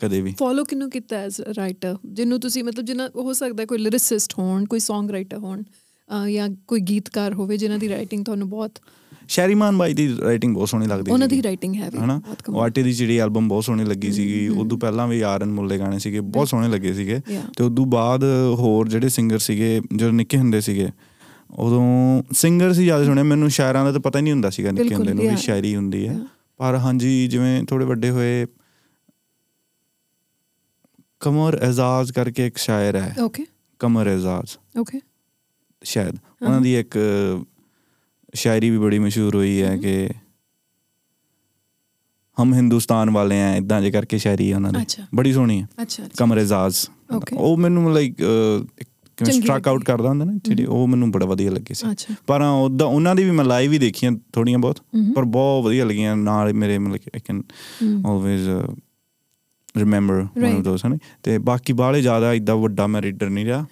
ਕਦੇ 0.04 0.20
ਵੀ। 0.20 0.34
ਫੋਲੋ 0.38 0.64
ਕਿਨੂੰ 0.64 0.90
ਕੀਤਾ 0.90 1.16
ਐਜ਼ 1.16 1.40
ਰਾਈਟਰ 1.58 1.96
ਜਿਹਨੂੰ 2.06 2.40
ਤੁਸੀਂ 2.40 2.64
ਮਤਲਬ 2.64 2.84
ਜਿੰਨਾ 2.84 3.08
ਹੋ 3.16 3.32
ਸਕਦਾ 3.32 3.64
ਕੋਈ 3.64 3.78
ਲਿਰਿਸਿਸਟ 3.78 4.38
ਹੋਣ 4.38 4.64
ਕੋਈ 4.64 4.80
Song 4.80 5.12
ਰਾਈਟਰ 5.12 5.38
ਹੋਣ 5.38 5.62
ਜਾਂ 6.32 6.48
ਕੋਈ 6.68 6.80
ਗੀਤਕਾਰ 6.80 7.34
ਹੋਵੇ 7.34 7.56
ਜਿਨ੍ਹਾਂ 7.56 7.78
ਦੀ 7.78 7.88
ਰਾਈਟਿੰਗ 7.88 8.24
ਤੁਹਾਨੂੰ 8.24 8.48
ਬਹੁਤ 8.48 8.78
ਸ਼ੈਰੀਮਾਨ 9.28 9.76
ਬਾਈ 9.78 9.94
ਦੀ 9.94 10.06
ਰਾਈਟਿੰਗ 10.20 10.54
ਬਹੁਤ 10.54 10.68
ਸੋਹਣੀ 10.68 10.86
ਲੱਗਦੀ 10.86 11.10
ਉਹਨਾਂ 11.10 11.28
ਦੀ। 11.28 11.42
ਰਾਈਟਿੰਗ 11.42 11.74
ਹੈ 11.74 11.90
ਵੀ 11.90 11.98
ਹਨਾ? 11.98 12.20
ਆਟੇ 12.56 12.82
ਦੀ 12.82 12.92
ਜਿਹੜੀ 12.92 13.18
ਐਲਬਮ 13.18 13.48
ਬਹੁਤ 13.48 13.64
ਸੋਹਣੀ 13.64 13.84
ਲੱਗੀ 13.84 14.12
ਸੀਗੀ। 14.12 14.48
ਉਦੋਂ 14.48 14.78
ਪਹਿਲਾਂ 14.78 15.08
ਵੀ 15.08 15.20
ਆਰਨ 15.20 15.52
ਮੁੱਲੇ 15.52 15.78
ਗਾਣੇ 15.78 15.98
ਸੀਗੇ 15.98 16.20
ਬਹੁਤ 16.20 16.48
ਸੋਹਣੇ 16.48 16.68
ਲੱਗੇ 16.68 16.92
ਸੀਗੇ. 16.92 17.20
ਤੇ 17.56 17.64
ਉਦੋਂ 17.64 17.86
ਬਾਅਦ 17.86 18.24
ਹੋਰ 18.54 18.88
ਜਿਹੜੇ 18.88 19.08
ਸਿੰਗਰ 19.08 19.38
ਸੀਗੇ 19.38 19.80
ਜਦੋਂ 19.96 20.12
ਨਿੱਕੇ 20.12 20.38
ਹੁੰਦੇ 20.38 20.60
ਸੀਗੇ 20.60 20.88
ਉਦੋਂ 21.58 22.22
ਸਿੰਗਰ 22.32 22.72
ਸੀ 22.72 22.84
ਜ਼ਿਆਦਾ 22.84 23.04
ਸੁਣਿਆ। 23.04 23.24
ਮੈਨੂੰ 23.24 23.50
ਸ਼ਾਇਰਾਂ 23.50 23.84
ਦਾ 23.84 23.92
ਤਾਂ 23.92 24.00
ਪਤਾ 24.00 24.18
ਹੀ 24.18 24.22
ਨਹੀਂ 24.22 24.32
ਹੁੰਦਾ 24.32 24.50
ਸੀਗਾ 24.50 24.70
ਨਿੱਕੇ 24.70 24.94
ਹੁੰਦੇ 24.94 25.14
ਨੂੰ 25.14 25.28
ਵੀ. 25.28 25.36
ਸ਼ਾਇਰੀ 25.36 25.74
ਹੁੰਦੀ 25.76 26.06
ਹੈ. 26.08 26.18
ਪਰ 26.56 26.76
ਹਾਂਜੀ 26.76 27.26
ਜਿਵੇਂ 27.28 27.64
ਥੋੜੇ 27.64 27.84
ਵੱਡੇ 27.84 28.10
ਹੋਏ 28.10 28.46
ਕਮਰ 31.24 31.58
ਐਜ਼ਾਜ਼ 31.62 32.12
ਕਰਕੇ 32.12 32.46
ਇੱਕ 32.46 32.56
ਸ਼ਾਇਰ 32.56 32.96
ਹੈ। 32.96 33.14
ਓਕੇ 33.20 33.46
ਕਮਰ 33.78 34.08
ਐਜ਼ਾਜ਼। 34.08 34.80
ਓਕੇ 34.80 35.00
ਸ਼ਾਇਦ। 35.82 36.16
ਉਹਨਾਂ 36.42 36.60
ਦੀ 36.60 36.80
ਇੱਕ 36.80 36.98
ਸ਼ਾਇਰੀ 38.34 38.70
ਵੀ 38.70 38.78
ਬੜੀ 38.78 38.98
ਮਸ਼ਹੂਰ 38.98 39.34
ਹੋਈ 39.34 39.62
ਹੈ 39.62 39.76
ਕਿ 39.76 40.08
ਹਮ 42.42 42.54
ਹਿੰਦੁਸਤਾਨ 42.54 43.10
ਵਾਲੇ 43.10 43.42
ਆ 43.42 43.54
ਇਦਾਂ 43.56 43.80
ਜੇ 43.82 43.90
ਕਰਕੇ 43.90 44.18
ਸ਼ਾਇਰੀ 44.18 44.50
ਹੈ 44.52 44.56
ਉਹਨਾਂ 44.56 44.72
ਦੀ। 44.72 45.02
ਬੜੀ 45.14 45.32
ਸੋਹਣੀ 45.32 45.62
ਹੈ। 45.62 45.68
ਅੱਛਾ 45.82 46.02
ਕਮਰ 46.18 46.38
ਐਜ਼ਾਜ਼. 46.38 46.76
ਉਹ 47.32 47.56
ਮੈਨੂੰ 47.56 47.92
ਲਾਈਕ 47.94 48.16
ਕਿਵੇਂ 49.16 49.32
ਸਟ੍ਰਕ 49.32 49.68
ਆਊਟ। 49.68 49.84
ਕਰਦਾ 49.84 50.08
ਹੁੰਦਾ 50.08 50.24
ਨਾ 50.24 50.32
ਜਿਹੜੀ 50.44 50.64
ਉਹ 50.64 50.88
ਮੈਨੂੰ 50.88 51.10
ਬੜਾ 51.10 51.26
ਵਧੀਆ 51.26 51.50
ਲੱਗੀ 51.50 51.74
ਸੀ। 51.74 52.14
ਪਰ 52.26 52.42
ਉਹਦਾ 52.42 52.84
ਉਹਨਾਂ 52.84 53.14
ਦੀ 53.14 53.24
ਵੀ 53.24 53.30
ਮੈਂ 53.30 53.44
ਲਾਈਵ 53.44 53.72
ਹੀ 53.72 53.78
ਦੇਖੀਆਂ 53.78 54.12
ਥੋੜੀਆਂ 54.32 54.58
ਬਹੁਤ. 54.58 54.78
ਪਰ 55.16 55.22
ਬਹੁਤ 55.22 55.64
ਵਧੀਆ 55.64 55.84
ਲੱਗੀਆਂ। 55.84 56.16
ਨਾਲ 56.16 56.52
ਮੇਰੇ 56.54 56.78
ਮਤਲਬ 56.78 57.00
I 57.14 57.20
can 57.24 57.42
always 58.06 58.50
remember 59.74 60.26
one. 60.38 60.44
Of 60.46 60.62
those 60.64 60.84
ਹਨ 60.86 60.96
ਤੇ 61.22 61.36
ਬਾਕੀ 61.38 61.72
ਬਾਹਲੇ 61.72 62.00
ਜ਼ਿਆਦਾ 62.02 62.32
ਇਦਾਂ 62.32 62.56
ਵੱਡਾ 62.56 62.86
ਮੈਂ 62.86 63.02
ਰੀਡਰ 63.02 63.30
ਨਹੀਂ 63.30 63.44
ਰਿਹਾ। 63.44 63.66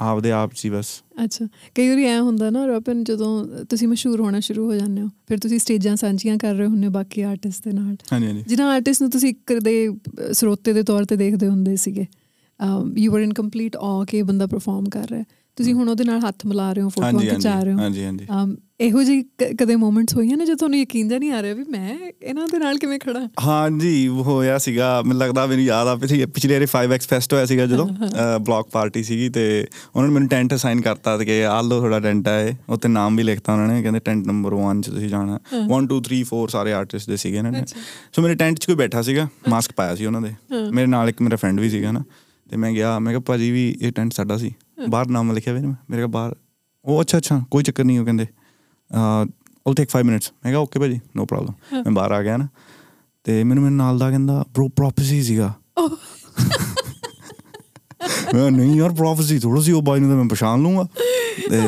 ਆਪਦੇ 0.00 0.32
ਆਪ 0.32 0.52
ਹੀ 0.64 0.70
ਬਸ। 0.70 0.86
ਅੱਛਾ। 1.24 1.46
ਕਈ 1.74 1.88
ਵਾਰੀ 1.88 2.04
ਐ 2.04 2.18
ਹੁੰਦਾ 2.20 2.50
ਨਾ 2.50 2.64
ਰੋਪਨ 2.66 3.04
ਜਦੋਂ 3.04 3.64
ਤੁਸੀਂ 3.64 3.88
ਮਸ਼ਹੂਰ 3.88 4.20
ਹੋਣਾ 4.20 4.40
ਸ਼ੁਰੂ 4.40 4.64
ਹੋ 4.66 4.74
ਜਾਂਦੇ 4.74 5.02
ਹੋ 5.02 5.08
ਫਿਰ 5.28 5.38
ਤੁਸੀਂ 5.38 5.58
ਸਟੇਜਾਂ 5.58 5.96
ਸਾਂਝੀਆਂ 5.96 6.36
ਕਰ 6.38 6.54
ਰਹੇ 6.54 6.66
ਹੁੰਦੇ 6.66 6.86
ਹੋ 6.86 6.92
ਬਾਕੀ 6.92 7.22
ਆਰਟਿਸਟ 7.22 7.64
ਦੇ 7.64 7.72
ਨਾਲ। 7.72 7.96
ਹਾਂਜੀ 8.12 8.26
ਹਾਂਜੀ। 8.26 8.42
ਜਿਨ੍ਹਾਂ 8.46 8.70
ਆਰਟਿਸਟ 8.74 9.02
ਨੂੰ 9.02 9.10
ਤੁਸੀਂ 9.10 9.28
ਇੱਕ 9.28 9.52
ਦੇ 9.58 9.88
ਸਰੋਤੇ 10.32 10.72
ਦੇ 10.72 10.82
ਤੌਰ 10.82 11.04
ਤੇ 11.04 11.16
ਦੇਖਦੇ 11.16 11.48
ਹੁੰਦੇ 11.48 11.76
ਸੀਗੇ 11.76 12.06
ਯੂ 12.96 13.12
ਵਰ 13.12 13.20
ਇਨ 13.20 13.32
ਕੰਪਲੀਟ 13.32 13.76
ਆ 13.76 14.04
ਕਿ 14.04 14.22
ਬੰਦਾ 14.22 14.46
ਪਰਫਾਰਮ 14.46 14.88
ਕਰ 14.88 15.06
ਰਿਹਾ। 15.10 15.24
ਤੁਸੀਂ 15.58 15.74
ਹੁਣ 15.74 15.88
ਉਹਦੇ 15.88 16.04
ਨਾਲ 16.04 16.20
ਹੱਥ 16.20 16.46
ਮਿਲਾ 16.46 16.72
ਰਹੇ 16.72 16.82
ਹੋ 16.82 16.88
ਫੋਟੋਆਂ 16.88 17.22
ਖਿਚਾ 17.24 17.60
ਰਹੇ 17.60 17.72
ਹੋ। 17.72 17.78
ਹਾਂਜੀ 17.78 18.04
ਹਾਂਜੀ। 18.04 18.26
ਇਹੋ 18.80 18.98
ਕ- 19.38 19.54
ਕਦੇ 19.58 19.76
ਮੂਮੈਂਟਸ 19.76 20.14
ਹੋਈਆਂ 20.16 20.36
ਨੇ 20.36 20.44
ਜਦੋਂ 20.44 20.56
ਤੁਹਾਨੂੰ 20.56 20.78
ਯਕੀਨ 20.78 21.08
ਜਿਹਾ 21.08 21.18
ਨਹੀਂ 21.18 21.30
ਆ 21.32 21.42
ਰਿਹਾ 21.42 21.54
ਵੀ 21.54 21.64
ਮੈਂ 21.68 21.96
ਇਹਨਾਂ 22.22 22.46
ਦੇ 22.52 22.58
ਨਾਲ 22.58 22.78
ਕਿਵੇਂ 22.78 22.98
ਖੜਾ 22.98 23.20
ਹਾਂਜੀ 23.44 24.08
ਹੋਇਆ 24.08 24.58
ਸੀਗਾ। 24.58 25.02
ਮੈਨੂੰ 25.02 25.18
ਲੱਗਦਾ 25.18 25.46
ਮੈਨੂੰ 25.46 25.64
ਯਾਦ 25.64 25.86
ਆ 25.86 25.94
ਪਿਛਲੇ 25.96 26.26
ਪਿਛਲੇ 26.26 26.54
ਵਾਰੀ 26.54 26.66
5x 26.66 27.08
ਫੈਸਟ 27.08 27.32
ਹੋਇਆ 27.32 27.44
ਸੀਗਾ 27.46 27.66
ਜਦੋਂ 27.66 27.86
ਬਲੌਕ 28.40 28.68
ਪਾਰਟੀ 28.72 29.02
ਸੀਗੀ 29.02 29.28
ਤੇ 29.28 29.44
ਉਹਨਾਂ 29.96 30.08
ਨੇ 30.08 30.14
ਮੈਨੂੰ 30.14 30.28
ਟੈਂਟ 30.28 30.54
ਅਸਾਈਨ 30.54 30.80
ਕਰਤਾ 30.80 31.16
ਕਿ 31.18 31.44
ਆਹ 31.46 31.62
ਲਓ 31.62 31.78
ਤੁਹਾਡਾ 31.78 32.00
ਟੈਂਟ 32.00 32.28
ਹੈ 32.28 32.38
ਇਹ। 32.48 32.54
ਉੱਤੇ 32.68 32.88
ਨਾਮ 32.88 33.16
ਵੀ 33.16 33.22
ਲਿਖਤਾ 33.22 33.52
ਉਹਨਾਂ 33.52 33.66
ਨੇ 33.68 33.82
ਕਹਿੰਦੇ 33.82 34.00
ਟੈਂਟ 34.00 34.26
ਨੰਬਰ 34.26 34.54
1 34.54 34.80
ਚ 34.82 34.90
ਤੁਸੀਂ 34.90 35.08
ਜਾਣਾ। 35.08 35.38
1 35.68 35.86
2 35.86 36.00
3 36.08 36.22
4 36.24 36.46
ਸਾਰੇ 36.48 36.72
ਆਰਟਿਸਟ 36.72 37.10
ਦੇ 37.10 37.16
ਸੀਗੇ 37.16 37.36
ਇਹਨਾਂ 37.36 37.52
ਨੇ। 37.52 37.64
ਸੋ 38.12 38.22
ਮੇਰੇ 38.22 38.34
ਟੈਂਟ 38.34 38.58
'ਚ 38.58 38.66
ਕੋਈ 38.66 38.74
ਬੈਠਾ 38.74 39.02
ਸੀਗਾ 39.02 39.28
ਮਾਸਕ 39.48 39.72
ਪਾਇਆ 39.72 39.94
ਸੀ 39.94 40.06
ਉਹਨਾਂ 40.06 40.20
ਦੇ। 40.20 40.32
ਮੇਰੇ 40.72 40.86
ਨਾਲ 40.86 41.08
ਇੱਕ 41.08 41.22
ਮੇਰਾ 41.22 41.36
ਫਰੈਂਡ 41.36 41.60
ਵੀ 41.60 41.70
ਸੀਗਾ 41.70 41.92
ਨਾ 41.92 42.02
ਤੇ 42.50 42.56
ਮੈਂ 42.56 42.72
ਗਿਆ 42.72 42.98
ਮੈਂ 42.98 43.12
ਕਿਹਾ 43.12 43.20
ਭਾਜੀ 43.20 43.50
ਵੀ 43.50 43.68
ਇਹ 43.82 43.92
ਟੈਂਟ 43.92 44.12
ਸਾਡਾ 44.12 44.36
ਸੀ। 44.38 44.52
ਬਾਹਰ 44.88 45.06
ਨਾਮ 45.06 45.32
ਲਿਖਿਆ 45.32 45.52
ਹੋਇਆ 45.52 45.62
ਨਾ 45.62 45.74
ਮੇਰੇ 45.90 46.02
ਕੋਲ 46.02 46.10
ਬਾਹਰ। 46.10 46.34
ਉਹ 46.84 47.00
ਅੱਛਾ 47.00 47.18
ਅੱਛਾ 47.18 47.42
ਕੋਈ 47.50 47.62
ਚੱਕਰ 47.62 47.84
ਨਹੀਂ 47.84 47.98
ਉਹ 47.98 48.04
ਕਹਿੰਦੇ। 48.04 48.26
ਆਲ 48.96 49.74
ਟੇਕ 49.74 49.88
5 49.98 50.04
ਮਿੰਟਸ 50.04 50.32
ਮੈਂ 50.44 50.52
ਕਿਹਾ 50.52 50.60
ਓਕੇ 50.60 50.78
ਭਾਜੀ 50.78 51.00
ਨੋ 51.16 51.26
ਪ੍ਰੋਬਲਮ 51.26 51.82
ਮੈਂ 51.82 51.92
ਬਾਹਰ 51.92 52.12
ਆ 52.12 52.22
ਗਿਆ 52.22 52.36
ਨਾ 52.36 52.48
ਤੇ 53.24 53.44
ਮੈਨੂੰ 53.44 53.64
ਮੇਰੇ 53.64 53.74
ਨਾਲ 53.74 53.98
ਦਾ 53.98 54.10
ਕਹਿੰਦਾ 54.10 54.44
ਬ్రో 54.48 54.68
ਪ੍ਰੋਪਸੀ 54.68 55.22
ਸੀਗਾ। 55.22 55.54
ਮੈਂ 58.34 58.50
ਨਹੀਂ 58.50 58.76
ਯਾਰ 58.76 58.90
ਪ੍ਰੋਫੇਸੀ 58.90 59.38
ਥੋੜਾ 59.38 59.60
ਸੀ 59.60 59.72
ਉਹ 59.72 59.82
ਬਾਈ 59.82 60.00
ਨੂੰ 60.00 60.08
ਤਾਂ 60.08 60.16
ਮੈਂ 60.16 60.24
ਪਛਾਣ 60.24 60.62
ਲੂੰਗਾ 60.62 60.86
ਤੇ 61.50 61.60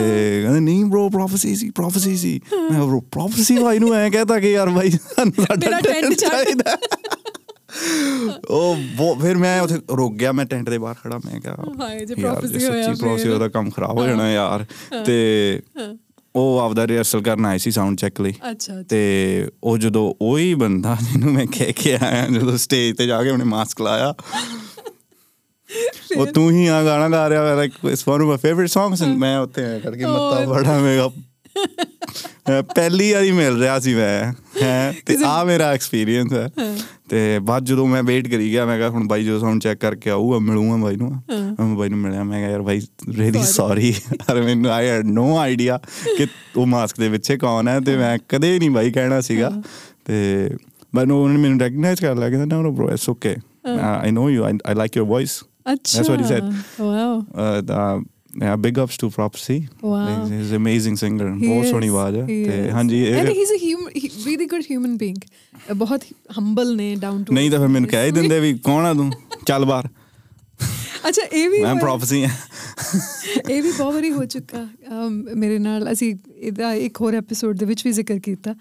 ਕਹਿੰਦੇ 0.43 0.61
ਨਹੀਂ 0.61 0.85
bro 0.85 1.09
ਪ੍ਰੋਫੇਸੀ 1.09 1.57
ਸੀ 1.57 1.71
ਪ੍ਰੋਫੇਸੀ 1.71 2.17
ਸੀ। 2.17 2.41
ਮੈਂ 2.71 2.81
bro 2.83 3.01
ਪ੍ਰੋਫੇਸੀ 3.01 3.59
ਬਾਈ 3.59 3.79
ਨੂੰ 3.79 3.95
ਐ 3.95 4.11
ਕਹਤਾ 4.11 4.41
ਕਿ 4.41 4.53
ਯਾਰ 4.53 4.69
ਬਾਈ 4.69 4.91
ਸਾਨੂੰ 4.91 5.45
ਸਾਡਾ 5.45 5.81
ਟੈਂਟ 5.81 6.15
ਚਾਹੀਦਾ। 6.15 6.79
ਉਹ 8.51 8.77
ਫਿਰ 9.21 9.37
ਮੈਂ 9.37 9.61
ਉੱਥੇ 9.61 9.79
ਰੁਕ 9.97 10.15
ਗਿਆ 10.15 10.33
ਮੈਂ 10.33 10.45
ਟੈਂਟ 10.45 10.71
ਦੇ 10.71 10.79
ਬਾਹਰ 10.79 10.95
ਖੜਾ 11.05 11.19
ਮੈਂ 11.19 11.41
ਕਿਹਾ 11.41 11.57
ਹਾਏ 11.81 12.07
ਜੇ 12.07 12.15
ਪ੍ਰੋਫੇਸੀ 12.15 12.69
ਹੋਇਆ 12.69 12.83
ਸੱਚੀ 12.83 13.01
ਪ੍ਰੋਫੇਸੀ 13.01 13.29
ਦਾ 13.29 13.49
ਕੰਮ 13.49 13.71
ਖਰਾਬ 13.71 13.99
ਹੋ 13.99 14.07
ਜਾਣਾ 14.07 14.33
ਯਾਰ। 14.33 14.67
ਤੇ 15.07 15.61
ਉਹ 16.37 16.59
ਆਪਦਾ 16.61 16.87
ਰਿਹਰਸਲ 16.87 17.23
ਕਰਨ 17.23 17.47
ਆਏ 17.47 17.59
ਸੀ 17.59 17.71
ਸਾਊਂਡ 17.71 17.97
ਚੈੱਕ 17.97 18.21
ਲਈ। 18.21 18.33
ਅੱਛਾ 18.51 18.83
ਤੇ 18.83 19.01
ਉਹ 19.65 19.79
ਜਦੋਂ 19.79 20.15
ਉਹੀ 20.21 20.55
ਬੰਦਾ 20.55 20.97
ਜਿਹਨੂੰ 21.01 21.33
ਮੈਂ 21.33 21.47
ਕਹਿ 21.47 21.73
ਕੇ 21.73 21.95
ਆਇਆ 21.95 22.27
ਜਦੋਂ 22.29 22.57
ਸਟੇਜ 22.57 22.97
ਤੇ 22.97 23.07
ਜਾ 23.07 23.23
ਕੇ 23.23 23.31
ਉਹਨੇ 23.31 23.45
ਮਾਸਕ 23.45 23.83
ਲਾਇਆ 23.83 24.15
ਉਹ 26.17 26.27
ਤੂੰ 26.27 26.51
ਹੀ 26.51 26.67
ਆ 26.67 26.85
ਗਾਣਾ 26.85 27.09
ਗਾ 27.09 27.31
ਰਿਹਾ 27.31 27.55
like 27.55 27.73
it's 27.85 28.09
one 28.09 28.21
of 28.21 28.27
my 28.27 28.37
favourite 28.37 28.69
songs 28.69 29.03
and 29.03 29.19
ਮੈਂ 29.19 29.39
ਉੱਥੇ 29.39 29.63
ਕਰਕੇ 29.81 30.05
ਮੱਤਾ 30.05 30.45
ਬੜਾ 30.47 30.79
ਮੇਗਾ 30.79 31.11
ਪਹਿਲੀ 32.75 33.13
ਵਾਰੀ 33.13 33.33
ਮਿਲ 33.33 33.59
ਰਿਹਾ 33.59 33.79
ਸੀ 33.79 33.95
ਮੈਂ 33.95 34.33
ਹੈ 34.63 34.95
ਤੇ 35.07 35.17
ਆ 35.27 35.45
ਮੇਰਾ 35.45 35.71
ਐਕਸਪੀਰੀਅੰਸ 35.73 36.33
ਹੈ। 36.33 36.49
ਤੇ 37.09 37.39
ਬਾਅਦ 37.39 37.65
ਜਦੋਂ 37.65 37.87
ਮੈਂ 37.87 38.03
ਵੇਟ 38.03 38.29
ਕਰੀ 38.29 38.51
ਗਿਆ 38.51 38.65
ਮੈਂ 38.67 38.77
ਕਿਹਾ 38.79 38.89
ਹੁਣ 38.89 39.07
ਬਾਈ 39.09 39.25
ਜਦੋਂ 39.25 39.41
ਸਾਊਂਡ 39.41 39.61
ਚੈੱਕ 39.61 39.81
ਕਰਕੇ 39.81 40.11
ਆਊਗਾ 40.11 40.39
ਮਿਲੂੰਗਾ 40.39 40.77
ਬਾਈ 40.77 40.97
ਨੂੰ। 40.97 41.11
ਮੈਂ 41.31 41.77
ਬਾਈ 41.77 41.89
ਨੂੰ 41.89 41.99
ਮਿਲਿਆ 41.99 42.25
ਮੈਂ 42.25 42.39
ਕਿਹਾ 42.39 42.51
ਯਾਰ 42.51 42.63
ਬਾਈ 42.63 42.81
ਰੀਲੀ 43.19 43.43
ਸੌਰੀ 43.43 43.95
ਅਰ 44.33 44.43
ਮੈਨੂੰ 44.43 44.71
ਆਈ 44.71 44.89
ਹੈਡ 44.89 45.07
ਨੋ 45.07 45.37
ਆਈਡੀਆ 45.39 45.79
ਕਿ 46.17 46.27
ਉਹ 46.57 46.67
ਮਾਸਕ 46.67 47.01
ਦੇ 47.01 47.09
ਪਿੱਛੇ 47.09 47.37
ਕੌਣ 47.37 47.69
ਹੈ 47.69 47.81
ਤੇ 47.81 47.97
ਮੈਂ 47.97 48.19
ਕਦੇ 48.29 48.59
ਨਹੀਂ 48.59 48.71
ਬਾਈ 48.71 48.91
ਕਹਿਣਾ 48.91 49.21
ਸੀਗਾ। 49.21 49.53
ਤੇ 50.05 50.51
ਬਟ 50.95 51.11
ਉਹਨੇ 51.11 51.37
ਮੈਨੂੰ 51.37 51.61
ਰੈਕਗਨਾਈਜ਼ 51.61 52.01
ਕਰ 52.01 52.17
ਲਿਆ 52.17 52.31
ਕਹਿੰਦਾ 52.31 52.63
no 52.63 52.73
bro 52.73 52.91
it's 52.91 53.09
okay 53.09 53.37
I 54.01 54.11
know 54.11 54.31
you 54.31 54.45
I 54.45 54.75
like 54.75 54.97
your 54.97 55.07
voice 55.07 55.43
ਅੱਛਾ। 55.73 56.01
That's 56.01 56.13
what 56.13 56.25
he 56.25 56.29
said. 56.31 56.53
Wow 56.81 58.03
yeah, 58.35 58.57
big 58.57 58.79
ups 58.79 58.97
to 58.97 59.09
Propsy. 59.11 59.57
Wow. 59.83 59.97
He's, 60.07 60.31
he's 60.31 60.53
an 60.53 60.59
amazing 60.59 60.97
singer. 60.97 61.27
ਬਹੁਤ 61.39 61.67
ਸੋਹਣੀ 61.67 61.89
ਆਵਾਜ਼ 61.89 62.17
ਹੈ 62.17 62.27
ਤੇ. 62.27 62.71
ਹਾਂਜੀ 62.71 63.03
ਇਹ- 63.05 63.19
a 63.25 63.59
human 63.59 63.91
he, 63.97 64.09
really 64.27 64.47
good 64.53 64.69
human 64.71 64.95
being. 65.03 65.19
ਅਹ 65.71 65.75
ਬਹੁਤ 65.75 66.05
humble 66.39 66.77
ਨੇ 66.77 66.95
ਡਾਊਨ 66.97 67.25
ਟੂ 67.25 67.35
ਨਹੀਂ 67.35 67.51
ਤਾਂ 67.51 67.59
ਫਿਰ 67.59 67.69
ਮੈਨੂੰ 67.69 67.89
ਕਹਿ 67.91 68.07
ਹੀ 68.07 68.11
ਦਿੰਦੇ 68.11 68.41
ਵੀ 68.41 68.59
ਕੌਣ 68.59 68.85
ਆ 68.87 68.95
ਤੂੰ 68.95 69.11
ਚੱਲ 69.47 69.65
ਬਾਹਰ 69.65 69.89
ਅੱਛਾ 71.09 71.23
ਇਹ 71.33 71.49
ਵੀ 71.51 71.63
ਮੈਂ 71.63 71.75
ਪ੍ਰੋਫੈਸੀ 71.75 72.25
ਹਾਂ 72.25 72.31
ਇਹ 73.51 73.63
ਵੀ 73.63 73.73
ਬਹੁਤ 73.79 73.95
ਵਾਰੀ 73.95 74.11
ਹੋ 74.13 74.25
ਚੁੱਕਾ 74.25 74.67
ਮੇਰੇ 75.37 75.59
ਨਾਲ 75.59 75.93
ਅਸੀਂ 75.93 76.15
ਇਹਦਾ 76.37 76.73
ਇੱਕ 76.75 77.01
ਹੋਰ 77.01 77.15
ਐਪੀਸੋਡ 77.15 77.57
ਦੇ 77.57 77.67
ਵਿੱਚ 77.67 77.85
ਵੀ 77.87 77.93
ਜ਼ਿਕਰ 77.93 78.19
ਕੀਤਾ 78.19 78.55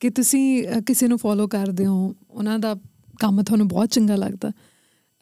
ਕਿ 0.00 0.10
ਤੁਸੀਂ 0.10 0.64
ਅ, 0.68 0.80
ਕਿਸੇ 0.80 1.08
ਨੂੰ 1.08 1.18
ਫੋਲੋ 1.18 1.46
ਕਰਦੇ 1.48 1.86
ਹੋ 1.86 2.14
ਉਹਨਾਂ 2.30 2.58
ਦਾ 2.58 2.74
ਕੰਮ 3.20 3.42
ਤੁਹਾਨੂੰ 3.42 3.68
ਬਹੁਤ 3.68 3.90
ਚੰਗਾ 3.90 4.16
ਲੱਗਦਾ 4.16 4.50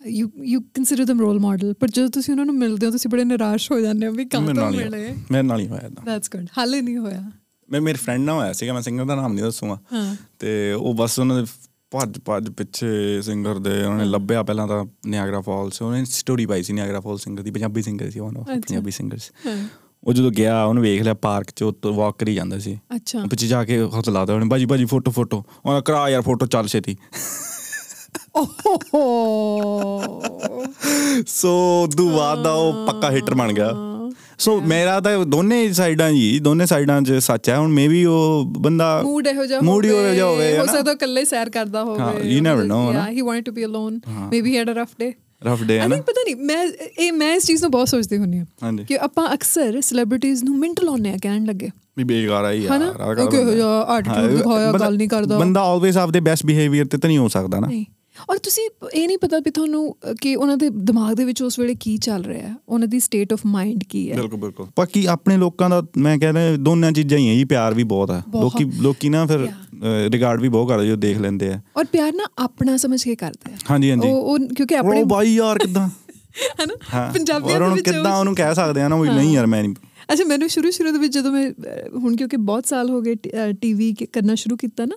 you 0.06 0.30
you 0.42 0.60
consider 0.60 1.02
them 1.02 1.20
role 1.20 1.40
model 1.40 1.74
ਪਰ 1.80 1.88
ਜਦੋਂ 1.88 2.08
ਤੁਸੀਂ 2.08 2.34
ਉਹਨਾਂ 2.34 2.46
ਨੂੰ 2.46 2.54
ਮਿਲਦੇ 2.54 2.86
ਹੋ 2.86 2.90
ਤੁਸੀਂ 2.92 3.10
ਬੜੇ 3.10 3.24
ਨਿਰਾਸ਼ 3.24 3.72
ਹੋ 3.72 3.80
ਜਾਂਦੇ 3.80 4.06
ਹੋ 4.06 4.12
ਵੀ 4.12 4.24
ਕੰਮ 4.24 4.44
ਮੇਰੇ 4.44 4.58
ਤੋਂ 4.58 4.70
ਮਿਲੇ। 4.70 5.14
ਮੇਰੇ 5.30 5.42
ਨਾਲ 5.42 5.60
ਹੀ 5.60 5.68
ਹੋਇਆ 5.68 5.86
ਏਦਾਂ। 5.86 6.04
ਦੈਟਸ 6.04 6.30
ਗੁੱਡ 6.30 6.46
ਹਾਲੇ 6.58 6.80
ਨਹੀਂ 6.80 6.96
ਹੋਇਆ। 6.96 7.30
ਮੈਂ 7.70 7.80
ਮੇਰੇ 7.80 7.98
ਫਰੈਂਡ 7.98 8.24
ਨਾਲ 8.24 8.36
ਹੋਇਆ 8.36 8.52
ਸੀਗਾ 8.52 8.72
ਮੈਂ 8.72 8.82
ਸਿੰਗਰ 8.82 9.04
ਦਾ 9.04 9.14
ਨਾਮ 9.14 9.32
ਨਹੀਂ 9.32 9.44
ਦੱਸੂਗਾ। 9.44 9.78
ਤੇ 10.38 10.72
ਉਹ 10.72 10.94
ਬਸ 10.94 11.18
ਉਹਨਾਂ 11.18 11.42
ਦੇ 11.42 11.44
ਭੱਜ 11.90 12.18
ਭੱਜ 12.24 12.48
ਪਿੱਛੇ 12.48 13.22
ਸਿੰਗਰ 13.22 13.58
ਦੇ 13.58 13.84
ਉਹਨਾਂ 13.84 13.98
ਨੇ 13.98 14.04
ਲੱਭਿਆ 14.04 14.42
ਪਹਿਲਾਂ 14.42 14.68
ਤਾਂ 14.68 14.84
ਨਿਆਗਰਾ 15.06 15.40
ਫਾਲਸ 15.40 15.82
ਉਹਨੇ 15.82 16.04
ਸਟੋਰੀ 16.04 16.46
ਪਾਈ 16.46 16.62
ਸੀ 16.62 16.72
ਨਿਆਗਰਾ 16.72 17.00
ਫਾਲਸ 17.00 17.24
ਸਿੰਗਰ 17.24 17.42
ਦੀ 17.42 17.50
ਪੰਜਾਬੀ 17.50 17.82
ਸਿੰਗਰ 17.82 18.10
ਸੀ 18.10 18.18
ਉਹ। 18.18 18.32
ਪੰਜਾਬੀ 18.44 18.90
ਸਿੰਗਰਸ 18.90 19.32
ਉਹ 20.04 20.12
ਜਦੋਂ 20.12 20.30
ਗਿਆ 20.30 20.64
ਉਹਨੇ 20.64 20.80
ਵੇਖ 20.80 21.02
ਲਿਆ 21.02 21.14
ਪਾਰਕ 21.14 21.50
'ਚ 21.50 21.62
ਉੱਤੋਂ 21.62 21.94
ਵਾਕ 21.94 22.18
ਕਰੀ 22.18 22.34
ਜਾਂਦਾ 22.34 22.58
ਸੀ। 22.58 22.78
ਅੱਛਾ। 22.94 23.22
ਉਹ 23.22 23.28
ਪਿੱਛੇ 23.28 23.46
ਜਾ 23.46 23.64
ਕੇ 23.64 23.78
ਹੱਥ 23.98 24.08
ਲਾਦਾ 24.08 24.34
ਉਹਨੇ 24.34 24.46
ਬਾਜੀ 24.46 24.64
ਬਾਜੀ 24.64 24.84
ਫੋਟੋ 24.84 25.10
ਫੋਟੋ। 25.10 25.44
ਉਹਨਾਂ 25.66 25.82
ਕਰਾ 25.82 26.08
ਯਾਰ 26.08 26.22
ਫੋਟੋ 26.22 26.46
ਚੱਲ 26.46 26.66
ਛੇਤੀ। 26.66 26.96
ਸੋ 31.26 31.82
ਉਦੋਂ 31.84 32.10
ਬਾਅਦ 32.10 32.42
ਦਾ 32.42 32.52
ਉਹ 32.52 32.86
ਪੱਕਾ 32.86 33.10
ਹਿੱਟਰ 33.10 33.34
ਬਣ 33.34 33.52
ਗਿਆ। 33.52 33.72
ਸੋ 34.38 34.60
ਮੇਰਾ 34.60 35.00
ਤਾਂ 35.00 35.24
ਦੋਨੇ 35.24 35.72
ਸਾਈਡਾਂ 35.72 36.10
ਜੀ 36.10 36.38
ਦੋਨੇ 36.38 36.66
ਸਾਈਡਾਂ 36.66 37.02
'ਚ 37.02 37.12
ਸੱਚ 37.12 37.50
ਹੈ 37.50 37.58
ਹੁਣ 37.58 37.68
ਮੇਬੀ 37.68 38.04
ਉਹ 38.04 38.44
ਬੰਦਾ 38.44 39.02
ਮੂਡ 39.04 39.26
ਇਹੋ 39.26 39.46
ਜਿਹਾ 39.46 39.60
ਹੀ 39.60 39.66
ਇਹੋ 39.66 40.14
ਜਿਹਾ 40.14 40.26
ਹੋਵੇ, 40.26 40.58
ਹੋ? 40.58 40.66
ਸਕਦਾ 40.66 40.90
ਉਹ 40.90 40.96
ਇਕੱਲੇ 40.96 41.24
ਸੈਰ 41.24 41.50
ਕਰਦਾ 41.50 41.84
ਹੋਵੇ 41.84 42.00
ਹਾਂ, 42.00 42.14
never 42.14 42.64
know, 42.66 42.90
ਹਨਾ? 42.90 43.06
yeah 43.06 43.18
he 43.18 43.26
wanted 43.26 43.42
to 43.42 43.56
be 43.56 43.64
alone. 43.70 43.98
maybe 44.24 44.46
he 44.46 44.56
had 44.62 44.74
a 44.74 44.80
rough 44.80 44.94
day. 45.04 45.12
Rough 45.46 45.62
day 45.62 45.78
ਹੈ 45.78 45.88
ਨਾ 45.88 45.96
ਪਤਾ 45.96 46.22
ਨਹੀਂ 46.24 46.36
ਮੈਂ 46.36 46.66
ਇਹ 46.98 47.12
ਮੈਂ 47.12 47.34
ਇਸ 47.34 47.46
ਚੀਜ਼ 47.46 47.62
ਨੂੰ 47.62 47.70
ਬਹੁਤ 47.70 47.88
ਸੋਚਦੀ 47.88 48.18
ਹੁੰਨੀ 48.18 48.38
ਹਾਂ 48.38 48.46
ਹਾਂਜੀ। 48.62 48.84
ਕਿ 48.84 48.98
ਆਪਾਂ 48.98 49.34
ਅਕਸਰ 49.34 49.80
ਸੈਲੀਬ੍ਰਿਟੀਜ਼ 49.80 50.44
ਨੂੰ 50.44 50.58
ਮਿੰਟ 50.58 50.80
ਲਾਉਂਦੇ 50.84 51.10
ਆ 51.10 51.16
ਕਹਿਣ 51.22 51.44
ਲੱਗੇ। 51.44 51.68
ਵੀ 51.96 52.04
ਬੇਕਾਰ 52.04 52.44
ਆ 52.44 52.52
ਹੀ 52.52 52.64
ਯਾਰ 52.64 52.80
attitude 52.82 54.08
ਹਾਂ, 54.08 54.28
ਦਿਖਾਇਆ, 54.28 54.72
ਗੱਲ 54.72 54.96
ਨਹੀਂ 54.96 55.08
ਕਰਦਾ। 55.08 55.38
ਬੰਦਾ 55.38 55.60
ਆਲਵੇਸ 55.60 55.96
ਆਪਦੇ 55.96 56.20
ਬੈਸਟ 56.20 56.46
ਬਿਹੇਵੀਅਰ 56.46 56.86
ਤੇ 56.86 56.98
ਤਾਂ 56.98 57.08
ਨਹੀਂ 57.08 57.18
ਹੋ 57.18 57.28
ਸਕਦਾ 57.28 57.60
ਨਾ। 57.60 57.66
ਨਹੀਂ। 57.66 57.84
ਔਰ 58.30 58.38
ਤੁਸੀਂ 58.38 58.68
ਇਹ 58.94 59.06
ਨਹੀਂ 59.06 59.18
ਪਤਾ 59.18 59.38
ਵੀ 59.38 59.50
ਤੁਹਾਨੂੰ 59.50 59.96
ਕਿ 60.20 60.34
ਉਹਨਾਂ 60.36 60.56
ਦੇ 60.56 60.68
ਦਿਮਾਗ 60.70 61.14
ਦੇ 61.16 61.24
ਵਿੱਚ 61.24 61.42
ਉਸ 61.42 61.58
ਵੇਲੇ 61.58 61.74
ਕੀ 61.74 61.96
ਚੱਲ 61.96 62.24
ਰਿਹਾ 62.24 62.48
ਹੈ? 62.48 62.54
ਉਹਨਾਂ 62.68 62.88
ਦੀ 62.88 63.00
ਸਟੇਟ 63.00 63.32
ਆਫ 63.32 63.40
ਮਾਈਂਡ 63.46 63.84
ਕੀ 63.84 64.10
ਹੈ? 64.10 64.16
ਬਿਲਕੁਲ 64.16 64.40
ਬਿਲਕੁਲ। 64.40 64.66
ਬਾਕੀ 64.78 65.04
ਆਪਣੇ 65.06 65.36
ਲੋਕਾਂ 65.36 65.70
ਦਾ 65.70 65.82
ਮੈਂ 65.96 66.18
ਕਹਿੰਦਾ 66.18 66.40
ਦੋਨਾਂ 66.56 66.92
ਚੀਜ਼ਾਂ 66.92 67.18
ਹੀ 67.18 67.28
ਹੈ 67.28 67.34
ਜੀ 67.34 67.44
ਪਿਆਰ 67.44 67.74
ਵੀ 67.74 67.84
ਬਹੁਤ 67.84 68.10
ਆ। 68.10 68.22
ਲੋਕੀ 68.40 68.64
ਲੋਕੀ 68.64 69.08
ਨਾ 69.08 69.26
ਫਿਰ 69.26 69.48
ਰਿਗਾਰਡ 70.10 70.40
ਵੀ 70.40 70.48
ਬਹੁਤ 70.48 70.68
ਕਰਦੇ 70.68 70.86
ਜੋ 70.86 70.96
ਦੇਖ 70.96 71.18
ਲੈਂਦੇ 71.18 71.48
ਆ। 71.48 71.60
ਔਰ 71.76 71.84
ਪਿਆਰ 71.84 72.12
ਨਾ 72.12 72.24
ਆਪਣਾ 72.38 72.76
ਸਮਝ 72.76 73.02
ਕੇ 73.04 73.16
ਕਰਦੇ 73.16 73.52
ਆ। 73.52 73.56
ਹਾਂਜੀ 73.70 73.90
ਹਾਂਜੀ। 73.90 74.08
ਉਹ 74.08 74.14
ਉਹ 74.14 74.38
ਕਿਉਂਕਿ 74.38 74.76
ਆਪਣੇ 74.76 75.00
ਉਹ 75.00 75.06
ਬਾਈ 75.06 75.34
ਯਾਰ 75.34 75.58
ਕਿਦਾਂ? 75.58 75.88
ਹਨਾ? 76.64 76.74
ਹਾਂ। 76.94 77.12
ਪੰਜਾਬੀਆਂ 77.12 77.58
ਦੇ 77.58 77.64
ਉਹਨੂੰ 77.64 77.76
ਵਿੱਚ 77.76 77.90
ਕਿੱਦਾਂ 77.90 78.12
ਉਹ- 78.12 78.18
ਉਹਨੂੰ 78.18 78.34
ਕਹਿ 78.34 78.54
ਸਕਦੇ 78.54 78.82
ਆ 78.82 78.88
ਨਾ 78.88 78.96
ਵੀ 78.96 79.08
ਨਹੀਂ 79.08 79.34
ਯਾਰ 79.34 79.46
ਮੈਂ 79.46 79.62
ਨਹੀਂ 79.62 79.74
ਅੱਛਾ 80.12 80.24
ਮੈਨੂੰ 80.24 80.48
ਸ਼ੁਰੂ 80.48 80.70
ਸ਼ੁਰੂ 80.70 80.90
ਦੇ 80.92 80.98
ਵਿੱਚ 80.98 81.14
ਜਦੋਂ 81.14 81.32
ਮੈਂ 81.32 81.50
ਹੁਣ 81.98 82.16
ਕਿਉਂਕਿ 82.16 82.36
ਬਹੁਤ 82.36 82.66
ਸਾਲ 82.66 82.90
ਹੋ 82.90 83.00
ਗਏ 83.00 83.14
ਟੀਵੀ 83.60 83.92
ਕਰਨਾ 84.12 84.34
ਸ਼ੁਰੂ 84.34 84.56
ਕੀਤਾ 84.56 84.84
ਨਾ 84.84 84.96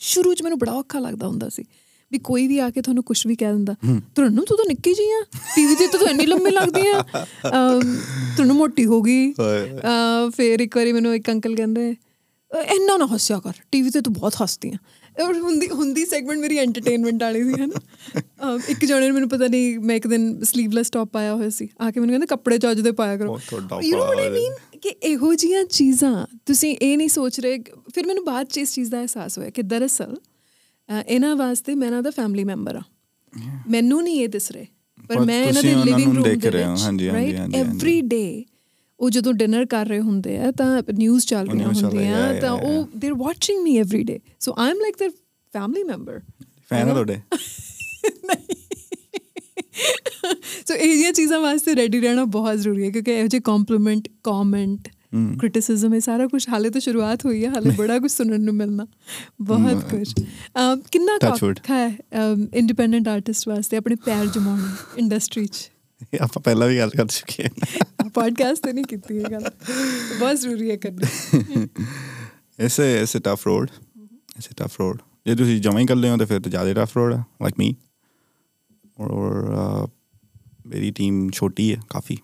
ਸ਼ੁਰੂ 0.00 0.34
'ਚ 0.34 0.42
ਮੈਨੂੰ 0.42 0.58
ਬੜਾ 0.58 0.72
ਔਖਾ 0.72 0.98
ਲੱਗਦਾ 0.98 1.28
ਹੁੰਦਾ 1.28 1.48
ਸੀ। 1.48 1.64
ਵੀ 2.12 2.18
ਕੋਈ 2.18 2.46
ਵੀ 2.48 2.58
ਆ 2.58 2.70
ਕੇ 2.70 2.80
ਤੁਹਾਨੂੰ 2.80 3.02
ਕੁਝ 3.04 3.26
ਵੀ 3.26 3.36
ਕਹਿ 3.36 3.52
ਦਿੰਦਾ 3.52 3.74
ਤੁਹਾਨੂੰ 4.14 4.44
ਤੂੰ 4.44 4.56
ਤਾਂ 4.56 4.64
ਨਿੱਕੀ 4.68 4.92
ਜੀ 4.94 5.10
ਆ 5.12 5.22
ਟੀਵੀ 5.56 5.74
ਤੇ 5.74 5.86
ਤਾਂ 5.86 6.08
ਇੰਨੀ 6.10 6.26
ਲੰਮੀ 6.26 6.50
ਲੱਗਦੀ 6.50 6.86
ਆ। 6.86 7.02
ਤੁਹਾਨੂੰ 8.36 8.56
ਮੋਟੀ 8.56 8.86
ਹੋ 8.86 9.02
ਗਈ। 9.02 9.32
ਫਿਰ 10.36 10.60
ਇੱਕ 10.60 10.76
ਵਾਰੀ 10.76 10.92
ਮੈਨੂੰ 10.92 11.14
ਇੱਕ 11.14 11.30
ਅੰਕਲ 11.30 11.56
ਕਹਿੰਦੇ 11.56 11.92
"ਅਹ, 11.92 12.74
ਇੰਨਾ 12.74 12.96
ਨਾ 12.96 13.06
ਹੱਸਿਆ 13.06 13.38
ਕਰ 13.38 13.52
ਟੀਵੀ 13.72 13.90
ਤੇ 13.90 14.00
ਤੂੰ 14.00 14.12
ਬਹੁਤ 14.12 14.34
ਹੱਸਦੀ 14.42 14.68
ਆ। 14.68 14.76
ਔਰ 15.24 15.38
ਹੁੰਦੀ 15.38 15.68
ਹੁੰਦੀ 15.68 16.04
ਸੈਗਮੈਂਟ 16.06 16.38
ਮੇਰੀ 16.38 16.56
ਐਂਟਰਟੇਨਮੈਂਟ 16.56 17.22
ਵਾਲੀ 17.22 17.44
ਸੀ 17.44 17.62
ਹਨਾ? 17.62 18.58
ਇੱਕ 18.68 18.84
ਜਣੇ 18.84 19.00
ਨੇ 19.00 19.10
ਮੈਨੂੰ 19.10 19.28
ਪਤਾ 19.28 19.46
ਨਹੀਂ 19.46 19.78
ਮੈਂ 19.78 19.96
ਇੱਕ 19.96 20.06
ਦਿਨ 20.06 20.42
ਸਲੀਵਲੈਸ 20.44 20.90
ਟੌਪ 20.90 21.08
ਪਾਇਆ 21.12 21.34
ਹੋਇਆ 21.34 21.48
ਸੀ 21.50 21.68
ਆ 21.80 21.90
ਕੇ 21.90 22.00
ਮੈਨੂੰ 22.00 22.12
ਕਹਿੰਦੇ 22.12 22.26
ਕੱਪੜੇ 22.26 22.58
ਚੱਜ 22.58 22.80
ਦੇ 22.80 22.92
ਪਾਇਆ 22.92 23.16
ਕਰੋ। 23.16 23.38
ਯੂ 23.82 23.96
نو 23.96 24.00
ਵਾਟ 24.00 24.18
ਆਈ 24.18 24.30
ਮੀਨ 24.30 24.78
ਕਿ 24.82 24.88
ਇਹੋ 24.88 25.34
ਜੀਆਂ 25.34 25.64
ਚੀਜ਼ਾਂ 25.64 26.26
ਤੁਸੀਂ 26.46 26.76
ਇਹ 26.82 26.96
ਨਹੀਂ 26.98 27.08
ਸੋਚ 27.08 27.40
ਰਹੇ 27.40 27.58
ਫਿਰ 27.94 28.06
ਮੈਨੂੰ 28.06 28.24
ਬਾਅਦ 28.24 28.46
ਚ 28.46 28.58
ਇਸ 28.58 28.74
ਚੀਜ਼ 28.74 28.90
ਦਾ 28.90 29.00
ਅਹਿਸਾਸ 29.00 29.38
ਹੋਇਆ 29.38 29.50
ਕਿ 29.50 29.62
ਦਰਅਸਲ 29.62 30.16
ਇਹਨਾਂ 31.07 31.35
ਵਾਸਤੇ 31.35 31.75
ਮੈਂ 31.75 31.87
ਇਹਨਾਂ 31.87 32.01
ਦਾ 32.03 32.09
ਫੈਮਿਲੀ 32.11 32.43
ਮੈਂਬਰ 32.43 32.75
ਆ 32.75 32.81
ਮੈਨੂੰ 33.69 34.01
ਨਹੀਂ 34.03 34.21
ਇਹ 34.21 34.29
ਦਿਸ 34.29 34.51
ਰਹੇ 34.51 34.65
ਪਰ 35.09 35.15
ਪਰ 35.15 35.25
ਮੈਂ 35.25 35.39
ਇਹਨਾਂ 35.41 35.53
ਤੁਸੀਂ 35.53 35.69
ਦੇ 35.69 35.75
ਉਹਨਾਂ 35.75 35.85
ਲਿਵਿੰਗ 35.87 36.07
ਨੂੰ 36.07 36.15
ਰੂਮ 36.15 36.23
ਦੇਖ 36.23 36.39
ਦੇ 36.39 36.49
ਰਹੇ 36.49 36.63
ਹੋ, 36.63 36.71
ਵਿੱਚ 36.71 36.81
ਹਾਂਜੀ, 36.83 37.07
ਹਾਂਜੀ, 37.09 37.19
ਰਾਈਟ 37.19 37.39
ਹਾਂਜੀ, 37.39 37.57
ਹਾਂਜੀ। 37.57 37.69
ਐਵਰੀ 37.69 38.01
ਡੇ 38.01 38.43
ਉਹ 38.99 39.09
ਜਦੋਂ 39.09 39.33
ਡਿਨਰ 39.33 39.65
ਕਰ 39.65 39.85
ਰਹੇ 39.85 39.99
ਹੁੰਦੇ 39.99 40.37
ਆ 40.37 40.51
ਤਾਂ 40.51 40.81
ਨਿਊਜ਼ 40.93 41.25
ਚੱਲ 41.25 41.47
ਉਹ 41.47 41.53
ਰਹੀਆਂ 41.53 41.67
news 41.67 41.79
ਚੱਲ 41.81 41.89
ਰਹੀ 41.89 41.97
ਹੁੰਦੀਆਂ 41.97 42.17
ਹੈ, 42.17 42.39
ਤਾਂ 42.41 42.49
yeah, 42.51 42.65
ਉਹ 42.65 42.87
they 42.97 43.07
are 43.07 43.13
watching 43.13 43.63
me 43.63 43.77
every 43.77 44.03
day 44.03 44.19
so 44.39 44.53
I 44.57 44.71
am 44.71 44.79
like 44.79 44.95
their 45.03 45.11
family 45.53 45.83
member 45.83 46.19
fan 46.69 46.89
ਆ 46.89 46.93
ਤੁਹਾਡੇ 46.93 47.19
ਸੋ 50.67 50.73
ਇਹ 50.73 50.87
ਜਿਹੀਆਂ 50.87 51.11
ਚੀਜ਼ਾਂ 51.13 51.39
ਵਾਸਤੇ 51.39 51.75
ਰੈਡੀ 51.75 51.99
ਰਹਿਣਾ 51.99 52.23
ਬਹੁਤ 52.31 52.57
ਜ਼ਰੂਰੀ 52.57 52.83
ਹੈ 52.85 52.89
ਕਿਉਂਕਿ 52.91 53.11
ਇਹੋ 53.11 53.27
ਜਿਹੇ 53.27 53.41
ਕੰਪਲੀਮੈਂਟ 53.45 54.07
ਕਮੈਂਟ 54.23 54.87
ਕ੍ਰਿਟਿਸਿਜ਼ਮ 55.12 55.94
ਇਹ 55.94 56.00
ਸਾਰਾ 56.00 56.26
ਕੁਝ 56.26 56.48
ਹਾਲੇ 56.48 56.70
ਤਾਂ 56.70 56.80
ਸ਼ੁਰੂਆਤ 56.80 57.24
ਹੋਈ 57.26 57.44
ਹੈ 57.44 57.50
ਹਾਲੇ 57.50 57.70
ਬੜਾ 57.70 57.98
ਕੁਝ 57.98 58.10
ਸੁਣਨ 58.10 58.40
ਨੂੰ 58.40 58.54
ਮਿਲਣਾ। 58.54 58.86
ਬਹੁਤ 59.40 59.84
ਕੁਝ 59.90 60.12
ਕਿੰਨਾ 60.92 61.16
ਕੁ 61.18 61.26
Touch 61.26 61.42
wood. 61.44 61.58
ਔਖਾ 61.58 61.74
ਹੈ 61.78 61.96
ਇੰਡੀਪੈਂਡੈਂਟ 62.54 63.08
ਆਰਟਿਸਟ 63.08 63.48
ਵਾਸਤੇ 63.48 63.76
ਆਪਣੇ 63.76 63.96
ਪੈਰ 64.04 64.26
ਜਮਾਉਣਾ 64.26 64.76
ਇੰਡਸਟਰੀ 64.96 65.46
'ਚ? 65.46 65.70
ਆਪਾਂ 66.20 66.42
ਪਹਿਲਾਂ 66.42 66.68
ਵੀ 66.68 66.78
ਗੱਲ 66.78 66.90
ਕਰ 66.90 67.06
ਚੁੱਕੇ 67.06 67.44
ਹਾਂ। 67.44 68.08
ਪੋਡਕਾਸਟ 68.10 68.62
ਤੇ 68.62 68.72
ਨਹੀਂ 68.72 68.84
ਕੀਤੀ 68.84 69.16
ਇਹ 69.16 69.24
ਗੱਲ। 69.30 69.50
ਬਹੁਤ 70.20 70.36
ਜ਼ਰੂਰੀ 70.36 70.70
ਹੈ 70.70 70.76
ਕਰਨਾ। 70.76 71.66
Is a 72.58 73.00
is a 73.02 73.18
tough 73.18 73.46
road 73.46 73.70
is a 74.38 74.54
tough 74.56 74.80
road 74.80 74.98
ਜੇ 75.26 75.34
ਤੁਸੀਂ 75.34 75.60
ਜਮਾ 75.60 75.78
ਹੀ 75.80 75.86
ਕਰ 75.86 75.96
ਲਿਓ 75.96 76.16
ਤਾਂ 76.16 76.26
ਫਿਰ 76.26 76.40
ਤਾਂ 76.40 76.50
ਜ਼ਿਆਦਾ 76.50 76.72
ਟਫ 76.74 76.96
ਰੋਡ 76.96 77.12
ਹੈ 77.12 77.24
ਲਾਈਕ 77.42 77.54
ਮੀ 77.58 77.74
ਔਰ 79.00 79.88
ਮੇਰੀ 80.66 80.90
ਟੀਮ 80.90 81.28
ਛੋਟੀ 81.30 81.74
ਹੈ 81.74 81.80
ਕਾਫੀ। 81.90 82.16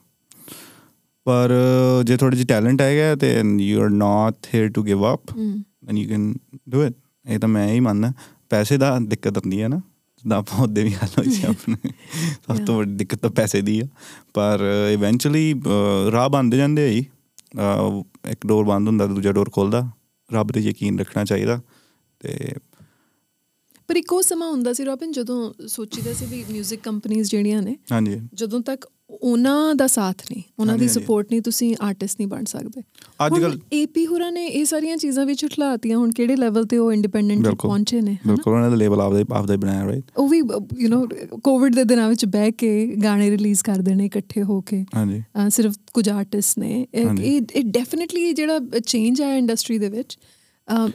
ਪਰ 1.24 1.50
ਜੇ 2.04 2.16
ਥੋੜੀ 2.16 2.36
ਜਿਹੀ 2.36 2.46
ਟੈਲੈਂਟ 2.46 2.80
ਹੈਗਾ 2.80 3.14
ਤੇ 3.14 3.42
you 3.58 3.82
are 3.82 3.90
not 3.90 4.34
here 4.54 4.68
to 4.68 4.82
give 4.82 5.14
up 5.14 5.20
and 5.88 5.98
you 5.98 6.08
can 6.08 6.34
do 6.68 6.84
it 6.84 6.92
ਇਹ 7.28 7.38
ਤਾਂ 7.38 7.48
ਮੈਂ 7.48 7.68
ਹੀ 7.68 7.80
ਮੰਨਦਾ। 7.80 8.12
ਪੈਸੇ 8.50 8.76
ਦਾ 8.76 8.98
ਦਿੱਕਤ 8.98 9.38
ਹੁੰਦੀ 9.38 9.62
ਹੈ 9.62 9.68
ਨਾ। 9.68 9.76
ਜਿੱਦਾਂ 10.16 10.38
ਆਪਾਂ 10.38 10.58
ਉਹਦੇ 10.58 10.82
ਵੀ 10.82 10.90
ਗੱਲ 10.90 11.08
ਹੋਈ 11.18 11.30
ਸੀ 11.30 11.42
ਆਪਣੇ। 11.48 11.90
ਸਭ 12.46 12.64
ਤੋਂ 12.66 12.76
ਵੱਡੀ 12.76 12.94
ਦਿੱਕਤ 12.94 13.18
ਤਾਂ 13.18 13.30
ਪੈਸੇ 13.30 13.60
ਦੀ 13.60 13.80
ਆ। 13.80 13.84
ਪਰ 14.34 14.60
ਇਵੈਂਚੁਅਲੀ 14.92 15.62
ਰਾਹ 16.12 16.28
ਬੰਦ 16.28 16.54
ਜਾਂਦੇ 16.54 16.88
ਆ 16.88 16.88
ਜੀ। 16.88 17.06
ਇੱਕ 18.30 18.46
ਡੋਰ 18.46 18.64
ਬੰਦ 18.64 18.88
ਹੁੰਦਾ 18.88 19.06
ਦੂਜਾ 19.06 19.32
ਡੋਰ 19.32 19.50
ਖੁੱਲਦਾ। 19.50 19.90
ਰੱਬ 20.32 20.52
ਤੇ 20.52 20.60
ਯਕੀਨ 20.60 20.98
ਰੱਖਣਾ 20.98 21.24
ਚਾਹੀਦਾ। 21.24 21.60
ਤੇ 22.20 22.54
ਪਰ 23.88 23.96
ਇੱਕ 23.96 24.22
ਸਮਾਂ 24.22 24.50
ਹੁੰਦਾ 24.50 24.72
ਸੀ 24.72 24.84
ਰੋਬਿਨ 24.84 25.12
ਜਦੋਂ 25.12 25.68
ਸੋਚੀਦਾ 25.68 26.12
ਸੀ 26.12 26.26
ਵੀ 26.26 26.60
뮤직 26.60 26.76
ਕੰਪਨੀਆਂ 26.82 27.24
ਜਿਹੜੀਆਂ 27.24 27.62
ਨੇ 27.62 27.76
ਹਾਂਜੀ। 27.92 28.20
ਜਦੋਂ 28.34 28.60
ਤੱਕ 28.60 28.88
ਉਹਨਾਂ 29.22 29.74
ਦਾ 29.74 29.86
ਸਾਥ 29.86 30.22
ਨਹੀਂ 30.30 30.42
ਉਹਨਾਂ 30.58 30.76
ਦੀ 30.78 30.88
ਸਪੋਰਟ 30.88 31.30
ਨਹੀਂ 31.30 31.40
ਤੁਸੀਂ 31.42 31.74
ਆਰਟਿਸਟ 31.82 32.20
ਨਹੀਂ 32.20 32.28
ਬਣ 32.28 32.44
ਸਕਦੇ। 32.44 32.82
ਅੱਜ 33.26 33.38
ਕੱਲ 33.40 33.58
ਏਪੀ 33.72 34.06
ਹੋਰਾਂ 34.06 34.30
ਨੇ 34.32 34.46
ਇਹ 34.46 34.64
ਸਾਰੀਆਂ 34.64 34.96
ਚੀਜ਼ਾਂ 34.96 35.24
ਵਿੱਚ 35.26 35.44
ਉਠਲਾਤੀਆਂ 35.44 35.98
ਹੁਣ 35.98 36.10
ਕਿਹੜੇ 36.10 36.36
ਲੈਵਲ 36.36 36.64
ਤੇ 36.64 36.78
ਉਹ 36.78 36.92
ਇੰਡੀਪੈਂਡੈਂਟ 36.92 37.48
ਪਹੁੰਚੇ 37.54 38.00
ਨੇ 38.00 38.16
ਬਿਲਕੁਲ 38.26 38.54
ਉਹਨਾਂ 38.54 38.70
ਦਾ 38.70 38.76
ਲੈਵਲ 38.76 39.00
ਆਪਦਾ 39.00 39.24
ਆਪਦਾ 39.36 39.56
ਬਣਾਇਆ 39.56 39.86
ਰਾਈਟ 39.86 40.04
ਉਹ 40.16 40.28
ਵੀ 40.28 40.38
ਯੂ 40.38 40.88
نو 40.88 41.38
ਕੋਵਿਡ 41.44 41.74
ਦੇ 41.74 41.84
ਦਿਨਾਂ 41.84 42.08
ਵਿੱਚ 42.08 42.24
ਬਹਿ 42.26 42.52
ਕੇ 42.52 42.74
ਗਾਣੇ 43.04 43.30
ਰਿਲੀਜ਼ 43.30 43.62
ਕਰਦੇ 43.64 43.94
ਨੇ 43.94 44.06
ਇਕੱਠੇ 44.06 44.42
ਹੋ 44.42 44.60
ਕੇ। 44.60 44.84
ਹਾਂਜੀ। 44.96 45.22
ਸਿਰਫ 45.50 45.74
ਕੁਝ 45.94 46.08
ਆਰਟਿਸਟ 46.08 46.58
ਨੇ। 46.58 46.86
ਇਹ 46.94 47.40
ਇਹ 47.54 47.64
ਡੈਫੀਨਿਟਲੀ 47.64 48.32
ਜਿਹੜਾ 48.32 48.58
ਚੇਂਜ 48.86 49.22
ਆਇਆ 49.22 49.36
ਇੰਡਸਟਰੀ 49.36 49.78
ਦੇ 49.78 49.88
ਵਿੱਚ 49.88 50.18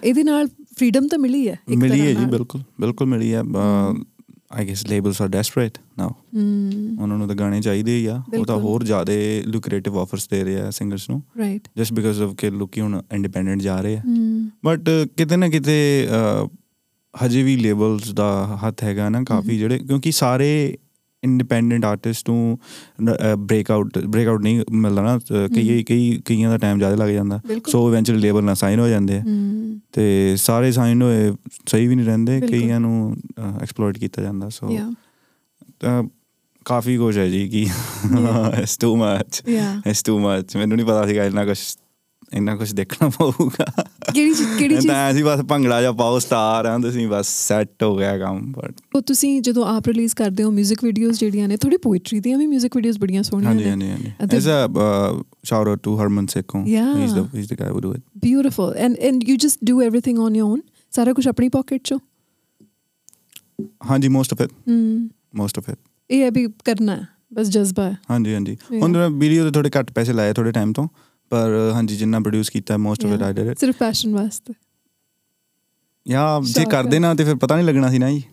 ਇਹਦੇ 0.04 0.24
ਨਾਲ 0.24 0.48
ਫਰੀडम 0.80 1.08
ਤਾਂ 1.08 1.18
ਮਿਲੀ 1.20 1.48
ਹੈ 1.48 1.58
ਮਿਲੀ 1.70 2.00
ਹੈ 2.02 2.14
ਜੀ 2.14 2.26
ਬਿਲਕੁਲ 2.28 2.62
ਬਿਲਕੁਲ 2.82 3.08
ਮਿਲੀ 3.08 3.34
ਹੈ। 3.34 3.42
I 4.52 4.68
guess 4.68 4.88
labels 4.88 5.22
are 5.22 5.28
desperate 5.28 5.78
now 5.98 6.10
ਹਮ 6.10 6.98
ਉਹਨਾਂ 7.02 7.18
ਨੂੰ 7.18 7.28
ਤਾਂ 7.28 7.36
ਗਾਣੇ 7.36 7.62
ਚਾਹੀਦੇ 7.62 7.98
ਹੀ 7.98 8.06
ਆ। 8.06 8.22
ਉਹ 8.38 8.46
ਤਾਂ। 8.46 8.58
ਹੋਰ 8.58 8.84
ਜ਼ਿਆਦਾ 8.84 9.14
ਲੂਕਰੇਟਿਵ 9.46 10.00
ਆਫਰਸ 10.00 10.28
ਦੇ 10.30 10.44
ਰਹੇ 10.44 10.62
ਆ 10.62 10.70
ਸਿੰਗਰਸ 10.70 11.10
ਨੂੰ। 11.10 11.24
ਰਾਈਟ 11.38 11.68
ਜਸਟ 11.78 11.94
ਬਿਕਾਜ਼ 11.94 12.22
ਆਫ 12.22 12.34
ਕਿ 12.36 12.50
ਲੋਕੀ 12.50 12.82
ਹੁਣ 12.82 13.02
ਇੰਡੀਪੈਂਡੈਂਟ 13.14 13.62
ਜਾ 13.62 13.82
ਰਹੇ 13.82 13.98
ਆ। 13.98 14.02
ਬਟ 14.66 14.90
ਕਿਤੇ 15.18 15.38
ਨਾ 15.38 15.50
ਕਿਤੇ 15.50 16.08
ਹਜੇ 17.26 17.44
ਵੀ 17.44 17.56
ਲੇਬਲਸ 17.58 18.12
ਦਾ 18.12 18.60
ਹੱਥ 18.68 18.84
ਹੈਗਾ 18.84 19.10
ਨਾ 19.10 19.24
ਕਾਫੀ 19.24 19.58
ਜਿਹੜੇ 19.58 19.80
ਕਿਉਂਕਿ 19.80 20.12
ਸਾਰੇ 20.12 20.78
ਇੰਡੀਪੈਂਡੈਂਟ 21.24 21.86
ਆਰਟਿਸਟ 21.86 22.30
ਨੂੰ 22.30 22.58
ਬ੍ਰੇਕਆਊਟ 23.38 23.98
ਬ੍ਰੇਕਆਊਟ 24.00 24.42
ਨਹੀਂ 24.42 24.62
ਮਿਲਦਾ 24.72 25.02
ਨਾ 25.02 25.18
ਕਈ 25.56 25.84
ਕਈ 25.84 26.22
ਕਈਆਂ 26.26 26.50
ਦਾ 26.50 26.58
ਟਾਈਮ 26.58 26.78
ਜ਼ਿਆਦਾ 26.78 26.96
ਲੱਗ 26.96 27.10
ਜਾਂਦਾ। 27.10 27.40
ਸੋ 27.68 27.90
ਇਵੈਂਚੁਅਲੀ 27.90 28.22
ਲੇਬਲ 28.22 28.44
ਨਾਲ 28.44 28.56
ਸਾਈਨ 28.56 28.80
ਹੋ 28.80 28.88
ਜਾਂਦੇ 28.88 29.18
ਆ। 29.18 29.24
ਤੇ 29.94 30.36
ਸਾਰੇ 30.38 30.72
ਸਾਈਨ 30.72 31.02
ਹੋਏ 31.02 31.32
ਸਹੀ 31.68 31.88
ਵੀ 31.88 31.96
ਨਹੀਂ 31.96 32.06
ਰਹਿੰਦੇ। 32.06 32.40
ਕਈਆਂ 32.42 32.80
ਨੂੰ 32.80 33.18
ਐਕਸਪਲੋਇਟ 33.62 33.98
ਕੀਤਾ 33.98 34.22
ਜਾਂਦਾ 34.22 34.50
ਸੋ 34.50 34.70
ਕਾਫੀ 36.66 36.98
ਕੁਝ 36.98 37.18
ਹੈ 37.18 37.28
ਜੀ 37.28 37.48
ਕਿ 37.50 37.62
it's 38.60 38.78
too 38.78 38.96
much 38.96 39.42
it's 39.88 40.04
too 40.04 40.20
much 40.20 40.58
ਮੈਨੂੰ 40.58 40.78
ਨਹੀਂ 40.78 40.86
ਪਤਾ 40.86 41.06
ਸੀਗਾ 41.08 41.26
ਇੰਨਾ 41.26 41.46
ਕੁਝ 41.46 41.58
ਇੰਨਾ 42.34 42.56
ਕੁਝ 42.56 42.72
ਦੇਖਣਾ 42.74 43.08
ਪਊਗਾ। 43.10 43.66
ਕਿਹੜੀ 44.14 44.34
ਕਿਹੜੀ 44.34 44.76
ਚੀਜ਼? 44.76 44.88
ਤਾਂ 44.88 45.10
ਅਸੀਂ 45.12 45.24
ਬਸ 45.24 45.42
ਭੰਗੜਾ 45.50 45.82
ਜਾਂ 45.82 45.94
ਪਾਓ 45.94 46.20
ਸਟਾਰ 46.20 46.66
ਆ 46.66 46.78
ਤੁਸੀਂ 46.80 47.08
ਬਸ 47.08 47.28
ਸੈੱਟ 47.48 47.84
ਹੋ 47.84 47.96
ਗਿਆ 47.98 48.18
ਕੰਮ 48.18 48.52
ਬਟ 48.52 48.82
ਉਹ 48.96 49.02
ਤੁਸੀਂ 49.02 49.42
ਜਦੋਂ 49.42 49.66
ਆਪ 49.68 49.88
ਰਿਲੀਜ਼ 49.88 50.16
ਕਰਦੇ 50.16 50.44
ਹੋ 50.44 50.52
뮤직 50.52 50.84
ਵੀਡੀਓਜ਼ 50.84 51.20
ਜਿਹੜੀਆਂ 51.20 51.48
ਨੇ 51.48 51.58
ਥੋੜੀ 51.58 51.78
ਪੋਇਟਰੀ 51.84 52.20
ਦੀਆਂ 52.20 52.38
ਵੀ 52.38 52.48
뮤직 52.48 52.76
ਵੀਡੀਓਜ਼ 52.76 53.00
ਬੜੀਆਂ 53.00 53.24
ਸੋਹਣੀਆਂ 53.24 53.54
ਨੇ। 53.56 53.70
ਹਾਂਜੀ 53.70 53.90
ਹਾਂਜੀ। 53.90 54.12
As 54.38 54.48
a 54.48 55.22
shout 55.46 55.68
out 55.68 55.80
to 55.84 55.96
Harman 56.02 56.26
Sekhon 56.28 56.66
he 56.66 56.76
is 57.04 57.14
the 57.14 57.26
he 57.34 57.40
is 57.40 57.54
the 57.54 57.60
guy 57.60 57.70
who 57.70 57.80
do 57.80 57.94
it 57.94 58.02
beautiful 58.24 58.76
and 58.78 58.98
and 59.00 59.24
you 59.30 59.36
just 59.38 59.66
do 59.66 59.82
everything 59.82 60.20
on 60.20 60.36
your 60.36 60.52
own 60.52 60.62
ਸਾਰਾ 60.94 61.14
ਕੁਝ 61.14 61.28
ਆਪਣੀ 61.28 61.50
ਪਾਕਟ 61.50 61.82
ਚੋਂ? 61.84 62.00
ਹਾਂਜੀ 63.90 64.08
most 64.08 64.34
of 64.34 64.42
it 64.42 64.52
hmm 64.70 65.08
most 65.36 65.58
of 65.60 65.70
it 65.70 65.78
ਇਹ 66.10 66.28
ਅਭੀ 66.30 66.48
ਕਰਨਾ 66.66 66.96
ਹੈ 66.96 67.08
ਬਸ 67.34 67.50
ਜਜ਼ਬਾ 67.50 67.84
ਹੈ। 67.84 67.98
ਹਾਂਜੀ 68.10 68.34
ਹਾਂਜੀ। 68.34 68.56
ਹੁਣ 68.74 68.98
ਵੀਡੀਓ 69.10 69.44
ਤੇ 69.46 69.52
ਥੋੜੇ 69.52 69.70
ਘੱਟ 69.80 69.92
ਪੈਸੇ 69.92 70.14
ਲਾਏ 70.14 70.34
ਥੋੜੇ 70.34 70.52
ਟਾਈਮ 70.52 70.72
ਤੋਂ। 70.74 70.88
ਪਰ 71.30 71.72
ਹਾਂਜੀ 71.74 71.98
ਜਿੰਨਾ 71.98 72.20
ਪ੍ਰੋਡਿਊਸ 72.20 72.50
ਕੀਤਾ 72.50 72.78
most 72.78 73.06
of 73.06 73.12
it 73.12 73.22
I 73.22 73.34
did 73.34 73.48
it 73.48 73.60
ਸਿਰਫ 73.60 73.76
ਪੈਸ਼ਨ 73.76 74.16
ਵਾਸਤੇ। 74.16 74.54
ਯਾ 76.08 76.42
ਜੇ 76.46 76.66
ਕਰਦੇ। 76.66 77.00
ਨਾ 77.00 77.14
ਤੇ 77.14 77.24
ਫਿਰ 77.24 77.36
ਪਤਾ 77.36 77.56
ਨਹੀਂ 77.56 77.66
ਲੱਗਣਾ 77.66 77.90
ਸੀ 77.92 78.00
ਨਾ 78.00 78.10
ਜੀ 78.10 78.24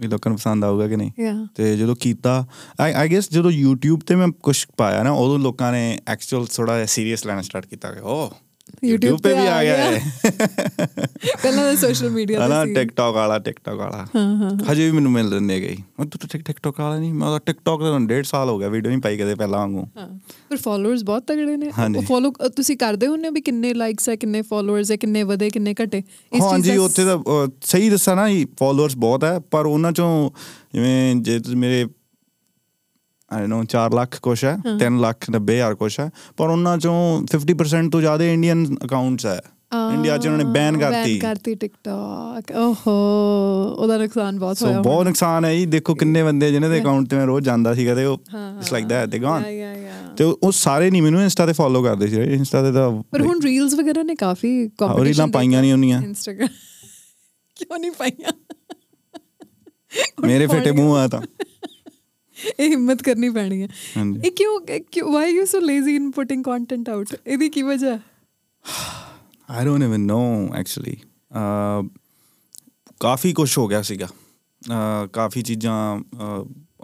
ਵੀ 0.00 0.06
ਲੋਕਾਂ 0.06 0.30
ਨੂੰ 0.30 0.38
ਪਸੰਦ 0.38 0.64
ਆਊਗਾ 0.64 0.88
ਕਿ 0.88 0.96
ਨਹੀਂ। 0.96 1.10
ਤੇ 1.54 1.76
ਜਦੋਂ 1.76 1.96
ਕੀਤਾ 1.96 2.46
ਆਈ 2.80 2.92
ਆਈ 2.92 3.08
ਗੈਸ 3.12 3.30
ਜਦੋਂ 3.30 3.52
YouTube 3.64 3.98
ਤੇ 4.06 4.14
ਮੈਂ 4.14 4.28
ਕੁਝ 4.28 4.66
ਪਾਇਆ 4.76 5.02
ਨਾ 5.02 5.10
ਉਦੋਂ 5.10 5.38
ਲੋਕਾਂ 5.38 5.72
ਨੇ 5.72 5.98
ਐਕਚੁਅਲ 6.08 6.46
ਥੋੜਾ 6.46 6.86
ਸੀਰੀਅਸ 6.86 7.26
ਲੈਣਾ 7.26 7.42
ਸਟਾਰਟ 7.42 7.66
ਕੀਤਾ 7.66 7.92
ਕਿ 7.92 8.00
ਓ 8.02 8.30
YouTube 8.92 9.16
ਤੇ 9.16 9.32
ਵੀ 9.34 9.46
ਆ 9.46 9.62
ਗਿਆ। 9.64 9.76
ਹੈ 9.76 10.00
ਪਹਿਲਾਂ 11.42 11.64
ਤਾਂ 11.64 11.76
ਸੋਸ਼ਲ 11.76 12.10
ਮੀਡੀਆ 12.10 12.46
ਹਨਾ 12.46 12.64
ਤੇ 12.64 12.74
ਸੀ। 12.74 12.88
ਵਾਲਾ 12.98 13.36
TikTok 13.36 13.76
ਵਾਲਾ। 13.76 14.06
ਹਾਂ 14.16 14.36
ਹਾਂ 14.36 14.50
ਹਜੇ 14.72 14.84
ਵੀ 14.84 14.90
ਮੈਨੂੰ 14.90 15.12
ਮਿਲ 15.12 15.30
ਦਿੰਦੇ 15.30 15.60
ਗਈ 15.60 15.76
ਮੈਂ 15.98 16.06
ਤੂੰ 16.06 16.28
ਤਾਂ 16.28 16.40
TikTok 16.50 16.72
ਵਾਲਾ 16.78 16.98
ਨਹੀਂ। 16.98 17.14
ਮੈਂ 17.14 17.28
ਤਾਂ 17.28 17.40
TikTok 17.50 17.84
ਦਾ 17.84 17.92
ਹੁਣ 17.92 18.06
ਡੇਢ 18.06 18.24
ਸਾਲ 18.24 18.48
ਹੋ 18.48 18.58
ਗਿਆ 18.58 18.68
ਵੀਡੀਓ 18.68 18.90
ਨਹੀਂ 18.90 19.00
ਪਾਈ 19.00 19.16
ਕਦੇ 19.16 19.34
ਪਹਿਲਾਂ 19.34 19.58
ਵਾਂਗੂ। 19.58 19.86
ਪਰ 20.48 20.56
ਫਾਲੋਅਰਸ 20.56 21.04
ਬਹੁਤ 21.04 21.22
ਤਗੜੇ 21.26 21.56
ਨੇ। 21.56 21.70
ਹਾਂਜੀ। 21.78 21.96
ਉਹ 21.96 22.02
ਫੋਲੋ 22.02 22.32
ਤੁਸੀਂ 22.56 22.76
ਕਰਦੇ 22.76 23.06
ਹੁੰਦੇ 23.06 23.28
ਹੋ 23.28 23.32
ਵੀ 23.32 23.40
ਕਿੰਨੇ 23.40 23.74
ਲਾਈਕਸ 23.74 24.08
ਹੈ 24.08 24.16
ਕਿੰਨੇ 24.16 24.42
ਫਾਲੋਅਰਸ 24.42 24.90
ਹੈ 24.90 24.96
ਕਿੰਨੇ 24.96 25.22
ਵਧੇ 25.22 25.50
ਕਿੰਨੇ 25.50 25.74
ਘਟੇ? 25.84 26.02
ਇਸ 26.32 26.42
ਹਾਂਜੀ 26.42 26.76
ਦਾ 26.76 26.82
ਉੱਥੇ 26.82 27.04
ਤਾਂ 27.04 27.48
ਸਹੀ 27.62 27.90
ਦੱਸਾਂ 27.90 28.16
ਨਾ 28.16 28.26
ਫਾਲੋਅਰਸ 28.60 28.96
ਬਹੁਤ 28.96 29.24
ਹੈ। 29.24 29.38
ਪਰ 29.38 29.66
ਉਹਨਾਂ 29.66 29.92
ਚੋਂ 29.92 30.30
ਜਿਵੇਂ 30.74 31.16
ਜੇ 31.16 31.40
ਮੇਰੇ 31.56 31.86
ਆਈ 33.32 33.46
ਨੋ 33.46 33.62
4 33.64 33.94
ਲੱਖ 33.94 34.18
ਕੁਛ 34.20 34.44
ਹੈ 34.44 34.56
3 34.80 34.98
ਲੱਖ 35.00 35.30
90 35.30 35.54
ਹਜ਼ਾਰ 35.54 35.74
ਕੁਛ 35.74 36.00
ਹੈ। 36.00 36.10
ਪਰ 36.36 36.48
ਉਹਨਾਂ 36.48 36.78
ਚੋਂ 36.78 36.96
50% 37.32 37.90
ਤੋਂ 37.90 38.00
ਜ਼ਿਆਦਾ 38.00 38.24
ਇੰਡੀਅਨ 38.24 38.76
ਅਕਾਊਂਟਸ 38.84 39.26
ਹੈ। 39.26 39.40
ਇੰਡੀਆ 39.94 40.18
'ਚ 40.18 40.26
ਉਹਨਾਂ 40.26 40.38
ਨੇ 40.38 40.44
ਬੈਨ 40.44 40.78
ਕਰਤੀ। 40.78 41.20
ਬੈਨ 41.20 41.20
ਕਰਤੀ 41.20 41.54
ਟਿਕਟੌਕ 41.54 42.50
ਓਹੋ 42.56 42.92
ਉਹਦਾ 43.78 43.96
ਨੁਕਸਾਨ 43.96 44.38
ਬਹੁਤ 44.38 44.58
ਸੋ 44.58 44.66
ਹੋਇਆ 44.66 44.80
ਬਹੁਤ 44.80 45.06
ਨੁਕਸਾਨ 45.06 45.44
ਹੈ 45.44 45.54
ਜੀ। 45.54 45.66
ਦੇਖੋ 45.66 45.94
ਕਿੰਨੇ 45.94 46.22
ਬੰਦੇ 46.22 46.50
ਜਿਨ੍ਹਾਂ 46.52 46.70
ਦੇ. 46.70 46.80
ਅਕਾਊਂਟ 46.80 47.08
ਤੇ 47.08 47.16
ਮੈਂ 47.16 47.26
ਰੋਜ਼ 47.26 47.44
ਜਾਂਦਾ 47.44 47.74
ਸੀਗਾ 47.74 47.94
ਤੇ 47.94 48.04
ਉਹ 48.04 48.18
it's 48.58 48.72
like 48.72 48.86
that 48.86 49.08
they 49.08 49.18
gone 49.18 49.42
ਤੇ 50.16 50.24
ਉਹ 50.24 50.52
ਸਾਰੇ 50.52 50.90
ਨਹੀਂ 50.90 51.02
ਮੈਨੂੰ 51.02 51.22
ਇੰਸਟਾ 51.22 51.46
ਤੇ 51.46 51.52
ਫੋਲੋ 51.52 51.82
ਕਰਦੇ 51.82 52.06
ਸੀ। 52.06 52.16
ਇੰਸਟਾ 52.16 52.62
ਤੇ 52.62 52.72
ਤਾਂ 52.72 53.02
ਪਰ 53.10 53.20
ਹੁਣ 53.20 53.40
ਰੀਲਸ 53.42 53.74
ਵਗੈਰਾ 53.74 54.02
ਨੇ 54.02 54.14
ਕਾਫੀ 54.14 54.68
ਕੰਪੀਟੀਸ਼ਨ 54.78 55.04
ਰੀਲਾਂ 55.04 55.26
ਪਾਈਆਂ 55.28 55.60
ਨਹੀਂ 55.60 55.72
ਹੁੰਦੀਆਂ। 55.72 56.02
ਇੰਸਟਾਗ੍ਰਾਮ 56.02 56.48
ਕਿਉਂ 57.56 57.78
ਨਹੀਂ 57.78 57.90
ਪਾਈਆਂ? 57.90 58.32
ਮੇਰੇ 60.20 60.46
ਫੇਟੇ 60.46 60.70
ਮੂੰਹ 60.72 60.96
ਆ 60.96 61.08
ਤਾਂ। 61.08 61.22
ਇਹ 62.58 62.70
ਹਿੰਮਤ 62.70 63.02
ਕਰਨੀ 63.02 63.30
ਪੈਣੀ 63.30 63.62
ਹੈ। 63.62 63.68
ਇਹ 64.24 64.30
ਕਿਉਂ 64.32 64.60
ਕਿਉਂ 64.92 65.12
why 65.12 65.32
you 65.32 65.44
so 65.46 65.60
lazy 65.60 65.94
in 65.96 66.10
putting 66.10 66.44
content 66.44 66.88
out 66.88 67.14
ਇਹਦੀ 67.26 67.48
ਕੀ 67.48 67.62
ਵਜ੍ਹਾ 67.62 67.98
I 69.50 69.64
don't 69.64 69.82
even 69.82 70.00
know 70.00 70.20
actually 70.56 70.96
ਕਾਫੀ 73.00 73.32
ਕੁਝ 73.32 73.50
ਹੋ 73.58 73.66
ਗਿਆ 73.68 73.82
ਸੀਗਾ। 73.82 74.08
ਕਾਫੀ 75.12 75.42
ਚੀਜ਼ਾਂ 75.42 76.00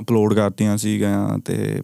ਅਪਲੋਡ 0.01 0.35
ਕਰਤੀਆਂ 0.35 0.77
ਸੀਗੀਆਂ 0.79 1.39
ਤੇ 1.39 1.83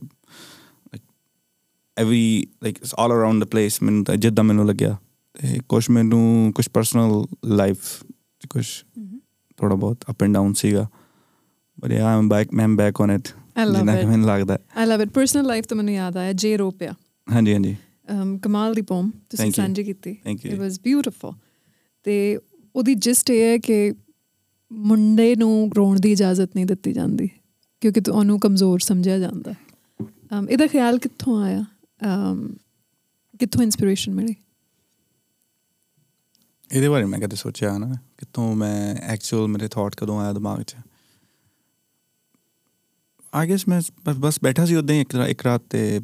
every 1.97 2.47
like 2.63 2.79
all 2.99 3.13
around 3.13 3.45
the 3.45 3.47
place 3.49 3.83
ਮੈਨੂੰ 3.83 4.19
ਜਿੱਦਾਂ 4.19 4.45
ਮੈਨੂੰ 4.45 4.67
ਲੱਗਿਆ। 4.67 4.97
ਤੇ 5.35 5.59
ਕੁਝ 5.69 5.85
ਮੈਨੂੰ 5.91 6.53
ਕੁਝ 6.57 6.69
ਪਰਸਨਲ 6.69 7.25
ਲਾਈਫ 7.57 7.79
ਕੁਝ 8.51 8.67
ਥੋੜਾ 9.59 9.75
ਬਹੁਤ 9.75 10.05
ਅਪ 10.11 10.23
ਐਂਡ 10.23 10.35
ਡਾਊਨ 10.35 10.53
ਸੀਗਾ। 10.55 10.87
ਬਟ 11.79 11.93
ਯਾ 11.93 12.07
ਆਮ 12.09 12.29
ਬੈਕ 12.29 12.53
ਮੈਂ 12.55 12.69
ਬੈਕ 12.69 13.01
ਔਨ 13.01 13.11
ਇਟ 13.11 13.29
ਜਿੰਨਾ 13.57 13.95
ਕਿ 13.97 14.03
it. 14.03 14.09
ਮੈਨੂੰ 14.09 14.29
ਲੱਗਦਾ। 14.29 14.59
I 14.77 14.87
love 14.87 15.03
it 15.03 15.09
personal 15.09 15.47
life 15.47 15.67
ਤੋਂ 15.67 15.77
ਮੈਨੂੰ 15.77 15.95
ਯਾਦ 15.95 16.17
ਆਇਆ 16.17 16.33
ਜੇ 16.33 16.57
ਰੋਪਿਆ 16.57 16.93
ਹਾਂਜੀ। 17.33 17.53
ਹਾਂਜੀ 17.53 17.77
ਕਮਾਲ 18.43 18.75
ਦੀ 18.75 18.83
ਪੋਮ 18.83 19.11
ਤੁਸੀਂ. 19.31 19.51
ਸਾਂਝੀ 19.53 19.85
ਕੀਤੀ. 19.85 20.17
ਇਟ 20.27 20.59
ਵਾਸ 20.59 20.81
ਬਿਊਟੀਫੁਲ 20.81 21.33
ਤੇ 22.07 22.39
ਉਹਦੀ 22.77 22.95
ਜਿਸਟ 22.95 23.31
ਇਹ 23.31 23.43
ਹੈ 23.43 23.59
ਕਿ 23.59 23.93
ਮੁੰਡੇ 24.73 25.35
ਨੂੰ 25.37 25.71
ਰੋਣ 25.77 26.01
ਦੀ 26.01 26.13
ਇਜਾਜ਼ਤ 26.13 26.57
ਨਹੀਂ 26.57 26.67
ਦਿੱਤੀ 26.67 26.93
ਜਾਂਦੀ 26.93 27.29
ਕਿਉਂਕਿ 27.81 28.01
ਤੂੰ 28.01 28.15
ਉਹਨੂੰ 28.15 28.39
ਕਮਜ਼ੋਰ 28.41 28.79
ਸਮਝਿਆ 28.79 29.19
ਜਾਂਦਾ। 29.19 29.55
ਇਹਦਾ 30.51 30.67
ਖਿਆਲ 30.67 30.99
ਕਿੱਥੋਂ 30.99 31.43
ਆਇਆ? 31.43 31.65
ਕਿੱਥੋਂ 33.41 33.63
ਇਨਸਪੀਰੇਸ਼ਨ 33.63 34.15
ਮਿਲੀ? 34.15 34.35
ਇਹਦੇ 36.73 36.89
ਬਾਰੇ 36.89 37.05
ਮੈਂ 37.05 37.19
ਕਦੇ 37.21 37.37
ਸੋਚਿਆ 37.37 37.77
ਨਾ 37.79 37.93
ਕਿੱਥੋਂ 38.19 38.55
ਮੈਂ 38.57 38.97
ਐਕਚੁਅਲ 39.05 39.49
ਮੇਰੇ 39.49 39.69
ਥਾਟ 39.69 39.95
ਕਦੋਂ 39.97 40.21
ਆਇਆ 40.21 40.33
ਦਿਮਾਗ 40.33 40.63
'ਚ। 40.63 40.77
ਆਈ 43.37 43.49
ਗੈਸ 43.49 43.69
ਮੈਂ 43.69 43.83
ਬਸ 44.19 44.39
ਬੈਠਾ 44.43 44.67
ਸੀ 44.67 44.75
ਉਦਾਂ 44.75 44.97
ਹੀ 44.97 45.05
ਇੱਕ 45.29 45.47
ਰਾਤ 45.47 45.63
ਤੇ 45.71 46.01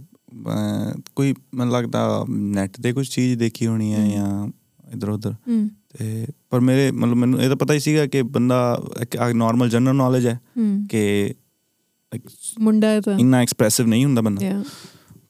ਕੋਈ 1.16 1.34
ਮੈਨੂੰ 1.54 1.74
ਲੱਗਦਾ 1.74 2.24
ਨੈਟ 2.30 2.80
ਤੇ 2.80 2.92
ਕੁਝ 2.92 3.08
ਚੀਜ਼ 3.08 3.38
ਦੇਖੀ 3.38 3.66
ਹੋਣੀ 3.66 3.92
ਹੈ 3.92 4.08
ਜਾਂ 4.08 4.48
ਇਧਰ 4.94 5.08
ਉਧਰ 5.08 5.34
ਤੇ 5.98 6.26
ਪਰ 6.50 6.60
ਮੇਰੇ 6.60 6.90
ਮਤਲਬ 6.90 7.14
ਮੈਨੂੰ 7.14 7.42
ਇਹ 7.42 7.48
ਤਾਂ 7.48 7.56
ਪਤਾ 7.56 7.74
ਹੀ 7.74 7.80
ਸੀਗਾ 7.80 8.06
ਕਿ 8.06 8.22
ਬੰਦਾ 8.22 8.82
ਇੱਕ 9.00 9.16
ਨਾਰਮਲ 9.16 9.68
ਜਨਰਲ 9.68 9.94
ਨੌਲੇਜ 9.94 10.26
ਹੈ 10.26 10.40
ਕਿ 10.90 11.34
ਮੁੰਡਾ 12.60 12.88
ਹੈ 12.88 13.00
ਤਾਂ 13.00 13.18
ਇੰਨਾ 13.18 13.38
ਐਕਸਪ੍ਰੈਸਿਵ 13.38 13.86
ਨਹੀਂ 13.86 14.04
ਹੁੰਦਾ 14.04 14.22
ਬੰਦਾ। 14.22 14.64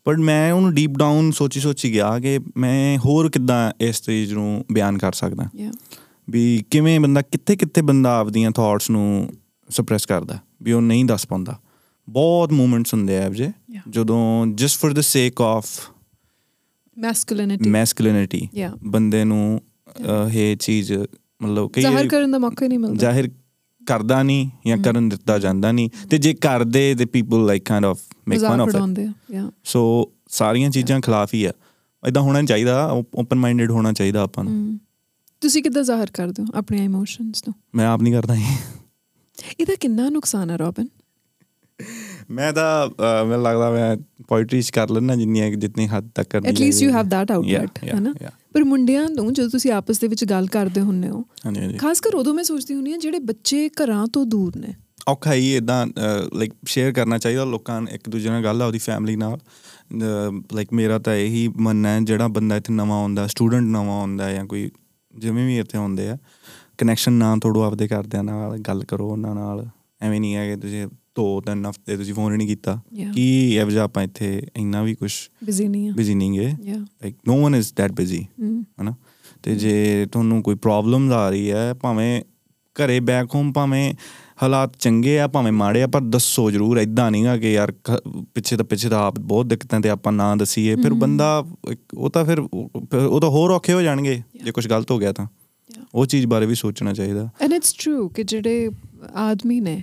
ਪਰ 0.05 0.17
ਮੈਂ 0.17 0.53
ਉਹਨੂੰ 0.53 0.75
ਡੀਪ 0.75 0.99
ਡਾਊਨ 0.99 1.31
ਸੋਚੀ 1.31 1.61
ਸੋਚੀ 1.61 1.93
ਗਿਆ 1.93 2.19
ਕਿ 2.19 2.41
ਮੈਂ 2.57 2.99
ਹੋਰ 2.99 3.31
ਕਿੱਦਾਂ 3.31 3.73
ਇਸ 3.81 4.03
ਚੀਜ਼ 4.03 4.35
ਨੂੰ 4.35 4.65
ਬਿਆਨ 4.73 4.99
ਕਰ 4.99 5.13
ਸਕਦਾ। 5.13 5.71
ਵੀ 6.31 6.65
ਕਿਵੇਂ 6.71 7.01
ਬੰਦਾ 7.01 7.23
ਕਿੱਥੇ 7.23 7.57
ਕਿੱਥੇ 7.57 7.83
ਬੰਦਾ 7.83 8.17
ਆਪਦੀਆਂ 8.19 8.51
ਥਾਟਸ 8.51 8.91
ਨੂੰ 8.91 9.33
ਸਪਰੈਸ 9.69 10.07
ਕਰਦਾ 10.07 10.39
ਵੀ 10.63 10.73
ਉਹ 10.73 10.83
ਨਹੀਂ 10.83 11.05
ਦੱਸ 11.05 11.27
ਪਾਉਂਦਾ। 11.27 11.59
ਬਹੁਤ 12.09 12.53
ਮੂਮੈਂਟਸ 12.53 12.95
ਹੁੰਦੇ 12.95 13.19
ਆ 13.19 13.31
ਜੇ. 13.31 13.51
ਜਦੋਂ 13.91 14.47
just 14.47 14.81
for 14.81 14.93
the 14.93 15.01
sake 15.01 15.41
of 15.41 15.67
masculinity. 17.07 17.71
Masculinity 17.71 18.49
Yeah. 18.65 18.79
ਬੰਦੇ 18.85 19.25
ਨੂੰ 19.25 19.61
ਇਹ 20.33 20.57
ਚੀਜ਼ 20.57 20.93
ਮਤਲਬ 21.43 21.71
ਕਈ 21.73 21.83
ਜ਼ਾਹਰ 21.83 22.09
ਕਰਨ 22.09 22.31
ਦਾ 22.31 22.39
ਮੌਕਾ 22.39 22.67
ਨਹੀਂ 22.67 22.79
ਮਿਲਦਾ। 22.79 22.97
ਜ਼ਾਹਿਰ 22.97 23.29
ਕਰਦਾ 23.87 24.23
ਨਹੀਂ 24.23 24.51
ਜਾਂ 24.67 24.79
ਕਰਨ 24.79 25.09
ਦਿੱਤਾ 25.09 25.39
ਜਾਂਦਾ 25.39 25.73
ਨਹੀਂ। 25.73 25.91
ਤੇ 26.11 26.19
ਜੇ 26.19 26.35
ਕਰਦੇ 26.35 26.95
ਤੇ 26.95 27.05
people 27.05 27.47
like 27.47 27.65
kind 27.69 27.85
of 27.85 28.01
make 28.29 28.41
fun 28.41 28.61
of 28.61 28.69
it 28.99 29.53
so 29.65 30.13
ਸਾਰੀਆਂ 30.29 30.71
ਚੀਜ਼ਾਂ 30.71 31.01
ਖਿਲਾਫ 31.01 31.35
ਹੀ 31.35 31.45
ਆ। 31.45 31.53
ਇਦਾਂ 32.09 32.23
ਹੋਣਾ 32.23 32.43
ਚਾਹੀਦਾ 32.43 32.91
ਓਪਨ 33.15 33.39
ਮਾਈਂਡਡ 33.39 33.71
ਹੋਣਾ 33.71 33.93
ਚਾਹੀਦਾ 33.93 34.23
ਆਪਾਂ 34.23 34.45
ਨੂੰ। 34.45 34.53
ਹਮ। 34.53 34.79
ਤੁਸੀਂ 35.41 35.63
ਕਿੱਦਾਂ 35.63 35.83
ਜ਼ਾਹਰ 35.83 36.11
ਕਰਦੇ 36.11 36.43
ਹੋ 36.43 36.47
ਆਪਣੇ 36.55 36.85
ਇਮੋਸ਼ਨਸ 36.85 37.43
ਨੂੰ? 37.49 37.55
ਮੈਂ 37.75 37.87
ਆਪ 37.87 38.03
ਨਹੀਂ 38.03 38.15
ਕਰਦਾ 38.15 38.37
ਜੀ। 38.37 38.45
ਇਹਦਾ 39.61 39.75
ਕਿੰਨਾ 39.75 40.09
ਨੁਕਸਾਨ 40.09 40.51
ਹੈ 40.51 40.57
ਰੋਬਨ? 40.57 40.89
ਮੈਂ 42.31 42.53
ਤਾਂ 42.53 43.25
ਮੈਨੂੰ 43.25 43.43
ਲੱਗਦਾ 43.43 43.71
ਮੈਂ 43.71 43.97
ਪੋਇਟਰੀ 44.29 44.61
ਚ 44.63 44.71
ਕਰ 44.71 44.91
ਲੈਣਾ 44.91 45.17
ਜਿੰਨੀ 45.17 45.51
ਜਿੰਨੀ 45.57 45.87
ਹੱਦ 45.89 46.09
ਤੱਕ 46.15 46.29
ਕਰਨੀ 46.31 46.49
at 46.49 46.59
least 46.61 46.83
you 46.83 46.91
have 46.93 47.09
that 47.09 47.31
outlet 47.33 47.79
ਹੈਨਾ. 47.85 48.13
ਪਰ 48.55 48.65
ਮੁੰਡਿਆਂ 48.65 49.09
ਨੂੰ 49.09 49.33
ਜਦੋਂ 49.33 49.49
ਤੁਸੀਂ 49.51 49.73
ਆਪਸ 49.73 49.99
ਦੇ 49.99 50.09
ਵਿੱਚ 50.09 50.25
ਗੱਲ 50.25 50.47
ਕਰਦੇ 50.47 50.81
ਹੁੰਨੇ 50.81 51.09
ਹੋ 51.11 51.21
ਹਾਂਜੀ 51.47 51.61
ਹਾਂਜੀ। 51.61 51.77
ਖਾਸ 51.79 52.01
ਕਰ 52.01 52.15
ਉਦੋਂ 52.15 52.35
ਮੈਂ 52.35 52.45
ਸੋਚਦੀ 52.45 52.75
ਹੁੰਨੀ 52.75 52.93
ਆ 52.93 52.97
ਜਿਹੜੇ 52.97 53.19
ਬੱਚੇ 53.19 53.69
ਘਰਾਂ 53.83 54.07
ਤੋਂ 54.07 54.25
ਦੂਰ 54.27 54.57
ਨੇ। 54.57 54.75
ਔਖਾ 55.09 55.33
ਹੀ 55.35 55.55
ਇਦਾਂ 55.57 55.87
ਲਾਈਕ 56.35 56.53
ਸ਼ੇਅਰ 56.69 56.93
ਕਰਨਾ 56.93 57.19
ਚਾਹੀਦਾ 57.19 57.45
ਲੋਕਾਂ 57.45 57.81
ਨਾਲ 57.81 57.95
ਇੱਕ 57.95 58.09
ਦੂਜੇ 58.09 58.29
ਨਾਲ 58.31 58.43
ਗੱਲ 58.45 58.63
ਆ 58.63 58.67
ਉਹਦੀ 58.67 58.79
ਫੈਮਿਲੀ 58.79 59.17
ਨਾਲ। 59.17 59.39
ਲਾਈਕ 60.55 60.73
ਮੇਰਾ 60.73 60.99
ਤਾਂ 60.99 61.15
ਇਹੀ 61.15 61.47
ਮੰਨਣਾ 61.57 61.89
ਹੈ 61.89 62.01
ਜਿਹੜਾ 62.01 62.29
ਬੰਦਾ 62.29 62.57
ਇੱਥੇ 62.57 62.73
ਨਵਾਂ 62.73 63.01
ਆਉਂਦਾ 63.01 63.27
ਸਟੂਡੈਂਟ 63.27 63.65
ਨਵਾਂ 63.65 63.99
ਆਉਂਦਾ 64.01 64.31
ਜਾਂ 64.33 64.45
ਕੋਈ 64.47 64.71
ਜਿਵੇਂ 65.15 65.47
ਵੀ 65.47 65.59
ਇੱਥੇ 65.59 65.79
ਹੁੰਦੇ 65.79 66.09
ਆ 66.09 66.17
ਕਨੈਕਸ਼ਨ 66.79 67.13
ਨਾ 67.13 67.35
ਤੋੜੋ 67.43 67.63
ਆਪਦੇ 67.63 67.89
ਘਰਦਿਆਂ 67.89 68.23
ਨਾਲ 68.25 68.59
ਗੱਲ 68.59 68.85
ਕਰੋ 68.85 69.09
ਉਹਨਾਂ 69.11 69.35
ਨਾਲ। 69.35 69.67
ਐਵੇਂ 70.01 70.21
ਨਹੀਂ 70.21 70.35
ਹੈ 70.37 70.47
ਕਿ 70.49 70.57
ਤੁਸੀਂ 70.61 70.87
ਦੋ 71.15 71.41
ਤਿੰਨ 71.41 71.67
ਹਫ਼ਤੇ 71.67 71.97
ਤੁਸੀਂ 71.97 72.15
ਫੋਨ 72.15 72.33
ਹੀ 72.33 72.37
ਨਹੀਂ 72.37 72.49
ਕੀਤਾ. 72.49 72.81
ਕੀ 73.15 73.55
ਇਹੋ 73.55 73.71
ਜਿਹਾ 73.71 73.85
ਆਪਾਂ 73.85 74.03
ਇੱਥੇ 74.03 74.43
ਇੰਨਾ 74.57 74.83
ਵੀ 74.83 74.95
ਕੁਝ 74.95 75.13
ਬਿਜ਼ੀ 75.45 75.69
ਨਹੀਂ 75.69 75.89
ਆ। 75.89 75.93
ਬਿਜ਼ੀ 75.93 76.15
ਨਹੀਂ 76.15 76.41
yeah 76.41 76.75
like 76.77 77.17
no 77.29 77.43
one 77.43 77.55
is 77.55 77.75
that 77.77 77.93
busy 77.93 78.27
ਹਨਾ? 78.81 78.95
ਤੇ 79.43 79.55
ਜੇ 79.55 80.07
ਤੁਹਾਨੂੰ 80.13 80.43
ਕੋਈ 80.43 80.55
ਪ੍ਰੋਬਲਮਸ 80.55 81.13
ਆ 81.13 81.31
ਰਹੀ 81.31 81.51
ਹੈ 81.51 81.75
ਭਾਵੇਂ 81.75 82.23
ਘਰੇ 82.51 83.01
ਬੈਕ 83.01 83.35
ਹੋਮ 83.35 83.53
ਭਾਵੇਂ 83.53 83.95
ਹਾਲਾਤ 84.43 84.77
ਚੰਗੇ 84.79 85.21
ਆ 85.21 85.29
ਭਾਵੇਂ 85.29 85.53
ਮਾੜੇ 85.53 85.83
ਆ 85.83 85.87
ਪਰ 85.87 86.01
ਦੱਸੋ 86.01 86.51
ਜਰੂਰ 86.51 86.79
ਐਦਾਂ 86.79 87.11
ਨਹੀਂਗਾ 87.11 87.39
ਕਿ 87.39 87.53
ਯਾਰ 87.53 87.73
ਪਿੱਛੇ 88.35 88.57
ਤਾਂ 88.57 88.65
ਪਿੱਛੇ 88.65 88.89
ਤਾਂ 88.89 88.99
ਆਪ 88.99 89.21
ਬਹੁਤ 89.21 89.47
ਦਿੱਕਤਾਂ 89.47 89.81
ਤੇ 89.81 89.89
ਆਪਾਂ 89.89 90.13
ਨਾ 90.13 90.37
ਦਸੀਏ। 90.37 90.77
ਫਿਰ 90.77 90.95
ਬੰਦਾ 90.95 91.45
ਇੱਕ- 91.71 91.99
ਉਹ 91.99 92.11
ਤਾਂ 92.11 92.25
ਫਿਰ 92.25 92.39
ਉਹ 92.39 93.21
ਤਾਂ 93.21 93.29
ਹੋਰ 93.29 93.51
ਔਖੇ 93.51 93.73
ਹੋ 93.73 93.83
ਜਾਣਗੇ 93.83 94.23
ਜੇ 94.45 94.51
ਕੁਝ 94.53 94.69
ਗਲਤ 94.69 94.91
ਹੋ 94.91 94.99
ਗਿਆ 94.99 95.13
ਤਾਂ. 95.13 95.27
ਉਹ 95.95 96.07
ਚੀਜ਼ 96.07 96.27
ਬਾਰੇ 96.27 96.47
ਵੀ 96.47 96.55
ਸੋਚਣਾ 96.55 96.93
ਚਾਹੀਦਾ। 96.93 97.31
ਐਂਡ 97.41 97.53
ਇਟਸ 97.53 97.73
ਟਰੂ 97.73 98.09
ਕਿ 98.09 98.25
ਜਿਹੜੇ 98.25 98.71
ਆਦਮੀ 99.15 99.61
ਨੇ 99.61 99.83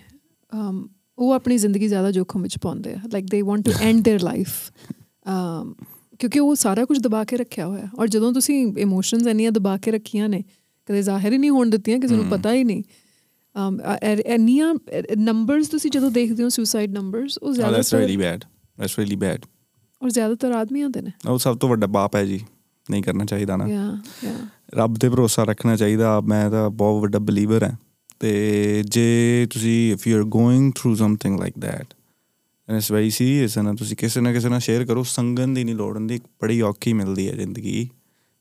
um, 0.60 0.88
ਉਹ 1.19 1.33
ਆਪਣੀ 1.33 1.57
ਜ਼ਿੰਦਗੀ 1.59 1.89
ਜ਼ਿਆਦਾ 1.89 2.11
ਜੋਖਮ 2.11 2.43
ਵਿੱਚ 2.43 2.59
ਪਾਉਂਦੇ 2.59 2.93
ਆ 2.95 2.99
like 3.13 3.27
they 3.31 3.43
want 3.43 3.65
to 3.65 3.73
and 3.81 4.09
their 4.09 4.25
life 4.25 4.49
ਕਿਉਂਕਿ 6.21 6.41
ਉਹ 6.41 6.55
ਸਾਰਾ 6.55 6.85
ਕੁਝ 6.85 6.99
ਦਬਾ 6.99 7.23
ਕੇ 7.25 7.37
ਰੱਖਿਆ 7.37 7.67
ਹੋਇਆ 7.67 7.89
ਔਰ 7.99 8.09
ਜਦੋਂ 8.09 8.33
ਤੁਸੀਂ 8.33 8.67
ਇਮੋਸ਼ਨਸ 8.79 9.27
ਇੰਨੀਆਂ 9.27 9.53
ਦਬਾ 9.53 9.77
ਕੇ 9.77 9.91
ਰੱਖੀਆਂ 9.91 10.29
ਨੇ 10.29 10.43
ਕਦੇ 10.89 11.03
ਜ਼ਾਹਿਰ 11.03 11.33
ਹੀ 11.33 11.39
ਨਹੀਂ 11.39 11.51
ਹੋਣ 11.51 11.71
ਦਿੱਤੀਆਂ 11.71 11.99
ਕਿਸੇ 11.99 12.17
ਨੂੰ 12.17 12.25
ਪਤਾ 12.27 12.53
ਹੀ 12.55 12.65
ਨਹੀਂ 12.65 12.83
um, 13.57 13.79
ਅ- 13.85 13.99
ਐ- 14.03 14.35
ਇੰਨੀਆਂ 14.35 14.75
ਨੰਬਰਸ 15.17 15.69
ਤੁਸੀਂ 15.69 15.91
ਜਦੋਂ 15.91 16.11
ਦੇਖਦੇ 16.11 16.43
ਹੋ 16.43 16.49
ਸੁਸਾਈਡ 16.49 16.93
ਨੰਬਰਸ 16.93 17.39
ਉਹ 17.39 17.49
Oh, 17.49 17.53
that's 17.53 17.61
ਜ਼ਿਆਦਾਤਰ 17.61 17.99
really 17.99 18.19
bad 18.23 18.45
that's 18.79 18.97
really 19.01 19.19
bad 19.23 19.47
ਔਰ 20.03 20.11
ਜ਼ਿਆਦਾਤਰ 20.11 20.53
ਆਦਮੀਆਂ 20.53 20.89
ਦੇ 20.91 21.01
ਨੇ 21.03 21.11
ਉਹ 21.29 21.39
ਸਭ 21.39 21.57
ਤੋਂ 21.59 21.69
ਵੱਡਾ 21.69 21.87
ਪਾਪ 21.87 22.17
ਹੈ 22.17 22.25
ਜੀ 22.25 22.41
ਨਹੀਂ 22.87 23.03
ਕਰਨਾ 23.03 23.25
ਚਾਹੀਦਾ 23.25 23.57
ਨਾ 23.57 23.67
ਯਾ 23.69 23.85
ਯਾ 24.25 24.35
ਰੱਬ 24.75 24.97
ਤੇ 24.99 25.09
ਭਰੋਸਾ 25.09 25.45
ਰੱਖਣਾ 25.45 25.77
ਚਾਹੀਦਾ 25.77 26.21
ਮੈਂ 26.21 26.51
ਤਾਂ 26.51 26.69
ਬਹੁਤ 26.71 27.03
ਵੱਡਾ 27.03 27.19
ਬਲੀਵਰ 27.19 27.65
ਹਾਂ 27.65 27.73
ਤੇ 28.20 28.84
ਜੇ 28.86 29.48
ਤੁਸੀਂ 29.50 29.94
if 29.94 30.08
you 30.08 30.18
are 30.18 30.24
going 30.24 30.74
through 30.76 30.96
something 30.96 31.40
like 31.40 31.54
that 31.60 31.94
and 32.70 32.78
it's 32.78 32.92
very 32.92 33.10
serious 33.10 33.58
ਹੈ 33.58 33.64
ਨਾ 33.64 33.74
ਤੁਸੀਂ 33.74 33.98
ਕਿਸੇ 33.98 34.22
ਨਾ 34.22 34.34
ਕਿਸੇ 34.34 34.50
ਨਾਲ 34.50 34.60
ਸ਼ੇਅਰ 34.60 34.86
ਕਰੋ 34.86 35.04
ਸੰਗਨ 35.04 35.54
ਦੀ 35.54 35.64
ਨਹੀਂ 35.64 35.76
ਲੋੜ 35.76 35.96
ਹੁੰਦੀ 35.96 36.20
ਬੜੀ 36.42 36.62
ਔਖੀ 36.62 36.94
ਮਿਲਦੀ 36.94 37.30
ਹੈ 37.30 37.34
ਜ਼ਿੰਦਗੀ 37.36 37.90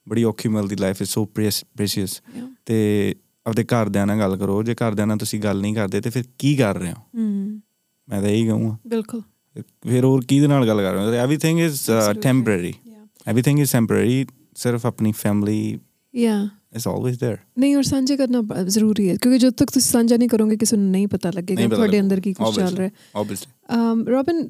ਬੜੀ 0.09 0.25
ਔਖੀ 0.25 0.49
ਮਿਲਦੀ 0.49 0.77
ਲਾਈਫ 0.77 1.03
ਇਜ਼ 1.03 1.11
ਸੋ 1.11 1.25
ਪ੍ਰੈਸ਼ੀਅਸ 1.25 2.23
ਤੇ 2.67 3.15
ਆਪਦੇ 3.47 3.65
ਘਰਦਿਆਂ 3.65 4.07
ਨਾਲ 4.07 4.19
ਗੱਲ 4.19 4.37
ਕਰੋ 4.37 4.63
ਜੇ 4.63 4.75
ਘਰਦਿਆਂ 4.75 5.07
ਨਾਲ 5.07 5.17
ਤੁਸੀਂ 5.17 5.41
ਗੱਲ 5.41 5.61
ਨਹੀਂ 5.61 5.75
ਕਰਦੇ 5.75 6.01
ਤੇ 6.01 6.11
ਫਿਰ 6.11 6.25
ਕੀ 6.39 6.57
ਕਰ 6.57 6.77
ਰਹੇ 6.79 6.93
ਹੋ? 6.93 7.19
ਮੈਂ 8.09 8.21
ਤਾਂ 8.21 8.29
ਇਹੀ 8.29 8.47
ਕਹੂੰਗਾ। 8.47 8.77
ਬਿਲਕੁਲ। 8.87 9.23
ਫਿਰ 9.89 10.05
ਹੋਰ 10.05 10.25
ਕਿਹਦੇ 10.29 10.47
ਨਾਲ 10.47 10.67
ਗੱਲ 10.67 10.83
ਕਰ 10.83 10.93
ਰਹੇ 10.93 11.07
ਹੋ? 11.07 11.13
Everything 11.13 11.61
is. 11.61 11.81
Temporary 12.23 12.75
everything 13.29 13.61
is 13.61 13.73
temporary 13.73 14.27
ਸਿਰਫ 14.57 14.87
ਆਪਣੀ 14.87 15.13
ਫੈਮਿਲੀ 15.13 15.79
ਯਾ 16.15 16.49
ਇਜ਼ 16.74 16.88
ਆਲਵੇਜ਼ 16.88 17.24
देयर 17.24 17.38
ਨਹੀਂ 17.60 17.76
ਔਰ 17.76 17.84
ਸਾਂਝੇ 17.84 18.18
ਕਰਨਾ 18.18 18.42
ਬ- 18.42 18.64
ਜ਼ਰੂਰੀ 18.68 19.10
ਹੈ 19.10 19.16
ਕਿਉਂਕਿ 19.16 19.38
ਜਦੋਂ 19.40 19.52
ਤੱਕ 19.52 19.72
ਤੁਸੀਂ 19.72 19.92
ਸਾਂਝਾ 19.92 20.18
ਨਹੀਂ 20.18 20.30
ਕਰੋਗੇ 20.30 20.58
ਕਿਸੇ 20.58 20.78
ਨੂੰ 20.78 20.90
ਨਹੀਂ 20.92 21.08
ਪਤਾ 21.08 21.32
ਲੱਗੇਗਾ 21.32 21.60
ਨਹੀਂ 21.60 21.68
ਪਤਾ 21.68 21.76
ਤੁਹਾਡੇ 21.76 21.98
ਲੱਗੂ। 21.98 22.06
ਅੰਦਰ 22.06 22.20
ਕੀ 22.20 22.34
ਕੁਝ 22.34 22.48
ਚੱਲ 22.48 22.64
Obviously. 22.64 22.78
ਰਿਹਾ 22.78 22.90
ਆਬਵੀਅਸਲੀ 23.16 23.52
ਹੈ 23.70 24.12
ਰੋਬਨ 24.12 24.48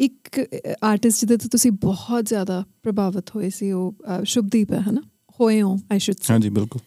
ਇੱਕ 0.00 0.40
ਆਰਟਿਸਟ 0.82 1.20
ਜਿਹਦੇ 1.20 1.36
ਤੋਂ 1.36 1.48
ਤੁਸੀਂ 1.50 1.70
ਬਹੁਤ 1.72 2.24
ਜ਼ਿਆਦਾ 2.24 2.64
ਪ੍ਰਭਾਵਿਤ 2.82 3.30
ਹੋਏ 3.36 3.50
ਸੀ 3.50 3.70
ਉਹ 3.72 3.94
ਅਹ, 4.08 4.24
ਸ਼ੁਭਦੀਪ 4.24 4.72
ਹੈ 4.72 4.80
ਹਨਾ 4.80 5.00
ਹੋਏ 5.40 5.60
ਹੋ 5.62 5.76
ਆਈ 5.92 5.98
ਸ਼ੁਡ 5.98 6.16
ਸੇ 6.16 6.32
ਹਾਂਜੀ 6.32 6.48
ਬਿਲਕੁਲ 6.48 6.80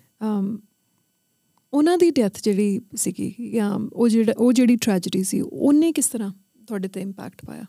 ਉਹਨਾਂ 1.73 1.97
ਦੀ 1.97 2.09
ਡੈਥ 2.11 2.39
ਜਿਹੜੀ 2.43 2.79
ਸੀਗੀ 2.95 3.33
ਜਾਂ 3.51 3.71
ਉਹ 3.93 4.07
ਜਿਹੜਾ 4.09 4.33
ਉਹ 4.37 4.51
ਜਿਹੜੀ 4.53 4.75
ਟ੍ਰੈਜੇਡੀ 4.75 5.23
ਸੀ 5.23 5.41
ਉਹਨੇ 5.41 5.91
ਕਿਸ 5.91 6.07
ਤਰ੍ਹਾਂ 6.07 6.31
ਤੁਹਾਡੇ 6.67 6.87
ਤੇ 6.87 7.01
ਇੰਪੈਕਟ 7.01 7.45
ਪਾਇਆ 7.45 7.65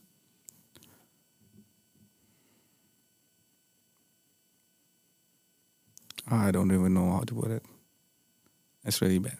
I 6.34 6.52
don't 6.52 6.72
even 6.72 6.94
know 6.94 7.12
how 7.12 7.22
to 7.22 7.36
put 7.36 7.52
it. 7.52 7.64
It's 8.86 9.02
really 9.02 9.20
bad. 9.20 9.40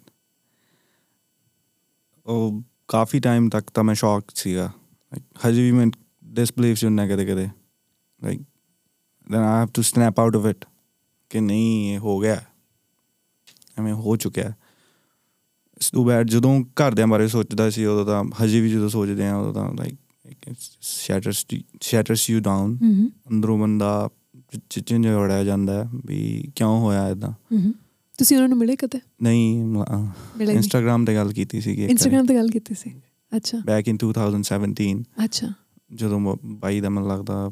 ਉਹ 2.26 2.62
ਕਾਫੀ 2.88 3.20
ਟਾਈਮ 3.20 3.50
ਤੱਕ 3.50 3.70
ਤਾਂ 3.70 3.84
ਮੈਂ 3.84 3.96
ਸ਼ੌਕ 3.96 4.32
ਸੀਗਾ 4.36 4.72
ਹਜੇ 5.46 5.62
ਵੀ 5.62 5.72
ਮੈਂ 5.72 5.88
ਡਿਸਬਲੀਵ 6.24 6.76
ਚ 6.76 6.86
ਹੁੰਦਾ 6.86 7.08
ਕਦੇ 7.08 7.26
ਕਦੇ 7.26 7.48
like 8.20 8.42
then 9.32 9.42
I 9.42 9.62
have 9.62 9.70
to 9.74 9.82
snap 9.82 10.20
out 10.20 10.36
of 10.36 10.46
it 10.46 10.66
ਕਿ 11.30 11.40
ਨਹੀਂ 11.40 11.94
ਇਹ 11.94 12.00
ਹੋ 12.00 12.20
ਗਿਆ 12.20 12.42
ਐਵੇਂ 13.80 13.94
ਹੋ 13.94 14.16
ਚੁੱਕਿਆ 14.16 14.54
ਇਸ 15.78 15.90
ਤੋਂ 15.92 16.06
ਬਾਅਦ 16.06 16.28
ਜਦੋਂ 16.28 16.60
ਘਰਦਿਆਂ 16.82 17.08
ਬਾਰੇ 17.08 17.28
ਸੋਚਦਾ 17.28 17.70
ਸੀ 17.70 17.86
ਉਦੋਂ 17.86 18.06
ਤਾਂ 18.06 18.24
ਹਜੇ 18.44 18.62
ਵੀ 18.62 18.72
ਜਦੋਂ 18.72 18.90
ਸੋਚਦੇ 18.90 19.28
ਆ 19.28 19.36
ਉਦੋਂ 19.36 19.54
ਤਾਂ 19.54 19.74
like 19.74 19.98
shatters 20.82 21.46
shatters 21.82 22.30
you 22.30 22.40
down 22.40 22.78
ਅੰਦਰੋਂ 23.32 23.58
ਬੰਦਾ 23.58 24.10
ਚਿੰਜ 24.70 25.08
ਹੋੜਿਆ 25.08 25.44
ਜਾਂਦਾ 25.44 25.84
ਹੈ 25.84 25.90
ਵੀ 26.06 26.52
ਕਿਉਂ 26.56 26.80
ਹੋਇਆ 26.80 27.10
ਇਦਾਂ 27.10 27.32
ਤੁਸੀਂ 28.18 28.38
ਉਹਨਾਂ 28.38 28.50
ਨੂੰ 28.50 28.58
ਮਿਲੇ 28.58 28.76
ਕਦੇ? 28.76 29.00
ਨਹੀਂ 29.24 29.64
ਇੰਸਟਾਗ੍ਰam 30.42 31.06
ਤੇ 31.06 31.16
ਗੱਲ 31.16 31.34
ਕੀਤੀ 31.34 31.62
ਸੀਗੀ 31.62 31.86
ਇੰਸਟਾਗ੍ਰam 31.86 32.26
ਤੇ 32.26 32.36
ਗੱਲ 32.36 32.48
ਕੀਤੀ 32.48 32.76
ਸੀ। 32.76 32.92
ਅੱਛਾ। 33.36 33.58
ਬੈਕ 33.66 33.88
ਇਨ 33.88 33.98
2017 34.06 35.04
ਅੱਛਾ। 35.24 35.48
ਜਦੋਂ 35.94 36.38
ਬਾਈ 36.46 36.82
ਦਾ 36.82 36.90
ਮੈਨੂੰ 36.90 37.10
ਲੱਗਦਾ 37.10 37.52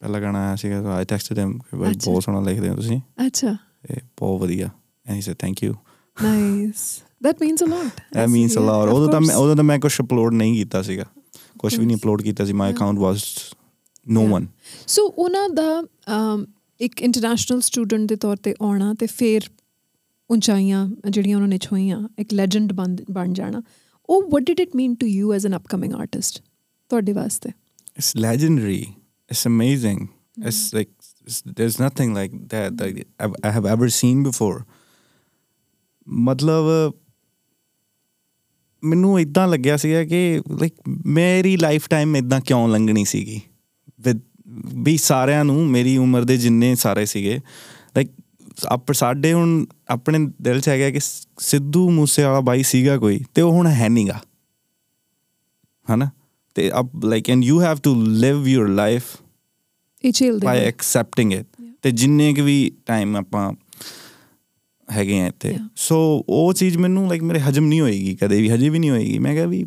ਪਹਿਲਾ 0.00 0.20
ਗਾਣਾ 0.20 0.46
ਆਇਆ 0.46 0.56
ਸੀਗਾ 0.56 0.94
ਆਈ 0.94 1.04
ਟੈਕਸਟਡ 1.04 1.38
ਹਿਮ 1.38 1.58
ਬਾਈ। 1.74 1.92
ਬਹੁਤ 2.04 2.22
ਸੋਹਣਾ 2.22 2.40
ਲਿਖਦੇ 2.40 2.68
ਹੋ 2.68 2.74
ਤੁਸੀਂ। 2.74 3.00
ਅੱਛਾ। 3.26 3.56
ਤੇ 3.88 3.94
ਬਹੁਤ 4.18 4.40
ਵਧੀਆ। 4.40 4.70
And 5.06 5.16
he 5.16 5.20
said 5.20 5.36
thank 5.36 5.64
you 5.64 5.74
nice 6.22 7.02
that 7.26 7.34
means 7.34 7.68
a 7.68 7.72
lot. 7.72 7.88
That 8.16 8.30
means 8.30 8.52
a 8.52 8.62
lot. 8.62 8.94
ਉਦੋਂ 8.94 9.08
ਤਾਂ 9.08 9.20
ਮੈਂ 9.20 9.36
ਉਦੋਂ 9.36 9.56
ਤਾਂ 9.56 9.64
ਮੈਂ 9.64 9.78
ਕੁਝ 9.78 10.00
ਅਪਲੋਡ 10.00 10.34
ਨਹੀਂ 10.34 10.54
ਕੀਤਾ 10.54 10.82
ਸੀਗਾ। 10.82 11.04
ਕੁਝ 11.58 11.78
ਵੀ 11.78 11.86
ਨਹੀਂ. 11.86 11.96
ਅਪਲੋਡ 11.96 12.22
ਕੀਤਾ 12.22 12.44
ਸੀ। 12.44 12.52
My. 12.52 12.72
Account 12.72 12.98
was 12.98 13.22
Yeah. 14.06 14.30
One 14.30 14.46
so 14.86 15.06
ਉਹਨਾਂ 15.06 15.48
ਦਾ 15.48 15.86
ਇੱਕ 16.80 17.02
ਇੰਟਰਨੈਸ਼ਨਲ 17.02 17.60
ਸਟੂਡੈਂਟ 17.60 18.08
ਦੇ 18.08 18.16
ਤੌਰ 18.16 18.36
ਤੇ 18.36 18.54
ਆਉਣਾ 18.62 18.94
ਤੇ 18.94 19.06
ਫਿਰ 19.06 19.50
ਉਚਾਈਆਂ 20.30 20.88
ਜਿਹੜੀਆਂ 21.10 21.36
ਉਹਨਾਂ 21.36 21.48
ਨੇ 21.48 21.58
ਛੋਈਆਂ 21.58 22.08
ਇੱਕ 22.18 22.34
ਲੈਜੈਂਡ 22.34 22.72
ਬਣ 23.10 23.32
ਜਾਣਾ 23.32 23.62
ਉਹ 24.08 24.22
what 24.22 24.40
did 24.40 24.62
it 24.66 24.70
mean 24.80 24.94
to 24.94 25.10
you 25.10 25.34
as 25.38 25.50
an 25.50 25.58
upcoming 25.58 25.96
artist 26.00 26.42
ਤੁਹਾਡੇ 26.88 27.12
ਵਾਸਤੇ 27.12 27.50
it's 27.98 28.12
legendary. 28.22 28.82
It's 29.30 29.46
amazing. 29.46 30.08
It's 30.46 30.72
like 30.74 30.90
it's, 31.26 31.42
there's 31.58 31.78
nothing 31.80 32.14
like 32.14 32.32
that 32.48 32.78
that 32.78 33.04
I 33.44 33.52
have 33.52 33.66
ever 33.76 33.88
seen 33.88 34.22
before. 34.30 34.64
ਮਤਲਬ 36.08 36.92
ਮੈਨੂੰ 38.84 39.20
ਇਦਾਂ 39.20 39.48
ਲੱਗਿਆ 39.48 39.76
ਸੀਗਾ 39.76 40.04
ਕਿ 40.04 40.40
ਲਾਈਕ 40.50 40.74
ਮੇਰੀ 41.06 41.56
ਲਾਈਫ 41.56 41.88
ਟਾਈਮ 41.88 42.16
ਇਦਾਂ 42.16 42.40
ਕਿਉਂ 42.40 42.68
ਲੰਘਣੀ 42.68 43.04
ਸੀਗੀ 43.04 43.40
ਵੀ 44.74 44.96
ਸਾਰਿਆਂ 44.96 45.44
ਨੂੰ 45.44 45.66
ਮੇਰੀ 45.66 45.96
ਉਮਰ 45.96 46.24
ਦੇ 46.24 46.36
ਜਿੰਨੇ 46.36 46.74
ਸਾਰੇ 46.74 47.06
ਸੀਗੇ 47.06 47.36
ਲਾਈਕ 47.96 48.10
ਆਪ 48.66 48.92
ਸਾਡੇ 48.92 49.32
ਹੁਣ 49.32 49.64
ਆਪਣੇ 49.88 50.18
ਦਿਲ 50.42 50.60
'ਚ 50.60 50.68
ਹੈਗਾ 50.68 50.90
ਕਿ 50.90 51.00
ਸ- 51.00 51.26
ਸਿੱਧੂ 51.38 51.90
ਮੂਸੇ 51.90 52.22
ਵਾਲਾ 52.24 52.40
ਬਾਈ 52.40 52.62
ਸੀਗਾ 52.62 52.96
ਕੋਈ 52.98 53.20
ਤੇ 53.34 53.42
ਉਹ 53.42 53.52
ਹੁਣ 53.52 53.66
ਹੈ 53.66 53.88
ਨਹੀਂਗਾ 53.88 54.20
ਹਨਾ? 55.94 56.10
ਤੇ 56.54 56.70
ਅਬ 56.78 57.04
like 57.04 57.30
and 57.30 57.44
you 57.44 57.60
have 57.62 57.78
to 57.82 57.94
live 58.04 58.46
your 58.48 58.68
life 58.68 59.02
ਇਹ 60.04 60.12
ਝੇਲ 60.12 60.38
ਦੇ 60.38 60.46
ਬਾਈ 60.46 60.58
ਐਕਸੈਪਟਿੰਗ 60.58 61.32
ਇਟ. 61.32 61.46
ਤੇ 61.82 61.90
ਜਿੰਨੇ 61.90 62.32
ਕੁ 62.34 62.42
ਵੀ 62.42 62.70
ਟਾਈਮ 62.86 63.16
ਆਪਾਂ 63.16 63.52
ਹੈਗੇ 64.88 65.20
ਆ 65.20 65.26
ਇੱਥੇ. 65.26 65.56
ਸੋ 65.76 66.24
ਉਹ 66.28 66.52
ਚੀਜ਼ 66.52 66.76
ਮੈਨੂੰ 66.78 67.08
ਲਾਈਕ 67.08 67.22
ਮੇਰੇ 67.22 67.40
ਹਜਮ 67.40 67.64
ਨਹੀਂ 67.66 67.80
ਹੋਏਗੀ 67.80 68.14
ਕਦੇ 68.14 68.40
ਵੀ 68.42 68.50
ਹਜੇ 68.50 68.68
ਵੀ 68.68 68.78
ਨਹੀਂ 68.78 68.90
ਹੋਏਗੀ। 68.90 69.18
ਮੈਂ 69.18 69.34
ਕਿਹਾ 69.34 69.46
ਵੀ 69.46 69.64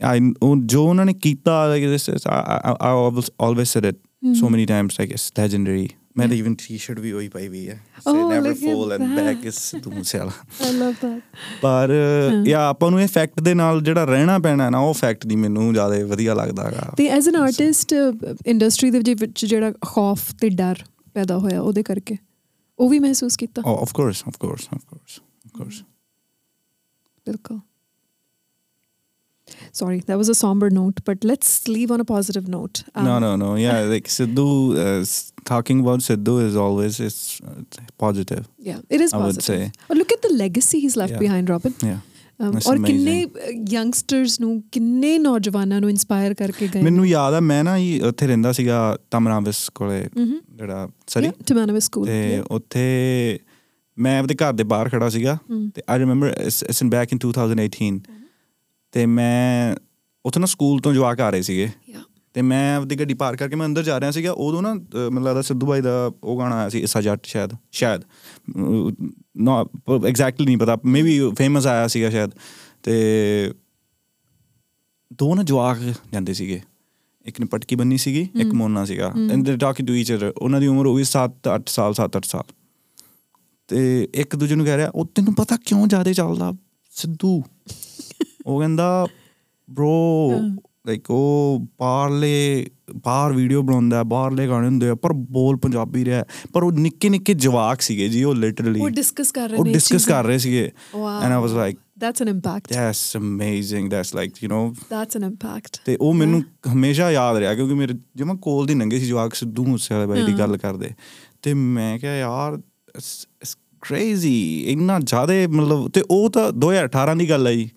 I 0.00 0.32
ਉਹ 0.42 0.56
ਜੋ 0.66 0.84
ਉਹਨਾਂ 0.88 1.04
ਨੇ 1.06 1.12
ਕੀਤਾ 1.26 1.52
like 1.74 1.84
this 1.90 2.08
is 2.14 2.24
I, 2.30 2.38
I, 2.54 2.72
I 2.86 2.94
always 3.02 3.28
always 3.46 3.74
said 3.74 3.84
it 3.90 4.00
so 4.40 4.48
many 4.54 4.64
times 4.70 4.98
like 5.00 5.12
it's 5.16 5.26
legendary 5.40 5.86
ਮੈਂ 6.18 6.26
ਤਾਂ 6.28 6.36
even 6.36 6.54
t-shirt 6.62 7.00
ਵੀ 7.00 7.12
ਉਹੀ 7.12 7.28
ਪਾਈ 7.28 7.48
ਵੀ 7.48 7.68
ਹੈ 7.68 7.78
Oh, 8.10 8.14
at 8.32 8.46
fall 8.58 8.92
and 8.96 9.04
that. 9.04 9.14
back 9.18 9.46
is 9.50 9.58
Sidhu 9.60 9.90
Moosewala 9.90 10.32
I 10.60 10.72
love 10.80 11.00
that 11.04 11.20
ਪਰ 11.62 11.92
ਯਾ 12.46 12.60
ਆਪਾਂ 12.68 12.90
ਨੂੰ 12.90 13.00
ਇਹ 13.00 13.08
ਫੈਕਟ 13.08 13.40
ਦੇ 13.42 13.54
ਨਾਲ 13.54 13.80
ਜਿਹੜਾ 13.82 14.04
ਰਹਿਣਾ 14.04 14.38
ਪੈਣਾ 14.38 14.68
ਨਾ 14.70 14.78
ਉਹ 14.78 14.92
ਫੈਕਟ 14.94 15.26
ਦੀ 15.26 15.36
ਮੈਨੂੰ 15.36 15.72
ਜ਼ਿਆਦਾ 15.74 16.04
ਵਧੀਆ 16.06 16.34
ਲੱਗਦਾ 16.34 16.64
ਹੈਗਾ 16.64 16.92
ਤੇ 16.96 17.08
ਐਜ਼ 17.16 17.28
ਐਨ 17.28 17.36
ਆਰਟਿਸਟ 17.36 17.94
ਇੰਡਸਟਰੀ 18.46 18.90
ਦੇ 18.90 19.14
ਵਿੱਚ 19.14 19.44
ਜਿਹੜਾ 19.44 19.72
ਖੌਫ 19.86 20.32
ਤੇ 20.40 20.48
ਡਰ 20.60 20.84
ਪੈਦਾ 21.14 21.38
ਹੋਇਆ 21.38 21.60
ਉਹਦੇ 21.60 21.82
ਕਰਕੇ 21.82 22.16
ਉਹ 22.78 22.88
ਵੀ 22.90 22.98
ਮਹਿਸੂਸ 22.98 23.36
ਕੀਤਾ 23.36 23.62
Oh, 23.70 23.76
of 23.86 23.92
course, 23.98 24.20
of 24.30 24.38
course, 24.44 24.64
of 24.76 24.82
course, 24.92 25.18
of 25.46 25.52
course. 25.58 25.82
ਬਿਲਕੁਲ 27.26 27.58
sorry 29.73 29.99
that 30.07 30.17
was 30.17 30.29
a 30.29 30.35
somber 30.35 30.69
note 30.71 31.01
but 31.05 31.23
let's 31.23 31.51
leave 31.69 31.91
on 31.91 32.03
a 32.03 32.07
positive 32.07 32.47
note 32.49 32.83
Um, 32.93 33.05
no, 33.05 33.15
no, 33.19 33.31
no. 33.37 33.49
Yeah, 33.57 33.79
like 33.91 34.07
Sidhu, 34.09 34.47
uh, 34.77 34.85
s- 35.01 35.17
talking 35.45 35.81
about 35.85 36.05
Sidhu 36.07 36.35
is 36.43 36.55
always 36.57 36.99
it's, 36.99 37.21
uh, 37.43 37.55
positive. 38.05 38.43
yeah 38.69 38.79
it 38.89 39.01
is 39.01 39.13
I 39.13 39.17
would 39.17 39.25
positive 39.25 39.45
say. 39.45 39.71
But 39.89 39.97
look 39.97 40.15
at 40.17 40.27
the 40.27 40.33
legacy 40.37 40.81
he's 40.85 40.97
left 41.03 41.13
Yeah. 41.13 41.23
behind 41.25 41.53
Robin 41.55 41.75
Yeah. 41.81 41.99
Um, 42.39 42.51
That's 42.53 42.67
ਔਰ 42.69 42.77
ਕਿੰਨੇ 42.83 43.13
amazing. 43.23 43.65
Youngsters 43.71 44.39
ਨੂੰ 44.41 44.51
ਕਿੰਨੇ 44.71 45.17
ਨੌਜਵਾਨਾਂ 45.17 45.79
ਨੂੰ 45.81 45.89
inspire 45.89 46.33
ਕਰਕੇ 46.41 46.67
ਗਏ 46.73 46.81
ਮੈਨੂੰ 46.81 47.07
ਯਾਦ 47.07 47.33
ਆ 47.33 47.39
ਮੈਂ 47.39 47.63
ਨਾ 47.63 47.75
ਹੀ 47.77 47.99
ਉੱਥੇ 48.09 48.27
ਰਹਿੰਦਾ 48.27 48.51
ਸੀਗਾ 48.59 48.77
ਤਮਰਾਵਿਸ 49.11 49.67
ਕੋਲੇ 49.75 49.99
ਹਮਮ 50.17 50.39
ਜਿਹੜਾ 50.57 50.87
ਸਰੀ 51.07 51.31
ਟਮਾਨਵਾ 51.47 51.79
ਸਕੂਲ 51.87 52.05
ਤੇ 52.07 52.43
ਉੱਥੇ 52.51 52.85
ਮੈਂ 53.97 54.19
ਆਪਦੇ 54.19 54.35
ਘਰ 54.43 54.53
ਦੇ 54.53 54.63
ਬਾਹਰ 54.63 54.89
ਖੜਾ 54.89 55.09
ਸੀਗਾ 55.09 55.33
ਹਮ। 55.51 55.69
ਤੇ 55.75 55.81
I 55.89 55.99
remember 55.99 56.27
it's 56.41 56.81
in 56.81 56.89
back 56.89 57.13
in 57.13 57.19
2018 57.25 57.99
ਤੇ 58.94 59.04
ਮੈਂ 59.06 59.76
ਉੱਥੇ 60.24 60.40
ਨਾ 60.40 60.46
ਸਕੂਲ 60.46 60.80
ਤੋਂ 60.80 60.92
ਜਵਾਕ 60.92 61.20
ਆ 61.20 61.30
ਰਹੇ 61.30 61.42
ਸੀਗੇ. 61.42 61.68
ਤੇ 62.34 62.42
ਮੈਂ 62.42 62.76
ਆਪਦੀ 62.76 62.96
ਗੱਡੀ 62.96 63.14
ਪਾਰ 63.14 63.36
ਕਰਕੇ 63.36 63.56
ਮੈਂ 63.56 63.66
ਅੰਦਰ 63.66 63.82
ਜਾ 63.82 63.98
ਰਿਹਾ 64.00 64.10
ਸੀਗਾ। 64.10 64.32
ਉਦੋਂ 64.32 64.62
ਨਾ 64.62 64.74
ਮੈਨੂੰ 64.74 65.22
ਲੱਗਦਾ 65.24 65.42
ਸਿੱਧੂ 65.42 65.66
ਬਾਈ 65.66 65.80
ਦਾ 65.80 66.10
ਉਹ 66.24 66.38
ਗਾਣਾ 66.38 66.56
ਆਇਆ 66.56 66.68
ਸੀ 66.68 66.80
ਇਸਾ 66.82 67.00
ਜੱਟ 67.00 67.26
ਸ਼ਾਇਦ 67.26 67.50
ਸ਼ਾਇਦ। 67.72 68.02
ਨੋ 69.36 69.60
ਐਗਜ਼ੈਕਟਲੀ 70.06 70.46
ਨਹੀਂ 70.46 70.58
ਪਤਾ 70.58 70.76
ਮੇਬੀ 70.84 71.20
ਫੇਮਸ 71.38 71.66
ਆਇਆ 71.66 71.86
ਸੀਗਾ 71.88 72.10
ਸ਼ਾਇਦ। 72.10 72.30
ਤੇ 72.82 72.94
ਦੋ 75.12 75.34
ਨਾ 75.34 75.42
ਜਵਾਕ 75.42 75.78
ਜਾਂਦੇ 76.12 76.34
ਸੀਗੇ। 76.34 76.60
ਇੱਕ 77.26 77.40
ਨੇ 77.40 77.46
ਪਟਕੀ 77.46 77.76
ਬੰਨੀ 77.76 77.98
ਸੀਗੀ 77.98 78.28
ਇੱਕ। 78.40 78.54
ਮੋਨਾ 78.54 78.84
ਸੀਗਾ। 78.84 79.12
ਐਂਡ 79.32 79.44
ਦੇ 79.44 79.56
ਟਾਕਿੰਗ 79.56 79.88
ਟੂ 79.88 79.94
ਈਚ 79.94 80.12
ਅਦਰ 80.12 80.32
ਉਹਨਾਂ 80.38 80.60
ਦੀ 80.60 80.66
ਉਮਰ 80.66 80.86
ਹੋਈ 80.86 81.04
7 81.04 81.50
8 81.56 81.60
ਸਾਲ 81.66 81.94
7 81.94 82.16
8 82.16 82.20
ਸਾਲ। 82.24 82.44
ਤੇ 83.68 84.08
ਇੱਕ 84.14 84.36
ਦੂਜੇ 84.36 84.54
ਨੂੰ 84.54 84.66
ਕਹਿ 84.66 84.76
ਰਿਹਾ 84.76 84.90
ਉਹ 84.94 85.06
ਤੈਨੂੰ 85.14 85.34
ਪਤਾ 85.34 85.56
ਕਿਉਂ 85.56 85.86
ਜ਼ਿਆਦਾ 85.86 86.12
ਚੱਲਦਾ 86.12 86.52
ਸਿੱਧੂ? 86.90 87.42
ਉਹ 88.46 88.58
ਕਹਿੰਦਾ 88.58 89.06
ਬ్రో 89.70 90.40
ਲਾਈਕ 90.86 91.10
ਉਹ 91.10 91.66
ਬਾਹਰਲੇ 91.80 92.66
ਬਾਹਰ 93.04 93.32
ਵੀਡੀਓ 93.32 93.62
ਬਣਾਉਂਦਾ 93.62 93.96
ਹੈ 93.96 94.02
ਬਾਹਰਲੇ 94.02 94.48
ਗਾਣੇ 94.48 94.66
ਹੁੰਦੇ 94.66 94.88
ਆ 94.88 94.94
ਪਰ 94.94 95.12
ਬੋਲ 95.12 95.56
ਪੰਜਾਬੀ 95.56 96.04
ਰਿਹਾ 96.04 96.24
ਪਰ 96.52 96.62
ਉਹ 96.62 96.72
ਨਿੱਕੇ 96.72 97.08
ਨਿੱਕੇ 97.08 97.34
ਜਵਾਕ 97.34 97.80
ਸੀਗੇ 97.80 98.08
ਜੀ 98.08 98.24
ਉਹ 98.24 98.34
ਲਿਟਰਲੀ 98.34 98.80
ਉਹ 98.80 98.90
ਡਿਸਕਸ 98.90 99.32
ਕਰ 99.32 99.48
ਰਹੇ 99.48 99.58
ਨੇ 99.58 99.58
ਉਹ 99.58 99.64
ਡਿਸਕਸ 99.64 100.06
ਕਰ 100.06 100.24
ਰਹੇ 100.24 100.38
ਸੀਗੇ। 100.38 100.72
And 101.22 101.32
I 101.32 101.40
was 101.40 101.50
like 101.50 101.78
that's 102.04 102.26
an 102.26 102.30
impact. 102.34 102.72
That's 102.74 103.02
amazing 103.22 103.84
that's 103.84 104.20
like 104.20 104.32
you 104.44 104.48
know. 104.52 104.62
That's 104.78 105.22
an 105.22 105.26
impact. 105.30 105.80
ਤੇ 105.84 105.98
ਉਹ 106.00 106.14
ਮੈਨੂੰ 106.14 106.42
ਹਮੇਸ਼ਾ 106.72 107.10
ਯਾਦ 107.10 107.36
ਰਿਹਾ 107.36 107.54
ਕਿਉਂਕਿ 107.54 107.74
ਮੇਰੇ 107.74 107.94
ਜਿਵੇਂ 108.16 108.34
ਕੋਲ 108.34 108.66
ਦੀ 108.66 108.74
ਨੰਗੇ 108.74 108.98
ਸੀ 108.98 109.06
ਜਵਾਕ 109.06 109.34
ਸਿੱਧੂ 109.34 109.64
ਮੂਸੇ 109.64 109.94
ਵਾਲੇ 109.94 110.06
ਬਾਈ 110.06 110.22
ਦੀ 110.22 110.32
ਗੱਲ 110.32 110.56
ਕਰਦੇ। 110.56 110.90
ਤੇ 111.42 111.54
ਮੈਂ 111.54 111.98
ਕਿਹਾ 111.98 112.16
ਯਾਰ 112.16 112.58
ਕ੍ਰੇਜ਼ੀ 113.80 114.64
ਇੰਨਾ 114.66 115.00
ਜ਼ਿਆਦਾ 115.00 115.32
ਮਤਲਬ 115.48 115.90
ਤੇ 115.90 116.02
ਉਹ 116.10 116.30
ਤਾਂ 116.30 116.52
2018 116.52 117.18
ਦੀ 117.18 117.30
ਗੱਲ 117.30 117.46
ਹੈ 117.46 117.52
ਜੀ। 117.52 117.70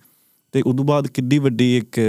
ਤੇ 0.53 0.61
ਉਦੋਂ 0.65 0.85
ਬਾਅਦ 0.85 1.07
ਕਿੱਡੀ 1.07 1.39
ਵੱਡੀ 1.39 1.75
ਇੱਕ 1.77 1.99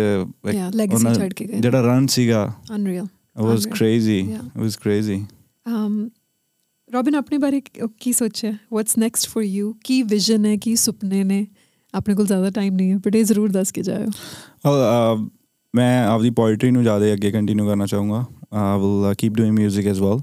ਲੈਗੇਸੀ 0.74 1.14
ਛੱਡ 1.14 1.32
ਕੇ 1.32 1.45
ਗਏ। 1.45 1.61
ਜਿਹੜਾ 1.61 1.80
ਰਨ 1.82 2.07
ਸੀਗਾ 2.07 2.53
unreal 2.74 3.07
was 3.39 3.66
crazy 3.66 4.22
was 4.59 4.76
crazy 4.76 5.24
um 5.66 6.09
Robin 6.91 7.14
ਆਪਣੇ 7.14 7.39
ਬਾਰੇ 7.39 7.61
ਕੀ 8.01 8.12
ਸੋਚਿਆ? 8.12 8.53
ਵਾਟਸ 8.72 8.99
ਨੈਕਸਟ 8.99 9.28
ਫॉर 9.28 9.43
ਯੂ 9.43 9.72
ਕੀ 9.84 10.03
ਵਿਜ਼ਨ 10.03 10.47
ਹੈ? 10.47 10.57
ਕੀ 10.57 10.74
ਸੁਪਨੇ 10.76 11.22
ਨੇ? 11.24 11.47
ਆਪਣੇ 11.95 12.14
ਕੋਲ 12.14 12.26
ਜ਼ਿਆਦਾ 12.26 12.51
ਟਾਈਮ 12.51 12.74
ਨਹੀਂ 12.74 12.91
ਹੈ 12.93 12.97
ਬਟ 13.07 13.16
ਇਹ 13.16 13.24
ਜ਼ਰੂਰ 13.24 13.51
ਦੱਸ 13.51 13.72
ਕੇ 13.72 13.82
ਜਾਇਓ। 13.82 14.07
um, 14.68 15.28
ਮੈਂ 15.74 16.07
ਆਪਦੀ 16.07 16.30
ਪੋਇਟਰੀ 16.30 16.70
ਨੂੰ 16.70 16.82
ਜ਼ਿਆਦਾ 16.82 17.12
ਅੱਗੇ 17.12 17.30
ਕੰਟੀਨਿਊ 17.30 17.66
ਕਰਨਾ 17.66 17.86
ਚਾਹੂੰਗਾ। 17.86 18.24
I 18.55 18.78
will 18.80 19.14
keep 19.18 19.34
doing 19.34 19.59
뮤직 19.59 19.86
as 19.86 19.99
well 19.99 20.20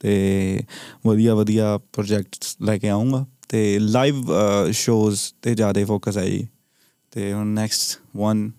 ਤੇ 0.00 0.62
ਵਧੀਆ 1.06 1.34
ਵਧੀਆ 1.34 1.76
ਪ੍ਰੋਜੈਕਟਸ 1.92 2.56
ਲੈ 2.62 2.76
ਕੇ 2.78 2.88
ਆਉਂਗਾ 2.88 3.24
ਤੇ 3.48 3.78
ਲਾਈਵ 3.78 4.24
ਸ਼ੋਜ਼ 4.72 5.20
uh, 5.20 5.32
ਤੇ 5.42 5.54
ਜ਼ਿਆਦਾ 5.54 5.84
ਫੋਕਸ 5.84 6.18
ਹੈ 6.18 6.28
ਜੀ। 6.28 6.46
ਤੇ 7.10 7.32
ਹੁਣ 7.32 7.46
next 7.46 8.00
one 8.16 8.50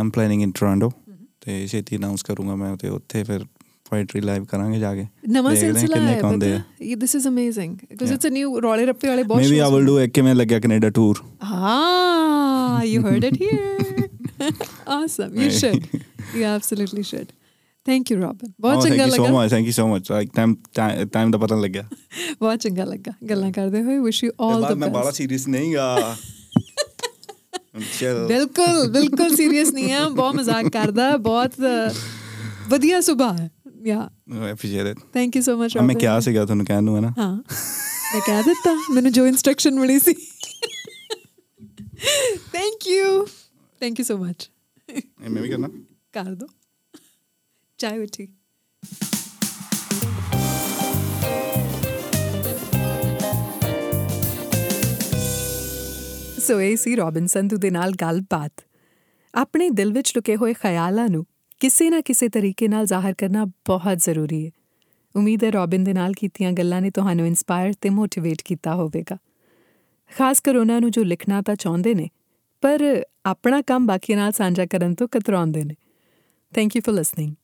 I'm 0.00 0.10
planning 0.10 0.42
in 0.42 0.52
Toronto 0.52 0.92
ਤੇ 1.40 1.66
ਛੇਤੀ 1.66 1.96
ਅਨਾਉਂਸ 1.96 2.22
ਕਰੂੰਗਾ 2.22 2.54
ਮੈਂ 2.54 2.76
ਤੇ 2.76 2.88
ਉੱਥੇ 2.88 3.24
ਫਿਰ 3.24 3.40
ਪੋਇਟਰੀ 3.90 4.20
ਲਾਈਵ 4.20 4.44
ਕਰਾਂਗੇ 4.44 4.78
ਜਾ 4.78 4.94
ਕੇ 4.94 5.06
ਨਵਾਂ 5.28 5.50
ਹਾਂ 5.50 5.60
ਸਿਲਸਿਲਾ 5.60 5.96
ਹੈ 5.96 6.20
ਆ। 6.20 6.32
ਪਤਾ 6.32 6.94
this 6.96 7.14
is 7.14 7.28
amazing 7.28 7.76
because. 7.88 8.12
It's 8.12 8.26
a 8.26 8.28
new 8.28 8.60
ਰੋਲੇ 8.60 8.86
ਰੱਪੇ 8.86 9.08
ਵਾਲੇ 9.08 9.22
ਬਹੁਤ 9.22 9.42
ਮੇਬੀ 9.42 9.58
ਆਈ 9.58 9.72
ਵਿਲ 9.72 9.86
ਡੂ 9.86 10.00
ਇੱਕ 10.00 10.12
ਕਿਵੇਂ 10.12 10.34
ਲੱਗਿਆ 10.34 10.60
Canada 10.60 10.90
tour 10.90 11.24
Ah, 12.78 12.82
you 12.84 13.02
heard 13.06 13.24
it 13.30 13.36
here. 13.36 13.78
awesome. 14.96 15.32
You 15.40 15.50
should. 15.60 15.82
You 16.36 16.44
absolutely 16.58 17.02
should. 17.02 17.26
Thank 17.86 18.12
you, 18.12 18.24
Robin. 18.24 18.52
ਬਹੁਤ 18.60 18.82
ਚੰਗਾ 18.82 18.96
ਥੈਂਕ 18.96 19.08
ਯੂ 19.08 19.16
ਸੋ 19.16 19.24
ਲੱਗਾ 19.24 19.44
much 19.44 19.50
thank 19.50 19.66
you 19.66 19.72
so 19.72 19.88
much 19.88 20.12
like 20.12 20.30
time 20.34 20.56
time 21.12 21.30
ਦਾ 21.30 21.38
ਪਤਾ 21.38 21.56
ਲੱਗਿਆ 21.56 21.84
ਬਹੁਤ 22.40 22.58
ਚੰਗਾ 22.58 22.84
ਲੱਗਾ 22.84 23.12
ਗੱਲਾਂ 23.30 23.52
ਕਰਦੇ 23.52 23.82
ਹੋਏ 23.82 23.98
ਵਿਸ਼ 23.98 24.24
ਯੂ 24.24 24.30
ਆਲ 24.40 24.62
ਦ 24.62 24.72
ਮੈਂ 24.72 24.88
ਬੈਸਟ 24.88 25.12
ਸੀਰੀਅਸ 25.12 25.48
ਨਹੀਂ 25.48 25.74
ਗਾ 25.74 25.96
ਚਲ 26.00 26.37
ਬਿਲਕੁਲ 28.28 28.88
ਬਿਲਕੁਲ 28.90 29.34
ਸੀਰੀਅਸ 29.36 29.72
ਨਹੀਂ 29.72 29.92
ਆ 29.92 30.08
ਬਹੁਤ 30.08 30.34
ਮਜ਼ਾਕ 30.34 30.68
ਕਰਦਾ 30.68 31.16
ਬਹੁਤ 31.16 31.54
ਵਧੀਆ 32.68 33.00
ਸੁਭਾਅ 33.00 33.38
ਹੈ। 33.40 33.50
Yeah 33.86 33.98
I 34.30 34.52
appreciate 34.52 34.88
it. 34.92 35.00
Thank 35.14 35.36
you 35.36 35.42
so 35.42 35.56
much 35.56 35.76
ਮੈਂ 35.78 35.94
ਕਿਹਾ 35.96 36.18
ਸੀਗਾ 36.20 36.44
ਤੁਹਾਨੂੰ 36.44 36.66
ਕਹਿਣ 36.66 36.82
ਨੂੰ 36.82 36.96
ਹੈ 36.96 37.00
ਨਾ 37.00 37.12
ਹਾਂ। 37.18 37.32
ਮੈਂ 37.34 38.20
ਕਹਿ 38.26 38.42
ਦਿੱਤਾ 38.42 38.74
ਮੈਨੂੰ 38.94 39.12
ਜੋ 39.12 39.26
ਇਨਸਟਰਕਸ਼ਨ 39.26 39.78
ਮਿਲੀ 39.80 39.98
ਸੀ। 39.98 40.14
Thank 42.52 42.86
you 42.86 43.24
thank 43.80 43.98
you 44.00 44.04
so 44.04 44.16
much 44.18 44.50
ਮੈਂ 45.30 45.42
ਵੀ 45.42 45.48
ਕਰਨਾ। 45.48 45.68
ਕਰ 46.12 46.34
ਦੋ। 46.34 46.46
ਚਾਹ 47.78 47.98
ਉਠੀ 47.98 48.28
ਸੋ 56.48 56.60
ਇਹ 56.60 56.76
ਸੀ 56.76 56.94
ਰੋਬਿਨਸਨ 56.96 57.26
ਸੰਧੂ 57.26 57.56
ਦੇ 57.56 57.70
ਨਾਲ 57.70 57.92
ਗੱਲਬਾਤ। 57.92 58.62
ਆਪਣੇ 59.34 59.68
ਦਿਲ 59.70 59.92
ਵਿੱਚ 59.92 60.12
ਲੁਕੇ 60.16 60.36
ਹੋਏ 60.36 60.52
ਖਿਆਲਾਂ 60.52 61.08
ਨੂੰ 61.08 61.24
ਕਿਸੇ 61.60 61.88
ਨਾ 61.90 62.00
ਕਿਸੇ 62.00 62.28
ਤਰੀਕੇ 62.28 62.68
ਨਾਲ 62.68 62.86
ਜ਼ਾਹਰ 62.86 63.14
ਕਰਨਾ 63.18 63.44
ਬਹੁਤ 63.44 63.98
ਜ਼ਰੂਰੀ 63.98 64.46
ਹੈ। 64.46 64.50
ਉਮੀਦ 65.14 65.44
ਹੈ 65.44 65.50
ਰੋਬਿਨ 65.50 65.84
ਦੇ 65.84 65.92
ਨਾਲ 65.92 66.12
ਕੀਤੀਆਂ 66.12 66.52
ਗੱਲਾਂ 66.52 66.80
ਨੇ 66.82 66.90
ਤੁਹਾਨੂੰ 66.90 67.26
ਇਨਸਪਾਇਰ 67.26 67.74
ਤੇ 67.80 67.90
ਮੋਟੀਵੇਟ 67.90 68.42
ਕੀਤਾ 68.44 68.74
ਹੋਵੇਗਾ। 68.74 69.16
ਖਾਸ 70.10 70.40
ਕਰ 70.40 70.56
ਉਹਨਾਂ 70.56 70.80
ਨੂੰ 70.80 70.90
ਜੋ 70.90 71.04
ਲਿਖਣਾ 71.04 71.42
ਤਾਂ 71.42 71.56
ਚਾਹੁੰਦੇ 71.56 71.94
ਨੇ, 71.94 72.08
ਪਰ 72.62 73.04
ਆਪਣਾ 73.26 73.60
ਕੰਮ 73.62 73.86
ਬਾਕੀਆਂ 73.86 74.18
ਨਾਲ 74.18 74.32
ਸਾਂਝਾ 74.32 74.66
ਕਰਨ 74.66 74.94
ਤੋਂ 74.94 75.08
ਕਤਰਾਉਂਦੇ 75.08 75.64
ਨੇ। 75.64 75.74
ਥੈਂਕ 76.52 76.76
ਯੂ 76.76 76.82
ਫॉर 76.82 76.94
ਲਿਸਨਿੰਗ 76.94 77.34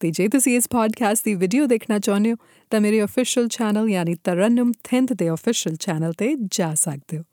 ਤੇ 0.00 0.10
ਜੇ 0.10 0.28
ਤੁਸੀਂ 0.28 0.56
ਇਸ 0.56 0.68
ਪੋਡਕਾਸਟ 0.68 1.24
ਦੀ 1.24 1.34
ਵੀਡੀਓ 1.34 1.66
ਦੇਖਣਾ 1.66 1.98
ਚਾਹੁੰਦੇ 1.98 2.32
ਹੋ, 2.32 2.36
ਤਾਂ 2.70 2.80
ਮੇਰੇ 2.80 3.04
ਅਫੀਸ਼ੀਅਲ 3.04 3.48
ਚੈਨਲ 3.48 3.90
ਯਾਨੀ 3.90 4.14
ਤਰਨਮ 4.14 4.72
ਥਿੰਦ 4.84 5.12
ਦੇ 5.12 5.30
ਅਫੀਸ਼ੀਅਲ 5.30 5.76
ਚੈਨਲ 5.76 6.12
ਤੇ 6.12 6.34
ਜਾ 6.50 6.74
ਸਕਦੇ 6.74 7.18
ਹੋ। 7.18 7.24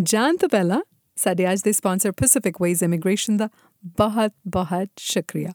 ਜਾਣ 0.00 0.36
ਤੋਂ 0.36 0.48
ਪਹਿਲਾਂ 0.48 0.80
ਸਾਡੇ 1.16 1.52
ਅੱਜ 1.52 1.62
ਦੇ 1.62 1.72
ਸਪਾਂਸਰ 1.72 2.12
ਪੈਸੀਫਿਕ 2.12 2.62
ਵੇਜ਼ 2.62 2.82
ਇਮੀਗ੍ਰੇਸ਼ਨ 2.82 3.36
ਦਾ 3.36 3.48
ਬਹੁਤ 3.86 4.32
ਬਹੁਤ 4.48 4.88
ਸ਼ੁਕਰੀਆ। 4.96 5.52